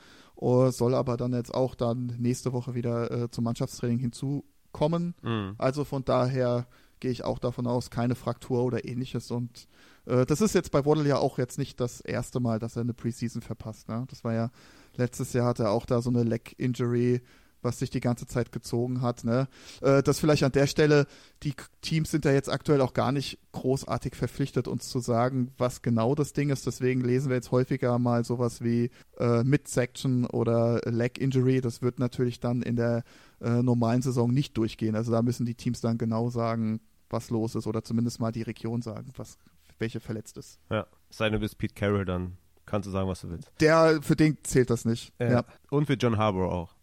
soll 0.71 0.95
aber 0.95 1.17
dann 1.17 1.33
jetzt 1.33 1.55
auch 1.55 1.75
dann 1.75 2.15
nächste 2.19 2.53
Woche 2.53 2.75
wieder 2.75 3.11
äh, 3.11 3.31
zum 3.31 3.45
Mannschaftstraining 3.45 3.99
hinzukommen. 3.99 5.15
Mhm. 5.23 5.55
Also 5.59 5.85
von 5.85 6.05
daher 6.05 6.67
gehe 7.01 7.11
ich 7.11 7.25
auch 7.25 7.39
davon 7.39 7.67
aus, 7.67 7.91
keine 7.91 8.15
Fraktur 8.15 8.63
oder 8.63 8.85
ähnliches 8.85 9.31
und 9.31 9.67
äh, 10.07 10.25
das 10.27 10.41
ist 10.41 10.55
jetzt 10.55 10.71
bei 10.71 10.85
Waddle 10.85 11.07
ja 11.07 11.19
auch 11.19 11.39
jetzt 11.39 11.59
nicht 11.59 11.81
das 11.81 12.01
erste 12.01 12.41
Mal, 12.41 12.59
dass 12.59 12.77
er 12.77 12.83
eine 12.83 12.95
Preseason 12.95 13.43
verpasst. 13.43 13.89
Ne? 13.89 14.05
Das 14.09 14.25
war 14.25 14.33
ja 14.35 14.51
letztes 14.97 15.33
Jahr 15.33 15.47
hat 15.47 15.59
er 15.59 15.71
auch 15.71 15.87
da 15.87 16.01
so 16.01 16.11
eine 16.11 16.23
Leg-Injury, 16.23 17.23
was 17.63 17.79
sich 17.79 17.91
die 17.91 18.01
ganze 18.01 18.27
Zeit 18.27 18.53
gezogen 18.53 19.01
hat. 19.01 19.25
Ne? 19.25 19.49
Äh, 19.81 20.03
das 20.03 20.19
vielleicht 20.19 20.45
an 20.45 20.53
der 20.53 20.67
Stelle, 20.67 21.07
die 21.43 21.55
Teams 21.81 22.11
sind 22.11 22.25
da 22.25 22.33
jetzt 22.33 22.51
aktuell 22.51 22.81
auch 22.81 22.93
gar 22.93 23.13
nicht 23.13 23.39
großartig 23.53 24.15
verpflichtet, 24.15 24.69
uns 24.69 24.89
zu 24.89 24.99
sagen, 25.01 25.53
was 25.59 25.83
genau 25.83 26.15
das 26.15 26.33
Ding 26.33 26.51
ist. 26.51 26.67
Deswegen 26.67 27.01
lesen 27.03 27.29
wir 27.29 27.37
jetzt 27.37 27.51
häufiger 27.51 27.99
mal 27.99 28.25
sowas 28.25 28.63
wie 28.63 28.91
äh, 29.19 29.43
Midsection 29.45 30.27
oder 30.27 30.81
Leg 30.85 31.19
Injury. 31.19 31.61
Das 31.61 31.83
wird 31.83 31.99
natürlich 31.99 32.41
dann 32.41 32.63
in 32.63 32.77
der 32.77 33.05
äh, 33.41 33.63
normalen 33.63 34.03
Saison 34.03 34.31
nicht 34.31 34.57
durchgehen. 34.57 34.97
Also 34.97 35.13
da 35.13 35.23
müssen 35.23 35.47
die 35.47 35.55
Teams 35.55 35.81
dann 35.81 35.99
genau 35.99 36.31
sagen, 36.31 36.81
was 37.11 37.31
los 37.31 37.55
ist 37.55 37.67
oder 37.67 37.85
zumindest 37.85 38.21
mal 38.21 38.33
die 38.33 38.43
Region 38.43 38.83
sagen, 38.83 39.13
was 39.17 39.39
welche 39.79 40.01
verletzt 40.01 40.39
ist. 40.39 40.59
Ja. 40.71 40.87
Sei 41.11 41.27
denn, 41.27 41.35
du 41.35 41.41
bist 41.41 41.59
Pete 41.59 41.75
Carroll, 41.75 42.05
dann 42.05 42.39
kannst 42.67 42.87
du 42.87 42.91
sagen, 42.91 43.09
was 43.09 43.21
du 43.21 43.31
willst. 43.31 43.51
Der, 43.61 44.01
für 44.03 44.17
den 44.17 44.39
zählt 44.45 44.71
das 44.71 44.85
nicht. 44.85 45.13
ja. 45.21 45.45
Und 45.71 45.87
für 45.87 45.95
John 45.95 46.17
Harbour 46.17 46.53
auch. 46.53 46.75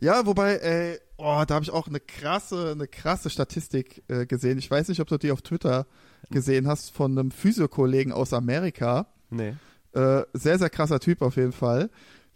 Ja, 0.00 0.26
wobei, 0.26 0.56
äh, 0.56 0.98
oh, 1.16 1.44
da 1.46 1.54
habe 1.54 1.64
ich 1.64 1.70
auch 1.70 1.88
eine 1.88 2.00
krasse, 2.00 2.72
eine 2.72 2.88
krasse 2.88 3.30
Statistik 3.30 4.02
äh, 4.08 4.26
gesehen. 4.26 4.58
Ich 4.58 4.70
weiß 4.70 4.88
nicht, 4.88 5.00
ob 5.00 5.08
du 5.08 5.18
die 5.18 5.30
auf 5.32 5.42
Twitter 5.42 5.86
gesehen 6.30 6.66
hast 6.66 6.90
von 6.90 7.18
einem 7.18 7.30
Physiokollegen 7.30 8.12
aus 8.12 8.32
Amerika. 8.32 9.06
Nee. 9.30 9.54
Äh, 9.92 10.22
sehr, 10.32 10.58
sehr 10.58 10.70
krasser 10.70 11.00
Typ 11.00 11.22
auf 11.22 11.36
jeden 11.36 11.52
Fall. 11.52 11.90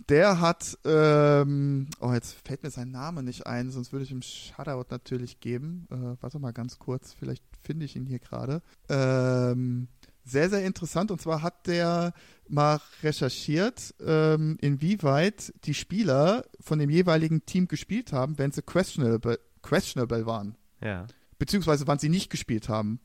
Der 0.09 0.41
hat, 0.41 0.79
ähm, 0.85 1.87
oh, 2.01 2.13
jetzt 2.13 2.35
fällt 2.45 2.63
mir 2.63 2.71
sein 2.71 2.91
Name 2.91 3.23
nicht 3.23 3.47
ein, 3.47 3.71
sonst 3.71 3.93
würde 3.93 4.05
ich 4.05 4.11
ihm 4.11 4.23
Shoutout 4.23 4.87
natürlich 4.91 5.39
geben. 5.39 5.87
Äh, 5.91 6.21
warte 6.21 6.39
mal 6.39 6.53
ganz 6.53 6.79
kurz, 6.79 7.13
vielleicht 7.13 7.45
finde 7.63 7.85
ich 7.85 7.95
ihn 7.95 8.07
hier 8.07 8.19
gerade. 8.19 8.63
Ähm, 8.89 9.89
sehr, 10.25 10.51
sehr 10.51 10.65
interessant. 10.65 11.11
Und 11.11 11.21
zwar 11.21 11.43
hat 11.43 11.67
der 11.67 12.13
mal 12.49 12.81
recherchiert, 13.03 13.95
ähm, 14.05 14.59
inwieweit 14.61 15.53
die 15.65 15.75
Spieler 15.75 16.45
von 16.61 16.79
dem 16.79 16.91
jeweiligen 16.91 17.45
Team 17.47 17.67
gespielt 17.67 18.13
haben, 18.13 18.39
wenn 18.39 18.53
sie 18.53 18.63
questionable, 18.63 19.41
questionable 19.63 20.27
waren. 20.27 20.57
Ja. 20.81 21.07
Beziehungsweise 21.39 21.87
wann 21.87 21.99
sie 21.99 22.09
nicht 22.09 22.31
gespielt 22.31 22.69
haben. 22.69 23.01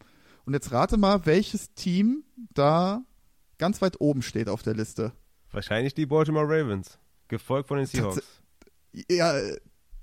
Und 0.45 0.53
jetzt 0.53 0.71
rate 0.71 0.97
mal, 0.97 1.25
welches 1.25 1.73
Team 1.73 2.23
da 2.53 3.03
ganz 3.57 3.81
weit 3.81 3.99
oben 3.99 4.21
steht 4.21 4.49
auf 4.49 4.63
der 4.63 4.75
Liste. 4.75 5.13
Wahrscheinlich 5.51 5.93
die 5.93 6.05
Baltimore 6.05 6.45
Ravens. 6.45 6.99
Gefolgt 7.27 7.67
von 7.69 7.77
den 7.77 7.87
Seahawks. 7.87 8.21
Ja, 9.09 9.37
äh, 9.37 9.57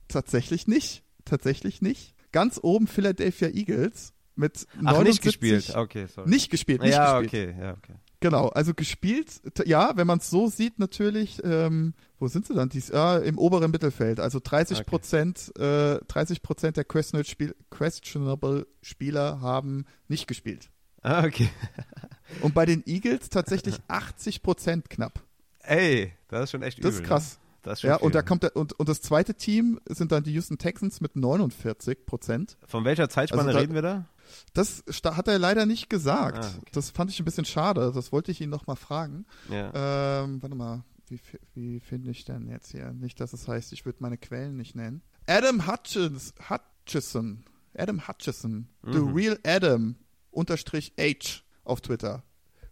tatsächlich 0.08 0.66
nicht. 0.66 1.02
Tatsächlich 1.24 1.80
nicht. 1.82 2.14
Ganz 2.32 2.58
oben 2.62 2.86
Philadelphia 2.86 3.48
Eagles 3.48 4.13
mit 4.36 4.66
Ach, 4.78 4.92
79 4.94 5.04
nicht 5.06 5.22
gespielt. 5.22 5.76
Okay, 5.76 6.06
sorry. 6.06 6.28
Nicht 6.28 6.50
gespielt, 6.50 6.82
nicht 6.82 6.92
ja, 6.94 7.20
gespielt. 7.20 7.52
okay, 7.56 7.62
ja, 7.62 7.72
okay. 7.72 7.94
Genau, 8.20 8.48
also 8.48 8.72
gespielt, 8.72 9.42
ja, 9.66 9.92
wenn 9.96 10.06
man 10.06 10.18
es 10.18 10.30
so 10.30 10.48
sieht, 10.48 10.78
natürlich, 10.78 11.42
ähm, 11.44 11.92
wo 12.18 12.26
sind 12.26 12.46
sie 12.46 12.54
dann? 12.54 12.70
Dies, 12.70 12.90
ah, 12.90 13.18
Im 13.18 13.36
oberen 13.36 13.70
Mittelfeld. 13.70 14.18
Also 14.18 14.40
30 14.42 14.86
Prozent, 14.86 15.52
äh, 15.58 15.98
30 16.08 16.40
Prozent 16.42 16.78
der 16.78 16.84
questionable, 16.84 17.28
Spiel, 17.28 17.54
questionable 17.70 18.66
Spieler 18.82 19.40
haben 19.42 19.84
nicht 20.08 20.26
gespielt. 20.26 20.70
Ah, 21.02 21.24
okay. 21.26 21.50
Und 22.40 22.54
bei 22.54 22.64
den 22.64 22.82
Eagles 22.86 23.28
tatsächlich 23.28 23.76
80 23.88 24.42
Prozent 24.42 24.88
knapp. 24.88 25.20
Ey, 25.60 26.12
das 26.28 26.44
ist 26.44 26.50
schon 26.52 26.62
echt 26.62 26.78
Das 26.78 26.94
übel. 26.94 27.02
ist 27.02 27.06
krass. 27.08 27.38
Das 27.62 27.74
ist 27.74 27.80
schon 27.82 27.90
Ja, 27.90 27.98
viel. 27.98 28.06
und 28.06 28.14
da 28.14 28.20
kommt 28.22 28.42
der, 28.42 28.56
und, 28.56 28.72
und 28.74 28.88
das 28.88 29.00
zweite 29.00 29.34
Team 29.34 29.80
sind 29.86 30.12
dann 30.12 30.22
die 30.22 30.32
Houston 30.34 30.58
Texans 30.58 31.00
mit 31.00 31.16
49 31.16 32.04
Prozent. 32.06 32.56
Von 32.66 32.84
welcher 32.84 33.08
Zeitspanne 33.08 33.42
Also 33.44 33.52
da- 33.54 33.58
reden 33.60 33.74
wir 33.74 33.82
da? 33.82 34.04
Das 34.52 34.82
hat 35.04 35.28
er 35.28 35.38
leider 35.38 35.66
nicht 35.66 35.88
gesagt. 35.90 36.44
Ah, 36.44 36.50
okay. 36.58 36.70
Das 36.72 36.90
fand 36.90 37.10
ich 37.10 37.20
ein 37.20 37.24
bisschen 37.24 37.44
schade. 37.44 37.92
Das 37.94 38.12
wollte 38.12 38.30
ich 38.30 38.40
ihn 38.40 38.50
noch 38.50 38.66
mal 38.66 38.76
fragen. 38.76 39.26
Ja. 39.50 40.22
Ähm, 40.24 40.42
warte 40.42 40.54
mal, 40.56 40.84
wie, 41.08 41.20
wie 41.54 41.80
finde 41.80 42.10
ich 42.10 42.24
denn 42.24 42.48
jetzt 42.48 42.70
hier? 42.72 42.92
Nicht, 42.92 43.20
dass 43.20 43.32
es 43.32 43.46
heißt, 43.48 43.72
ich 43.72 43.84
würde 43.84 43.98
meine 44.00 44.18
Quellen 44.18 44.56
nicht 44.56 44.74
nennen. 44.74 45.02
Adam 45.26 45.66
Hutchins, 45.66 46.34
Hutchison. 46.48 47.44
Adam 47.76 48.06
Hutchison. 48.06 48.68
The 48.84 48.98
Mhm. 49.00 49.14
Real 49.14 49.38
Adam 49.44 49.96
unterstrich 50.30 50.92
H 50.98 51.40
auf 51.64 51.80
Twitter. 51.80 52.22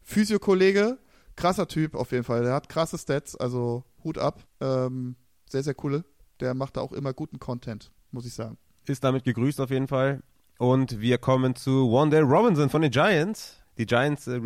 Physiokollege, 0.03 0.99
krasser 1.37 1.67
Typ 1.69 1.95
auf 1.95 2.13
jeden 2.13 2.25
Fall. 2.25 2.43
Der 2.43 2.55
hat 2.55 2.69
krasse 2.69 2.99
Stats, 2.99 3.37
also 3.37 3.85
Hut 4.05 4.19
ab. 4.19 4.45
Ähm, 4.61 5.17
sehr, 5.49 5.63
sehr 5.63 5.75
coole. 5.75 6.05
Der 6.41 6.55
macht 6.55 6.77
da 6.77 6.81
auch 6.81 6.93
immer 6.93 7.13
guten 7.13 7.39
Content, 7.39 7.91
muss 8.11 8.27
ich 8.27 8.35
sagen. 8.35 8.59
Ist 8.87 9.05
damit 9.05 9.25
gegrüßt 9.25 9.61
auf 9.61 9.71
jeden 9.71 9.87
Fall. 9.89 10.23
Und 10.63 11.01
wir 11.01 11.19
kommen 11.19 11.57
zu 11.57 11.91
Wandale 11.91 12.23
Robinson 12.23 12.71
von 12.71 12.83
den 12.83 12.93
Giants. 12.93 13.61
Die 13.79 13.85
Giants 13.85 14.29
äh, 14.29 14.41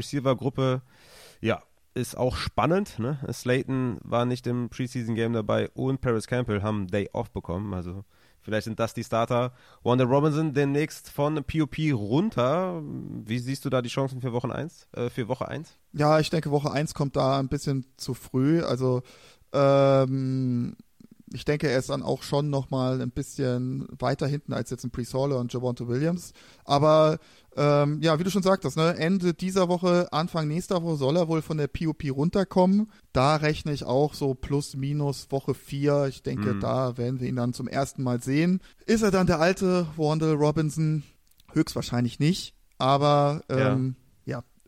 ja, 1.43 1.63
ist 1.93 2.17
auch 2.17 2.37
spannend. 2.37 2.99
Ne? 2.99 3.19
Slayton 3.31 3.99
war 4.03 4.25
nicht 4.25 4.47
im 4.47 4.71
Preseason-Game 4.71 5.35
dabei 5.35 5.69
und 5.75 6.01
Paris 6.01 6.27
Campbell 6.27 6.63
haben 6.63 6.87
Day 6.87 7.11
Off 7.13 7.31
bekommen. 7.33 7.75
Also 7.75 8.07
vielleicht 8.41 8.65
sind 8.65 8.81
das 8.81 8.95
die 8.95 9.05
Starter. 9.05 9.53
Wandale 9.83 10.09
Robinson 10.09 10.55
demnächst 10.55 11.11
von 11.11 11.45
POP 11.45 11.77
runter. 11.93 12.81
Wie 12.83 13.39
siehst 13.39 13.67
du 13.67 13.69
da 13.69 13.83
die 13.83 13.91
Chancen 13.91 14.23
für 14.23 14.33
Wochen 14.33 14.51
1? 14.51 14.89
Äh, 14.93 15.11
für 15.11 15.29
Woche 15.29 15.47
1? 15.49 15.77
Ja, 15.93 16.19
ich 16.19 16.31
denke, 16.31 16.51
Woche 16.51 16.71
1 16.71 16.95
kommt 16.95 17.17
da 17.17 17.39
ein 17.39 17.49
bisschen 17.49 17.85
zu 17.99 18.15
früh. 18.15 18.63
Also, 18.63 19.03
ähm, 19.53 20.79
ich 21.33 21.45
denke, 21.45 21.69
er 21.69 21.79
ist 21.79 21.91
dann 21.91 22.03
auch 22.03 22.23
schon 22.23 22.51
nochmal 22.51 23.01
ein 23.01 23.11
bisschen 23.11 23.87
weiter 23.99 24.27
hinten 24.27 24.53
als 24.53 24.71
jetzt 24.71 24.85
ein 24.85 24.91
Pre-Solar 24.91 25.41
und 25.41 25.53
Javonte 25.53 25.89
Williams. 25.89 26.33
Aber 26.65 27.19
ähm, 27.57 28.01
ja, 28.03 28.19
wie 28.19 28.25
du 28.25 28.31
schon 28.31 28.43
sagtest, 28.43 28.77
ne, 28.77 28.97
Ende 28.97 29.35
dieser 29.35 29.69
Woche, 29.69 30.13
Anfang 30.13 30.47
nächster 30.47 30.83
Woche 30.83 30.97
soll 30.97 31.17
er 31.17 31.27
wohl 31.29 31.43
von 31.43 31.57
der 31.59 31.69
POP 31.69 32.05
runterkommen. 32.11 32.91
Da 33.13 33.37
rechne 33.37 33.73
ich 33.73 33.85
auch 33.85 34.15
so 34.15 34.35
plus 34.35 34.77
minus 34.77 35.27
Woche 35.31 35.55
4. 35.55 36.07
Ich 36.09 36.23
denke, 36.23 36.55
Mhm. 36.55 36.61
da 36.61 36.97
werden 36.97 37.19
wir 37.21 37.29
ihn 37.29 37.37
dann 37.37 37.53
zum 37.55 37.67
ersten 37.67 38.03
Mal 38.03 38.23
sehen. 38.23 38.61
Ist 38.85 39.03
er 39.03 39.11
dann 39.11 39.27
der 39.27 39.41
alte 39.41 39.87
Wandel 39.97 40.35
Robinson? 40.35 41.03
Höchstwahrscheinlich 41.53 42.19
nicht. 42.19 42.55
Aber 42.79 43.41
ähm, 43.49 43.59
ja. 43.59 44.06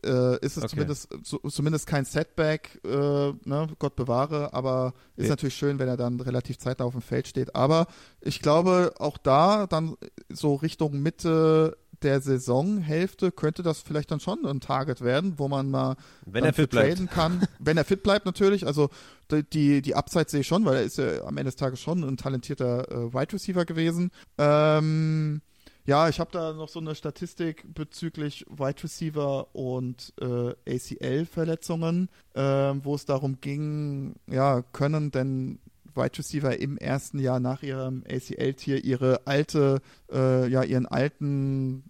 Äh, 0.03 0.35
ist 0.45 0.57
es 0.57 0.63
Okay. 0.63 0.69
zumindest, 0.69 1.09
so, 1.23 1.37
zumindest 1.39 1.87
kein 1.87 2.05
Setback, 2.05 2.79
äh, 2.85 2.89
ne, 2.89 3.67
Gott 3.79 3.95
bewahre, 3.95 4.53
aber 4.53 4.93
ist 5.15 5.25
Ja. 5.25 5.31
natürlich 5.31 5.55
schön, 5.55 5.79
wenn 5.79 5.87
er 5.87 5.97
dann 5.97 6.19
relativ 6.19 6.57
zeitnah 6.57 6.85
auf 6.85 6.93
dem 6.93 7.01
Feld 7.01 7.27
steht. 7.27 7.55
Aber 7.55 7.87
ich 8.21 8.41
glaube, 8.41 8.93
auch 8.99 9.17
da 9.17 9.67
dann 9.67 9.95
so 10.29 10.55
Richtung 10.55 11.01
Mitte 11.01 11.77
der 12.01 12.21
Saisonhälfte 12.21 13.29
könnte 13.33 13.61
das 13.61 13.79
vielleicht 13.81 14.09
dann 14.11 14.21
schon 14.21 14.45
ein 14.45 14.61
Target 14.61 15.01
werden, 15.01 15.33
wo 15.37 15.49
man 15.49 15.69
mal 15.69 15.97
Wenn 16.25 16.45
er 16.45 16.53
fit 16.53 16.69
bleibt. 16.69 16.95
traden 16.95 17.09
kann. 17.09 17.41
Wenn 17.59 17.75
er 17.75 17.83
fit 17.83 18.03
bleibt 18.03 18.25
natürlich, 18.25 18.65
also 18.65 18.89
die, 19.31 19.43
die, 19.43 19.81
die 19.81 19.95
Upside 19.95 20.29
sehe 20.29 20.39
ich 20.39 20.47
schon, 20.47 20.63
weil 20.63 20.77
er 20.77 20.83
ist 20.83 20.97
ja 20.97 21.23
am 21.23 21.37
Ende 21.37 21.45
des 21.51 21.57
Tages 21.57 21.81
schon 21.81 22.03
ein 22.05 22.15
talentierter 22.15 22.89
äh, 22.89 23.13
Wide 23.13 23.33
Receiver 23.33 23.65
gewesen. 23.65 24.11
Ähm, 24.37 25.41
ja, 25.89 26.07
ich 26.07 26.19
habe 26.19 26.29
da 26.31 26.53
noch 26.53 26.69
so 26.69 26.79
eine 26.79 26.93
Statistik 26.93 27.65
bezüglich 27.73 28.45
Wide 28.47 28.83
Receiver 28.83 29.55
und 29.55 30.13
äh, 30.21 30.53
ACL-Verletzungen, 30.67 32.09
ähm, 32.35 32.81
wo 32.83 32.93
es 32.93 33.05
darum 33.05 33.41
ging, 33.41 34.13
ja, 34.27 34.61
können 34.61 35.09
denn 35.09 35.57
Wide 35.95 36.19
Receiver 36.19 36.59
im 36.59 36.77
ersten 36.77 37.17
Jahr 37.17 37.39
nach 37.39 37.63
ihrem 37.63 38.03
ACL-Tier 38.07 38.83
ihre 38.83 39.25
alte, 39.25 39.81
äh, 40.11 40.47
ja, 40.47 40.61
ihren 40.61 40.85
alten, 40.85 41.83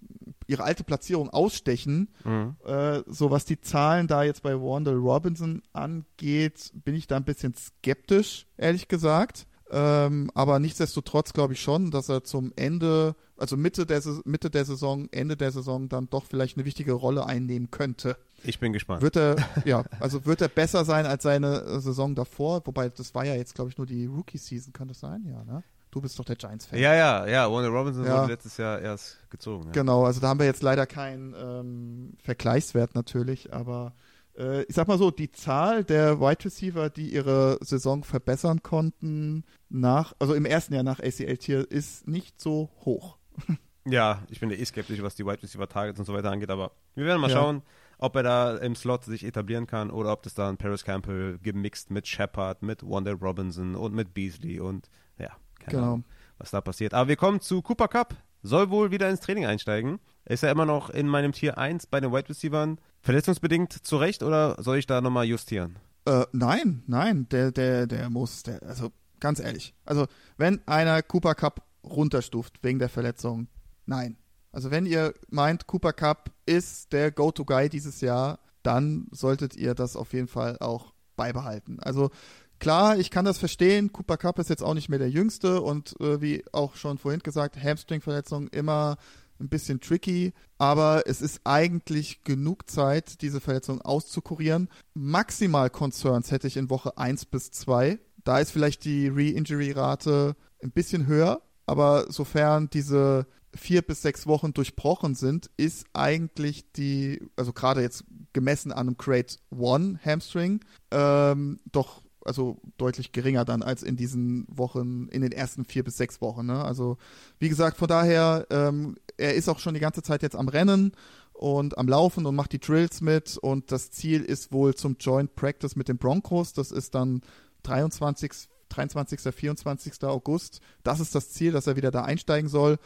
ihre 0.48 0.64
alte 0.64 0.86
Platzierung 0.86 1.30
ausstechen. 1.30 2.08
Mhm. 2.24 2.56
Äh, 2.66 3.02
so 3.06 3.32
was 3.32 3.44
die 3.44 3.60
Zahlen 3.60 4.08
da 4.08 4.24
jetzt 4.24 4.44
bei 4.44 4.56
Wandel 4.56 4.96
Robinson 4.96 5.62
angeht, 5.74 6.72
bin 6.74 6.96
ich 6.96 7.08
da 7.08 7.18
ein 7.18 7.26
bisschen 7.26 7.54
skeptisch, 7.54 8.48
ehrlich 8.56 8.88
gesagt. 8.88 9.46
Ähm, 9.72 10.32
aber 10.34 10.60
nichtsdestotrotz 10.60 11.34
glaube 11.34 11.54
ich 11.54 11.62
schon, 11.62 11.92
dass 11.92 12.10
er 12.10 12.24
zum 12.24 12.52
Ende, 12.56 13.16
also 13.38 13.56
Mitte 13.56 13.86
der, 13.86 14.02
Mitte 14.26 14.50
der 14.50 14.66
Saison, 14.66 15.08
Ende 15.12 15.38
der 15.38 15.52
Saison 15.52 15.90
dann 15.90 16.10
doch 16.10 16.26
vielleicht 16.26 16.58
eine 16.58 16.66
wichtige 16.66 16.94
Rolle 16.94 17.26
einnehmen 17.26 17.70
könnte. 17.70 18.18
Ich 18.44 18.60
bin 18.60 18.74
gespannt. 18.74 19.02
Wird 19.02 19.16
er, 19.16 19.36
ja, 19.66 19.84
also 20.00 20.26
wird 20.26 20.42
er 20.42 20.48
besser 20.48 20.86
sein 20.86 21.06
als 21.06 21.24
seine 21.24 21.62
äh, 21.62 21.80
Saison 21.80 22.16
davor, 22.16 22.62
wobei 22.66 22.90
das 22.90 23.14
war 23.14 23.26
ja 23.26 23.36
jetzt, 23.36 23.54
glaube 23.56 23.70
ich, 23.70 23.78
nur 23.78 23.86
die 23.86 24.06
Rookie-Season, 24.06 24.74
kann 24.74 24.88
das 24.88 25.00
sein? 25.00 25.24
Ja, 25.28 25.44
ne? 25.44 25.64
Du 25.92 26.02
bist 26.02 26.18
doch 26.20 26.26
der 26.26 26.36
Giants-Fan. 26.36 26.78
Ja, 26.80 26.94
ja, 26.94 27.28
ja. 27.28 27.52
Wandale 27.52 27.70
Robinson 27.76 28.06
Ja. 28.06 28.22
wurde 28.22 28.34
letztes 28.34 28.58
Jahr 28.58 28.80
erst 28.80 29.18
gezogen. 29.32 29.66
Ja. 29.66 29.72
Genau, 29.72 30.06
also 30.06 30.20
da 30.20 30.28
haben 30.28 30.40
wir 30.40 30.46
jetzt 30.46 30.62
leider 30.62 30.86
keinen 30.86 31.34
ähm, 31.34 32.14
Vergleichswert 32.24 32.94
natürlich, 32.94 33.54
aber 33.54 33.94
äh, 34.40 34.64
ich 34.64 34.76
sag 34.76 34.88
mal 34.88 34.98
so, 34.98 35.12
die 35.12 35.32
Zahl 35.32 35.84
der 35.84 36.20
Wide 36.20 36.46
Receiver, 36.46 36.90
die 36.90 37.14
ihre 37.14 37.58
Saison 37.62 38.04
verbessern 38.04 38.64
konnten 38.64 39.44
nach, 39.70 40.14
also 40.20 40.34
im 40.34 40.46
ersten 40.46 40.74
Jahr 40.74 40.84
nach 40.84 41.00
ACL-Tier, 41.00 41.70
ist 41.70 42.08
nicht 42.08 42.40
so 42.42 42.70
hoch. 42.86 43.18
Ja, 43.86 44.22
ich 44.30 44.40
bin 44.40 44.52
ja 44.52 44.58
eh 44.58 44.66
skeptisch, 44.66 45.02
was 45.02 45.16
die 45.16 45.26
Wide 45.26 45.42
Receiver 45.42 45.68
Targets 45.68 45.98
und 46.00 46.06
so 46.06 46.14
weiter 46.14 46.30
angeht, 46.30 46.52
aber 46.52 46.74
wir 46.96 47.06
werden 47.06 47.22
mal 47.22 47.30
Ja. 47.30 47.38
schauen, 47.38 47.64
ob 47.98 48.16
er 48.18 48.24
da 48.24 48.58
im 48.58 48.76
Slot 48.76 49.06
sich 49.06 49.24
etablieren 49.24 49.66
kann 49.66 49.90
oder 49.90 50.12
ob 50.12 50.22
das 50.22 50.36
dann 50.36 50.58
Paris 50.58 50.84
Campbell 50.84 51.40
gemixt 51.42 51.90
mit 51.90 52.06
Shepard, 52.08 52.62
mit 52.62 52.84
Wandale 52.84 53.18
Robinson 53.20 53.76
und 53.76 53.96
mit 53.96 54.14
Beasley 54.14 54.60
und 54.60 54.90
ja, 55.18 55.30
keine 55.60 55.72
Genau. 55.72 55.84
Ahnung, 55.86 56.04
was 56.38 56.52
da 56.52 56.62
passiert. 56.62 56.94
Aber 56.94 57.08
wir 57.08 57.16
kommen 57.16 57.40
zu 57.40 57.62
Cooper 57.64 57.88
Cup. 57.88 58.16
Soll 58.44 58.70
wohl 58.70 58.92
wieder 58.92 59.10
ins 59.10 59.22
Training 59.22 59.46
einsteigen. 59.46 60.00
Ist 60.30 60.44
er 60.44 60.52
immer 60.52 60.68
noch 60.68 60.92
in 60.92 61.08
meinem 61.08 61.32
Tier 61.32 61.58
1 61.58 61.88
bei 61.88 62.00
den 62.00 62.14
Wide 62.14 62.30
Receivern 62.30 62.80
verletzungsbedingt 63.02 63.74
zurecht 63.74 64.22
oder 64.22 64.62
soll 64.62 64.78
ich 64.78 64.86
da 64.86 65.02
nochmal 65.02 65.26
justieren? 65.26 65.80
Äh, 66.06 66.26
nein, 66.32 66.84
nein, 66.86 67.28
der, 67.30 67.52
der, 67.52 67.88
der 67.88 68.12
muss, 68.12 68.44
der, 68.44 68.62
also 68.62 68.92
ganz 69.20 69.40
ehrlich. 69.40 69.74
Also, 69.86 70.06
wenn 70.38 70.62
einer 70.68 71.02
Cooper 71.02 71.34
Cup 71.34 71.66
runterstuft 71.84 72.64
wegen 72.64 72.78
der 72.78 72.90
Verletzung, 72.90 73.48
nein. 73.88 74.18
Also, 74.52 74.70
wenn 74.70 74.86
ihr 74.86 75.16
meint, 75.30 75.66
Cooper 75.66 75.94
Cup 75.94 76.32
ist 76.46 76.94
der 76.94 77.12
Go-To-Guy 77.12 77.70
dieses 77.70 78.00
Jahr, 78.02 78.38
dann 78.62 79.08
solltet 79.12 79.56
ihr 79.56 79.74
das 79.74 79.96
auf 79.96 80.14
jeden 80.14 80.28
Fall 80.28 80.58
auch 80.60 80.94
beibehalten. 81.16 81.80
Also, 81.80 82.12
klar, 82.60 83.00
ich 83.00 83.10
kann 83.10 83.26
das 83.26 83.40
verstehen. 83.40 83.92
Cooper 83.92 84.18
Cup 84.18 84.38
ist 84.38 84.52
jetzt 84.52 84.64
auch 84.64 84.76
nicht 84.76 84.90
mehr 84.90 85.00
der 85.00 85.10
Jüngste 85.10 85.62
und 85.62 86.00
äh, 86.00 86.22
wie 86.22 86.44
auch 86.52 86.76
schon 86.76 87.00
vorhin 87.00 87.22
gesagt, 87.22 87.58
Hamstring-Verletzung 87.58 88.48
immer 88.50 88.98
ein 89.40 89.50
bisschen 89.50 89.80
tricky, 89.80 90.34
aber 90.58 91.04
es 91.06 91.22
ist 91.22 91.42
eigentlich 91.44 92.24
genug 92.24 92.70
Zeit, 92.70 93.22
diese 93.22 93.40
Verletzung 93.40 93.82
auszukurieren. 93.82 94.70
Maximal 94.94 95.70
Concerns 95.70 96.32
hätte 96.32 96.48
ich 96.48 96.58
in 96.58 96.70
Woche 96.70 96.98
1 96.98 97.26
bis 97.26 97.52
2. 97.52 98.00
Da 98.24 98.40
ist 98.40 98.52
vielleicht 98.52 98.84
die 98.86 99.08
Re-Injury-Rate 99.08 100.36
ein 100.62 100.72
bisschen 100.72 101.08
höher, 101.08 101.42
aber 101.66 102.12
sofern 102.12 102.70
diese 102.70 103.28
vier 103.56 103.82
bis 103.82 104.02
sechs 104.02 104.28
Wochen 104.28 104.54
durchbrochen 104.54 105.16
sind, 105.16 105.50
ist 105.58 105.88
eigentlich 105.94 106.72
die, 106.74 107.22
also 107.36 107.54
gerade 107.54 107.82
jetzt 107.82 108.04
gemessen 108.34 108.72
an 108.72 108.88
einem 108.88 108.98
Crate 108.98 109.38
One 109.50 110.00
Hamstring, 110.04 110.64
ähm, 110.92 111.60
doch 111.72 112.04
also 112.30 112.62
deutlich 112.78 113.12
geringer 113.12 113.44
dann 113.44 113.64
als 113.64 113.84
in 113.84 113.98
diesen 113.98 114.46
Wochen, 114.48 115.08
in 115.10 115.22
den 115.22 115.32
ersten 115.32 115.66
vier 115.66 115.84
bis 115.84 115.98
sechs 115.98 116.22
Wochen. 116.22 116.46
Ne? 116.46 116.64
Also 116.64 116.98
wie 117.40 117.50
gesagt, 117.50 117.76
von 117.76 117.88
daher, 117.88 118.46
ähm, 118.52 118.96
er 119.18 119.34
ist 119.34 119.50
auch 119.50 119.60
schon 119.60 119.74
die 119.74 119.80
ganze 119.80 120.04
Zeit 120.04 120.22
jetzt 120.22 120.38
am 120.38 120.48
Rennen 120.48 120.94
und 121.34 121.78
am 121.78 121.88
Laufen 121.88 122.26
und 122.26 122.36
macht 122.36 122.54
die 122.54 122.60
Drills 122.60 123.02
mit 123.02 123.38
und 123.38 123.72
das 123.72 123.92
Ziel 123.92 124.22
ist 124.22 124.54
wohl 124.54 124.76
zum 124.76 124.98
Joint 125.00 125.36
Practice 125.36 125.76
mit 125.76 125.88
den 125.88 125.98
Broncos. 125.98 126.54
Das 126.54 126.72
ist 126.72 126.96
dann 126.96 127.22
23. 127.64 128.32
23. 128.70 129.34
24. 129.34 130.04
August. 130.04 130.62
Das 130.84 131.00
ist 131.00 131.16
das 131.16 131.32
Ziel, 131.32 131.52
dass 131.52 131.66
er 131.66 131.76
wieder 131.76 131.90
da 131.90 132.04
einsteigen 132.04 132.50
soll. 132.50 132.78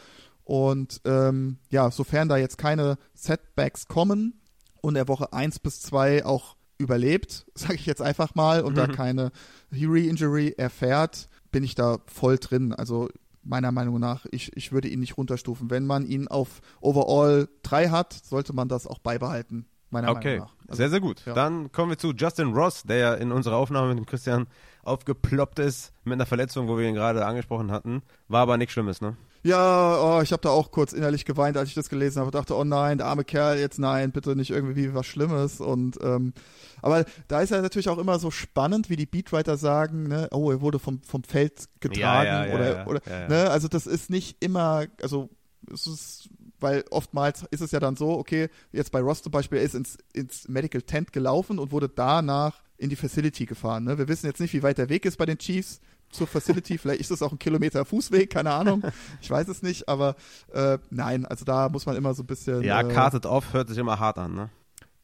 Und 0.45 1.01
ähm, 1.05 1.57
ja, 1.69 1.91
sofern 1.91 2.29
da 2.29 2.37
jetzt 2.37 2.57
keine 2.57 2.97
Setbacks 3.13 3.87
kommen 3.87 4.41
und 4.81 4.95
er 4.95 5.07
Woche 5.07 5.33
1 5.33 5.59
bis 5.59 5.81
2 5.81 6.25
auch 6.25 6.55
überlebt, 6.83 7.45
sage 7.55 7.75
ich 7.75 7.85
jetzt 7.85 8.01
einfach 8.01 8.35
mal, 8.35 8.61
und 8.61 8.75
da 8.77 8.87
Mhm. 8.87 8.91
keine 8.91 9.31
Re-Injury 9.71 10.53
erfährt, 10.57 11.29
bin 11.51 11.63
ich 11.63 11.75
da 11.75 11.97
voll 12.05 12.37
drin. 12.37 12.73
Also 12.73 13.09
meiner 13.43 13.71
Meinung 13.71 13.99
nach, 13.99 14.25
ich, 14.31 14.55
ich 14.55 14.71
würde 14.71 14.87
ihn 14.87 14.99
nicht 14.99 15.17
runterstufen. 15.17 15.69
Wenn 15.69 15.85
man 15.85 16.05
ihn 16.05 16.27
auf 16.27 16.61
Overall 16.81 17.49
3 17.63 17.89
hat, 17.89 18.13
sollte 18.13 18.53
man 18.53 18.67
das 18.69 18.87
auch 18.87 18.99
beibehalten. 18.99 19.65
meiner 19.89 20.09
okay. 20.11 20.39
Meinung 20.39 20.45
nach. 20.47 20.53
Also, 20.69 20.77
sehr, 20.77 20.89
sehr 20.89 21.01
gut. 21.01 21.23
ja. 21.25 21.33
Dann 21.33 21.71
kommen 21.71 21.89
wir 21.91 21.97
zu 21.97 22.13
Justin 22.13 22.53
Ross, 22.53 22.83
der 22.83 22.97
ja 22.97 23.13
in 23.15 23.31
unserer 23.31 23.57
Aufnahme 23.57 23.89
mit 23.89 23.97
dem 23.97 24.05
Christian 24.05 24.47
aufgeploppt 24.83 25.59
ist 25.59 25.93
mit 26.03 26.13
einer 26.13 26.25
Verletzung, 26.25 26.67
wo 26.67 26.77
wir 26.77 26.87
ihn 26.87 26.95
gerade 26.95 27.25
angesprochen 27.25 27.71
hatten. 27.71 28.01
War 28.27 28.41
aber 28.41 28.57
nichts 28.57 28.73
Schlimmes, 28.73 29.01
ne? 29.01 29.17
Ja, 29.43 29.99
oh, 30.01 30.21
ich 30.21 30.31
habe 30.31 30.41
da 30.41 30.49
auch 30.49 30.71
kurz 30.71 30.93
innerlich 30.93 31.25
geweint, 31.25 31.57
als 31.57 31.67
ich 31.69 31.75
das 31.75 31.89
gelesen 31.89 32.21
habe. 32.21 32.31
dachte, 32.31 32.55
oh 32.55 32.63
nein, 32.63 32.97
der 32.97 33.07
arme 33.07 33.25
Kerl, 33.25 33.59
jetzt 33.59 33.77
nein, 33.77 34.11
bitte 34.11 34.35
nicht 34.37 34.51
irgendwie 34.51 34.93
was 34.93 35.05
Schlimmes. 35.05 35.59
Und 35.59 35.97
ähm, 36.01 36.33
aber 36.81 37.05
da 37.27 37.41
ist 37.41 37.49
ja 37.49 37.61
natürlich 37.61 37.89
auch 37.89 37.97
immer 37.97 38.19
so 38.19 38.31
spannend, 38.31 38.89
wie 38.89 38.95
die 38.95 39.05
Beatwriter 39.05 39.57
sagen, 39.57 40.07
ne, 40.07 40.29
oh, 40.31 40.49
er 40.49 40.61
wurde 40.61 40.79
vom, 40.79 41.01
vom 41.01 41.23
Feld 41.23 41.65
getragen 41.81 41.99
Ja, 41.99 42.45
ja, 42.45 42.45
ja, 42.45 42.55
oder, 42.55 42.87
oder 42.87 43.27
ne, 43.27 43.49
also 43.49 43.67
das 43.67 43.85
ist 43.85 44.09
nicht 44.09 44.37
immer, 44.41 44.85
also 45.01 45.29
es 45.71 45.87
ist, 45.87 46.29
weil 46.63 46.83
oftmals 46.89 47.45
ist 47.51 47.61
es 47.61 47.71
ja 47.71 47.79
dann 47.79 47.95
so, 47.95 48.17
okay, 48.17 48.49
jetzt 48.71 48.91
bei 48.91 49.01
Ross 49.01 49.21
zum 49.21 49.31
Beispiel, 49.31 49.59
er 49.59 49.65
ist 49.65 49.75
ins, 49.75 49.97
ins 50.13 50.47
Medical 50.47 50.81
Tent 50.81 51.13
gelaufen 51.13 51.59
und 51.59 51.71
wurde 51.71 51.89
danach 51.89 52.63
in 52.77 52.89
die 52.89 52.95
Facility 52.95 53.45
gefahren. 53.45 53.83
Ne? 53.83 53.97
Wir 53.97 54.07
wissen 54.07 54.25
jetzt 54.25 54.39
nicht, 54.39 54.53
wie 54.53 54.63
weit 54.63 54.77
der 54.77 54.89
Weg 54.89 55.05
ist 55.05 55.17
bei 55.17 55.25
den 55.25 55.37
Chiefs 55.37 55.79
zur 56.09 56.27
Facility. 56.27 56.77
Vielleicht 56.77 57.01
ist 57.01 57.11
es 57.11 57.21
auch 57.21 57.31
ein 57.31 57.39
Kilometer 57.39 57.85
Fußweg, 57.85 58.29
keine 58.29 58.51
Ahnung. 58.51 58.83
Ich 59.21 59.29
weiß 59.29 59.47
es 59.47 59.61
nicht, 59.61 59.87
aber 59.87 60.15
äh, 60.53 60.77
nein, 60.89 61.25
also 61.25 61.45
da 61.45 61.69
muss 61.69 61.85
man 61.85 61.95
immer 61.95 62.13
so 62.13 62.23
ein 62.23 62.27
bisschen. 62.27 62.63
Ja, 62.63 62.81
äh, 62.81 62.93
carted 62.93 63.25
off 63.25 63.53
hört 63.53 63.69
sich 63.69 63.77
immer 63.77 63.99
hart 63.99 64.17
an, 64.17 64.33
ne? 64.33 64.49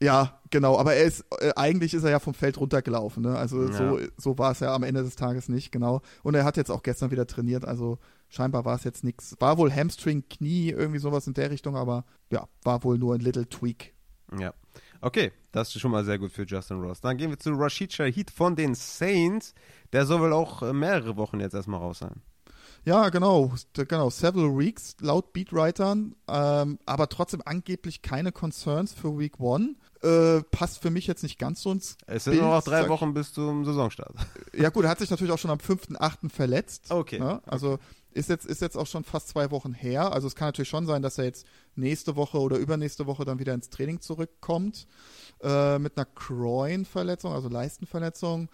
Ja, 0.01 0.39
genau, 0.49 0.77
aber 0.77 0.93
er 0.95 1.03
ist, 1.05 1.25
äh, 1.39 1.51
eigentlich 1.55 1.93
ist 1.93 2.03
er 2.03 2.11
ja 2.11 2.19
vom 2.19 2.33
Feld 2.33 2.59
runtergelaufen, 2.59 3.23
ne? 3.23 3.37
Also 3.37 3.63
Ja. 3.63 3.71
so, 3.73 3.99
so 4.17 4.37
war 4.37 4.51
es 4.51 4.59
ja 4.61 4.73
am 4.73 4.83
Ende 4.83 5.03
des 5.03 5.15
Tages 5.15 5.49
nicht, 5.49 5.71
genau. 5.71 6.01
Und 6.23 6.35
er 6.35 6.45
hat 6.45 6.57
jetzt 6.57 6.71
auch 6.71 6.83
gestern 6.83 7.11
wieder 7.11 7.27
trainiert, 7.27 7.65
also 7.65 7.97
scheinbar 8.29 8.65
war 8.65 8.75
es 8.75 8.83
jetzt 8.83 9.03
nichts. 9.03 9.35
War 9.39 9.57
wohl 9.57 9.71
Hamstring, 9.71 10.23
Knie, 10.29 10.69
irgendwie 10.69 10.99
sowas 10.99 11.27
in 11.27 11.33
der 11.33 11.51
Richtung, 11.51 11.75
aber 11.75 12.05
ja, 12.31 12.47
war 12.63 12.83
wohl 12.83 12.97
nur 12.97 13.15
ein 13.15 13.21
Little 13.21 13.47
Tweak. 13.47 13.93
Ja. 14.39 14.53
Okay, 15.01 15.31
das 15.51 15.73
ist 15.73 15.81
schon 15.81 15.91
mal 15.91 16.03
sehr 16.03 16.19
gut 16.19 16.31
für 16.31 16.43
Justin 16.43 16.81
Ross. 16.81 17.01
Dann 17.01 17.17
gehen 17.17 17.29
wir 17.29 17.39
zu 17.39 17.51
Rashid 17.51 17.93
Shahid 17.93 18.29
von 18.31 18.55
den 18.55 18.75
Saints. 18.75 19.53
Der 19.93 20.05
soll 20.05 20.19
wohl 20.19 20.33
auch 20.33 20.61
äh, 20.61 20.73
mehrere 20.73 21.17
Wochen 21.17 21.39
jetzt 21.39 21.53
erstmal 21.55 21.79
raus 21.79 21.99
sein. 21.99 22.21
Ja, 22.85 23.09
genau, 23.09 23.53
genau, 23.73 24.09
several 24.09 24.57
weeks 24.57 24.95
laut 25.01 25.33
Beatwritern, 25.33 26.15
ähm, 26.27 26.79
aber 26.85 27.09
trotzdem 27.09 27.41
angeblich 27.45 28.01
keine 28.01 28.31
Concerns 28.31 28.93
für 28.93 29.17
Week 29.17 29.39
One. 29.39 29.75
Äh, 30.01 30.41
passt 30.51 30.81
für 30.81 30.89
mich 30.89 31.07
jetzt 31.07 31.23
nicht 31.23 31.37
ganz 31.39 31.61
so 31.61 31.71
ins 31.71 31.97
Es 32.07 32.23
sind 32.23 32.33
Bild, 32.33 32.43
nur 32.43 32.53
noch 32.53 32.63
drei 32.63 32.81
sag. 32.81 32.89
Wochen 32.89 33.13
bis 33.13 33.33
zum 33.33 33.65
Saisonstart. 33.65 34.15
Ja 34.53 34.69
gut, 34.69 34.85
er 34.85 34.91
hat 34.91 34.99
sich 34.99 35.09
natürlich 35.09 35.33
auch 35.33 35.37
schon 35.37 35.51
am 35.51 35.57
5.8. 35.57 36.29
verletzt. 36.29 36.89
Okay. 36.89 37.19
Ne? 37.19 37.41
Also 37.45 37.79
ist 38.11 38.29
jetzt, 38.29 38.45
ist 38.45 38.61
jetzt 38.61 38.77
auch 38.77 38.87
schon 38.87 39.03
fast 39.03 39.27
zwei 39.27 39.51
Wochen 39.51 39.73
her. 39.73 40.11
Also 40.13 40.27
es 40.27 40.35
kann 40.35 40.47
natürlich 40.47 40.69
schon 40.69 40.85
sein, 40.85 41.01
dass 41.01 41.17
er 41.17 41.25
jetzt 41.25 41.45
nächste 41.75 42.15
Woche 42.15 42.39
oder 42.39 42.57
übernächste 42.57 43.05
Woche 43.05 43.25
dann 43.25 43.39
wieder 43.39 43.53
ins 43.53 43.69
Training 43.69 44.01
zurückkommt. 44.01 44.87
Äh, 45.41 45.79
mit 45.79 45.97
einer 45.97 46.07
Groin-Verletzung, 46.15 47.33
also 47.33 47.49
Leistenverletzung. 47.49 48.49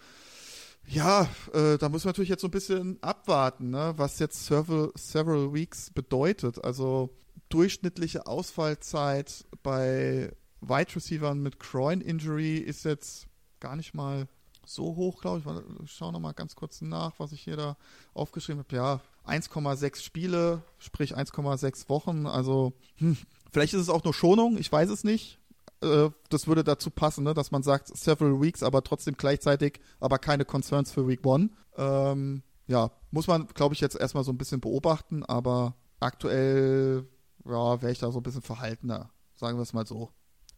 Ja, 0.88 1.28
äh, 1.52 1.78
da 1.78 1.88
muss 1.88 2.04
man 2.04 2.10
natürlich 2.10 2.30
jetzt 2.30 2.42
so 2.42 2.48
ein 2.48 2.52
bisschen 2.52 2.98
abwarten, 3.02 3.70
ne? 3.70 3.94
was 3.96 4.18
jetzt 4.18 4.46
several, 4.46 4.92
several 4.94 5.52
weeks 5.52 5.90
bedeutet. 5.90 6.64
Also 6.64 7.10
durchschnittliche 7.48 8.26
Ausfallzeit 8.26 9.44
bei 9.62 10.32
Wide 10.60 10.96
Receivern 10.96 11.42
mit 11.42 11.58
Groin 11.58 12.00
Injury 12.00 12.58
ist 12.58 12.84
jetzt 12.84 13.26
gar 13.60 13.76
nicht 13.76 13.94
mal 13.94 14.28
so 14.64 14.96
hoch, 14.96 15.20
glaube 15.20 15.38
ich. 15.38 15.84
Ich 15.84 15.92
schaue 15.92 16.12
nochmal 16.12 16.34
ganz 16.34 16.54
kurz 16.56 16.80
nach, 16.80 17.12
was 17.18 17.32
ich 17.32 17.40
hier 17.42 17.56
da 17.56 17.76
aufgeschrieben 18.14 18.64
habe. 18.64 18.76
Ja, 18.76 19.00
1,6 19.26 20.02
Spiele, 20.02 20.62
sprich 20.78 21.16
1,6 21.16 21.88
Wochen. 21.88 22.26
Also 22.26 22.72
hm, 22.96 23.16
vielleicht 23.50 23.74
ist 23.74 23.80
es 23.80 23.88
auch 23.88 24.04
nur 24.04 24.14
Schonung, 24.14 24.58
ich 24.58 24.70
weiß 24.70 24.90
es 24.90 25.04
nicht. 25.04 25.38
Äh, 25.82 26.10
Das 26.30 26.46
würde 26.46 26.64
dazu 26.64 26.90
passen, 26.90 27.24
ne? 27.24 27.34
dass 27.34 27.50
man 27.50 27.62
sagt, 27.62 27.96
several 27.96 28.40
weeks, 28.40 28.62
aber 28.62 28.82
trotzdem 28.82 29.16
gleichzeitig, 29.16 29.80
aber 30.00 30.18
keine 30.18 30.44
Concerns 30.44 30.92
für 30.92 31.06
Week 31.06 31.24
One. 31.24 31.50
Ähm, 31.76 32.42
ja, 32.66 32.90
muss 33.10 33.26
man, 33.26 33.46
glaube 33.48 33.74
ich, 33.74 33.80
jetzt 33.80 33.96
erstmal 33.96 34.24
so 34.24 34.32
ein 34.32 34.38
bisschen 34.38 34.60
beobachten, 34.60 35.24
aber 35.24 35.76
aktuell, 36.00 37.06
ja, 37.44 37.82
wäre 37.82 37.92
ich 37.92 37.98
da 37.98 38.10
so 38.10 38.18
ein 38.20 38.22
bisschen 38.22 38.42
verhaltener, 38.42 39.10
sagen 39.34 39.58
wir 39.58 39.62
es 39.62 39.72
mal 39.72 39.86
so. 39.86 40.10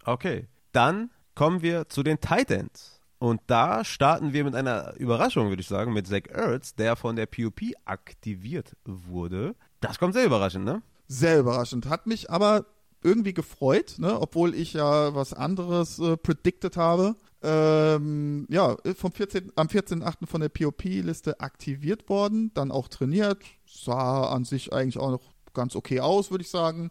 Okay, 0.05 0.49
dann 0.73 1.11
kommen 1.35 1.63
wir 1.63 1.89
zu 1.89 2.03
den 2.03 2.21
Titans. 2.21 3.01
Und 3.21 3.41
da 3.49 3.85
starten 3.85 4.33
wir 4.33 4.45
mit 4.45 4.55
einer 4.55 4.95
Überraschung, 4.97 5.49
würde 5.49 5.61
ich 5.61 5.67
sagen, 5.69 5.93
mit 5.93 6.07
Zach 6.07 6.23
Ertz, 6.29 6.77
der 6.77 6.95
von 6.95 7.17
der 7.17 7.27
PUP 7.27 7.61
aktiviert 7.85 8.77
wurde. 8.85 9.57
Das 9.81 9.99
kommt 9.99 10.15
sehr 10.15 10.25
überraschend, 10.25 10.65
ne? 10.65 10.83
Sehr 11.09 11.41
überraschend. 11.41 11.87
Hat 11.87 12.07
mich 12.07 12.31
aber 12.31 12.67
irgendwie 13.03 13.35
gefreut, 13.35 13.97
ne? 13.99 14.21
obwohl 14.21 14.55
ich 14.55 14.73
ja 14.73 15.15
was 15.15 15.33
anderes 15.33 15.99
äh, 15.99 16.17
predicted 16.17 16.77
habe. 16.77 17.17
Ähm, 17.43 18.47
ja, 18.51 18.77
vom 18.97 19.13
14, 19.13 19.53
am 19.55 19.69
14.8. 19.69 20.27
von 20.27 20.41
der 20.41 20.49
POP-Liste 20.49 21.41
aktiviert 21.41 22.09
worden, 22.09 22.51
dann 22.55 22.73
auch 22.73 22.89
trainiert. 22.89 23.43
Sah 23.67 24.29
an 24.31 24.45
sich 24.45 24.73
eigentlich 24.73 24.99
auch 24.99 25.11
noch 25.11 25.23
ganz 25.55 25.77
okay 25.77 26.01
aus, 26.01 26.31
würde 26.31 26.43
ich 26.43 26.51
sagen, 26.51 26.91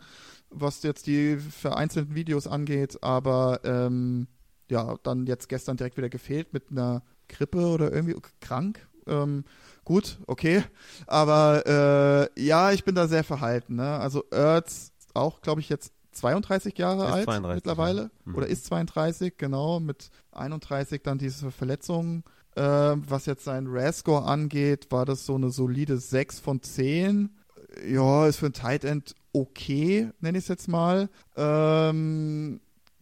was 0.50 0.84
jetzt 0.84 1.08
die 1.08 1.38
vereinzelten 1.38 2.16
Videos 2.16 2.48
angeht. 2.48 3.04
Aber 3.04 3.60
ähm, 3.66 4.28
ja, 4.70 4.96
dann 5.04 5.26
jetzt 5.26 5.50
gestern 5.50 5.78
direkt 5.78 5.98
wieder 5.98 6.10
gefehlt 6.10 6.54
mit 6.54 6.72
einer 6.72 7.04
Grippe 7.28 7.68
oder 7.68 7.92
irgendwie 7.92 8.16
krank. 8.40 8.88
Ähm, 9.06 9.44
gut, 9.84 10.20
okay. 10.28 10.64
Aber 11.08 12.30
äh, 12.36 12.42
ja, 12.42 12.72
ich 12.72 12.86
bin 12.86 12.96
da 12.96 13.08
sehr 13.08 13.26
verhalten. 13.26 13.76
Ne? 13.76 14.00
Also 14.00 14.24
Ertz 14.32 14.94
auch, 15.14 15.42
glaube 15.42 15.62
ich, 15.62 15.70
jetzt 15.70 15.92
32 16.18 16.78
Jahre 16.78 17.06
Ist 17.06 17.12
alt 17.12 17.26
32, 17.26 17.56
mittlerweile. 17.56 18.02
ja. 18.02 18.10
Mhm. 18.26 18.36
Oder 18.36 18.48
ist 18.48 18.66
32, 18.66 19.38
genau. 19.38 19.80
Mit 19.80 20.10
31 20.32 21.02
dann 21.04 21.18
diese 21.18 21.52
Verletzung. 21.52 22.24
Ähm, 22.56 23.04
was 23.08 23.28
jetzt 23.28 23.44
sein 23.44 23.68
RAS-Score 23.68 24.26
angeht, 24.26 24.88
war 24.90 25.06
das 25.06 25.26
so 25.26 25.36
eine 25.36 25.52
solide 25.52 25.98
6 25.98 26.40
von 26.40 26.62
10. 26.62 27.30
Ja, 27.88 28.26
ist 28.28 28.38
für 28.38 28.48
ein 28.48 28.54
Tight 28.54 28.84
End 28.84 29.14
okay, 29.34 30.10
nenne 30.20 30.40
ich 30.40 30.46
es 30.46 30.48
jetzt 30.48 30.68
mal. 30.68 31.10
Ähm, 31.36 32.60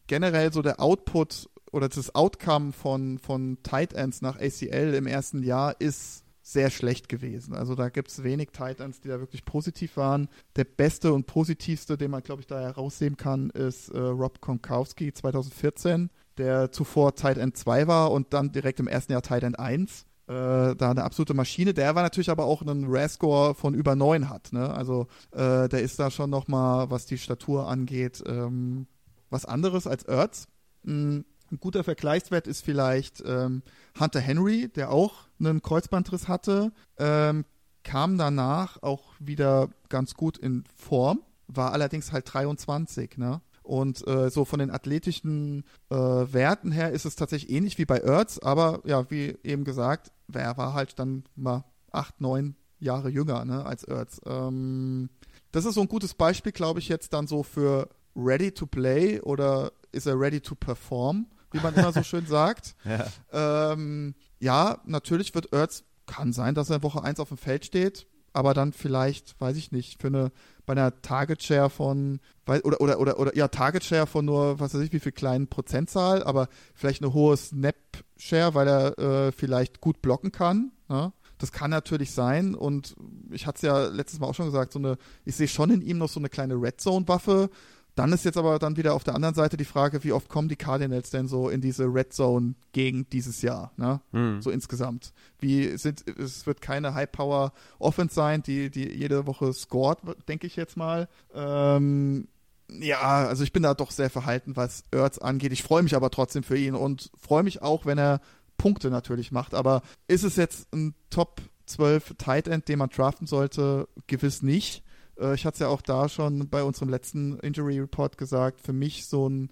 generell 0.07 0.51
so 0.51 0.61
der 0.61 0.81
Output 0.81 1.49
oder 1.71 1.87
das 1.87 2.13
Outcome 2.13 2.73
von, 2.73 3.19
von 3.19 3.57
Tight 3.63 3.93
Ends 3.93 4.21
nach 4.21 4.35
ACL 4.37 4.93
im 4.93 5.07
ersten 5.07 5.43
Jahr 5.43 5.79
ist 5.79 6.24
sehr 6.47 6.69
schlecht 6.69 7.09
gewesen. 7.09 7.55
Also 7.55 7.73
da 7.73 7.89
gibt 7.89 8.09
es 8.09 8.23
wenig 8.23 8.49
Tight 8.51 8.79
Ends, 8.79 9.01
die 9.01 9.07
da 9.07 9.19
wirklich 9.19 9.45
positiv 9.45 9.97
waren. 9.97 10.29
Der 10.55 10.63
beste 10.63 11.11
und 11.11 11.25
positivste, 11.25 11.97
den 11.97 12.11
man, 12.11 12.21
glaube 12.21 12.41
ich, 12.41 12.47
da 12.47 12.59
herausheben 12.59 13.17
kann, 13.17 13.49
ist 13.49 13.89
äh, 13.89 13.97
Rob 13.97 14.41
Gronkowski 14.41 15.11
2014, 15.11 16.11
der 16.37 16.71
zuvor 16.71 17.15
Tight 17.15 17.39
End 17.39 17.57
2 17.57 17.87
war 17.87 18.11
und 18.11 18.31
dann 18.31 18.51
direkt 18.51 18.79
im 18.79 18.87
ersten 18.87 19.13
Jahr 19.13 19.23
Tight 19.23 19.41
End 19.41 19.57
1. 19.57 20.05
Äh, 20.27 20.75
da 20.75 20.91
eine 20.91 21.03
absolute 21.03 21.33
Maschine. 21.33 21.73
Der 21.73 21.95
war 21.95 22.03
natürlich 22.03 22.29
aber 22.29 22.45
auch 22.45 22.61
einen 22.61 22.85
RAS-Score 22.87 23.55
von 23.55 23.73
über 23.73 23.95
9 23.95 24.29
hat. 24.29 24.53
Ne? 24.53 24.71
Also 24.71 25.07
äh, 25.31 25.67
der 25.67 25.81
ist 25.81 25.99
da 25.99 26.11
schon 26.11 26.29
nochmal, 26.29 26.91
was 26.91 27.07
die 27.07 27.17
Statur 27.17 27.67
angeht, 27.67 28.23
ähm, 28.27 28.85
was 29.31 29.45
anderes 29.45 29.87
als 29.87 30.03
Ertz. 30.03 30.47
Mm, 30.83 31.21
Ein 31.51 31.59
guter 31.59 31.83
Vergleichswert 31.83 32.45
ist 32.45 32.63
vielleicht 32.63 33.23
ähm, 33.25 33.63
Hunter 33.99 34.19
Henry, 34.19 34.67
der 34.67 34.91
auch 34.91 35.24
einen 35.39 35.61
Kreuzbandriss 35.61 36.27
hatte, 36.27 36.71
ähm, 36.97 37.45
kam 37.83 38.17
danach 38.17 38.81
auch 38.81 39.13
wieder 39.19 39.69
ganz 39.89 40.15
gut 40.15 40.37
in 40.37 40.63
Form, 40.75 41.21
war 41.47 41.71
allerdings 41.71 42.11
halt 42.11 42.33
23, 42.33 43.17
ne? 43.17 43.41
Und 43.61 44.07
äh, 44.07 44.29
so 44.29 44.45
von 44.45 44.59
den 44.59 44.69
athletischen 44.69 45.63
äh, 45.89 45.95
Werten 45.95 46.71
her 46.71 46.91
ist 46.91 47.05
es 47.05 47.15
tatsächlich 47.15 47.51
ähnlich 47.51 47.79
wie 47.79 47.85
bei 47.85 47.97
Ertz, 47.97 48.37
aber 48.37 48.81
ja, 48.85 49.09
wie 49.09 49.37
eben 49.43 49.63
gesagt, 49.63 50.11
wer 50.27 50.55
war 50.57 50.73
halt 50.73 50.99
dann 50.99 51.23
mal 51.35 51.63
acht, 51.91 52.21
neun 52.21 52.55
Jahre 52.79 53.09
jünger 53.09 53.43
ne, 53.43 53.65
als 53.65 53.83
Ertz. 53.83 54.21
Ähm, 54.25 55.09
das 55.51 55.65
ist 55.65 55.75
so 55.75 55.81
ein 55.81 55.87
gutes 55.87 56.13
Beispiel, 56.13 56.51
glaube 56.51 56.79
ich, 56.79 56.89
jetzt 56.89 57.13
dann 57.13 57.25
so 57.25 57.41
für 57.41 57.89
ready 58.15 58.51
to 58.51 58.67
play 58.67 59.19
oder 59.21 59.71
ist 59.91 60.05
er 60.05 60.19
ready 60.19 60.41
to 60.41 60.55
perform, 60.55 61.27
wie 61.51 61.59
man 61.59 61.73
immer 61.73 61.91
so 61.91 62.03
schön 62.03 62.27
sagt. 62.27 62.75
Ja. 62.83 63.71
Ähm, 63.71 64.13
ja, 64.39 64.81
natürlich 64.85 65.33
wird 65.35 65.53
Ertz, 65.53 65.83
kann 66.05 66.33
sein, 66.33 66.55
dass 66.55 66.69
er 66.69 66.77
in 66.77 66.83
Woche 66.83 67.03
1 67.03 67.19
auf 67.19 67.29
dem 67.29 67.37
Feld 67.37 67.65
steht, 67.65 68.07
aber 68.33 68.53
dann 68.53 68.73
vielleicht, 68.73 69.39
weiß 69.39 69.55
ich 69.57 69.71
nicht, 69.71 70.01
für 70.01 70.07
eine, 70.07 70.31
bei 70.65 70.73
einer 70.73 71.01
Target 71.01 71.41
Share 71.41 71.69
von, 71.69 72.19
oder, 72.45 72.81
oder, 72.81 72.99
oder, 72.99 73.19
oder, 73.19 73.35
ja, 73.35 73.47
Target 73.47 73.83
Share 73.83 74.07
von 74.07 74.25
nur, 74.25 74.59
was 74.59 74.73
weiß 74.73 74.81
ich, 74.81 74.93
wie 74.93 74.99
viel 74.99 75.13
kleinen 75.13 75.47
Prozentzahl, 75.47 76.23
aber 76.23 76.49
vielleicht 76.73 77.01
eine 77.01 77.13
hohe 77.13 77.37
Snap 77.37 77.75
Share, 78.17 78.53
weil 78.53 78.67
er 78.67 78.99
äh, 78.99 79.31
vielleicht 79.31 79.81
gut 79.81 80.01
blocken 80.01 80.31
kann, 80.31 80.71
ne? 80.89 81.13
Das 81.37 81.51
kann 81.51 81.69
natürlich 81.69 82.11
sein 82.11 82.55
und 82.55 82.95
ich 83.29 83.45
hatte 83.45 83.57
es 83.57 83.61
ja 83.63 83.87
letztes 83.87 84.19
Mal 84.19 84.27
auch 84.27 84.35
schon 84.35 84.45
gesagt, 84.45 84.71
so 84.71 84.79
eine, 84.79 84.97
ich 85.25 85.35
sehe 85.35 85.49
schon 85.49 85.69
in 85.69 85.81
ihm 85.81 85.97
noch 85.97 86.07
so 86.07 86.19
eine 86.19 86.29
kleine 86.29 86.55
Red 86.55 86.79
Zone 86.79 87.07
Waffe. 87.09 87.49
Dann 87.95 88.11
ist 88.11 88.25
jetzt 88.25 88.37
aber 88.37 88.59
dann 88.59 88.75
wieder 88.75 88.93
auf 88.93 89.05
der 89.05 89.15
anderen 89.15 89.35
Seite 89.35 89.55
die 89.55 89.65
Frage, 89.65 90.03
wie 90.03 90.11
oft 90.11 90.27
kommen 90.27 90.49
die 90.49 90.57
Cardinals 90.57 91.09
denn 91.09 91.27
so 91.27 91.49
in 91.49 91.61
diese 91.61 91.85
Red 91.85 92.11
Zone 92.13 92.55
Gegend 92.73 93.13
dieses 93.13 93.41
Jahr, 93.41 93.71
ne? 93.77 94.01
Hm. 94.11 94.41
So 94.41 94.51
insgesamt. 94.51 95.13
Wie 95.39 95.77
sind, 95.77 96.05
es 96.07 96.45
wird 96.45 96.61
keine 96.61 96.93
High 96.93 97.11
Power 97.11 97.53
Offense 97.79 98.13
sein, 98.13 98.43
die, 98.43 98.69
die 98.69 98.89
jede 98.89 99.25
Woche 99.27 99.53
scored, 99.53 99.99
denke 100.27 100.45
ich 100.45 100.57
jetzt 100.57 100.75
mal. 100.75 101.07
Ähm, 101.33 102.27
ja, 102.69 103.27
also 103.27 103.43
ich 103.43 103.53
bin 103.53 103.63
da 103.63 103.73
doch 103.73 103.91
sehr 103.91 104.09
verhalten, 104.09 104.55
was 104.55 104.83
Ertz 104.91 105.17
angeht. 105.17 105.53
Ich 105.53 105.63
freue 105.63 105.83
mich 105.83 105.95
aber 105.95 106.09
trotzdem 106.09 106.43
für 106.43 106.57
ihn 106.57 106.75
und 106.75 107.11
freue 107.17 107.43
mich 107.43 107.61
auch, 107.61 107.85
wenn 107.85 107.97
er 107.97 108.19
Punkte 108.57 108.89
natürlich 108.89 109.31
macht. 109.31 109.53
Aber 109.53 109.81
ist 110.07 110.23
es 110.23 110.35
jetzt 110.35 110.73
ein 110.73 110.95
Top 111.09 111.41
12 111.67 112.15
Tight 112.17 112.47
End, 112.47 112.67
den 112.67 112.79
man 112.79 112.89
draften 112.89 113.27
sollte? 113.27 113.87
Gewiss 114.07 114.41
nicht. 114.41 114.83
Äh, 115.19 115.35
ich 115.35 115.45
hatte 115.45 115.55
es 115.55 115.59
ja 115.59 115.67
auch 115.67 115.81
da 115.81 116.09
schon 116.09 116.49
bei 116.49 116.63
unserem 116.63 116.89
letzten 116.89 117.39
Injury 117.39 117.79
Report 117.79 118.17
gesagt. 118.17 118.61
Für 118.61 118.73
mich 118.73 119.05
so 119.07 119.27
ein 119.27 119.49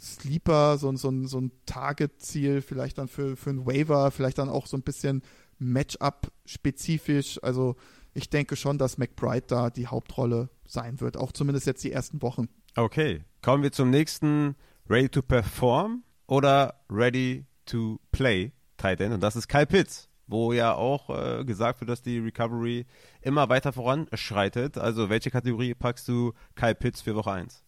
Sleeper, 0.00 0.78
so, 0.78 0.94
so, 0.96 1.26
so 1.26 1.40
ein 1.40 1.52
Target-Ziel, 1.66 2.60
vielleicht 2.60 2.98
dann 2.98 3.08
für, 3.08 3.36
für 3.36 3.50
einen 3.50 3.66
Waiver, 3.66 4.10
vielleicht 4.10 4.38
dann 4.38 4.48
auch 4.48 4.66
so 4.66 4.76
ein 4.76 4.82
bisschen 4.82 5.22
Matchup-spezifisch. 5.58 7.38
Also 7.42 7.76
ich 8.14 8.28
denke 8.28 8.56
schon, 8.56 8.78
dass 8.78 8.98
McBride 8.98 9.46
da 9.46 9.70
die 9.70 9.86
Hauptrolle 9.86 10.50
sein 10.66 11.00
wird, 11.00 11.16
auch 11.16 11.32
zumindest 11.32 11.66
jetzt 11.66 11.84
die 11.84 11.92
ersten 11.92 12.20
Wochen. 12.20 12.48
Okay, 12.74 13.24
kommen 13.42 13.62
wir 13.62 13.72
zum 13.72 13.90
nächsten 13.90 14.56
Ready 14.88 15.08
to 15.08 15.22
Perform 15.22 16.02
oder 16.26 16.82
Ready 16.90 17.46
to 17.66 18.00
Play 18.10 18.52
Tight 18.76 19.00
End 19.00 19.14
und 19.14 19.22
das 19.22 19.36
ist 19.36 19.48
Kyle 19.48 19.66
Pitts, 19.66 20.08
wo 20.32 20.52
ja 20.52 20.74
auch 20.74 21.10
äh, 21.10 21.44
gesagt 21.44 21.80
wird, 21.80 21.90
dass 21.90 22.02
die 22.02 22.18
Recovery 22.18 22.86
immer 23.20 23.48
weiter 23.48 23.72
voranschreitet. 23.72 24.78
Also 24.78 25.08
welche 25.08 25.30
Kategorie 25.30 25.74
packst 25.74 26.08
du 26.08 26.32
Kyle 26.56 26.74
Pitts 26.74 27.02
für 27.02 27.14
Woche 27.14 27.30
1? 27.30 27.62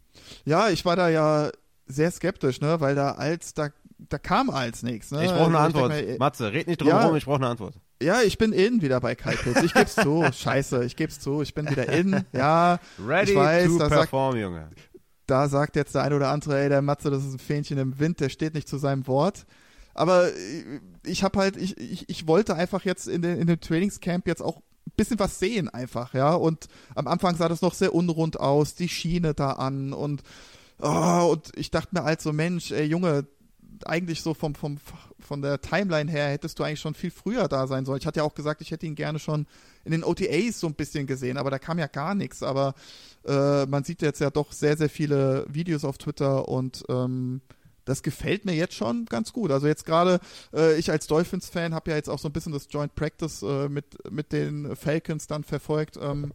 Ja, 0.45 0.69
ich 0.69 0.85
war 0.85 0.97
da 0.97 1.09
ja 1.09 1.51
sehr 1.87 2.11
skeptisch, 2.11 2.61
ne, 2.61 2.81
weil 2.81 2.95
da 2.95 3.13
als 3.13 3.55
da 3.55 3.69
da 4.09 4.19
kam 4.19 4.51
als 4.51 4.83
nichts. 4.83 5.11
Ne? 5.11 5.25
Ich 5.25 5.31
brauche 5.31 5.47
eine 5.47 5.59
also, 5.59 5.85
Antwort. 5.85 5.91
Mal, 5.91 6.19
Matze, 6.19 6.53
red 6.53 6.67
nicht 6.67 6.81
drum 6.81 6.89
ja, 6.89 7.07
rum, 7.07 7.17
ich 7.17 7.25
brauche 7.25 7.37
eine 7.37 7.49
Antwort. 7.49 7.75
Ja, 8.03 8.23
ich 8.23 8.39
bin 8.39 8.53
in 8.53 8.83
wieder 8.83 9.01
bei 9.01 9.15
Kyle 9.15 9.37
Pitts. 9.37 9.63
Ich 9.63 9.73
geb's 9.73 9.95
zu. 9.95 10.25
Scheiße, 10.33 10.85
ich 10.85 10.97
geb's 10.97 11.21
zu. 11.21 11.43
Ich 11.43 11.55
bin 11.55 11.71
wieder 11.71 11.89
in. 11.89 12.25
Ja, 12.33 12.81
Ready 13.05 13.33
ich 13.33 13.39
weiß, 13.39 13.67
to 13.69 13.79
perform, 13.89 14.33
sagt, 14.33 14.43
Junge. 14.43 14.69
Da 15.27 15.49
sagt 15.49 15.77
jetzt 15.77 15.95
der 15.95 16.03
eine 16.03 16.17
oder 16.17 16.29
andere, 16.31 16.59
ey, 16.59 16.69
der 16.69 16.83
Matze, 16.83 17.11
das 17.11 17.25
ist 17.25 17.35
ein 17.35 17.39
Fähnchen 17.39 17.79
im 17.79 17.99
Wind, 17.99 18.21
der 18.21 18.29
steht 18.29 18.55
nicht 18.55 18.69
zu 18.69 18.77
seinem 18.77 19.07
Wort. 19.07 19.47
Aber 19.95 20.29
ich 21.05 21.23
habe 21.23 21.39
halt, 21.39 21.57
ich, 21.57 21.79
ich, 21.79 22.09
ich 22.09 22.27
wollte 22.27 22.55
einfach 22.55 22.85
jetzt 22.85 23.07
in, 23.09 23.23
den, 23.23 23.39
in 23.39 23.47
dem 23.47 23.61
Trainingscamp 23.61 24.27
jetzt 24.27 24.43
auch 24.43 24.57
ein 24.87 24.93
bisschen 24.97 25.19
was 25.19 25.39
sehen 25.39 25.69
einfach, 25.69 26.15
ja. 26.15 26.35
Und 26.35 26.67
am 26.95 27.07
Anfang 27.07 27.37
sah 27.37 27.49
das 27.49 27.63
noch 27.63 27.75
sehr 27.75 27.95
unrund 27.95 28.39
aus, 28.39 28.75
die 28.75 28.89
Schiene 28.89 29.35
da 29.35 29.53
an 29.53 29.93
und 29.93 30.23
oh, 30.81 31.31
und 31.33 31.53
ich 31.57 31.71
dachte 31.71 31.95
mir 31.95 32.05
halt 32.05 32.21
so, 32.21 32.33
Mensch, 32.33 32.73
ey 32.73 32.85
Junge, 32.85 33.27
eigentlich 33.87 34.23
so 34.23 34.35
vom, 34.35 34.55
vom, 34.55 34.79
von 35.19 35.43
der 35.43 35.61
Timeline 35.61 36.11
her 36.11 36.29
hättest 36.29 36.59
du 36.59 36.65
eigentlich 36.65 36.81
schon 36.81 36.95
viel 36.95 37.11
früher 37.11 37.49
da 37.49 37.67
sein 37.67 37.85
sollen. 37.85 37.99
Ich 37.99 38.07
hatte 38.07 38.21
ja 38.21 38.25
auch 38.25 38.35
gesagt, 38.35 38.61
ich 38.61 38.71
hätte 38.71 38.87
ihn 38.87 38.95
gerne 38.95 39.19
schon 39.19 39.47
in 39.85 39.93
den 39.93 40.05
OTAs 40.05 40.61
so 40.61 40.67
ein 40.67 40.75
bisschen 40.75 41.07
gesehen, 41.07 41.37
aber 41.39 41.51
da 41.51 41.59
kam 41.59 41.79
ja 41.79 41.87
gar 41.87 42.15
nichts. 42.15 42.43
Aber 42.43 42.75
äh, 43.27 43.67
man 43.67 43.85
sieht 43.85 44.03
jetzt 44.03 44.21
ja 44.21 44.31
doch 44.31 44.53
sehr, 44.53 44.77
sehr 44.77 44.89
viele 44.89 45.47
Videos 45.49 45.85
auf 45.85 45.99
Twitter 45.99 46.49
und 46.49 46.85
ähm, 46.89 47.41
das 47.85 48.03
gefällt 48.03 48.45
mir 48.45 48.55
jetzt 48.55 48.75
schon 48.75 49.07
ganz 49.07 49.33
gut. 49.33 49.51
Also 49.51 49.67
jetzt 49.67 49.85
gerade, 49.85 50.21
äh, 50.53 50.79
ich 50.79 50.91
als 50.91 51.07
Dolphins-Fan 51.07 51.75
habe 51.75 51.91
ja 51.91 51.97
jetzt 51.97 52.09
auch 52.09 52.19
so 52.19 52.29
ein 52.29 52.33
bisschen 52.33 52.53
das 52.53 52.69
Joint 52.71 52.95
Practice 52.95 53.43
äh, 53.43 53.69
mit, 53.69 54.11
mit 54.11 54.33
den 54.33 54.75
Falcons 54.77 55.27
dann 55.27 55.45
verfolgt. 55.45 55.99
Ähm, 56.01 56.33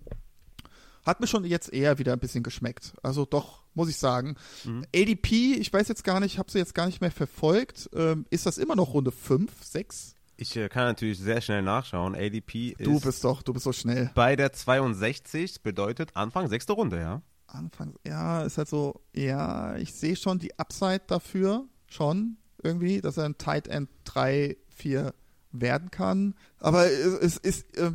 hat 1.05 1.19
mir 1.19 1.27
schon 1.27 1.45
jetzt 1.45 1.73
eher 1.73 1.97
wieder 1.97 2.13
ein 2.13 2.19
bisschen 2.19 2.43
geschmeckt. 2.43 2.93
Also 3.01 3.25
doch, 3.25 3.63
muss 3.73 3.89
ich 3.89 3.97
sagen. 3.97 4.35
Mhm. 4.65 4.85
ADP, 4.95 5.53
ich 5.53 5.71
weiß 5.71 5.87
jetzt 5.87 6.03
gar 6.03 6.19
nicht, 6.19 6.37
habe 6.37 6.51
sie 6.51 6.59
jetzt 6.59 6.75
gar 6.75 6.85
nicht 6.85 7.01
mehr 7.01 7.11
verfolgt. 7.11 7.89
Ähm, 7.93 8.25
ist 8.29 8.45
das 8.45 8.57
immer 8.57 8.75
noch 8.75 8.93
Runde 8.93 9.11
5, 9.11 9.51
6? 9.63 10.15
Ich 10.37 10.55
äh, 10.55 10.69
kann 10.69 10.85
natürlich 10.85 11.19
sehr 11.19 11.41
schnell 11.41 11.61
nachschauen. 11.61 12.15
ADP 12.15 12.75
ist. 12.77 12.85
Du 12.85 12.99
bist 12.99 13.23
doch, 13.23 13.41
du 13.41 13.53
bist 13.53 13.65
so 13.65 13.73
schnell. 13.73 14.11
Bei 14.15 14.35
der 14.35 14.53
62 14.53 15.61
bedeutet 15.63 16.15
Anfang 16.15 16.47
sechste 16.47 16.73
Runde, 16.73 16.99
ja. 16.99 17.21
Anfang, 17.53 17.95
ja, 18.05 18.43
ist 18.43 18.57
halt 18.57 18.67
so, 18.67 19.01
ja, 19.13 19.75
ich 19.77 19.93
sehe 19.93 20.15
schon 20.15 20.39
die 20.39 20.57
Upside 20.57 21.01
dafür, 21.07 21.65
schon 21.87 22.37
irgendwie, 22.61 23.01
dass 23.01 23.17
er 23.17 23.25
ein 23.25 23.37
Tight 23.37 23.67
End 23.67 23.89
3, 24.05 24.57
4 24.69 25.13
werden 25.51 25.91
kann. 25.91 26.35
Aber 26.59 26.85
es 26.85 27.37
ist. 27.37 27.77
Äh, 27.77 27.91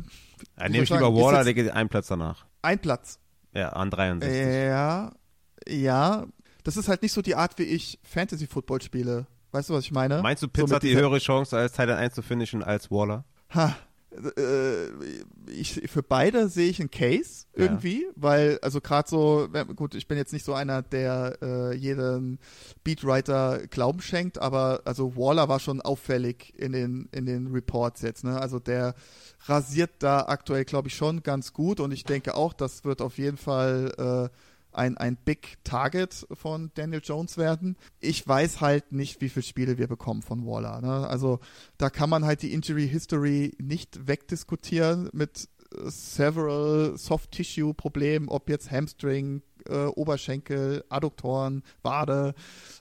ja, 0.59 0.69
nehme 0.69 0.83
ich 0.83 0.89
lieber 0.89 1.13
Waller, 1.13 1.43
der 1.43 1.53
geht 1.53 1.69
einen 1.71 1.89
Platz 1.89 2.07
danach. 2.07 2.45
Ein 2.61 2.79
Platz. 2.79 3.19
Ja, 3.53 3.69
an 3.69 3.89
63. 3.89 4.67
Ja, 4.67 5.13
ja. 5.67 6.25
Das 6.63 6.77
ist 6.77 6.87
halt 6.87 7.03
nicht 7.03 7.13
so 7.13 7.21
die 7.21 7.35
Art, 7.35 7.57
wie 7.59 7.63
ich 7.63 7.99
Fantasy-Football 8.03 8.81
spiele. 8.81 9.27
Weißt 9.51 9.69
du, 9.69 9.73
was 9.73 9.85
ich 9.85 9.91
meine? 9.91 10.21
Meinst 10.21 10.43
du, 10.43 10.47
Pitts 10.47 10.69
so 10.69 10.75
hat 10.75 10.83
die 10.83 10.95
höhere 10.95 11.19
Chance, 11.19 11.55
als 11.55 11.73
Titan 11.73 11.97
1 11.97 12.15
zu 12.15 12.21
finishen 12.21 12.63
als 12.63 12.91
Waller? 12.91 13.23
Ha. 13.53 13.75
Äh, 14.37 14.87
ich, 15.51 15.81
für 15.89 16.03
beide 16.03 16.49
sehe 16.49 16.69
ich 16.69 16.79
einen 16.79 16.91
Case 16.91 17.45
irgendwie, 17.53 18.03
ja. 18.03 18.09
weil, 18.15 18.59
also 18.61 18.81
gerade 18.81 19.09
so, 19.09 19.47
gut, 19.75 19.95
ich 19.95 20.07
bin 20.07 20.17
jetzt 20.17 20.33
nicht 20.33 20.45
so 20.45 20.53
einer, 20.53 20.81
der 20.81 21.37
äh, 21.41 21.75
jeden 21.75 22.39
Beatwriter 22.83 23.67
Glauben 23.67 24.01
schenkt, 24.01 24.37
aber 24.39 24.81
also 24.85 25.15
Waller 25.15 25.49
war 25.49 25.59
schon 25.59 25.81
auffällig 25.81 26.53
in 26.57 26.71
den, 26.71 27.09
in 27.11 27.25
den 27.25 27.47
Reports 27.47 28.01
jetzt, 28.01 28.23
ne? 28.23 28.39
Also 28.39 28.59
der 28.59 28.95
rasiert 29.45 29.91
da 29.99 30.25
aktuell, 30.27 30.65
glaube 30.65 30.87
ich, 30.87 30.95
schon 30.95 31.23
ganz 31.23 31.53
gut 31.53 31.79
und 31.79 31.91
ich 31.91 32.03
denke 32.03 32.35
auch, 32.35 32.53
das 32.53 32.83
wird 32.83 33.01
auf 33.01 33.17
jeden 33.17 33.37
Fall 33.37 34.29
äh, 34.31 34.35
ein, 34.77 34.97
ein 34.97 35.15
Big 35.15 35.57
Target 35.63 36.27
von 36.31 36.71
Daniel 36.75 37.01
Jones 37.03 37.37
werden. 37.37 37.77
Ich 37.99 38.27
weiß 38.27 38.61
halt 38.61 38.91
nicht, 38.91 39.21
wie 39.21 39.29
viele 39.29 39.43
Spiele 39.43 39.77
wir 39.77 39.87
bekommen 39.87 40.21
von 40.21 40.45
Waller. 40.45 40.81
Ne? 40.81 41.07
Also 41.07 41.39
da 41.77 41.89
kann 41.89 42.09
man 42.09 42.25
halt 42.25 42.41
die 42.41 42.53
Injury 42.53 42.87
History 42.87 43.55
nicht 43.59 44.07
wegdiskutieren 44.07 45.09
mit 45.13 45.49
several 45.83 46.97
Soft 46.97 47.31
Tissue 47.31 47.73
Problemen, 47.73 48.29
ob 48.29 48.49
jetzt 48.49 48.71
Hamstring, 48.71 49.41
äh, 49.67 49.85
Oberschenkel, 49.85 50.83
Adduktoren, 50.89 51.63
Wade. 51.81 52.33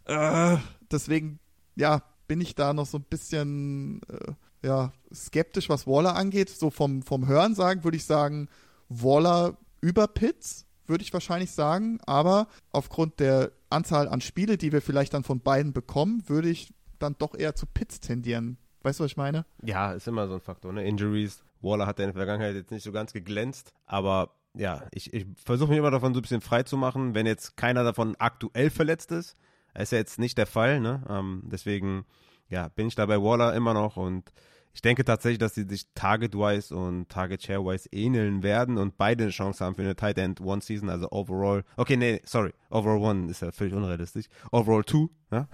Äh, 0.04 0.56
deswegen, 0.90 1.38
ja, 1.76 2.02
bin 2.26 2.40
ich 2.40 2.54
da 2.54 2.72
noch 2.72 2.86
so 2.86 2.98
ein 2.98 3.06
bisschen 3.08 4.00
äh, 4.08 4.32
ja, 4.66 4.92
skeptisch, 5.12 5.68
was 5.68 5.86
Waller 5.86 6.16
angeht. 6.16 6.50
So 6.50 6.70
vom, 6.70 7.02
vom 7.02 7.26
Hören 7.26 7.54
sagen 7.54 7.84
würde 7.84 7.96
ich 7.96 8.04
sagen, 8.04 8.48
Waller 8.88 9.56
über 9.80 10.08
Pitts, 10.08 10.66
würde 10.86 11.02
ich 11.02 11.12
wahrscheinlich 11.12 11.50
sagen. 11.52 11.98
Aber 12.06 12.48
aufgrund 12.72 13.20
der 13.20 13.52
Anzahl 13.70 14.08
an 14.08 14.20
Spiele, 14.20 14.56
die 14.56 14.72
wir 14.72 14.82
vielleicht 14.82 15.14
dann 15.14 15.24
von 15.24 15.40
beiden 15.40 15.72
bekommen, 15.72 16.22
würde 16.26 16.48
ich 16.48 16.72
dann 16.98 17.16
doch 17.18 17.34
eher 17.34 17.54
zu 17.54 17.66
Pitts 17.66 18.00
tendieren. 18.00 18.58
Weißt 18.82 19.00
du, 19.00 19.04
was 19.04 19.12
ich 19.12 19.16
meine? 19.16 19.46
Ja, 19.62 19.92
ist 19.92 20.08
immer 20.08 20.28
so 20.28 20.34
ein 20.34 20.40
Faktor, 20.40 20.72
ne? 20.72 20.84
Injuries. 20.84 21.42
Waller 21.60 21.86
hat 21.86 21.98
ja 21.98 22.04
in 22.04 22.10
der 22.10 22.16
Vergangenheit 22.16 22.54
jetzt 22.54 22.70
nicht 22.70 22.82
so 22.82 22.92
ganz 22.92 23.12
geglänzt, 23.14 23.72
aber 23.86 24.30
ja, 24.54 24.82
ich, 24.92 25.12
ich 25.12 25.26
versuche 25.42 25.70
mich 25.70 25.78
immer 25.78 25.90
davon 25.90 26.14
so 26.14 26.20
ein 26.20 26.22
bisschen 26.22 26.40
frei 26.40 26.62
zu 26.62 26.76
machen, 26.76 27.14
wenn 27.14 27.26
jetzt 27.26 27.56
keiner 27.56 27.82
davon 27.82 28.14
aktuell 28.18 28.70
verletzt 28.70 29.10
ist. 29.10 29.36
Ist 29.76 29.92
ja 29.92 29.98
jetzt 29.98 30.18
nicht 30.18 30.38
der 30.38 30.46
Fall, 30.46 30.80
ne? 30.80 31.02
Ähm, 31.08 31.42
deswegen, 31.46 32.04
ja, 32.48 32.68
bin 32.68 32.86
ich 32.86 32.94
da 32.94 33.06
bei 33.06 33.20
Waller 33.20 33.54
immer 33.54 33.74
noch 33.74 33.96
und 33.96 34.30
ich 34.74 34.82
denke 34.82 35.04
tatsächlich, 35.04 35.38
dass 35.38 35.54
sie 35.54 35.62
sich 35.68 35.86
Target-wise 35.94 36.74
und 36.74 37.08
Target-Share-wise 37.08 37.88
ähneln 37.92 38.42
werden 38.42 38.76
und 38.76 38.98
beide 38.98 39.22
eine 39.22 39.30
Chance 39.30 39.64
haben 39.64 39.76
für 39.76 39.82
eine 39.82 39.94
Tight 39.94 40.18
End 40.18 40.40
One 40.40 40.60
Season, 40.60 40.90
also 40.90 41.08
Overall. 41.12 41.62
Okay, 41.76 41.96
nee, 41.96 42.20
sorry. 42.24 42.52
Overall 42.70 42.98
One 42.98 43.30
ist 43.30 43.40
ja 43.40 43.52
völlig 43.52 43.72
unrealistisch. 43.72 44.26
Overall 44.50 44.82
Two, 44.82 45.10
ja? 45.30 45.46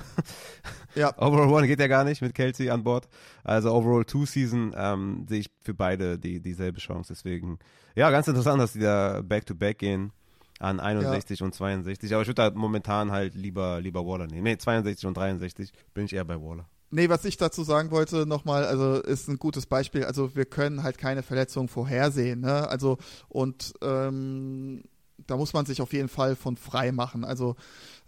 ja. 0.95 1.13
Overall 1.19 1.53
One 1.53 1.67
geht 1.67 1.81
ja 1.81 1.87
gar 1.87 2.05
nicht 2.05 2.23
mit 2.23 2.35
Kelsey 2.35 2.71
an 2.71 2.83
Bord. 2.83 3.09
Also 3.45 3.73
Overall 3.73 4.07
Two 4.07 4.25
Season 4.25 4.75
ähm, 4.75 5.27
sehe 5.29 5.41
ich 5.41 5.51
für 5.61 5.75
beide 5.75 6.19
die, 6.19 6.41
dieselbe 6.41 6.81
Chance. 6.81 7.13
Deswegen, 7.13 7.59
ja, 7.95 8.11
ganz 8.11 8.27
interessant, 8.27 8.59
dass 8.59 8.73
die 8.73 8.81
da 8.81 9.21
Back-to-Back 9.23 9.77
-back 9.77 9.81
gehen 9.81 10.13
an 10.61 10.81
61 10.81 11.41
ja. 11.41 11.47
und 11.47 11.55
62. 11.55 12.15
Aber 12.15 12.23
ich 12.23 12.29
würde 12.29 12.51
da 12.51 12.59
momentan 12.59 13.11
halt 13.11 13.35
lieber, 13.35 13.83
lieber 13.83 14.07
Waller 14.07 14.27
nehmen. 14.27 14.45
Nee, 14.45 14.57
62 14.57 15.07
und 15.07 15.17
63 15.17 15.73
bin 15.93 16.07
ich 16.07 16.15
eher 16.15 16.25
bei 16.25 16.41
Waller. 16.41 16.67
Nee, 16.93 17.09
was 17.09 17.25
ich 17.25 17.37
dazu 17.37 17.63
sagen 17.63 17.93
wollte 17.93 18.27
nochmal, 18.27 18.65
also 18.65 18.97
ist 18.97 19.29
ein 19.29 19.39
gutes 19.39 19.67
Beispiel. 19.67 20.05
Also 20.05 20.35
wir 20.35 20.45
können 20.45 20.83
halt 20.83 20.99
keine 20.99 21.23
Verletzung 21.23 21.69
vorhersehen. 21.69 22.41
Ne? 22.41 22.69
Also 22.69 22.99
und 23.29 23.75
ähm, 23.81 24.83
da 25.27 25.37
muss 25.37 25.53
man 25.53 25.67
sich 25.67 25.81
auf 25.81 25.93
jeden 25.93 26.09
Fall 26.09 26.35
von 26.35 26.57
frei 26.57 26.91
machen. 26.91 27.25
Also 27.25 27.55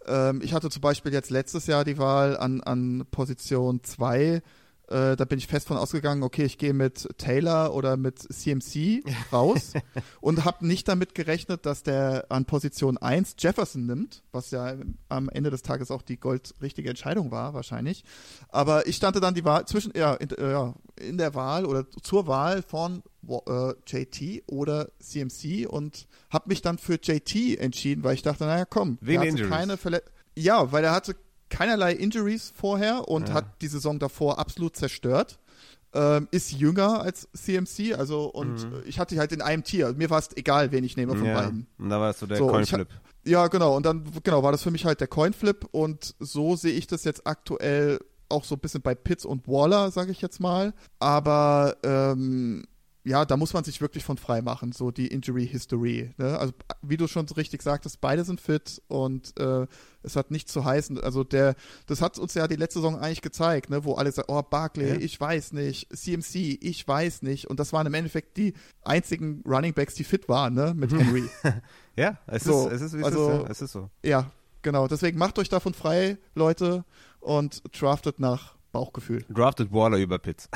ähm, 0.05 0.41
ich 0.43 0.53
hatte 0.53 0.69
zum 0.69 0.81
Beispiel 0.81 1.13
jetzt 1.13 1.29
letztes 1.29 1.67
Jahr 1.67 1.85
die 1.85 1.97
Wahl 1.97 2.35
an, 2.35 2.61
an 2.61 3.05
Position 3.09 3.83
2 3.83 4.41
äh, 4.89 5.15
da 5.15 5.25
bin 5.25 5.39
ich 5.39 5.47
fest 5.47 5.67
von 5.67 5.77
ausgegangen, 5.77 6.23
okay, 6.23 6.43
ich 6.43 6.57
gehe 6.57 6.73
mit 6.73 7.07
Taylor 7.17 7.73
oder 7.73 7.95
mit 7.97 8.19
CMC 8.19 9.03
raus 9.31 9.73
und 10.21 10.43
habe 10.43 10.67
nicht 10.67 10.87
damit 10.87 11.15
gerechnet, 11.15 11.65
dass 11.65 11.83
der 11.83 12.25
an 12.29 12.45
Position 12.45 12.97
1 12.97 13.35
Jefferson 13.39 13.85
nimmt, 13.85 14.23
was 14.31 14.51
ja 14.51 14.75
am 15.09 15.29
Ende 15.29 15.49
des 15.49 15.61
Tages 15.61 15.89
auch 15.89 16.01
die 16.01 16.19
goldrichtige 16.19 16.89
Entscheidung 16.89 17.31
war, 17.31 17.53
wahrscheinlich. 17.53 18.03
Aber 18.49 18.85
ich 18.87 18.97
stand 18.97 19.21
dann 19.21 19.33
die 19.33 19.45
Wahl 19.45 19.65
zwischen, 19.65 19.93
ja, 19.95 20.15
in, 20.15 20.29
äh, 20.31 20.51
ja, 20.51 20.73
in 20.99 21.17
der 21.17 21.33
Wahl 21.33 21.65
oder 21.65 21.89
zur 22.01 22.27
Wahl 22.27 22.61
von 22.61 23.03
äh, 23.27 23.73
JT 23.87 24.43
oder 24.47 24.89
CMC 24.99 25.67
und 25.67 26.07
habe 26.29 26.49
mich 26.49 26.61
dann 26.61 26.77
für 26.77 26.99
JT 27.01 27.57
entschieden, 27.57 28.03
weil 28.03 28.15
ich 28.15 28.21
dachte, 28.21 28.43
naja, 28.45 28.65
komm, 28.65 28.97
der 29.01 29.21
hatte 29.21 29.49
keine 29.49 29.77
Verletzung. 29.77 30.11
Ja, 30.35 30.71
weil 30.71 30.83
er 30.83 30.93
hatte 30.93 31.15
keinerlei 31.53 31.93
Injuries 31.93 32.51
vorher 32.55 33.07
und 33.07 33.29
ja. 33.29 33.35
hat 33.35 33.61
die 33.61 33.67
Saison 33.67 33.99
davor 33.99 34.39
absolut 34.39 34.75
zerstört. 34.75 35.37
ähm, 35.95 36.27
ist 36.31 36.51
jünger 36.51 37.01
als 37.03 37.27
CMC, 37.33 37.93
also 37.95 38.25
und 38.25 38.63
Mhm. 38.63 38.81
ich 38.87 38.97
hatte 38.97 39.15
halt 39.19 39.31
in 39.31 39.43
einem 39.43 39.63
Tier. 39.63 39.93
Mir 39.93 40.09
war 40.09 40.17
es 40.17 40.35
egal, 40.35 40.71
wen 40.71 40.83
ich 40.83 40.97
nehme 40.97 41.15
von 41.15 41.23
ja. 41.27 41.35
beiden. 41.39 41.67
Und 41.77 41.89
da 41.91 41.99
war 41.99 42.09
es 42.09 42.19
so 42.19 42.25
der 42.25 42.37
So, 42.37 42.47
Coinflip. 42.47 42.87
Ja, 43.25 43.47
genau. 43.47 43.75
Und 43.77 43.85
dann, 43.85 44.03
genau, 44.23 44.41
war 44.41 44.51
das 44.51 44.63
für 44.63 44.71
mich 44.71 44.85
halt 44.85 45.01
der 45.01 45.07
Coinflip. 45.07 45.67
Und 45.71 46.15
so 46.19 46.55
sehe 46.55 46.71
ich 46.73 46.87
das 46.87 47.03
jetzt 47.03 47.27
aktuell 47.27 47.99
auch 48.27 48.43
so 48.43 48.55
ein 48.55 48.59
bisschen 48.59 48.81
bei 48.81 48.95
Pitts 48.95 49.23
und 49.23 49.47
Waller, 49.47 49.91
sage 49.91 50.09
ich 50.11 50.19
jetzt 50.21 50.39
mal. 50.39 50.73
Aber 50.97 51.77
ähm, 51.83 52.63
ja, 53.05 53.25
da 53.25 53.35
muss 53.35 53.53
man 53.53 53.63
sich 53.65 53.81
wirklich 53.81 54.05
von 54.05 54.17
frei 54.17 54.41
machen, 54.41 54.71
so 54.71 54.89
die 54.89 55.07
Injury 55.07 55.45
History. 55.47 56.13
Ne? 56.17 56.39
Also, 56.39 56.53
wie 56.81 56.95
du 56.95 57.07
schon 57.07 57.27
so 57.27 57.35
richtig 57.35 57.61
sagtest, 57.61 57.99
beide 57.99 58.23
sind 58.23 58.39
fit 58.39 58.81
und 58.87 59.37
äh, 59.39 59.67
es 60.03 60.15
hat 60.15 60.31
nichts 60.31 60.53
zu 60.53 60.63
heißen. 60.63 60.99
Also, 61.01 61.23
der, 61.25 61.55
das 61.85 62.01
hat 62.01 62.17
uns 62.17 62.33
ja 62.33 62.47
die 62.47 62.55
letzte 62.55 62.79
Saison 62.79 62.97
eigentlich 62.99 63.21
gezeigt, 63.21 63.69
ne? 63.69 63.83
wo 63.83 63.95
alle 63.95 64.11
sagen, 64.11 64.29
oh, 64.31 64.41
Barkley, 64.41 64.87
Ja. 64.89 64.95
ich 64.95 65.19
weiß 65.19 65.51
nicht, 65.51 65.87
CMC, 65.93 66.59
ich 66.61 66.87
weiß 66.87 67.23
nicht. 67.23 67.49
Und 67.49 67.59
das 67.59 67.73
waren 67.73 67.85
im 67.87 67.93
Endeffekt 67.93 68.37
die 68.37 68.53
einzigen 68.83 69.43
Running 69.45 69.73
Backs, 69.73 69.95
die 69.95 70.05
fit 70.05 70.29
waren, 70.29 70.53
ne? 70.53 70.73
mit 70.73 70.91
Henry. 70.97 71.29
Ja, 71.97 72.17
es 72.27 72.45
So, 72.45 72.67
ist, 72.69 72.75
es 72.75 72.81
ist, 72.83 72.93
wie 72.97 72.99
es 73.01 73.05
also- 73.05 73.29
ist, 73.31 73.37
ja. 73.43 73.47
es 73.49 73.61
ist 73.61 73.71
so. 73.73 73.89
Ja, 74.03 74.31
genau. 74.61 74.87
Deswegen 74.87 75.17
macht 75.17 75.37
euch 75.39 75.49
davon 75.49 75.73
frei, 75.73 76.17
Leute, 76.35 76.85
und 77.19 77.61
draftet 77.79 78.19
nach 78.19 78.55
Bauchgefühl. 78.73 79.23
Drafted 79.29 79.71
Waller 79.71 79.99
über 79.99 80.17
Pitts. 80.19 80.49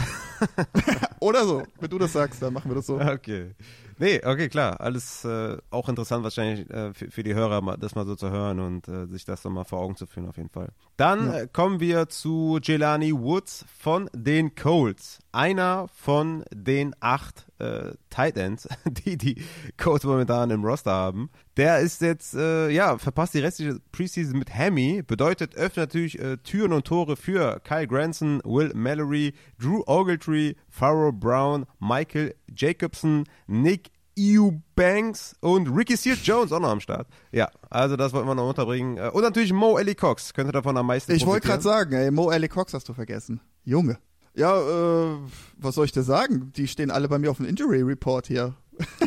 Oder 1.20 1.46
so. 1.46 1.64
Wenn 1.80 1.90
du 1.90 2.00
das 2.00 2.14
sagst, 2.14 2.42
dann 2.42 2.52
machen 2.52 2.70
wir 2.70 2.76
das 2.76 2.88
so. 2.88 3.00
Okay. 3.00 3.52
Nee, 4.00 4.22
okay, 4.24 4.48
klar. 4.50 4.80
Alles 4.80 5.26
äh, 5.26 5.58
auch 5.72 5.90
interessant 5.90 6.24
wahrscheinlich 6.24 6.70
äh, 6.70 6.94
für, 6.94 7.10
für 7.10 7.24
die 7.24 7.34
Hörer, 7.34 7.62
mal, 7.62 7.78
das 7.78 7.96
mal 7.96 8.06
so 8.06 8.16
zu 8.16 8.30
hören 8.30 8.60
und 8.60 8.88
äh, 8.88 9.08
sich 9.08 9.26
das 9.26 9.44
nochmal 9.44 9.66
vor 9.66 9.80
Augen 9.80 9.96
zu 9.96 10.06
führen, 10.06 10.28
auf 10.30 10.38
jeden 10.38 10.50
Fall. 10.50 10.70
Dann 10.98 11.28
Ja. 11.28 11.40
äh, 11.40 11.48
kommen 11.52 11.80
wir 11.80 12.08
zu 12.10 12.60
Jelani 12.62 13.14
Woods 13.14 13.66
von 13.80 14.10
den 14.14 14.56
Colts. 14.56 15.20
Einer 15.32 15.88
von 15.94 16.44
den 16.54 16.96
acht 17.00 17.46
äh, 17.60 17.92
Tight 18.10 18.38
Ends, 18.38 18.68
die 18.86 19.18
die 19.18 19.44
Colts 19.78 20.04
momentan 20.06 20.50
im 20.52 20.64
Roster 20.64 20.92
haben. 20.92 21.30
Der 21.58 21.80
ist 21.80 22.02
jetzt, 22.02 22.36
äh, 22.36 22.70
ja, 22.70 22.98
verpasst 23.00 23.34
die 23.34 23.40
restliche 23.40 23.80
Preseason 23.92 24.38
mit 24.38 24.54
Hammy. 24.54 25.02
Bedeutet, 25.06 25.56
öffnet 25.56 25.90
natürlich 25.90 26.20
äh, 26.20 26.38
Türen 26.38 26.72
und 26.72 26.86
Tore 26.86 27.16
für 27.16 27.60
Kyle 27.64 27.88
Granson, 27.88 28.42
Will 28.46 28.72
Mallory, 28.76 29.34
Drew 29.60 29.82
Ogletree, 29.88 30.54
Pharaoh 30.78 31.12
Brown, 31.12 31.66
Michael 31.80 32.36
Jacobson, 32.56 33.24
Nick 33.48 33.90
Eubanks 34.20 35.36
und 35.42 35.68
Ricky 35.70 35.96
Sears 35.96 36.20
Jones 36.24 36.52
auch 36.52 36.60
noch 36.60 36.70
am 36.70 36.80
Start. 36.80 37.08
Ja, 37.32 37.50
also 37.72 37.96
das 37.96 38.14
wollten 38.14 38.28
wir 38.28 38.36
noch 38.36 38.48
unterbringen. 38.50 38.98
Äh, 38.98 39.10
Und 39.12 39.24
natürlich 39.24 39.54
Mo 39.54 39.78
Ellie 39.80 39.96
Cox 39.96 40.34
könnte 40.36 40.52
davon 40.52 40.78
am 40.78 40.86
meisten 40.86 41.12
Ich 41.14 41.26
wollte 41.26 41.48
gerade 41.48 41.64
sagen, 41.64 41.94
ey, 41.94 42.12
Mo 42.12 42.30
Alley 42.30 42.48
Cox 42.48 42.76
hast 42.76 42.88
du 42.90 42.94
vergessen. 42.94 43.42
Junge. 43.64 43.98
Ja, 44.36 44.56
äh, 44.60 45.18
was 45.58 45.74
soll 45.74 45.86
ich 45.86 45.92
dir 45.94 46.04
sagen? 46.04 46.52
Die 46.56 46.68
stehen 46.68 46.92
alle 46.92 47.08
bei 47.08 47.18
mir 47.18 47.32
auf 47.32 47.38
dem 47.38 47.48
Injury 47.48 47.82
Report 47.82 48.28
hier. 48.28 48.54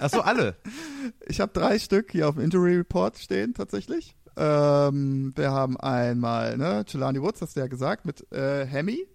Achso, 0.01 0.20
alle. 0.20 0.56
Ich 1.26 1.40
habe 1.40 1.52
drei 1.52 1.78
Stück 1.78 2.10
hier 2.12 2.28
auf 2.28 2.34
dem 2.34 2.44
Injury 2.44 2.76
Report 2.76 3.16
stehen, 3.16 3.55
tatsächlich. 3.55 4.16
Ähm, 4.36 5.32
wir 5.36 5.52
haben 5.52 5.76
einmal, 5.78 6.56
ne, 6.56 6.84
Jelani 6.88 7.22
Woods, 7.22 7.42
hast 7.42 7.55
du 7.56 7.60
ja 7.60 7.68
gesagt, 7.68 8.05
mit 8.06 8.30
äh, 8.32 8.66
Hemi. 8.66 9.06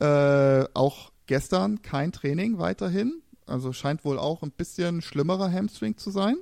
Äh, 0.00 0.64
auch 0.74 1.10
gestern 1.26 1.82
kein 1.82 2.12
Training 2.12 2.58
weiterhin. 2.58 3.22
Also 3.46 3.72
scheint 3.72 4.04
wohl 4.04 4.18
auch 4.18 4.42
ein 4.42 4.50
bisschen 4.50 5.02
schlimmerer 5.02 5.50
Hamstring 5.50 5.96
zu 5.96 6.10
sein. 6.10 6.36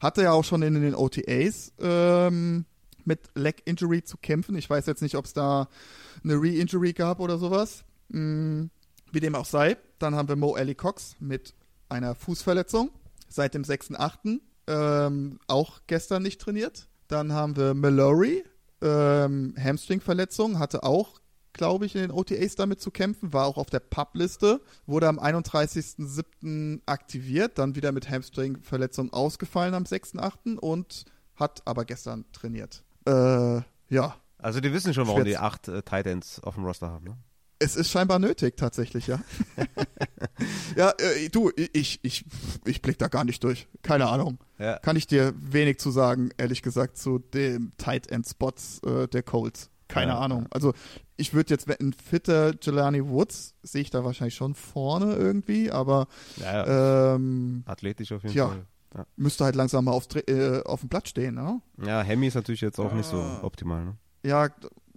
Hatte 0.00 0.22
ja 0.22 0.32
auch 0.32 0.44
schon 0.44 0.62
in 0.62 0.74
den 0.74 0.94
OTAs 0.94 1.72
ähm, 1.78 2.64
mit 3.04 3.20
Leg 3.34 3.62
Injury 3.64 4.02
zu 4.02 4.16
kämpfen. 4.16 4.56
Ich 4.56 4.68
weiß 4.68 4.86
jetzt 4.86 5.02
nicht, 5.02 5.16
ob 5.16 5.26
es 5.26 5.32
da 5.32 5.68
eine 6.22 6.34
Re-Injury 6.34 6.92
gab 6.92 7.20
oder 7.20 7.38
sowas. 7.38 7.84
Mm, 8.08 8.64
wie 9.12 9.20
dem 9.20 9.34
auch 9.34 9.46
sei. 9.46 9.76
Dann 9.98 10.14
haben 10.14 10.28
wir 10.28 10.36
Mo 10.36 10.54
Alley 10.54 10.74
Cox 10.74 11.16
mit 11.20 11.54
einer 11.88 12.14
Fußverletzung 12.14 12.90
seit 13.28 13.54
dem 13.54 13.62
6.8. 13.62 14.40
Ähm, 14.66 15.38
auch 15.46 15.80
gestern 15.86 16.22
nicht 16.22 16.40
trainiert. 16.40 16.88
Dann 17.08 17.32
haben 17.32 17.56
wir 17.56 17.74
Mallory, 17.74 18.44
ähm, 18.80 19.54
Hamstring-Verletzung, 19.58 20.58
hatte 20.58 20.82
auch, 20.82 21.20
glaube 21.54 21.86
ich, 21.86 21.94
in 21.94 22.02
den 22.02 22.10
OTAs 22.10 22.54
damit 22.54 22.80
zu 22.80 22.90
kämpfen, 22.90 23.32
war 23.32 23.46
auch 23.46 23.56
auf 23.56 23.70
der 23.70 23.80
Pub-Liste, 23.80 24.60
wurde 24.86 25.08
am 25.08 25.18
31.07. 25.18 26.82
aktiviert, 26.84 27.58
dann 27.58 27.74
wieder 27.74 27.92
mit 27.92 28.10
Hamstring-Verletzung 28.10 29.12
ausgefallen 29.12 29.74
am 29.74 29.84
6.8. 29.84 30.58
und 30.58 31.06
hat 31.36 31.62
aber 31.64 31.84
gestern 31.84 32.26
trainiert. 32.32 32.84
Äh, 33.06 33.62
ja, 33.88 34.16
Also 34.38 34.60
die 34.60 34.72
wissen 34.72 34.92
schon, 34.92 35.06
warum 35.06 35.22
Schwer 35.22 35.24
die 35.24 35.38
acht 35.38 35.68
äh, 35.68 35.82
Tight 35.82 36.06
Ends 36.06 36.40
auf 36.40 36.54
dem 36.54 36.64
Roster 36.64 36.90
haben, 36.90 37.04
ne? 37.04 37.16
es 37.58 37.76
ist 37.76 37.90
scheinbar 37.90 38.18
nötig, 38.18 38.56
tatsächlich, 38.56 39.06
ja. 39.06 39.20
ja, 40.76 40.92
äh, 40.98 41.28
du, 41.30 41.50
ich, 41.72 42.00
ich, 42.02 42.24
ich 42.64 42.82
blick 42.82 42.98
da 42.98 43.08
gar 43.08 43.24
nicht 43.24 43.42
durch. 43.42 43.66
Keine 43.82 44.08
Ahnung. 44.08 44.38
Ja. 44.58 44.78
Kann 44.78 44.96
ich 44.96 45.06
dir 45.06 45.34
wenig 45.36 45.78
zu 45.78 45.90
sagen, 45.90 46.30
ehrlich 46.36 46.62
gesagt, 46.62 46.96
zu 46.96 47.18
dem 47.18 47.72
Tight 47.78 48.10
End 48.10 48.28
Spots 48.28 48.80
äh, 48.84 49.08
der 49.08 49.22
Colts. 49.22 49.70
Keine 49.94 50.12
Ja. 50.12 50.18
Ahnung. 50.18 50.46
Also, 50.50 50.72
ich 51.16 51.32
würde 51.34 51.50
jetzt 51.54 51.68
wetten, 51.68 51.92
fitter 51.92 52.52
Jelani 52.60 53.06
Woods 53.08 53.54
sehe 53.62 53.82
ich 53.82 53.90
da 53.90 54.04
wahrscheinlich 54.04 54.34
schon 54.34 54.54
vorne 54.54 55.14
irgendwie, 55.14 55.70
aber 55.70 56.06
Ja, 56.36 57.14
ähm, 57.14 57.62
Athletisch 57.66 58.12
auf 58.12 58.22
jeden 58.22 58.32
tja. 58.34 58.48
Fall. 58.48 58.66
Ja. 58.96 59.06
müsste 59.16 59.44
halt 59.44 59.56
langsam 59.56 59.86
mal 59.86 59.90
auf, 59.92 60.06
äh, 60.14 60.62
auf 60.64 60.80
dem 60.80 60.88
Platz 60.88 61.08
stehen, 61.08 61.34
ne? 61.34 61.60
ja, 61.84 62.02
Hemi 62.02 62.28
ist 62.28 62.34
natürlich 62.36 62.60
jetzt 62.60 62.78
auch 62.78 62.92
nicht 62.92 63.08
so 63.08 63.16
Ah. 63.16 63.40
optimal, 63.42 63.84
ne? 63.84 63.96
Ja, 64.24 64.48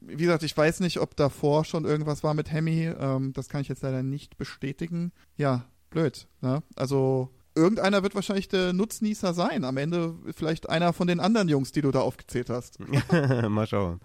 wie 0.02 0.16
gesagt, 0.24 0.44
ich 0.44 0.56
weiß 0.56 0.80
nicht, 0.82 1.00
ob 1.00 1.16
davor 1.16 1.66
schon 1.66 1.84
irgendwas 1.84 2.24
war 2.24 2.34
mit 2.36 2.52
Hemi. 2.52 2.86
Ähm, 3.00 3.34
das 3.34 3.50
kann 3.50 3.62
ich 3.62 3.68
jetzt 3.68 3.82
leider 3.82 4.04
nicht 4.04 4.38
bestätigen. 4.38 5.12
Ja, 5.36 5.66
blöd. 5.90 6.28
Ne? 6.42 6.62
Also 6.76 7.30
irgendeiner 7.56 8.04
wird 8.04 8.14
wahrscheinlich 8.14 8.48
der 8.48 8.72
Nutznießer 8.72 9.34
sein. 9.34 9.64
Am 9.66 9.78
Ende 9.78 10.14
vielleicht 10.36 10.70
einer 10.70 10.94
von 10.94 11.08
den 11.08 11.20
anderen 11.20 11.50
Jungs, 11.50 11.72
die 11.72 11.82
du 11.82 11.90
da 11.92 12.02
aufgezählt 12.02 12.50
hast. 12.52 12.78
Mal 13.50 13.66
schauen. 13.68 14.00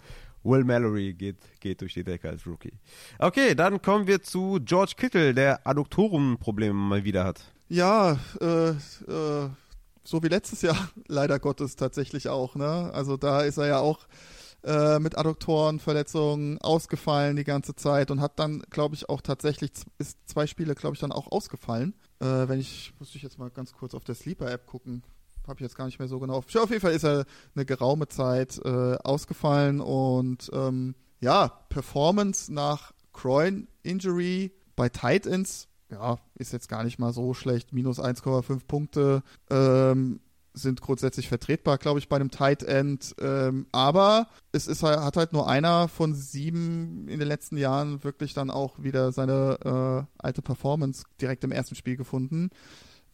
Will 0.45 0.65
Mallory 0.65 1.15
geht, 1.15 1.39
geht 1.61 1.81
durch 1.81 1.95
die 1.95 2.05
Decke 2.05 2.29
als 2.29 2.47
Rookie. 2.47 2.73
Okay, 3.19 3.55
dann 3.55 3.81
kommen 3.81 4.07
wir 4.07 4.23
zu 4.23 4.59
George 4.65 4.95
Kittle, 4.97 5.35
der 5.35 5.67
Adduktorenprobleme 5.67 6.75
mal 6.75 7.05
wieder 7.05 7.25
hat. 7.25 7.43
Ja, 7.69 8.19
äh, 8.41 8.71
äh, 8.71 9.49
so 10.05 10.23
wie 10.23 10.29
letztes 10.29 10.63
Jahr, 10.63 10.77
leider 11.09 11.39
Gottes 11.39 11.77
tatsächlich 11.77 12.29
auch. 12.29 12.55
Ne? 12.55 12.91
Also 12.93 13.17
da 13.17 13.43
ist 13.43 13.59
er 13.59 13.67
ja 13.67 13.79
auch 13.79 14.07
äh, 14.65 14.99
mit 14.99 15.19
Adduktorenverletzungen 15.19 16.61
ausgefallen 16.61 17.37
die 17.37 17.45
ganze 17.45 17.75
Zeit 17.75 18.11
und 18.11 18.21
hat 18.21 18.39
dann, 18.39 18.63
glaube 18.71 18.95
ich, 18.95 19.09
auch 19.09 19.21
tatsächlich 19.21 19.73
ist 19.99 20.19
zwei 20.27 20.47
Spiele, 20.47 20.75
glaube 20.75 20.95
ich, 20.95 21.01
dann 21.01 21.13
auch 21.13 21.31
ausgefallen. 21.31 21.95
Äh, 22.21 22.49
wenn 22.49 22.61
ich, 22.61 22.93
muss 22.99 23.15
ich 23.15 23.23
jetzt 23.23 23.39
mal 23.39 23.51
ganz 23.51 23.73
kurz 23.73 23.95
auf 23.95 24.05
der 24.05 24.15
Sleeper-App 24.15 24.67
gucken. 24.67 25.03
Habe 25.47 25.59
ich 25.59 25.63
jetzt 25.63 25.77
gar 25.77 25.87
nicht 25.87 25.99
mehr 25.99 26.09
so 26.09 26.19
genau. 26.21 26.35
auf- 26.35 26.55
Auf 26.55 26.71
jeden 26.71 26.81
Fall 26.81 26.93
ist 26.93 27.05
er 27.05 27.25
eine 27.55 27.65
geraume 27.65 28.09
Zeit 28.09 28.61
äh, 28.65 28.95
ausgefallen 29.03 29.81
und 29.81 30.51
ähm, 30.53 30.95
ja, 31.21 31.49
Performance 31.69 32.53
nach 32.53 32.93
Groin 33.13 33.69
Injury 33.83 34.53
bei 34.77 34.89
Tight 34.89 35.27
Ends, 35.27 35.69
ja, 35.91 36.19
ist 36.37 36.53
jetzt 36.53 36.69
gar 36.69 36.83
nicht 36.85 36.99
mal 36.99 37.13
so 37.13 37.35
schlecht. 37.35 37.73
Minus 37.73 38.01
1,5 38.01 38.61
Punkte 38.67 39.23
ähm, 39.51 40.21
sind 40.55 40.81
grundsätzlich 40.81 41.29
vertretbar, 41.29 41.79
glaube 41.79 41.99
ich, 41.99 42.09
bei 42.09 42.17
einem 42.17 42.31
Tight 42.31 42.63
End. 42.63 43.15
Ähm, 43.21 43.67
aber 43.73 44.29
es 44.53 44.67
ist 44.67 44.83
halt, 44.83 45.01
hat 45.01 45.17
halt 45.17 45.33
nur 45.33 45.49
einer 45.49 45.89
von 45.89 46.15
sieben 46.15 47.09
in 47.09 47.19
den 47.19 47.29
letzten 47.29 47.57
Jahren 47.57 48.03
wirklich 48.05 48.33
dann 48.35 48.51
auch 48.51 48.83
wieder 48.83 49.13
seine 49.13 50.07
äh, 50.09 50.23
alte 50.23 50.43
Performance 50.43 51.05
direkt 51.21 51.45
im 51.45 51.53
ersten 51.53 51.75
Spiel 51.75 51.97
gefunden. 51.97 52.51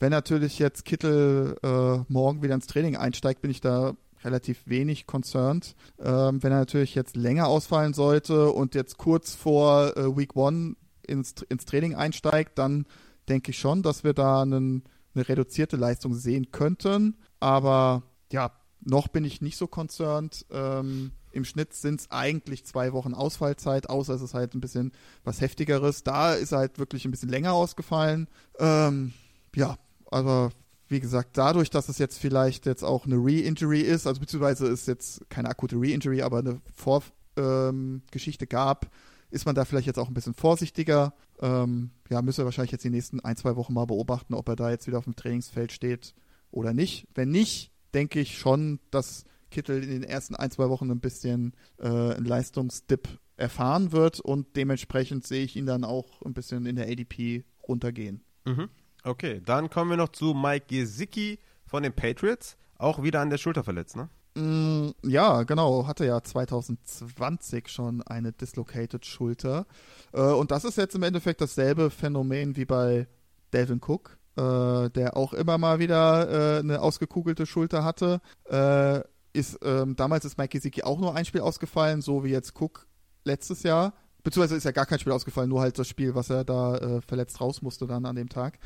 Wenn 0.00 0.10
natürlich 0.10 0.58
jetzt 0.58 0.84
Kittel 0.84 1.56
äh, 1.62 2.12
morgen 2.12 2.42
wieder 2.42 2.54
ins 2.54 2.66
Training 2.66 2.96
einsteigt, 2.96 3.42
bin 3.42 3.50
ich 3.50 3.60
da 3.60 3.94
relativ 4.24 4.62
wenig 4.66 5.06
concerned. 5.06 5.74
Ähm, 5.98 6.42
wenn 6.42 6.52
er 6.52 6.58
natürlich 6.58 6.94
jetzt 6.94 7.16
länger 7.16 7.48
ausfallen 7.48 7.94
sollte 7.94 8.50
und 8.50 8.74
jetzt 8.74 8.98
kurz 8.98 9.34
vor 9.34 9.96
äh, 9.96 10.16
Week 10.16 10.36
One 10.36 10.76
ins, 11.06 11.34
ins 11.48 11.64
Training 11.64 11.94
einsteigt, 11.94 12.58
dann 12.58 12.86
denke 13.28 13.50
ich 13.50 13.58
schon, 13.58 13.82
dass 13.82 14.04
wir 14.04 14.14
da 14.14 14.42
einen, 14.42 14.84
eine 15.14 15.28
reduzierte 15.28 15.76
Leistung 15.76 16.14
sehen 16.14 16.50
könnten. 16.50 17.16
Aber 17.40 18.02
ja, 18.32 18.52
noch 18.80 19.08
bin 19.08 19.24
ich 19.24 19.40
nicht 19.40 19.56
so 19.56 19.66
concerned. 19.66 20.46
Ähm, 20.50 21.12
Im 21.32 21.44
Schnitt 21.44 21.74
sind 21.74 22.00
es 22.00 22.10
eigentlich 22.10 22.64
zwei 22.64 22.92
Wochen 22.92 23.14
Ausfallzeit, 23.14 23.90
außer 23.90 24.14
es 24.14 24.22
ist 24.22 24.34
halt 24.34 24.54
ein 24.54 24.60
bisschen 24.60 24.92
was 25.24 25.40
Heftigeres. 25.40 26.04
Da 26.04 26.34
ist 26.34 26.52
er 26.52 26.58
halt 26.58 26.78
wirklich 26.78 27.04
ein 27.04 27.10
bisschen 27.10 27.28
länger 27.28 27.52
ausgefallen. 27.52 28.28
Ähm, 28.58 29.12
ja, 29.54 29.76
aber 30.10 30.50
wie 30.88 31.00
gesagt, 31.00 31.36
dadurch, 31.36 31.70
dass 31.70 31.88
es 31.88 31.98
jetzt 31.98 32.18
vielleicht 32.18 32.66
jetzt 32.66 32.82
auch 32.82 33.04
eine 33.04 33.16
Re-Injury 33.16 33.80
ist, 33.80 34.06
also 34.06 34.20
beziehungsweise 34.20 34.66
ist 34.68 34.88
jetzt 34.88 35.28
keine 35.28 35.48
akute 35.50 35.76
Re-Injury, 35.76 36.22
aber 36.22 36.38
eine 36.38 36.60
Vorgeschichte 36.74 38.44
ähm, 38.44 38.48
gab, 38.48 38.90
ist 39.30 39.44
man 39.44 39.54
da 39.54 39.64
vielleicht 39.64 39.86
jetzt 39.86 39.98
auch 39.98 40.08
ein 40.08 40.14
bisschen 40.14 40.34
vorsichtiger. 40.34 41.12
Ähm, 41.40 41.90
ja, 42.08 42.22
wir 42.24 42.44
wahrscheinlich 42.44 42.72
jetzt 42.72 42.84
die 42.84 42.90
nächsten 42.90 43.20
ein, 43.20 43.36
zwei 43.36 43.56
Wochen 43.56 43.74
mal 43.74 43.84
beobachten, 43.84 44.34
ob 44.34 44.48
er 44.48 44.56
da 44.56 44.70
jetzt 44.70 44.86
wieder 44.86 44.98
auf 44.98 45.04
dem 45.04 45.16
Trainingsfeld 45.16 45.72
steht 45.72 46.14
oder 46.50 46.72
nicht. 46.72 47.06
Wenn 47.14 47.30
nicht, 47.30 47.70
denke 47.92 48.20
ich 48.20 48.38
schon, 48.38 48.80
dass 48.90 49.24
Kittel 49.50 49.82
in 49.82 49.90
den 49.90 50.02
ersten 50.02 50.34
ein, 50.34 50.50
zwei 50.50 50.68
Wochen 50.70 50.90
ein 50.90 51.00
bisschen 51.00 51.52
äh, 51.78 51.86
einen 51.86 52.24
Leistungsdip 52.24 53.08
erfahren 53.36 53.92
wird 53.92 54.20
und 54.20 54.56
dementsprechend 54.56 55.26
sehe 55.26 55.44
ich 55.44 55.56
ihn 55.56 55.66
dann 55.66 55.84
auch 55.84 56.22
ein 56.22 56.34
bisschen 56.34 56.66
in 56.66 56.76
der 56.76 56.88
ADP 56.88 57.44
runtergehen. 57.66 58.22
Mhm. 58.44 58.68
Okay, 59.04 59.40
dann 59.44 59.70
kommen 59.70 59.90
wir 59.90 59.96
noch 59.96 60.10
zu 60.10 60.34
Mike 60.34 60.66
Gesicki 60.68 61.38
von 61.66 61.82
den 61.82 61.92
Patriots. 61.92 62.56
Auch 62.78 63.02
wieder 63.02 63.20
an 63.20 63.30
der 63.30 63.38
Schulter 63.38 63.64
verletzt, 63.64 63.96
ne? 63.96 64.08
Mm, 64.38 64.90
ja, 65.02 65.42
genau. 65.42 65.86
Hatte 65.86 66.06
ja 66.06 66.22
2020 66.22 67.68
schon 67.68 68.02
eine 68.02 68.32
dislocated 68.32 69.04
Schulter. 69.04 69.66
Äh, 70.12 70.20
und 70.20 70.50
das 70.50 70.64
ist 70.64 70.78
jetzt 70.78 70.94
im 70.94 71.02
Endeffekt 71.02 71.40
dasselbe 71.40 71.90
Phänomen 71.90 72.56
wie 72.56 72.64
bei 72.64 73.08
Delvin 73.52 73.80
Cook, 73.84 74.18
äh, 74.36 74.90
der 74.90 75.16
auch 75.16 75.32
immer 75.32 75.58
mal 75.58 75.80
wieder 75.80 76.56
äh, 76.56 76.58
eine 76.60 76.80
ausgekugelte 76.80 77.46
Schulter 77.46 77.82
hatte. 77.82 78.20
Äh, 78.44 79.00
ist, 79.32 79.58
ähm, 79.62 79.96
damals 79.96 80.24
ist 80.24 80.38
Mike 80.38 80.50
Gesicki 80.50 80.82
auch 80.82 81.00
nur 81.00 81.14
ein 81.14 81.24
Spiel 81.24 81.40
ausgefallen, 81.40 82.00
so 82.00 82.24
wie 82.24 82.30
jetzt 82.30 82.54
Cook 82.60 82.86
letztes 83.24 83.62
Jahr. 83.62 83.92
Beziehungsweise 84.28 84.56
ist 84.56 84.64
ja 84.64 84.72
gar 84.72 84.84
kein 84.84 84.98
Spiel 84.98 85.14
ausgefallen, 85.14 85.48
nur 85.48 85.62
halt 85.62 85.78
das 85.78 85.88
Spiel, 85.88 86.14
was 86.14 86.28
er 86.28 86.44
da 86.44 86.76
äh, 86.76 87.00
verletzt 87.00 87.40
raus 87.40 87.62
musste 87.62 87.86
dann 87.86 88.04
an 88.04 88.14
dem 88.14 88.28
Tag. 88.28 88.58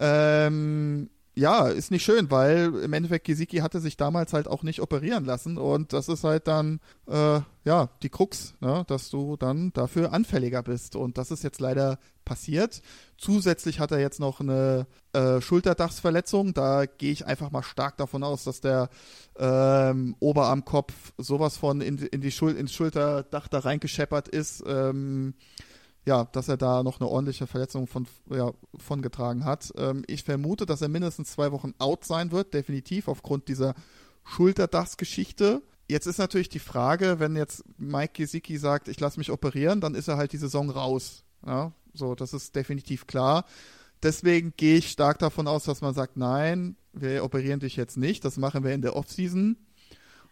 Ähm, 0.00 1.08
ja, 1.36 1.66
ist 1.68 1.90
nicht 1.90 2.04
schön, 2.04 2.30
weil 2.30 2.72
im 2.76 2.92
Endeffekt 2.92 3.26
Gesicki 3.26 3.58
hatte 3.58 3.80
sich 3.80 3.96
damals 3.96 4.32
halt 4.32 4.46
auch 4.46 4.62
nicht 4.62 4.80
operieren 4.80 5.24
lassen 5.24 5.58
und 5.58 5.92
das 5.92 6.08
ist 6.08 6.22
halt 6.22 6.46
dann, 6.46 6.80
äh, 7.08 7.40
ja, 7.64 7.88
die 8.02 8.08
Krux, 8.08 8.54
ne, 8.60 8.84
dass 8.86 9.10
du 9.10 9.36
dann 9.36 9.72
dafür 9.72 10.12
anfälliger 10.12 10.62
bist 10.62 10.94
und 10.94 11.18
das 11.18 11.32
ist 11.32 11.42
jetzt 11.42 11.60
leider 11.60 11.98
passiert. 12.24 12.82
Zusätzlich 13.18 13.80
hat 13.80 13.90
er 13.90 13.98
jetzt 13.98 14.20
noch 14.20 14.40
eine 14.40 14.86
äh, 15.12 15.40
Schulterdachsverletzung, 15.40 16.54
da 16.54 16.86
gehe 16.86 17.12
ich 17.12 17.26
einfach 17.26 17.50
mal 17.50 17.62
stark 17.62 17.96
davon 17.96 18.22
aus, 18.22 18.44
dass 18.44 18.60
der 18.60 18.88
ähm, 19.36 20.14
Oberarmkopf 20.20 21.12
sowas 21.18 21.56
von 21.56 21.80
in, 21.80 21.98
in 21.98 22.20
die 22.20 22.30
Schul 22.30 22.52
ins 22.52 22.72
Schulterdach 22.72 23.48
da 23.48 23.58
reingescheppert 23.58 24.28
ist, 24.28 24.62
ähm, 24.66 25.34
ja, 26.06 26.24
dass 26.32 26.48
er 26.48 26.56
da 26.56 26.82
noch 26.82 27.00
eine 27.00 27.08
ordentliche 27.08 27.46
Verletzung 27.46 27.86
von, 27.86 28.06
ja, 28.30 28.52
von 28.76 29.00
getragen 29.00 29.44
hat. 29.44 29.72
Ähm, 29.76 30.04
ich 30.06 30.22
vermute, 30.24 30.66
dass 30.66 30.82
er 30.82 30.88
mindestens 30.88 31.32
zwei 31.32 31.50
Wochen 31.52 31.74
out 31.78 32.04
sein 32.04 32.30
wird, 32.30 32.52
definitiv, 32.52 33.08
aufgrund 33.08 33.48
dieser 33.48 33.74
Schulterdachsgeschichte. 34.24 35.62
Jetzt 35.88 36.06
ist 36.06 36.18
natürlich 36.18 36.48
die 36.48 36.58
Frage, 36.58 37.20
wenn 37.20 37.36
jetzt 37.36 37.64
Mike 37.78 38.12
Gesicki 38.14 38.58
sagt, 38.58 38.88
ich 38.88 39.00
lasse 39.00 39.18
mich 39.18 39.30
operieren, 39.30 39.80
dann 39.80 39.94
ist 39.94 40.08
er 40.08 40.16
halt 40.16 40.32
die 40.32 40.38
Saison 40.38 40.70
raus. 40.70 41.24
Ja, 41.46 41.72
so, 41.92 42.14
das 42.14 42.32
ist 42.32 42.54
definitiv 42.56 43.06
klar. 43.06 43.44
Deswegen 44.02 44.52
gehe 44.56 44.76
ich 44.76 44.90
stark 44.90 45.18
davon 45.18 45.46
aus, 45.46 45.64
dass 45.64 45.80
man 45.80 45.94
sagt, 45.94 46.16
nein, 46.16 46.76
wir 46.92 47.24
operieren 47.24 47.60
dich 47.60 47.76
jetzt 47.76 47.96
nicht, 47.96 48.24
das 48.24 48.36
machen 48.36 48.64
wir 48.64 48.74
in 48.74 48.82
der 48.82 48.96
Offseason. 48.96 49.56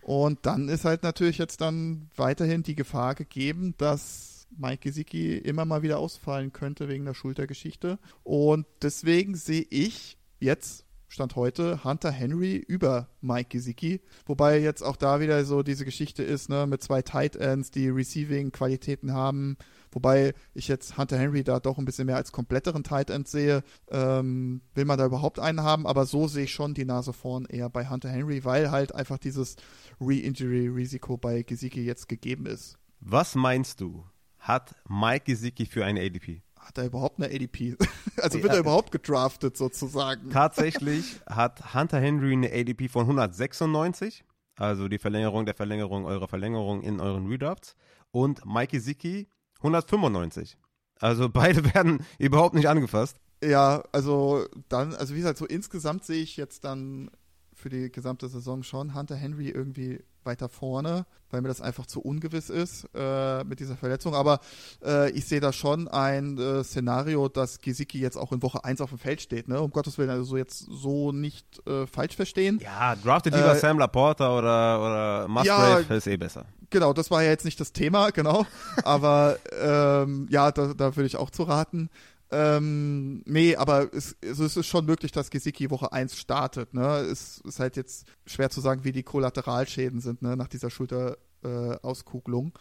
Und 0.03 0.41
dann 0.43 0.69
ist 0.69 0.85
halt 0.85 1.03
natürlich 1.03 1.39
jetzt 1.39 1.61
dann 1.61 2.11
weiterhin 2.17 2.63
die 2.63 2.75
Gefahr 2.75 3.15
gegeben, 3.15 3.75
dass 3.79 4.32
Mike 4.57 4.89
Gesicki 4.89 5.37
immer 5.39 5.65
mal 5.65 5.83
wieder 5.83 5.99
ausfallen 5.99 6.53
könnte 6.53 6.89
wegen 6.89 7.05
der 7.05 7.15
Schultergeschichte. 7.15 7.99
Und 8.23 8.67
deswegen 8.83 9.35
sehe 9.35 9.67
ich 9.71 10.19
jetzt 10.41 10.85
Stand 11.13 11.37
heute 11.37 11.85
Hunter 11.85 12.11
Henry 12.11 12.57
über 12.57 13.11
Mike 13.21 13.51
Gesicki. 13.51 14.01
Wobei 14.25 14.59
jetzt 14.61 14.83
auch 14.83 14.97
da 14.97 15.21
wieder 15.21 15.45
so 15.45 15.63
diese 15.63 15.85
Geschichte 15.85 16.23
ist, 16.23 16.49
ne, 16.49 16.67
mit 16.67 16.83
zwei 16.83 17.03
Tight 17.03 17.37
Ends, 17.37 17.71
die 17.71 17.91
Receiving-Qualitäten 17.91 19.13
haben. 19.13 19.59
Wobei 19.91 20.33
ich 20.55 20.69
jetzt 20.69 20.97
Hunter 20.97 21.19
Henry 21.19 21.45
da 21.45 21.61
doch 21.61 21.77
ein 21.77 21.85
bisschen 21.85 22.07
mehr 22.07 22.17
als 22.17 22.33
kompletteren 22.33 22.83
Tight 22.83 23.11
End 23.11 23.29
sehe. 23.29 23.63
Ähm, 23.91 24.63
will 24.75 24.87
man 24.87 24.97
da 24.97 25.05
überhaupt 25.05 25.39
einen 25.39 25.61
haben? 25.61 25.87
Aber 25.87 26.07
so 26.07 26.29
sehe 26.29 26.45
ich 26.45 26.53
schon 26.55 26.73
die 26.73 26.87
Nase 26.87 27.13
vorn 27.13 27.45
eher 27.45 27.69
bei 27.69 27.91
Hunter 27.91 28.09
Henry, 28.09 28.47
weil 28.47 28.71
halt 28.71 28.95
einfach 28.95 29.19
dieses 29.19 29.57
Re-Injury-Risiko 30.01 31.19
bei 31.19 31.43
Gesicki 31.43 31.85
jetzt 31.85 32.09
gegeben 32.09 32.47
ist. 32.47 32.79
Was 33.01 33.35
meinst 33.35 33.83
du? 33.83 34.03
Hat 34.43 34.75
Mike 34.89 35.25
Gesicki 35.27 35.67
für 35.67 35.85
eine 35.85 36.01
ADP? 36.01 36.43
Hat 36.59 36.77
er 36.79 36.87
überhaupt 36.87 37.19
eine 37.19 37.33
ADP? 37.33 37.77
also 38.21 38.43
wird 38.43 38.53
er 38.53 38.59
überhaupt 38.59 38.93
gedraftet 38.93 39.57
sozusagen? 39.57 40.31
Tatsächlich 40.31 41.21
hat 41.27 41.75
Hunter 41.75 42.01
Henry 42.01 42.33
eine 42.33 42.53
ADP 42.53 42.89
von 42.89 43.03
196, 43.03 44.25
also 44.57 44.89
die 44.89 44.99
Verlängerung 44.99 45.47
der 45.47 45.55
Verlängerung 45.55 46.05
eurer 46.05 46.29
Verlängerung 46.29 46.83
in 46.83 47.01
euren 47.01 47.27
Redrafts. 47.27 47.77
Und 48.11 48.45
Mike 48.45 48.77
Gesicki 48.77 49.29
195. 49.59 50.59
Also 51.01 51.29
beide 51.29 51.65
werden 51.75 52.05
überhaupt 52.19 52.55
nicht 52.55 52.69
angefasst. 52.69 53.17
Ja, 53.43 53.83
also 53.93 54.47
dann, 54.69 54.95
also 54.95 55.15
wie 55.15 55.19
gesagt, 55.19 55.39
so 55.39 55.47
insgesamt 55.47 56.05
sehe 56.05 56.23
ich 56.23 56.37
jetzt 56.37 56.65
dann 56.65 57.11
für 57.55 57.71
die 57.71 57.91
gesamte 57.91 58.29
Saison 58.29 58.63
schon 58.63 58.95
Hunter 58.95 59.17
Henry 59.17 59.49
irgendwie 59.49 60.05
weiter 60.25 60.49
vorne, 60.49 61.07
weil 61.31 61.41
mir 61.41 61.49
das 61.49 61.61
einfach 61.61 61.87
zu 61.87 62.01
ungewiss 62.01 62.51
ist 62.51 62.89
äh, 62.95 63.45
mit 63.45 63.61
dieser 63.61 63.77
Verletzung. 63.77 64.15
Aber 64.15 64.41
äh, 64.85 65.11
ich 65.11 65.27
sehe 65.27 65.41
da 65.41 65.53
schon 65.53 65.89
ein 65.89 66.39
äh, 66.39 66.65
Szenario, 66.65 67.29
dass 67.29 67.61
Gesicki 67.61 67.99
jetzt 67.99 68.17
auch 68.17 68.33
in 68.33 68.43
Woche 68.43 68.65
1 68.65 68.81
auf 68.81 68.91
dem 68.91 68.99
Feld 68.99 69.21
steht. 69.21 69.49
Ne? 69.49 69.61
Um 69.61 69.71
Gottes 69.71 69.99
Willen, 69.99 70.11
also 70.11 70.37
jetzt 70.37 70.59
so 70.59 71.13
nicht 71.13 71.47
äh, 71.67 71.87
falsch 71.87 72.17
verstehen. 72.17 72.61
Ja, 72.63 72.97
draftet 72.97 73.35
lieber 73.35 73.55
äh, 73.55 73.59
Sam 73.59 73.79
Laporta 73.79 74.37
oder, 74.37 74.81
oder 74.81 75.29
Musgrave, 75.29 75.87
ja, 75.89 75.97
ist 75.97 76.07
eh 76.07 76.17
besser. 76.17 76.47
Genau, 76.73 76.95
das 76.95 77.11
war 77.11 77.23
ja 77.23 77.29
jetzt 77.29 77.45
nicht 77.45 77.61
das 77.61 77.73
Thema, 77.73 78.11
genau. 78.15 78.47
Aber 78.83 79.37
ähm, 79.61 80.27
ja, 80.31 80.51
da, 80.51 80.73
da 80.75 80.97
würde 80.97 81.07
ich 81.07 81.17
auch 81.17 81.31
zu 81.31 81.45
raten. 81.45 81.91
Ähm, 82.33 83.23
nee, 83.27 83.57
aber 83.57 83.93
es, 83.93 84.17
also 84.25 84.45
es 84.45 84.57
ist 84.57 84.67
schon 84.67 84.87
möglich, 84.87 85.13
dass 85.13 85.29
Gesicki 85.31 85.71
Woche 85.71 85.93
1 85.93 86.17
startet. 86.17 86.73
Ne? 86.73 86.83
Es 86.83 87.43
ist 87.45 87.61
halt 87.61 87.77
jetzt 87.77 88.07
schwer 88.27 88.49
zu 88.49 88.63
sagen, 88.63 88.85
wie 88.85 88.93
die 88.93 89.03
Kollateralschäden 89.03 90.01
sind 90.01 90.23
ne? 90.23 90.35
nach 90.35 90.49
dieser 90.49 90.71
Schulterauskugelung. 90.71 92.53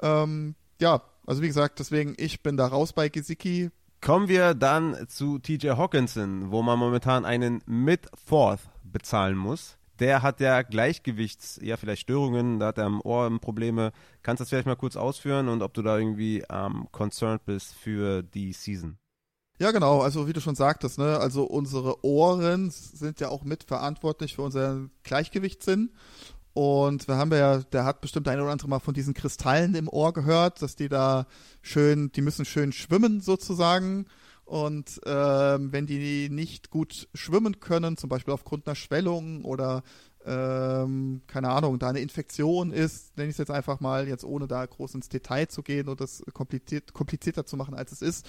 Äh, 0.00 0.06
ähm, 0.22 0.54
ja, 0.80 1.02
also 1.26 1.42
wie 1.42 1.48
gesagt, 1.48 1.78
deswegen, 1.78 2.14
ich 2.16 2.42
bin 2.42 2.56
da 2.56 2.66
raus 2.66 2.94
bei 2.94 3.10
Gesicki. 3.10 3.70
Kommen 4.00 4.28
wir 4.28 4.54
dann 4.54 4.96
zu 5.08 5.38
TJ 5.38 5.70
Hawkinson, 5.70 6.50
wo 6.50 6.62
man 6.62 6.78
momentan 6.78 7.26
einen 7.26 7.62
Mid-Fourth 7.66 8.62
bezahlen 8.82 9.36
muss. 9.36 9.76
Der 9.98 10.22
hat 10.22 10.40
ja 10.40 10.62
Gleichgewichts, 10.62 11.58
ja 11.60 11.76
vielleicht 11.76 12.02
Störungen, 12.02 12.60
da 12.60 12.68
hat 12.68 12.78
er 12.78 12.86
am 12.86 13.02
Ohr 13.02 13.28
Probleme. 13.40 13.92
Kannst 14.22 14.40
du 14.40 14.44
das 14.44 14.50
vielleicht 14.50 14.66
mal 14.66 14.76
kurz 14.76 14.96
ausführen 14.96 15.48
und 15.48 15.60
ob 15.60 15.74
du 15.74 15.82
da 15.82 15.98
irgendwie 15.98 16.44
ähm, 16.48 16.86
concerned 16.92 17.44
bist 17.44 17.74
für 17.74 18.22
die 18.22 18.52
Season? 18.52 18.96
Ja, 19.60 19.72
genau. 19.72 20.00
Also 20.02 20.28
wie 20.28 20.32
du 20.32 20.40
schon 20.40 20.54
sagtest, 20.54 20.98
ne, 20.98 21.18
also 21.18 21.44
unsere 21.44 22.04
Ohren 22.04 22.70
sind 22.70 23.18
ja 23.20 23.28
auch 23.28 23.42
mitverantwortlich 23.42 24.36
für 24.36 24.42
unseren 24.42 24.90
Gleichgewichtssinn. 25.02 25.90
Und 26.54 27.08
wir 27.08 27.16
haben 27.16 27.32
ja, 27.32 27.58
der 27.58 27.84
hat 27.84 28.00
bestimmt 28.00 28.28
ein 28.28 28.40
oder 28.40 28.50
andere 28.50 28.68
Mal 28.68 28.78
von 28.80 28.94
diesen 28.94 29.14
Kristallen 29.14 29.74
im 29.74 29.88
Ohr 29.88 30.12
gehört, 30.12 30.62
dass 30.62 30.76
die 30.76 30.88
da 30.88 31.26
schön, 31.62 32.10
die 32.12 32.20
müssen 32.20 32.44
schön 32.44 32.72
schwimmen 32.72 33.20
sozusagen. 33.20 34.06
Und 34.44 35.00
ähm, 35.04 35.72
wenn 35.72 35.86
die 35.86 36.30
nicht 36.30 36.70
gut 36.70 37.08
schwimmen 37.14 37.60
können, 37.60 37.96
zum 37.96 38.08
Beispiel 38.08 38.32
aufgrund 38.32 38.66
einer 38.66 38.76
Schwellung 38.76 39.44
oder 39.44 39.82
ähm, 40.28 41.22
keine 41.26 41.48
Ahnung, 41.48 41.78
da 41.78 41.88
eine 41.88 42.00
Infektion 42.00 42.70
ist, 42.70 43.16
nenne 43.16 43.28
ich 43.28 43.34
es 43.34 43.38
jetzt 43.38 43.50
einfach 43.50 43.80
mal, 43.80 44.06
jetzt 44.06 44.24
ohne 44.24 44.46
da 44.46 44.66
groß 44.66 44.94
ins 44.94 45.08
Detail 45.08 45.48
zu 45.48 45.62
gehen 45.62 45.88
und 45.88 46.00
das 46.00 46.22
kompliziert, 46.34 46.92
komplizierter 46.92 47.46
zu 47.46 47.56
machen, 47.56 47.74
als 47.74 47.92
es 47.92 48.02
ist, 48.02 48.26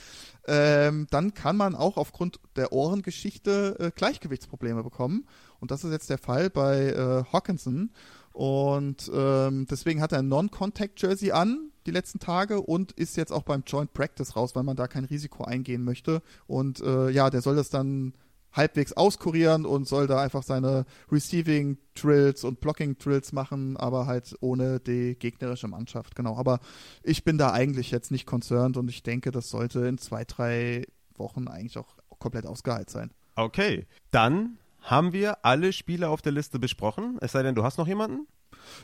ähm, 0.47 1.07
dann 1.09 1.33
kann 1.33 1.57
man 1.57 1.75
auch 1.75 1.97
aufgrund 1.97 2.39
der 2.55 2.71
Ohrengeschichte 2.71 3.75
äh, 3.79 3.91
Gleichgewichtsprobleme 3.93 4.83
bekommen. 4.83 5.25
Und 5.59 5.71
das 5.71 5.83
ist 5.83 5.91
jetzt 5.91 6.09
der 6.09 6.17
Fall 6.17 6.49
bei 6.49 6.87
äh, 6.87 7.23
Hawkinson. 7.33 7.91
Und 8.31 9.11
ähm, 9.13 9.67
deswegen 9.69 10.01
hat 10.01 10.13
er 10.13 10.19
ein 10.19 10.29
Non-Contact-Jersey 10.29 11.31
an 11.31 11.71
die 11.85 11.91
letzten 11.91 12.19
Tage 12.19 12.61
und 12.61 12.91
ist 12.93 13.17
jetzt 13.17 13.33
auch 13.33 13.43
beim 13.43 13.63
Joint 13.65 13.93
Practice 13.93 14.35
raus, 14.35 14.55
weil 14.55 14.63
man 14.63 14.77
da 14.77 14.87
kein 14.87 15.05
Risiko 15.05 15.43
eingehen 15.43 15.83
möchte. 15.83 16.21
Und 16.47 16.79
äh, 16.79 17.09
ja, 17.09 17.29
der 17.29 17.41
soll 17.41 17.55
das 17.55 17.69
dann 17.69 18.13
halbwegs 18.51 18.93
auskurieren 18.93 19.65
und 19.65 19.87
soll 19.87 20.07
da 20.07 20.21
einfach 20.21 20.43
seine 20.43 20.85
Receiving 21.11 21.77
Drills 21.95 22.43
und 22.43 22.59
Blocking 22.59 22.97
Drills 22.97 23.31
machen, 23.31 23.77
aber 23.77 24.05
halt 24.05 24.35
ohne 24.41 24.79
die 24.79 25.15
gegnerische 25.17 25.67
Mannschaft. 25.67 26.15
Genau. 26.15 26.35
Aber 26.37 26.59
ich 27.03 27.23
bin 27.23 27.37
da 27.37 27.51
eigentlich 27.51 27.91
jetzt 27.91 28.11
nicht 28.11 28.25
concerned 28.25 28.77
und 28.77 28.89
ich 28.89 29.03
denke, 29.03 29.31
das 29.31 29.49
sollte 29.49 29.85
in 29.85 29.97
zwei, 29.97 30.23
drei 30.25 30.85
Wochen 31.15 31.47
eigentlich 31.47 31.77
auch 31.77 31.97
komplett 32.19 32.45
ausgeheilt 32.45 32.89
sein. 32.89 33.11
Okay. 33.35 33.85
Dann 34.11 34.57
haben 34.81 35.13
wir 35.13 35.45
alle 35.45 35.73
Spiele 35.73 36.09
auf 36.09 36.21
der 36.21 36.31
Liste 36.31 36.59
besprochen. 36.59 37.17
Es 37.21 37.33
sei 37.33 37.43
denn, 37.43 37.55
du 37.55 37.63
hast 37.63 37.77
noch 37.77 37.87
jemanden? 37.87 38.27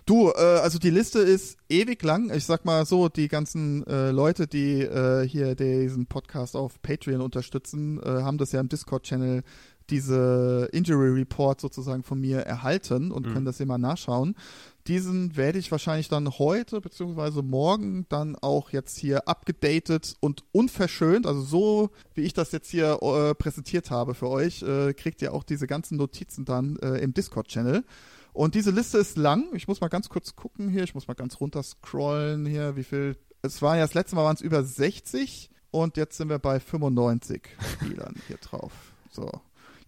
Du, 0.05 0.29
äh, 0.29 0.39
also 0.39 0.79
die 0.79 0.89
Liste 0.89 1.19
ist 1.19 1.57
ewig 1.69 2.03
lang. 2.03 2.33
Ich 2.33 2.45
sag 2.45 2.65
mal 2.65 2.85
so, 2.85 3.09
die 3.09 3.27
ganzen 3.27 3.85
äh, 3.87 4.11
Leute, 4.11 4.47
die 4.47 4.81
äh, 4.81 5.27
hier 5.27 5.55
diesen 5.55 6.05
Podcast 6.07 6.55
auf 6.55 6.81
Patreon 6.81 7.21
unterstützen, 7.21 7.99
äh, 8.01 8.07
haben 8.23 8.37
das 8.37 8.51
ja 8.51 8.59
im 8.59 8.69
Discord-Channel 8.69 9.43
diese 9.89 10.69
Injury 10.71 11.09
Report 11.09 11.61
sozusagen 11.61 12.03
von 12.03 12.19
mir 12.19 12.39
erhalten 12.39 13.11
und 13.11 13.27
mhm. 13.27 13.33
können 13.33 13.45
das 13.45 13.59
immer 13.59 13.77
nachschauen. 13.77 14.35
Diesen 14.87 15.35
werde 15.35 15.59
ich 15.59 15.71
wahrscheinlich 15.71 16.09
dann 16.09 16.29
heute 16.29 16.81
beziehungsweise 16.81 17.41
morgen 17.41 18.05
dann 18.09 18.35
auch 18.35 18.69
jetzt 18.71 18.97
hier 18.97 19.27
abgedatet 19.27 20.15
und 20.19 20.43
unverschönt, 20.51 21.25
also 21.25 21.41
so 21.41 21.89
wie 22.13 22.21
ich 22.21 22.33
das 22.33 22.51
jetzt 22.51 22.69
hier 22.69 22.99
äh, 23.01 23.33
präsentiert 23.33 23.89
habe 23.89 24.13
für 24.13 24.29
euch, 24.29 24.63
äh, 24.63 24.93
kriegt 24.93 25.21
ihr 25.21 25.33
auch 25.33 25.43
diese 25.43 25.67
ganzen 25.67 25.97
Notizen 25.97 26.45
dann 26.45 26.77
äh, 26.77 26.97
im 26.97 27.13
Discord-Channel. 27.13 27.83
Und 28.35 28.53
diese 28.53 28.71
Liste 28.71 28.97
ist 28.97 29.17
lang. 29.17 29.45
Ich 29.53 29.67
muss 29.67 29.81
mal 29.81 29.87
ganz 29.87 30.09
kurz 30.09 30.35
gucken 30.35 30.69
hier. 30.69 30.83
Ich 30.83 30.93
muss 30.93 31.07
mal 31.07 31.13
ganz 31.13 31.39
runter 31.39 31.63
scrollen 31.63 32.45
hier, 32.45 32.75
wie 32.75 32.83
viel 32.83 33.15
es 33.45 33.61
war 33.61 33.77
ja 33.77 33.83
das 33.83 33.93
letzte 33.93 34.15
Mal 34.15 34.23
waren 34.23 34.35
es 34.35 34.41
über 34.41 34.63
60 34.63 35.49
und 35.71 35.97
jetzt 35.97 36.17
sind 36.17 36.29
wir 36.29 36.39
bei 36.39 36.59
95 36.59 37.41
Spielern 37.73 38.15
hier 38.27 38.37
drauf. 38.37 38.71
So. 39.11 39.29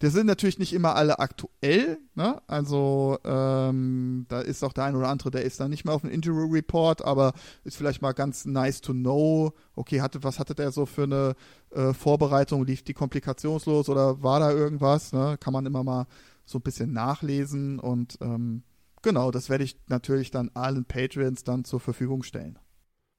Die 0.01 0.09
sind 0.09 0.27
natürlich 0.27 0.59
nicht 0.59 0.73
immer 0.73 0.95
alle 0.95 1.17
aktuell, 1.17 1.97
ne? 2.13 2.39
Also 2.45 3.17
ähm, 3.25 4.27
da 4.29 4.41
ist 4.41 4.63
auch 4.63 4.73
der 4.73 4.83
ein 4.83 4.95
oder 4.95 5.09
andere, 5.09 5.31
der 5.31 5.41
ist 5.43 5.59
dann 5.59 5.71
nicht 5.71 5.85
mehr 5.85 5.95
auf 5.95 6.01
dem 6.01 6.11
Injury 6.11 6.47
Report, 6.51 7.03
aber 7.03 7.33
ist 7.63 7.77
vielleicht 7.77 8.03
mal 8.03 8.11
ganz 8.11 8.45
nice 8.45 8.79
to 8.81 8.93
know. 8.93 9.53
Okay, 9.75 10.01
hatte, 10.01 10.23
was 10.23 10.37
hatte 10.37 10.53
der 10.53 10.71
so 10.71 10.85
für 10.85 11.03
eine 11.03 11.35
äh, 11.71 11.93
Vorbereitung? 11.93 12.63
Lief 12.63 12.83
die 12.83 12.93
komplikationslos 12.93 13.89
oder 13.89 14.21
war 14.21 14.39
da 14.39 14.51
irgendwas? 14.51 15.13
Ne? 15.13 15.35
Kann 15.39 15.53
man 15.53 15.65
immer 15.65 15.83
mal 15.83 16.05
so 16.47 16.57
ein 16.57 16.61
bisschen 16.63 16.91
nachlesen 16.93 17.77
und 17.79 18.17
ähm, 18.21 18.63
genau, 19.03 19.29
das 19.29 19.49
werde 19.49 19.63
ich 19.65 19.77
natürlich 19.87 20.31
dann 20.31 20.49
allen 20.55 20.85
Patreons 20.85 21.43
dann 21.43 21.63
zur 21.65 21.79
Verfügung 21.79 22.23
stellen. 22.23 22.57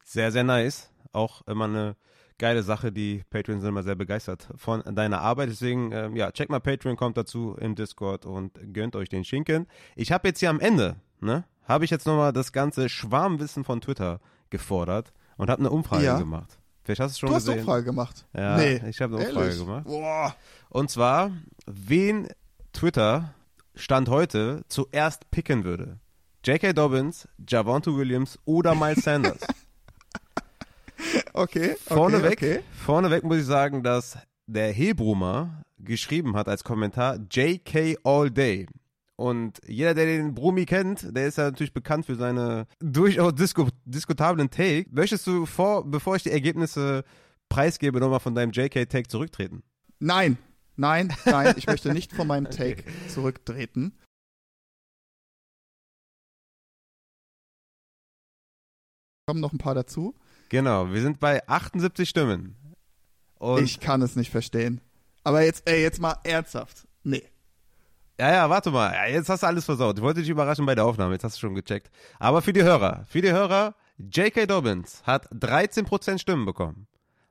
Sehr, 0.05 0.33
sehr 0.33 0.43
nice. 0.45 0.91
Auch 1.13 1.47
immer 1.47 1.67
eine 1.67 1.97
geile 2.39 2.63
Sache. 2.63 2.91
Die 2.91 3.23
Patreons 3.31 3.61
sind 3.61 3.69
immer 3.69 3.83
sehr 3.83 3.95
begeistert 3.97 4.49
von 4.57 4.83
deiner 4.95 5.21
Arbeit. 5.21 5.51
Deswegen, 5.51 5.93
ähm, 5.93 6.17
ja, 6.17 6.33
check 6.33 6.49
mal 6.51 6.61
Patreon, 6.61 6.97
kommt 6.97 7.17
dazu 7.17 7.55
im 7.61 7.75
Discord 7.75 8.25
und 8.27 8.59
gönnt 8.73 8.97
euch 8.97 9.09
den 9.11 9.25
Schinken. 9.25 9.67
Ich 9.95 10.11
habe 10.11 10.29
jetzt 10.29 10.41
hier 10.41 10.51
am 10.51 10.61
Ende, 10.61 10.97
ne, 11.21 11.45
habe 11.65 11.85
ich 11.85 11.91
jetzt 11.91 12.07
nochmal 12.07 12.33
das 12.33 12.53
ganze 12.53 12.89
Schwarmwissen 12.89 13.65
von 13.65 13.81
Twitter 13.83 14.21
gefordert 14.51 15.13
und 15.37 15.51
habe 15.51 15.61
eine 15.61 15.71
Umfrage 15.71 16.05
Ja. 16.05 16.19
gemacht. 16.19 16.59
Vielleicht 16.85 17.01
hast 17.03 17.11
du 17.11 17.13
es 17.13 17.19
schon 17.19 17.29
Du 17.29 17.35
hast 17.35 17.43
gesehen. 17.43 17.53
eine 17.59 17.61
Umfrage 17.63 17.85
gemacht. 17.85 18.27
Ja, 18.33 18.57
nee. 18.57 18.81
ich 18.89 19.03
habe 19.03 19.19
eine 19.19 19.29
Umfrage 19.29 19.57
gemacht. 19.59 19.85
Boah. 19.85 20.35
Und 20.71 20.91
zwar, 20.91 21.33
wen 21.67 22.29
Twitter 22.73 23.35
Stand 23.75 24.09
heute 24.09 24.63
zuerst 24.69 25.31
picken 25.31 25.65
würde. 25.65 26.01
J.K. 26.45 26.73
Dobbins, 26.73 27.29
Javonte 27.49 27.95
Williams 27.97 28.39
oder 28.45 28.75
Miles 28.75 29.05
Sanders. 29.05 29.41
Okay. 31.33 31.71
okay 31.71 31.77
Vorneweg, 31.87 32.33
Okay. 32.33 32.61
vorneweg 32.85 33.23
muss 33.23 33.39
ich 33.39 33.45
sagen, 33.47 33.85
dass 33.85 34.19
der 34.47 34.73
Hebrumer 34.73 35.63
geschrieben 35.79 36.35
hat 36.35 36.49
als 36.49 36.65
Kommentar 36.65 37.19
JK 37.31 37.99
All 38.03 38.31
Day. 38.31 38.67
Und 39.15 39.61
jeder, 39.67 39.95
der 39.95 40.07
den 40.07 40.35
Brumi 40.35 40.65
kennt, 40.65 41.15
der 41.17 41.27
ist 41.27 41.39
ja 41.39 41.45
natürlich 41.45 41.73
bekannt 41.73 42.07
für 42.07 42.17
seine 42.17 42.67
durchaus 42.81 43.35
disku 43.35 43.69
diskutablen 43.85 44.51
Take. 44.51 44.87
Möchtest 44.91 45.27
du 45.27 45.47
vor, 45.47 45.85
bevor 45.89 46.17
ich 46.17 46.25
die 46.25 46.31
Ergebnisse 46.31 47.05
preisgebe, 47.49 48.01
nochmal 48.01 48.21
von 48.21 48.35
deinem 48.35 48.53
JK-Take 48.53 49.09
zurücktreten? 49.09 49.63
Nein, 50.01 50.37
nein, 50.79 51.15
nein, 51.25 51.55
ich 51.57 51.67
möchte 51.67 51.93
nicht 51.93 52.13
von 52.13 52.27
meinem 52.27 52.51
Take 52.51 52.85
zurücktreten. 53.09 53.93
Kommen 59.27 59.41
noch 59.41 59.53
ein 59.53 59.59
paar 59.59 59.75
dazu. 59.75 60.15
Genau, 60.49 60.91
wir 60.91 61.03
sind 61.03 61.21
bei 61.21 61.47
78 61.47 62.09
Stimmen. 62.09 62.57
Und 63.39 63.63
ich 63.63 63.79
kann 63.79 64.01
es 64.03 64.17
nicht 64.17 64.31
verstehen. 64.31 64.81
Aber 65.23 65.43
jetzt, 65.43 65.69
ey, 65.69 65.83
jetzt 65.83 66.01
mal 66.01 66.17
ernsthaft. 66.25 66.89
Nee. 67.03 67.23
Ja, 68.19 68.33
ja, 68.33 68.51
warte 68.51 68.71
mal. 68.71 68.93
Ja, 68.93 69.07
jetzt 69.07 69.29
hast 69.29 69.43
du 69.43 69.47
alles 69.47 69.65
versaut. 69.65 69.99
Ich 69.99 70.03
wollte 70.03 70.21
dich 70.21 70.29
überraschen 70.29 70.67
bei 70.67 70.75
der 70.75 70.85
Aufnahme. 70.85 71.13
Jetzt 71.13 71.25
hast 71.25 71.37
du 71.37 71.41
schon 71.41 71.55
gecheckt. 71.55 71.91
Aber 72.19 72.43
für 72.43 72.53
die 72.53 72.63
Hörer, 72.63 73.05
für 73.09 73.21
die 73.21 73.31
Hörer, 73.31 73.77
J.K. 73.99 74.47
Dobbins 74.47 75.03
hat 75.05 75.31
13% 75.33 76.19
Stimmen 76.19 76.45
bekommen. 76.45 76.88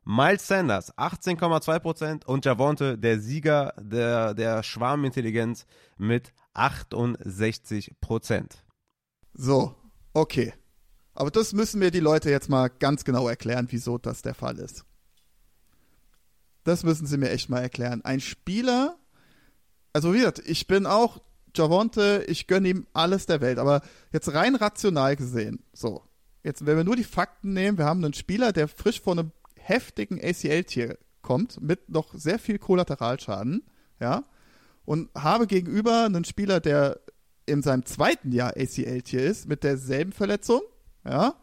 Miles 0.10 0.48
Sanders 0.48 0.98
18,2% 0.98 2.24
und 2.24 2.46
Javonte, 2.46 2.98
der 2.98 3.20
Sieger 3.20 3.74
der, 3.78 4.34
der 4.34 4.64
Schwarmintelligenz, 4.64 5.66
mit 5.98 6.32
68%. 6.56 8.52
So, 9.34 9.76
okay. 10.14 10.54
Aber 11.14 11.30
das 11.30 11.52
müssen 11.52 11.80
mir 11.80 11.92
die 11.92 12.00
Leute 12.00 12.30
jetzt 12.30 12.48
mal 12.48 12.70
ganz 12.70 13.04
genau 13.04 13.28
erklären, 13.28 13.68
wieso 13.70 13.98
das 13.98 14.22
der 14.22 14.34
Fall 14.34 14.60
ist. 14.60 14.86
Das 16.64 16.86
müssen 16.86 17.06
sie 17.06 17.18
mir 17.18 17.32
echt 17.32 17.50
mal 17.50 17.60
erklären. 17.60 18.02
Ein 18.06 18.22
Spieler, 18.22 18.98
also 19.92 20.14
wie 20.14 20.20
gesagt, 20.20 20.40
ich 20.46 20.68
bin 20.68 20.86
auch 20.86 21.22
Javonte, 21.54 22.24
ich 22.30 22.48
gönne 22.48 22.70
ihm 22.70 22.88
alles 22.94 23.26
der 23.26 23.42
Welt, 23.42 23.60
aber 23.60 23.82
jetzt 24.14 24.34
rein 24.34 24.56
rational 24.56 25.18
gesehen, 25.18 25.66
so, 25.74 26.06
jetzt 26.44 26.66
wenn 26.66 26.78
wir 26.78 26.86
nur 26.86 26.96
die 26.96 27.04
Fakten 27.04 27.52
nehmen, 27.52 27.78
wir 27.78 27.84
haben 27.84 28.06
einen 28.06 28.14
Spieler, 28.14 28.54
der 28.54 28.70
frisch 28.70 29.02
vor 29.02 29.12
einem 29.12 29.34
heftigen 29.68 30.20
ACL-Tier 30.22 30.98
kommt, 31.22 31.62
mit 31.62 31.90
noch 31.90 32.14
sehr 32.14 32.40
viel 32.40 32.60
Kollateralschaden, 32.60 33.64
ja, 34.00 34.24
und 34.86 35.10
habe 35.16 35.48
gegenüber 35.48 36.06
einen 36.06 36.24
Spieler, 36.24 36.60
der 36.60 37.00
in 37.46 37.62
seinem 37.62 37.86
zweiten 37.86 38.32
Jahr 38.32 38.56
ACL-Tier 38.56 39.24
ist, 39.24 39.48
mit 39.48 39.64
derselben 39.64 40.12
Verletzung, 40.12 40.62
ja, 41.06 41.36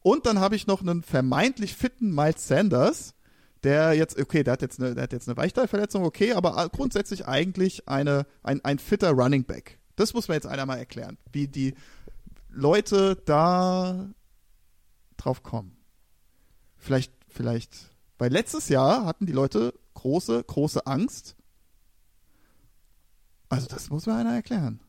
und 0.00 0.26
dann 0.26 0.40
habe 0.40 0.56
ich 0.56 0.66
noch 0.66 0.80
einen 0.80 1.02
vermeintlich 1.02 1.76
fitten 1.76 2.12
Miles 2.14 2.48
Sanders, 2.48 3.14
der 3.62 3.92
jetzt, 3.92 4.18
okay, 4.18 4.42
der 4.42 4.54
hat 4.54 4.62
jetzt 4.62 4.80
eine, 4.80 4.94
der 4.94 5.04
hat 5.04 5.12
jetzt 5.12 5.28
eine 5.28 5.36
Weichteilverletzung, 5.36 6.04
okay, 6.04 6.32
aber 6.32 6.68
grundsätzlich 6.70 7.26
eigentlich 7.26 7.88
eine, 7.88 8.26
ein, 8.42 8.64
ein 8.64 8.78
fitter 8.78 9.10
Running 9.10 9.44
Back. 9.44 9.78
Das 9.96 10.14
muss 10.14 10.28
man 10.28 10.34
jetzt 10.34 10.46
einer 10.46 10.66
mal 10.66 10.78
erklären, 10.78 11.18
wie 11.30 11.46
die 11.46 11.74
Leute 12.48 13.16
da 13.24 14.10
drauf 15.16 15.42
kommen. 15.42 15.76
Vielleicht, 16.76 17.12
vielleicht, 17.32 17.90
weil 18.18 18.30
letztes 18.32 18.68
Jahr 18.68 19.04
hatten 19.04 19.26
die 19.26 19.32
Leute 19.32 19.74
große, 19.94 20.42
große 20.44 20.86
Angst. 20.86 21.36
Also 23.48 23.66
das 23.66 23.90
muss 23.90 24.06
mir 24.06 24.14
einer 24.16 24.34
erklären. 24.34 24.80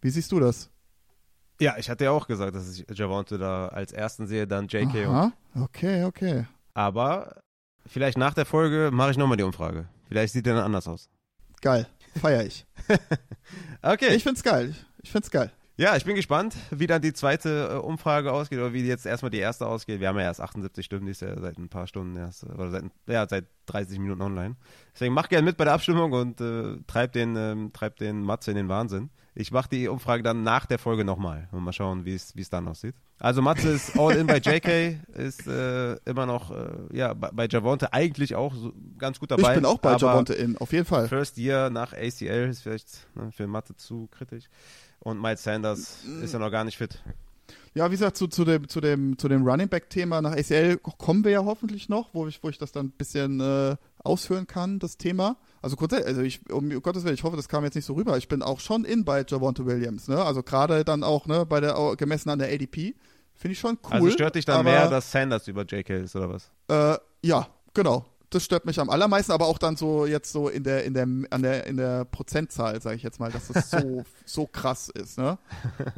Wie 0.00 0.10
siehst 0.10 0.32
du 0.32 0.40
das? 0.40 0.70
Ja, 1.60 1.76
ich 1.78 1.90
hatte 1.90 2.04
ja 2.04 2.10
auch 2.10 2.26
gesagt, 2.26 2.54
dass 2.54 2.70
ich 2.74 2.86
Javonte 2.90 3.36
da 3.38 3.68
als 3.68 3.92
ersten 3.92 4.26
sehe, 4.26 4.46
dann 4.46 4.66
J.K. 4.68 5.06
Aha, 5.06 5.32
okay, 5.56 6.04
okay. 6.04 6.46
Aber 6.72 7.42
vielleicht 7.86 8.16
nach 8.16 8.32
der 8.34 8.46
Folge 8.46 8.90
mache 8.92 9.10
ich 9.10 9.18
nochmal 9.18 9.36
die 9.36 9.42
Umfrage. 9.42 9.88
Vielleicht 10.08 10.32
sieht 10.32 10.46
der 10.46 10.54
dann 10.54 10.64
anders 10.64 10.88
aus. 10.88 11.10
Geil, 11.60 11.86
feier 12.18 12.44
ich. 12.44 12.66
Okay. 13.82 14.14
Ich 14.14 14.22
find's 14.22 14.42
geil. 14.42 14.74
Ich 15.02 15.10
find's 15.10 15.30
geil. 15.30 15.50
Ja, 15.80 15.96
ich 15.96 16.04
bin 16.04 16.14
gespannt, 16.14 16.54
wie 16.70 16.86
dann 16.86 17.00
die 17.00 17.14
zweite 17.14 17.70
äh, 17.72 17.76
Umfrage 17.78 18.34
ausgeht 18.34 18.58
oder 18.58 18.74
wie 18.74 18.82
jetzt 18.82 19.06
erstmal 19.06 19.30
die 19.30 19.38
erste 19.38 19.66
ausgeht. 19.66 19.98
Wir 19.98 20.08
haben 20.08 20.18
ja 20.18 20.24
erst 20.24 20.42
78 20.42 20.84
Stimmen, 20.84 21.06
die 21.06 21.12
ist 21.12 21.22
ja 21.22 21.40
seit 21.40 21.56
ein 21.56 21.70
paar 21.70 21.86
Stunden 21.86 22.16
erst, 22.16 22.42
äh, 22.42 22.52
oder 22.52 22.70
seit, 22.70 22.84
ja, 23.06 23.26
seit 23.26 23.46
30 23.64 23.98
Minuten 23.98 24.20
online. 24.20 24.56
Deswegen 24.92 25.14
mach 25.14 25.30
gerne 25.30 25.46
mit 25.46 25.56
bei 25.56 25.64
der 25.64 25.72
Abstimmung 25.72 26.12
und 26.12 26.38
äh, 26.42 26.76
treib 26.86 27.12
den, 27.12 27.34
ähm, 27.34 27.72
treib 27.72 27.96
den 27.96 28.20
Matze 28.20 28.50
in 28.50 28.58
den 28.58 28.68
Wahnsinn. 28.68 29.08
Ich 29.34 29.52
mache 29.52 29.70
die 29.70 29.88
Umfrage 29.88 30.22
dann 30.22 30.42
nach 30.42 30.66
der 30.66 30.78
Folge 30.78 31.02
nochmal 31.02 31.48
und 31.50 31.64
mal 31.64 31.72
schauen, 31.72 32.04
wie 32.04 32.14
es 32.14 32.36
wie 32.36 32.42
es 32.42 32.50
dann 32.50 32.68
aussieht. 32.68 32.94
Also 33.18 33.40
Matze 33.40 33.70
ist 33.70 33.98
all 33.98 34.16
in 34.16 34.26
bei 34.26 34.36
JK, 34.36 35.00
ist 35.14 35.46
äh, 35.46 35.94
immer 36.04 36.26
noch, 36.26 36.50
äh, 36.50 36.72
ja, 36.92 37.14
bei, 37.14 37.30
bei 37.32 37.48
Javonte 37.48 37.94
eigentlich 37.94 38.34
auch 38.34 38.54
so 38.54 38.74
ganz 38.98 39.18
gut 39.18 39.30
dabei. 39.30 39.50
ich 39.50 39.54
bin 39.54 39.64
auch 39.64 39.78
bei 39.78 39.96
Javonte 39.96 40.34
in, 40.34 40.58
auf 40.58 40.72
jeden 40.74 40.84
Fall. 40.84 41.08
First 41.08 41.38
Year 41.38 41.70
nach 41.70 41.94
ACL 41.94 42.50
ist 42.50 42.62
vielleicht 42.62 43.06
ne, 43.14 43.32
für 43.32 43.46
Mathe 43.46 43.74
zu 43.76 44.08
kritisch. 44.10 44.44
Und 45.00 45.20
Miles 45.20 45.42
Sanders 45.42 46.04
ist 46.22 46.32
ja 46.32 46.38
noch 46.38 46.50
gar 46.50 46.64
nicht 46.64 46.76
fit. 46.76 47.02
Ja, 47.72 47.86
wie 47.86 47.92
gesagt, 47.94 48.16
zu, 48.16 48.26
zu 48.26 48.44
dem, 48.44 48.68
zu 48.68 48.80
dem, 48.80 49.16
zu 49.16 49.28
dem 49.28 49.46
Running 49.46 49.68
Back-Thema 49.68 50.20
nach 50.20 50.32
ACL 50.32 50.76
kommen 50.78 51.24
wir 51.24 51.30
ja 51.30 51.44
hoffentlich 51.44 51.88
noch, 51.88 52.12
wo 52.12 52.26
ich, 52.26 52.42
wo 52.42 52.48
ich 52.48 52.58
das 52.58 52.72
dann 52.72 52.86
ein 52.86 52.90
bisschen 52.90 53.40
äh, 53.40 53.76
ausführen 54.02 54.48
kann, 54.48 54.80
das 54.80 54.96
Thema. 54.96 55.36
Also 55.62 55.76
grundsätzlich, 55.76 56.08
also 56.08 56.22
ich, 56.22 56.50
um 56.50 56.68
Gottes 56.82 57.04
Willen, 57.04 57.14
ich 57.14 57.22
hoffe, 57.22 57.36
das 57.36 57.48
kam 57.48 57.62
jetzt 57.62 57.76
nicht 57.76 57.84
so 57.84 57.94
rüber. 57.94 58.16
Ich 58.18 58.26
bin 58.26 58.42
auch 58.42 58.58
schon 58.58 58.84
in 58.84 59.04
bei 59.04 59.24
Javonte 59.26 59.66
Williams, 59.66 60.08
ne? 60.08 60.20
Also 60.22 60.42
gerade 60.42 60.84
dann 60.84 61.04
auch, 61.04 61.26
ne, 61.26 61.46
bei 61.46 61.60
der 61.60 61.94
gemessen 61.96 62.30
an 62.30 62.40
der 62.40 62.52
ADP. 62.52 62.96
Finde 63.36 63.52
ich 63.52 63.60
schon 63.60 63.78
cool. 63.84 63.92
also 63.92 64.10
stört 64.10 64.34
dich 64.34 64.44
dann 64.44 64.60
aber, 64.60 64.70
mehr, 64.70 64.90
dass 64.90 65.10
Sanders 65.10 65.46
über 65.48 65.62
JK 65.62 65.90
ist 65.90 66.16
oder 66.16 66.28
was? 66.28 66.50
Äh, 66.68 66.98
ja, 67.22 67.46
genau. 67.72 68.04
Das 68.30 68.44
stört 68.44 68.64
mich 68.64 68.78
am 68.78 68.90
allermeisten, 68.90 69.32
aber 69.32 69.46
auch 69.46 69.58
dann 69.58 69.76
so 69.76 70.06
jetzt 70.06 70.30
so 70.30 70.48
in 70.48 70.62
der 70.62 70.84
in 70.84 70.94
der 70.94 71.02
an 71.30 71.42
der 71.42 71.66
in 71.66 71.76
der 71.76 72.04
Prozentzahl, 72.04 72.80
sage 72.80 72.94
ich 72.96 73.02
jetzt 73.02 73.18
mal, 73.18 73.30
dass 73.32 73.48
das 73.48 73.70
so 73.70 74.04
so 74.24 74.46
krass 74.46 74.88
ist, 74.88 75.18
ne? 75.18 75.36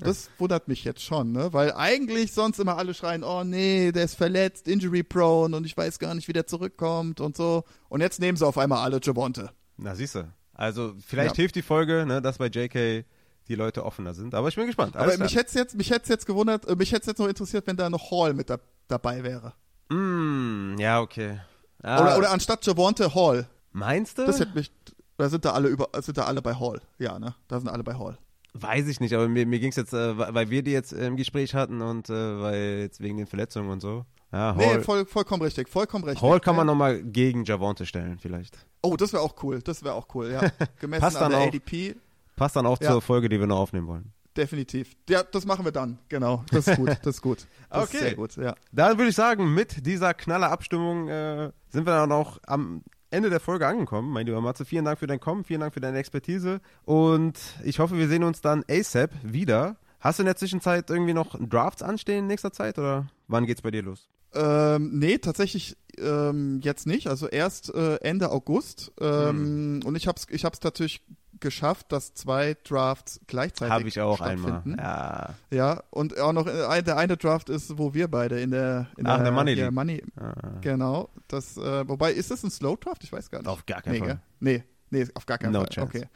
Das 0.03 0.31
wundert 0.39 0.67
mich 0.67 0.83
jetzt 0.85 1.03
schon, 1.03 1.33
ne? 1.33 1.53
Weil 1.53 1.73
eigentlich 1.73 2.33
sonst 2.33 2.59
immer 2.59 2.79
alle 2.79 2.95
schreien, 2.95 3.23
oh 3.23 3.45
nee, 3.45 3.93
der 3.93 4.05
ist 4.05 4.15
verletzt, 4.15 4.67
injury 4.67 5.03
prone 5.03 5.55
und 5.55 5.67
ich 5.67 5.77
weiß 5.77 5.99
gar 5.99 6.15
nicht, 6.15 6.27
wie 6.27 6.33
der 6.33 6.47
zurückkommt 6.47 7.21
und 7.21 7.37
so. 7.37 7.65
Und 7.91 8.01
jetzt 8.01 8.19
nehmen 8.19 8.37
sie 8.39 8.47
auf 8.47 8.57
einmal 8.57 8.79
alle 8.79 8.99
Javonte. 9.03 9.51
Na, 9.77 9.95
siehst 9.95 10.15
du. 10.15 10.33
Also 10.55 10.95
vielleicht 11.07 11.37
Ja. 11.37 11.43
hilft 11.43 11.55
die 11.57 11.63
Folge, 11.63 12.07
ne, 12.07 12.23
dass 12.23 12.39
bei 12.39 12.47
JK 12.47 13.05
die 13.49 13.55
Leute 13.57 13.85
offener 13.85 14.15
sind. 14.15 14.35
Aber 14.35 14.49
ich 14.49 14.55
bin 14.57 14.67
gespannt. 14.67 14.97
Aber 14.97 15.07
Alles 15.07 15.19
mich 15.19 15.37
hätte 15.37 15.59
jetzt 15.59 15.75
mich 15.75 15.91
hätte 15.91 16.09
jetzt 16.09 16.25
gewundert, 16.27 16.67
äh, 16.67 16.77
mich 16.77 16.93
hätte 16.93 17.11
jetzt 17.11 17.19
noch 17.19 17.29
interessiert, 17.29 17.67
wenn 17.67 17.77
da 17.77 17.91
noch 17.91 18.11
Hall 18.11 18.33
mit 18.33 18.49
da, 18.49 18.59
dabei 18.89 19.23
wäre. 19.23 19.53
Mm, 19.91 20.79
ja, 20.79 21.01
okay. 21.01 21.41
Ah, 21.83 22.01
Oder 22.03 22.19
oder 22.19 22.31
anstatt 22.31 22.65
Javonte 22.67 23.15
Hall. 23.15 23.47
meinst 23.73 24.19
du? 24.19 24.25
Das 24.27 24.39
hätte 24.41 24.55
mich 24.55 24.71
da 25.19 25.29
sind 25.29 25.45
da 25.45 25.53
alle 25.53 25.69
über 25.69 25.89
sind 26.01 26.17
da 26.19 26.25
alle 26.25 26.43
bei 26.43 26.55
Hall. 26.55 26.81
Ja, 26.99 27.19
ne? 27.19 27.35
Da 27.49 27.59
sind 27.61 27.69
alle 27.69 27.85
bei 27.85 27.95
Hall. 27.95 28.19
Weiß 28.55 28.87
ich 28.89 29.01
nicht, 29.01 29.15
aber 29.15 29.29
mir, 29.29 29.47
mir 29.47 29.61
ging 29.61 29.71
es 29.71 29.77
jetzt, 29.77 29.95
äh, 29.95 30.17
weil 30.19 30.51
wir 30.51 30.63
die 30.63 30.73
jetzt 30.73 30.93
im 30.93 31.17
Gespräch 31.17 31.55
hatten 31.55 31.81
und 31.81 32.11
äh, 32.11 32.41
weil 32.41 32.79
jetzt 32.81 33.01
wegen 33.01 33.17
den 33.17 33.27
Verletzungen 33.27 33.71
und 33.71 33.81
so. 33.81 34.05
Ja, 34.33 34.53
Nee, 34.55 34.67
Hall, 34.67 34.83
voll, 34.83 35.07
vollkommen 35.07 35.43
richtig, 35.43 35.69
vollkommen 35.69 36.05
richtig. 36.05 36.23
Hall 36.23 36.41
kann 36.41 36.57
man 36.57 36.67
nochmal 36.67 37.03
gegen 37.03 37.45
Javonte 37.45 37.87
stellen, 37.87 38.19
vielleicht. 38.19 38.59
Oh, 38.83 38.97
das 38.97 39.13
wäre 39.13 39.23
auch 39.23 39.35
cool, 39.43 39.61
das 39.63 39.83
wäre 39.85 39.95
auch 39.95 40.07
cool, 40.15 40.31
ja. 40.31 40.41
Gemessen 40.81 41.01
Passt 41.03 41.17
an 41.17 41.23
dann 41.25 41.31
der 41.33 41.41
auch. 41.41 41.47
ADP, 41.49 41.97
Passt 42.37 42.57
dann 42.57 42.67
auch 42.67 42.79
Ja. 42.81 42.91
zur 42.93 43.03
Folge, 43.03 43.29
die 43.29 43.39
wir 43.39 43.47
noch 43.47 43.59
aufnehmen 43.59 43.87
wollen. 43.87 44.13
Definitiv. 44.37 44.93
Ja, 45.09 45.23
das 45.23 45.45
machen 45.47 45.65
wir 45.65 45.73
dann, 45.73 45.99
genau. 46.09 46.45
Das 46.51 46.67
ist 46.67 46.77
gut, 46.77 46.89
das 47.03 47.17
ist 47.17 47.23
gut. 47.23 47.47
Das 47.71 47.85
Okay. 47.89 47.97
Ist 47.97 48.03
sehr 48.03 48.15
gut, 48.15 48.37
ja. 48.37 48.55
Dann 48.71 48.99
würde 48.99 49.09
ich 49.09 49.15
sagen, 49.17 49.55
mit 49.55 49.87
dieser 49.87 50.13
knaller 50.13 50.51
Abstimmung 50.51 51.09
äh, 51.09 51.51
sind 51.71 51.87
wir 51.87 51.93
dann 51.95 52.13
auch 52.13 52.39
am 52.47 52.83
Ende 53.11 53.31
der 53.31 53.41
Folge 53.41 53.67
angekommen, 53.67 54.11
mein 54.11 54.27
lieber 54.27 54.41
Matze. 54.43 54.65
Vielen 54.67 54.85
Dank 54.85 54.99
für 54.99 55.07
dein 55.07 55.21
Kommen, 55.21 55.45
vielen 55.45 55.61
Dank 55.61 55.73
für 55.75 55.81
deine 55.81 55.99
Expertise 55.99 56.61
und 56.85 57.39
ich 57.65 57.79
hoffe, 57.79 57.97
wir 57.97 58.09
sehen 58.09 58.25
uns 58.25 58.41
dann 58.43 58.63
ASAP 58.71 59.11
wieder. 59.23 59.77
Hast 60.01 60.19
du 60.19 60.23
in 60.23 60.27
der 60.27 60.37
Zwischenzeit 60.37 60.91
irgendwie 60.91 61.15
noch 61.15 61.37
Drafts 61.39 61.83
anstehen 61.83 62.21
in 62.21 62.27
nächster 62.27 62.53
Zeit 62.53 62.79
oder 62.79 63.07
wann 63.29 63.47
geht's 63.47 63.63
bei 63.63 63.71
dir 63.71 63.83
los? 63.83 64.09
Ähm, 64.35 64.99
nee, 64.99 65.19
tatsächlich 65.19 65.77
ähm, 65.99 66.61
jetzt 66.63 66.87
nicht. 66.87 67.07
Also 67.07 67.29
erst 67.29 67.73
äh, 67.75 67.97
Ende 67.97 68.31
August. 68.31 68.93
Ähm, 69.01 69.29
Hm. 69.29 69.81
Und 69.85 69.95
ich 69.95 70.09
hab's, 70.09 70.27
ich 70.31 70.45
hab's 70.45 70.61
natürlich 70.63 71.03
geschafft, 71.43 71.93
dass 71.93 72.15
zwei 72.15 72.57
Drafts 72.65 73.21
gleichzeitig 73.27 73.71
Habe 73.73 73.89
ich 73.89 74.01
auch 74.01 74.23
einmal. 74.23 74.53
stattfinden. 74.53 74.79
Ja. 74.81 75.35
Ja, 75.51 75.83
und 75.91 76.19
auch 76.19 76.33
noch 76.33 76.47
äh, 76.47 76.83
der 76.83 76.97
eine 76.97 77.19
Draft 77.19 77.51
ist, 77.51 77.77
wo 77.77 77.93
wir 77.93 78.09
beide 78.09 78.41
in 78.41 78.51
der 78.53 78.87
in 78.97 79.07
Ach, 79.07 79.23
der 79.23 79.31
Money 79.33 79.53
ja, 79.53 79.65
League. 79.67 79.73
Money, 79.75 80.03
Ah. 80.19 80.33
genau. 80.63 81.11
Das, 81.29 81.59
äh, 81.59 81.87
wobei 81.87 82.13
ist 82.13 82.31
das 82.31 82.43
ein 82.43 82.51
Slow 82.51 82.77
Draft? 82.77 83.05
Ich 83.05 83.13
weiß 83.13 83.31
gar 83.31 83.41
nicht. 83.41 83.49
Auf 83.49 83.67
gar 83.67 83.83
keinen 83.83 83.93
nee, 83.93 83.99
Fall. 83.99 84.09
gell? 84.09 84.21
Nee, 84.41 84.65
nee, 84.91 85.07
auf 85.15 85.27
gar 85.27 85.37
keinen 85.39 85.53
No 85.53 85.61
Fall. 85.61 85.69
chance. 85.69 85.89
Okay. 85.99 86.09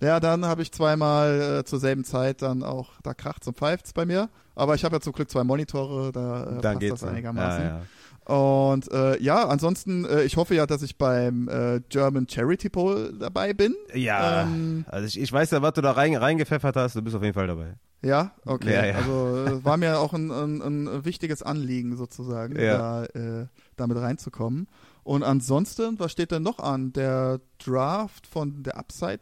Ja, 0.00 0.20
dann 0.20 0.44
habe 0.46 0.62
ich 0.62 0.70
zweimal 0.72 1.58
äh, 1.60 1.64
zur 1.64 1.80
selben 1.80 2.04
Zeit 2.04 2.42
dann 2.42 2.62
auch 2.62 2.92
da 3.02 3.14
kracht's 3.14 3.48
und 3.48 3.56
pfeift's 3.56 3.92
bei 3.92 4.06
mir. 4.06 4.28
Aber 4.54 4.74
ich 4.76 4.84
habe 4.84 4.94
ja 4.96 5.00
zum 5.00 5.12
Glück 5.12 5.30
zwei 5.30 5.42
Monitore, 5.44 6.12
da 6.12 6.58
äh, 6.58 6.60
Dann 6.60 6.78
passt 6.78 6.92
das 6.92 7.04
einigermaßen. 7.04 7.62
Ja, 7.64 7.68
ja. 7.78 7.82
Und 8.24 8.90
äh, 8.90 9.20
ja, 9.22 9.46
ansonsten, 9.48 10.04
äh, 10.06 10.22
ich 10.22 10.36
hoffe 10.36 10.54
ja, 10.54 10.66
dass 10.66 10.82
ich 10.82 10.96
beim 10.96 11.48
äh, 11.48 11.80
German 11.88 12.26
Charity 12.28 12.68
Bowl 12.70 13.12
dabei 13.18 13.52
bin. 13.52 13.74
Ja, 13.92 14.42
Ähm, 14.42 14.84
also 14.88 15.06
ich, 15.06 15.20
ich 15.20 15.32
weiß 15.32 15.50
ja, 15.50 15.60
was 15.62 15.74
du 15.74 15.82
da 15.82 15.92
rein, 15.92 16.14
reingepfeffert 16.16 16.74
hast, 16.76 16.96
du 16.96 17.02
bist 17.02 17.14
auf 17.14 17.22
jeden 17.22 17.34
Fall 17.34 17.46
dabei. 17.46 17.74
Ja, 18.02 18.32
okay. 18.44 18.72
Ja, 18.74 18.84
ja. 18.86 18.94
Also 18.96 19.44
äh, 19.46 19.64
war 19.64 19.76
mir 19.76 19.98
auch 19.98 20.12
ein, 20.14 20.30
ein, 20.30 20.60
ein 20.62 21.04
wichtiges 21.04 21.42
Anliegen 21.42 21.96
sozusagen, 21.96 22.58
Ja. 22.58 22.78
da 22.78 23.04
äh, 23.06 23.46
damit 23.76 23.98
reinzukommen. 23.98 24.68
Und 25.02 25.22
ansonsten, 25.22 25.98
was 25.98 26.12
steht 26.12 26.30
denn 26.30 26.42
noch 26.42 26.58
an? 26.60 26.92
Der 26.94 27.40
Draft 27.62 28.26
von 28.26 28.62
der 28.62 28.78
Upside 28.78 29.20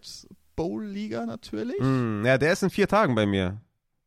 Bowl 0.55 0.85
Liga 0.85 1.27
natürlich. 1.27 1.81
Mm, 1.81 2.25
ja, 2.25 2.39
der 2.39 2.53
ist 2.53 2.63
in 2.63 2.71
vier 2.71 2.87
Tagen 2.87 3.15
bei 3.17 3.27
mir. 3.27 3.61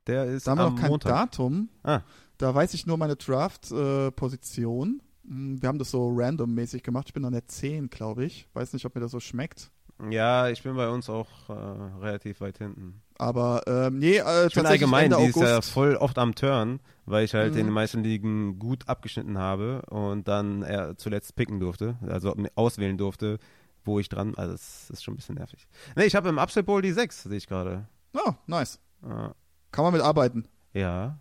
Der 0.07 0.25
ist 0.25 0.45
Da 0.47 0.51
haben 0.51 0.57
wir 0.59 0.65
am 0.65 0.73
noch 0.75 0.81
kein 0.81 0.89
Montag. 0.89 1.11
Datum. 1.11 1.69
Ah. 1.83 2.01
Da 2.37 2.53
weiß 2.53 2.73
ich 2.73 2.85
nur 2.85 2.97
meine 2.97 3.15
Draft-Position. 3.15 5.01
wir 5.23 5.67
haben 5.67 5.79
das 5.79 5.91
so 5.91 6.11
random-mäßig 6.13 6.83
gemacht. 6.83 7.07
Ich 7.07 7.13
bin 7.13 7.25
an 7.25 7.33
der 7.33 7.47
10, 7.47 7.89
glaube 7.89 8.25
ich. 8.25 8.47
Weiß 8.53 8.73
nicht, 8.73 8.85
ob 8.85 8.93
mir 8.95 9.01
das 9.01 9.11
so 9.11 9.19
schmeckt. 9.19 9.71
Ja, 10.09 10.49
ich 10.49 10.61
bin 10.61 10.75
bei 10.75 10.89
uns 10.89 11.09
auch 11.09 11.29
äh, 11.47 11.53
relativ 11.53 12.41
weit 12.41 12.57
hinten. 12.57 13.01
Aber 13.17 13.61
ähm, 13.65 13.97
nee, 13.97 14.17
äh, 14.17 14.47
Ich 14.47 14.53
bin 14.53 14.65
allgemein 14.65 15.05
Ende 15.05 15.17
dieses 15.19 15.35
August. 15.37 15.49
Jahr 15.49 15.61
voll 15.61 15.95
oft 15.95 16.17
am 16.17 16.35
Turn, 16.35 16.81
weil 17.05 17.23
ich 17.23 17.33
halt 17.33 17.53
Mhm. 17.53 17.59
in 17.59 17.65
den 17.67 17.73
meisten 17.73 18.03
Ligen 18.03 18.59
gut 18.59 18.89
abgeschnitten 18.89 19.37
habe 19.37 19.83
und 19.89 20.27
dann 20.27 20.63
er 20.63 20.97
zuletzt 20.97 21.37
picken 21.37 21.61
durfte, 21.61 21.97
also 22.05 22.35
auswählen 22.55 22.97
durfte, 22.97 23.39
wo 23.85 23.99
ich 23.99 24.09
dran, 24.09 24.35
also 24.35 24.51
das 24.51 24.89
ist 24.89 25.01
schon 25.01 25.13
ein 25.13 25.17
bisschen 25.17 25.35
nervig. 25.35 25.65
Nee, 25.95 26.03
ich 26.03 26.15
habe 26.15 26.27
im 26.27 26.39
Upset 26.39 26.65
Bowl 26.65 26.81
die 26.81 26.91
6, 26.91 27.23
sehe 27.23 27.37
ich 27.37 27.47
gerade. 27.47 27.87
Ah, 28.13 28.33
nice. 28.47 28.79
Ah, 29.01 29.31
Kann 29.71 29.85
man 29.85 29.93
mit 29.93 30.01
arbeiten. 30.01 30.45
Ja, 30.73 31.17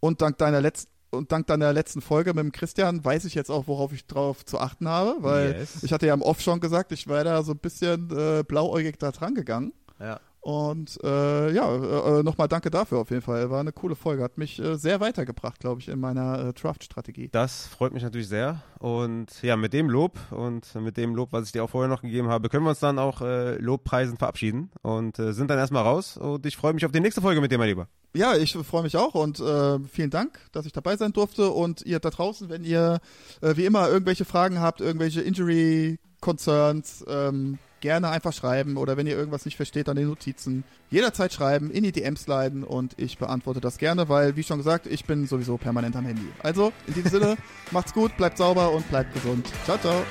Und 0.00 0.22
dank 0.22 0.38
deiner 0.38 0.60
letzten 0.60 0.90
und 1.12 1.32
dank 1.32 1.46
deiner 1.48 1.72
letzten 1.72 2.00
Folge 2.02 2.32
mit 2.34 2.44
dem 2.44 2.52
Christian 2.52 3.04
weiß 3.04 3.24
ich 3.24 3.34
jetzt 3.34 3.50
auch, 3.50 3.66
worauf 3.66 3.92
ich 3.92 4.06
drauf 4.06 4.44
zu 4.44 4.60
achten 4.60 4.88
habe, 4.88 5.16
weil 5.24 5.54
Yes. 5.58 5.82
ich 5.82 5.92
hatte 5.92 6.06
ja 6.06 6.14
im 6.14 6.22
Off 6.22 6.40
schon 6.40 6.60
gesagt, 6.60 6.92
ich 6.92 7.08
wäre 7.08 7.24
da 7.24 7.42
so 7.42 7.50
ein 7.52 7.58
bisschen 7.58 8.08
äh, 8.16 8.44
blauäugig 8.44 8.96
da 8.98 9.10
dran 9.10 9.34
gegangen. 9.34 9.72
ja. 9.98 10.20
Und 10.40 10.98
äh, 11.04 11.52
ja, 11.52 12.18
äh, 12.18 12.22
nochmal 12.22 12.48
danke 12.48 12.70
dafür 12.70 12.98
auf 12.98 13.10
jeden 13.10 13.22
Fall. 13.22 13.50
War 13.50 13.60
eine 13.60 13.72
coole 13.72 13.94
Folge. 13.94 14.22
Hat 14.22 14.38
mich 14.38 14.58
äh, 14.58 14.76
sehr 14.76 15.00
weitergebracht, 15.00 15.60
glaube 15.60 15.80
ich, 15.80 15.88
in 15.88 16.00
meiner 16.00 16.48
äh, 16.48 16.52
Draft-Strategie. 16.54 17.28
Das 17.30 17.66
freut 17.66 17.92
mich 17.92 18.02
natürlich 18.02 18.28
sehr. 18.28 18.62
Und 18.78 19.42
ja, 19.42 19.56
mit 19.56 19.74
dem 19.74 19.90
Lob 19.90 20.18
und 20.30 20.74
mit 20.76 20.96
dem 20.96 21.14
Lob, 21.14 21.32
was 21.32 21.46
ich 21.46 21.52
dir 21.52 21.62
auch 21.62 21.70
vorher 21.70 21.90
noch 21.90 22.00
gegeben 22.00 22.28
habe, 22.28 22.48
können 22.48 22.64
wir 22.64 22.70
uns 22.70 22.80
dann 22.80 22.98
auch 22.98 23.20
äh, 23.20 23.56
Lobpreisen 23.56 24.16
verabschieden 24.16 24.70
und 24.80 25.18
äh, 25.18 25.34
sind 25.34 25.50
dann 25.50 25.58
erstmal 25.58 25.82
raus. 25.82 26.16
Und 26.16 26.46
ich 26.46 26.56
freue 26.56 26.72
mich 26.72 26.86
auf 26.86 26.92
die 26.92 27.00
nächste 27.00 27.20
Folge 27.20 27.42
mit 27.42 27.52
dir, 27.52 27.58
mein 27.58 27.68
Lieber. 27.68 27.88
Ja, 28.14 28.34
ich 28.34 28.54
freue 28.54 28.82
mich 28.82 28.96
auch 28.96 29.14
und 29.14 29.38
äh, 29.40 29.78
vielen 29.88 30.10
Dank, 30.10 30.40
dass 30.52 30.64
ich 30.64 30.72
dabei 30.72 30.96
sein 30.96 31.12
durfte. 31.12 31.50
Und 31.50 31.82
ihr 31.82 32.00
da 32.00 32.08
draußen, 32.08 32.48
wenn 32.48 32.64
ihr 32.64 33.00
äh, 33.42 33.56
wie 33.56 33.66
immer 33.66 33.88
irgendwelche 33.88 34.24
Fragen 34.24 34.58
habt, 34.58 34.80
irgendwelche 34.80 35.20
Injury-Concerns, 35.20 37.04
ähm, 37.08 37.58
gerne 37.80 38.10
einfach 38.10 38.32
schreiben 38.32 38.76
oder 38.76 38.96
wenn 38.96 39.06
ihr 39.06 39.16
irgendwas 39.16 39.44
nicht 39.44 39.56
versteht 39.56 39.88
an 39.88 39.96
den 39.96 40.08
Notizen, 40.08 40.64
jederzeit 40.90 41.32
schreiben, 41.32 41.70
in 41.70 41.82
die 41.82 41.92
DMs 41.92 42.26
leiten 42.26 42.64
und 42.64 42.94
ich 42.98 43.18
beantworte 43.18 43.60
das 43.60 43.78
gerne, 43.78 44.08
weil, 44.08 44.36
wie 44.36 44.42
schon 44.42 44.58
gesagt, 44.58 44.86
ich 44.86 45.04
bin 45.04 45.26
sowieso 45.26 45.56
permanent 45.56 45.96
am 45.96 46.04
Handy. 46.06 46.28
Also, 46.42 46.72
in 46.86 46.94
diesem 46.94 47.10
Sinne, 47.10 47.36
macht's 47.70 47.92
gut, 47.92 48.16
bleibt 48.16 48.38
sauber 48.38 48.72
und 48.72 48.88
bleibt 48.88 49.14
gesund. 49.14 49.48
Ciao, 49.64 49.78
ciao. 49.78 50.04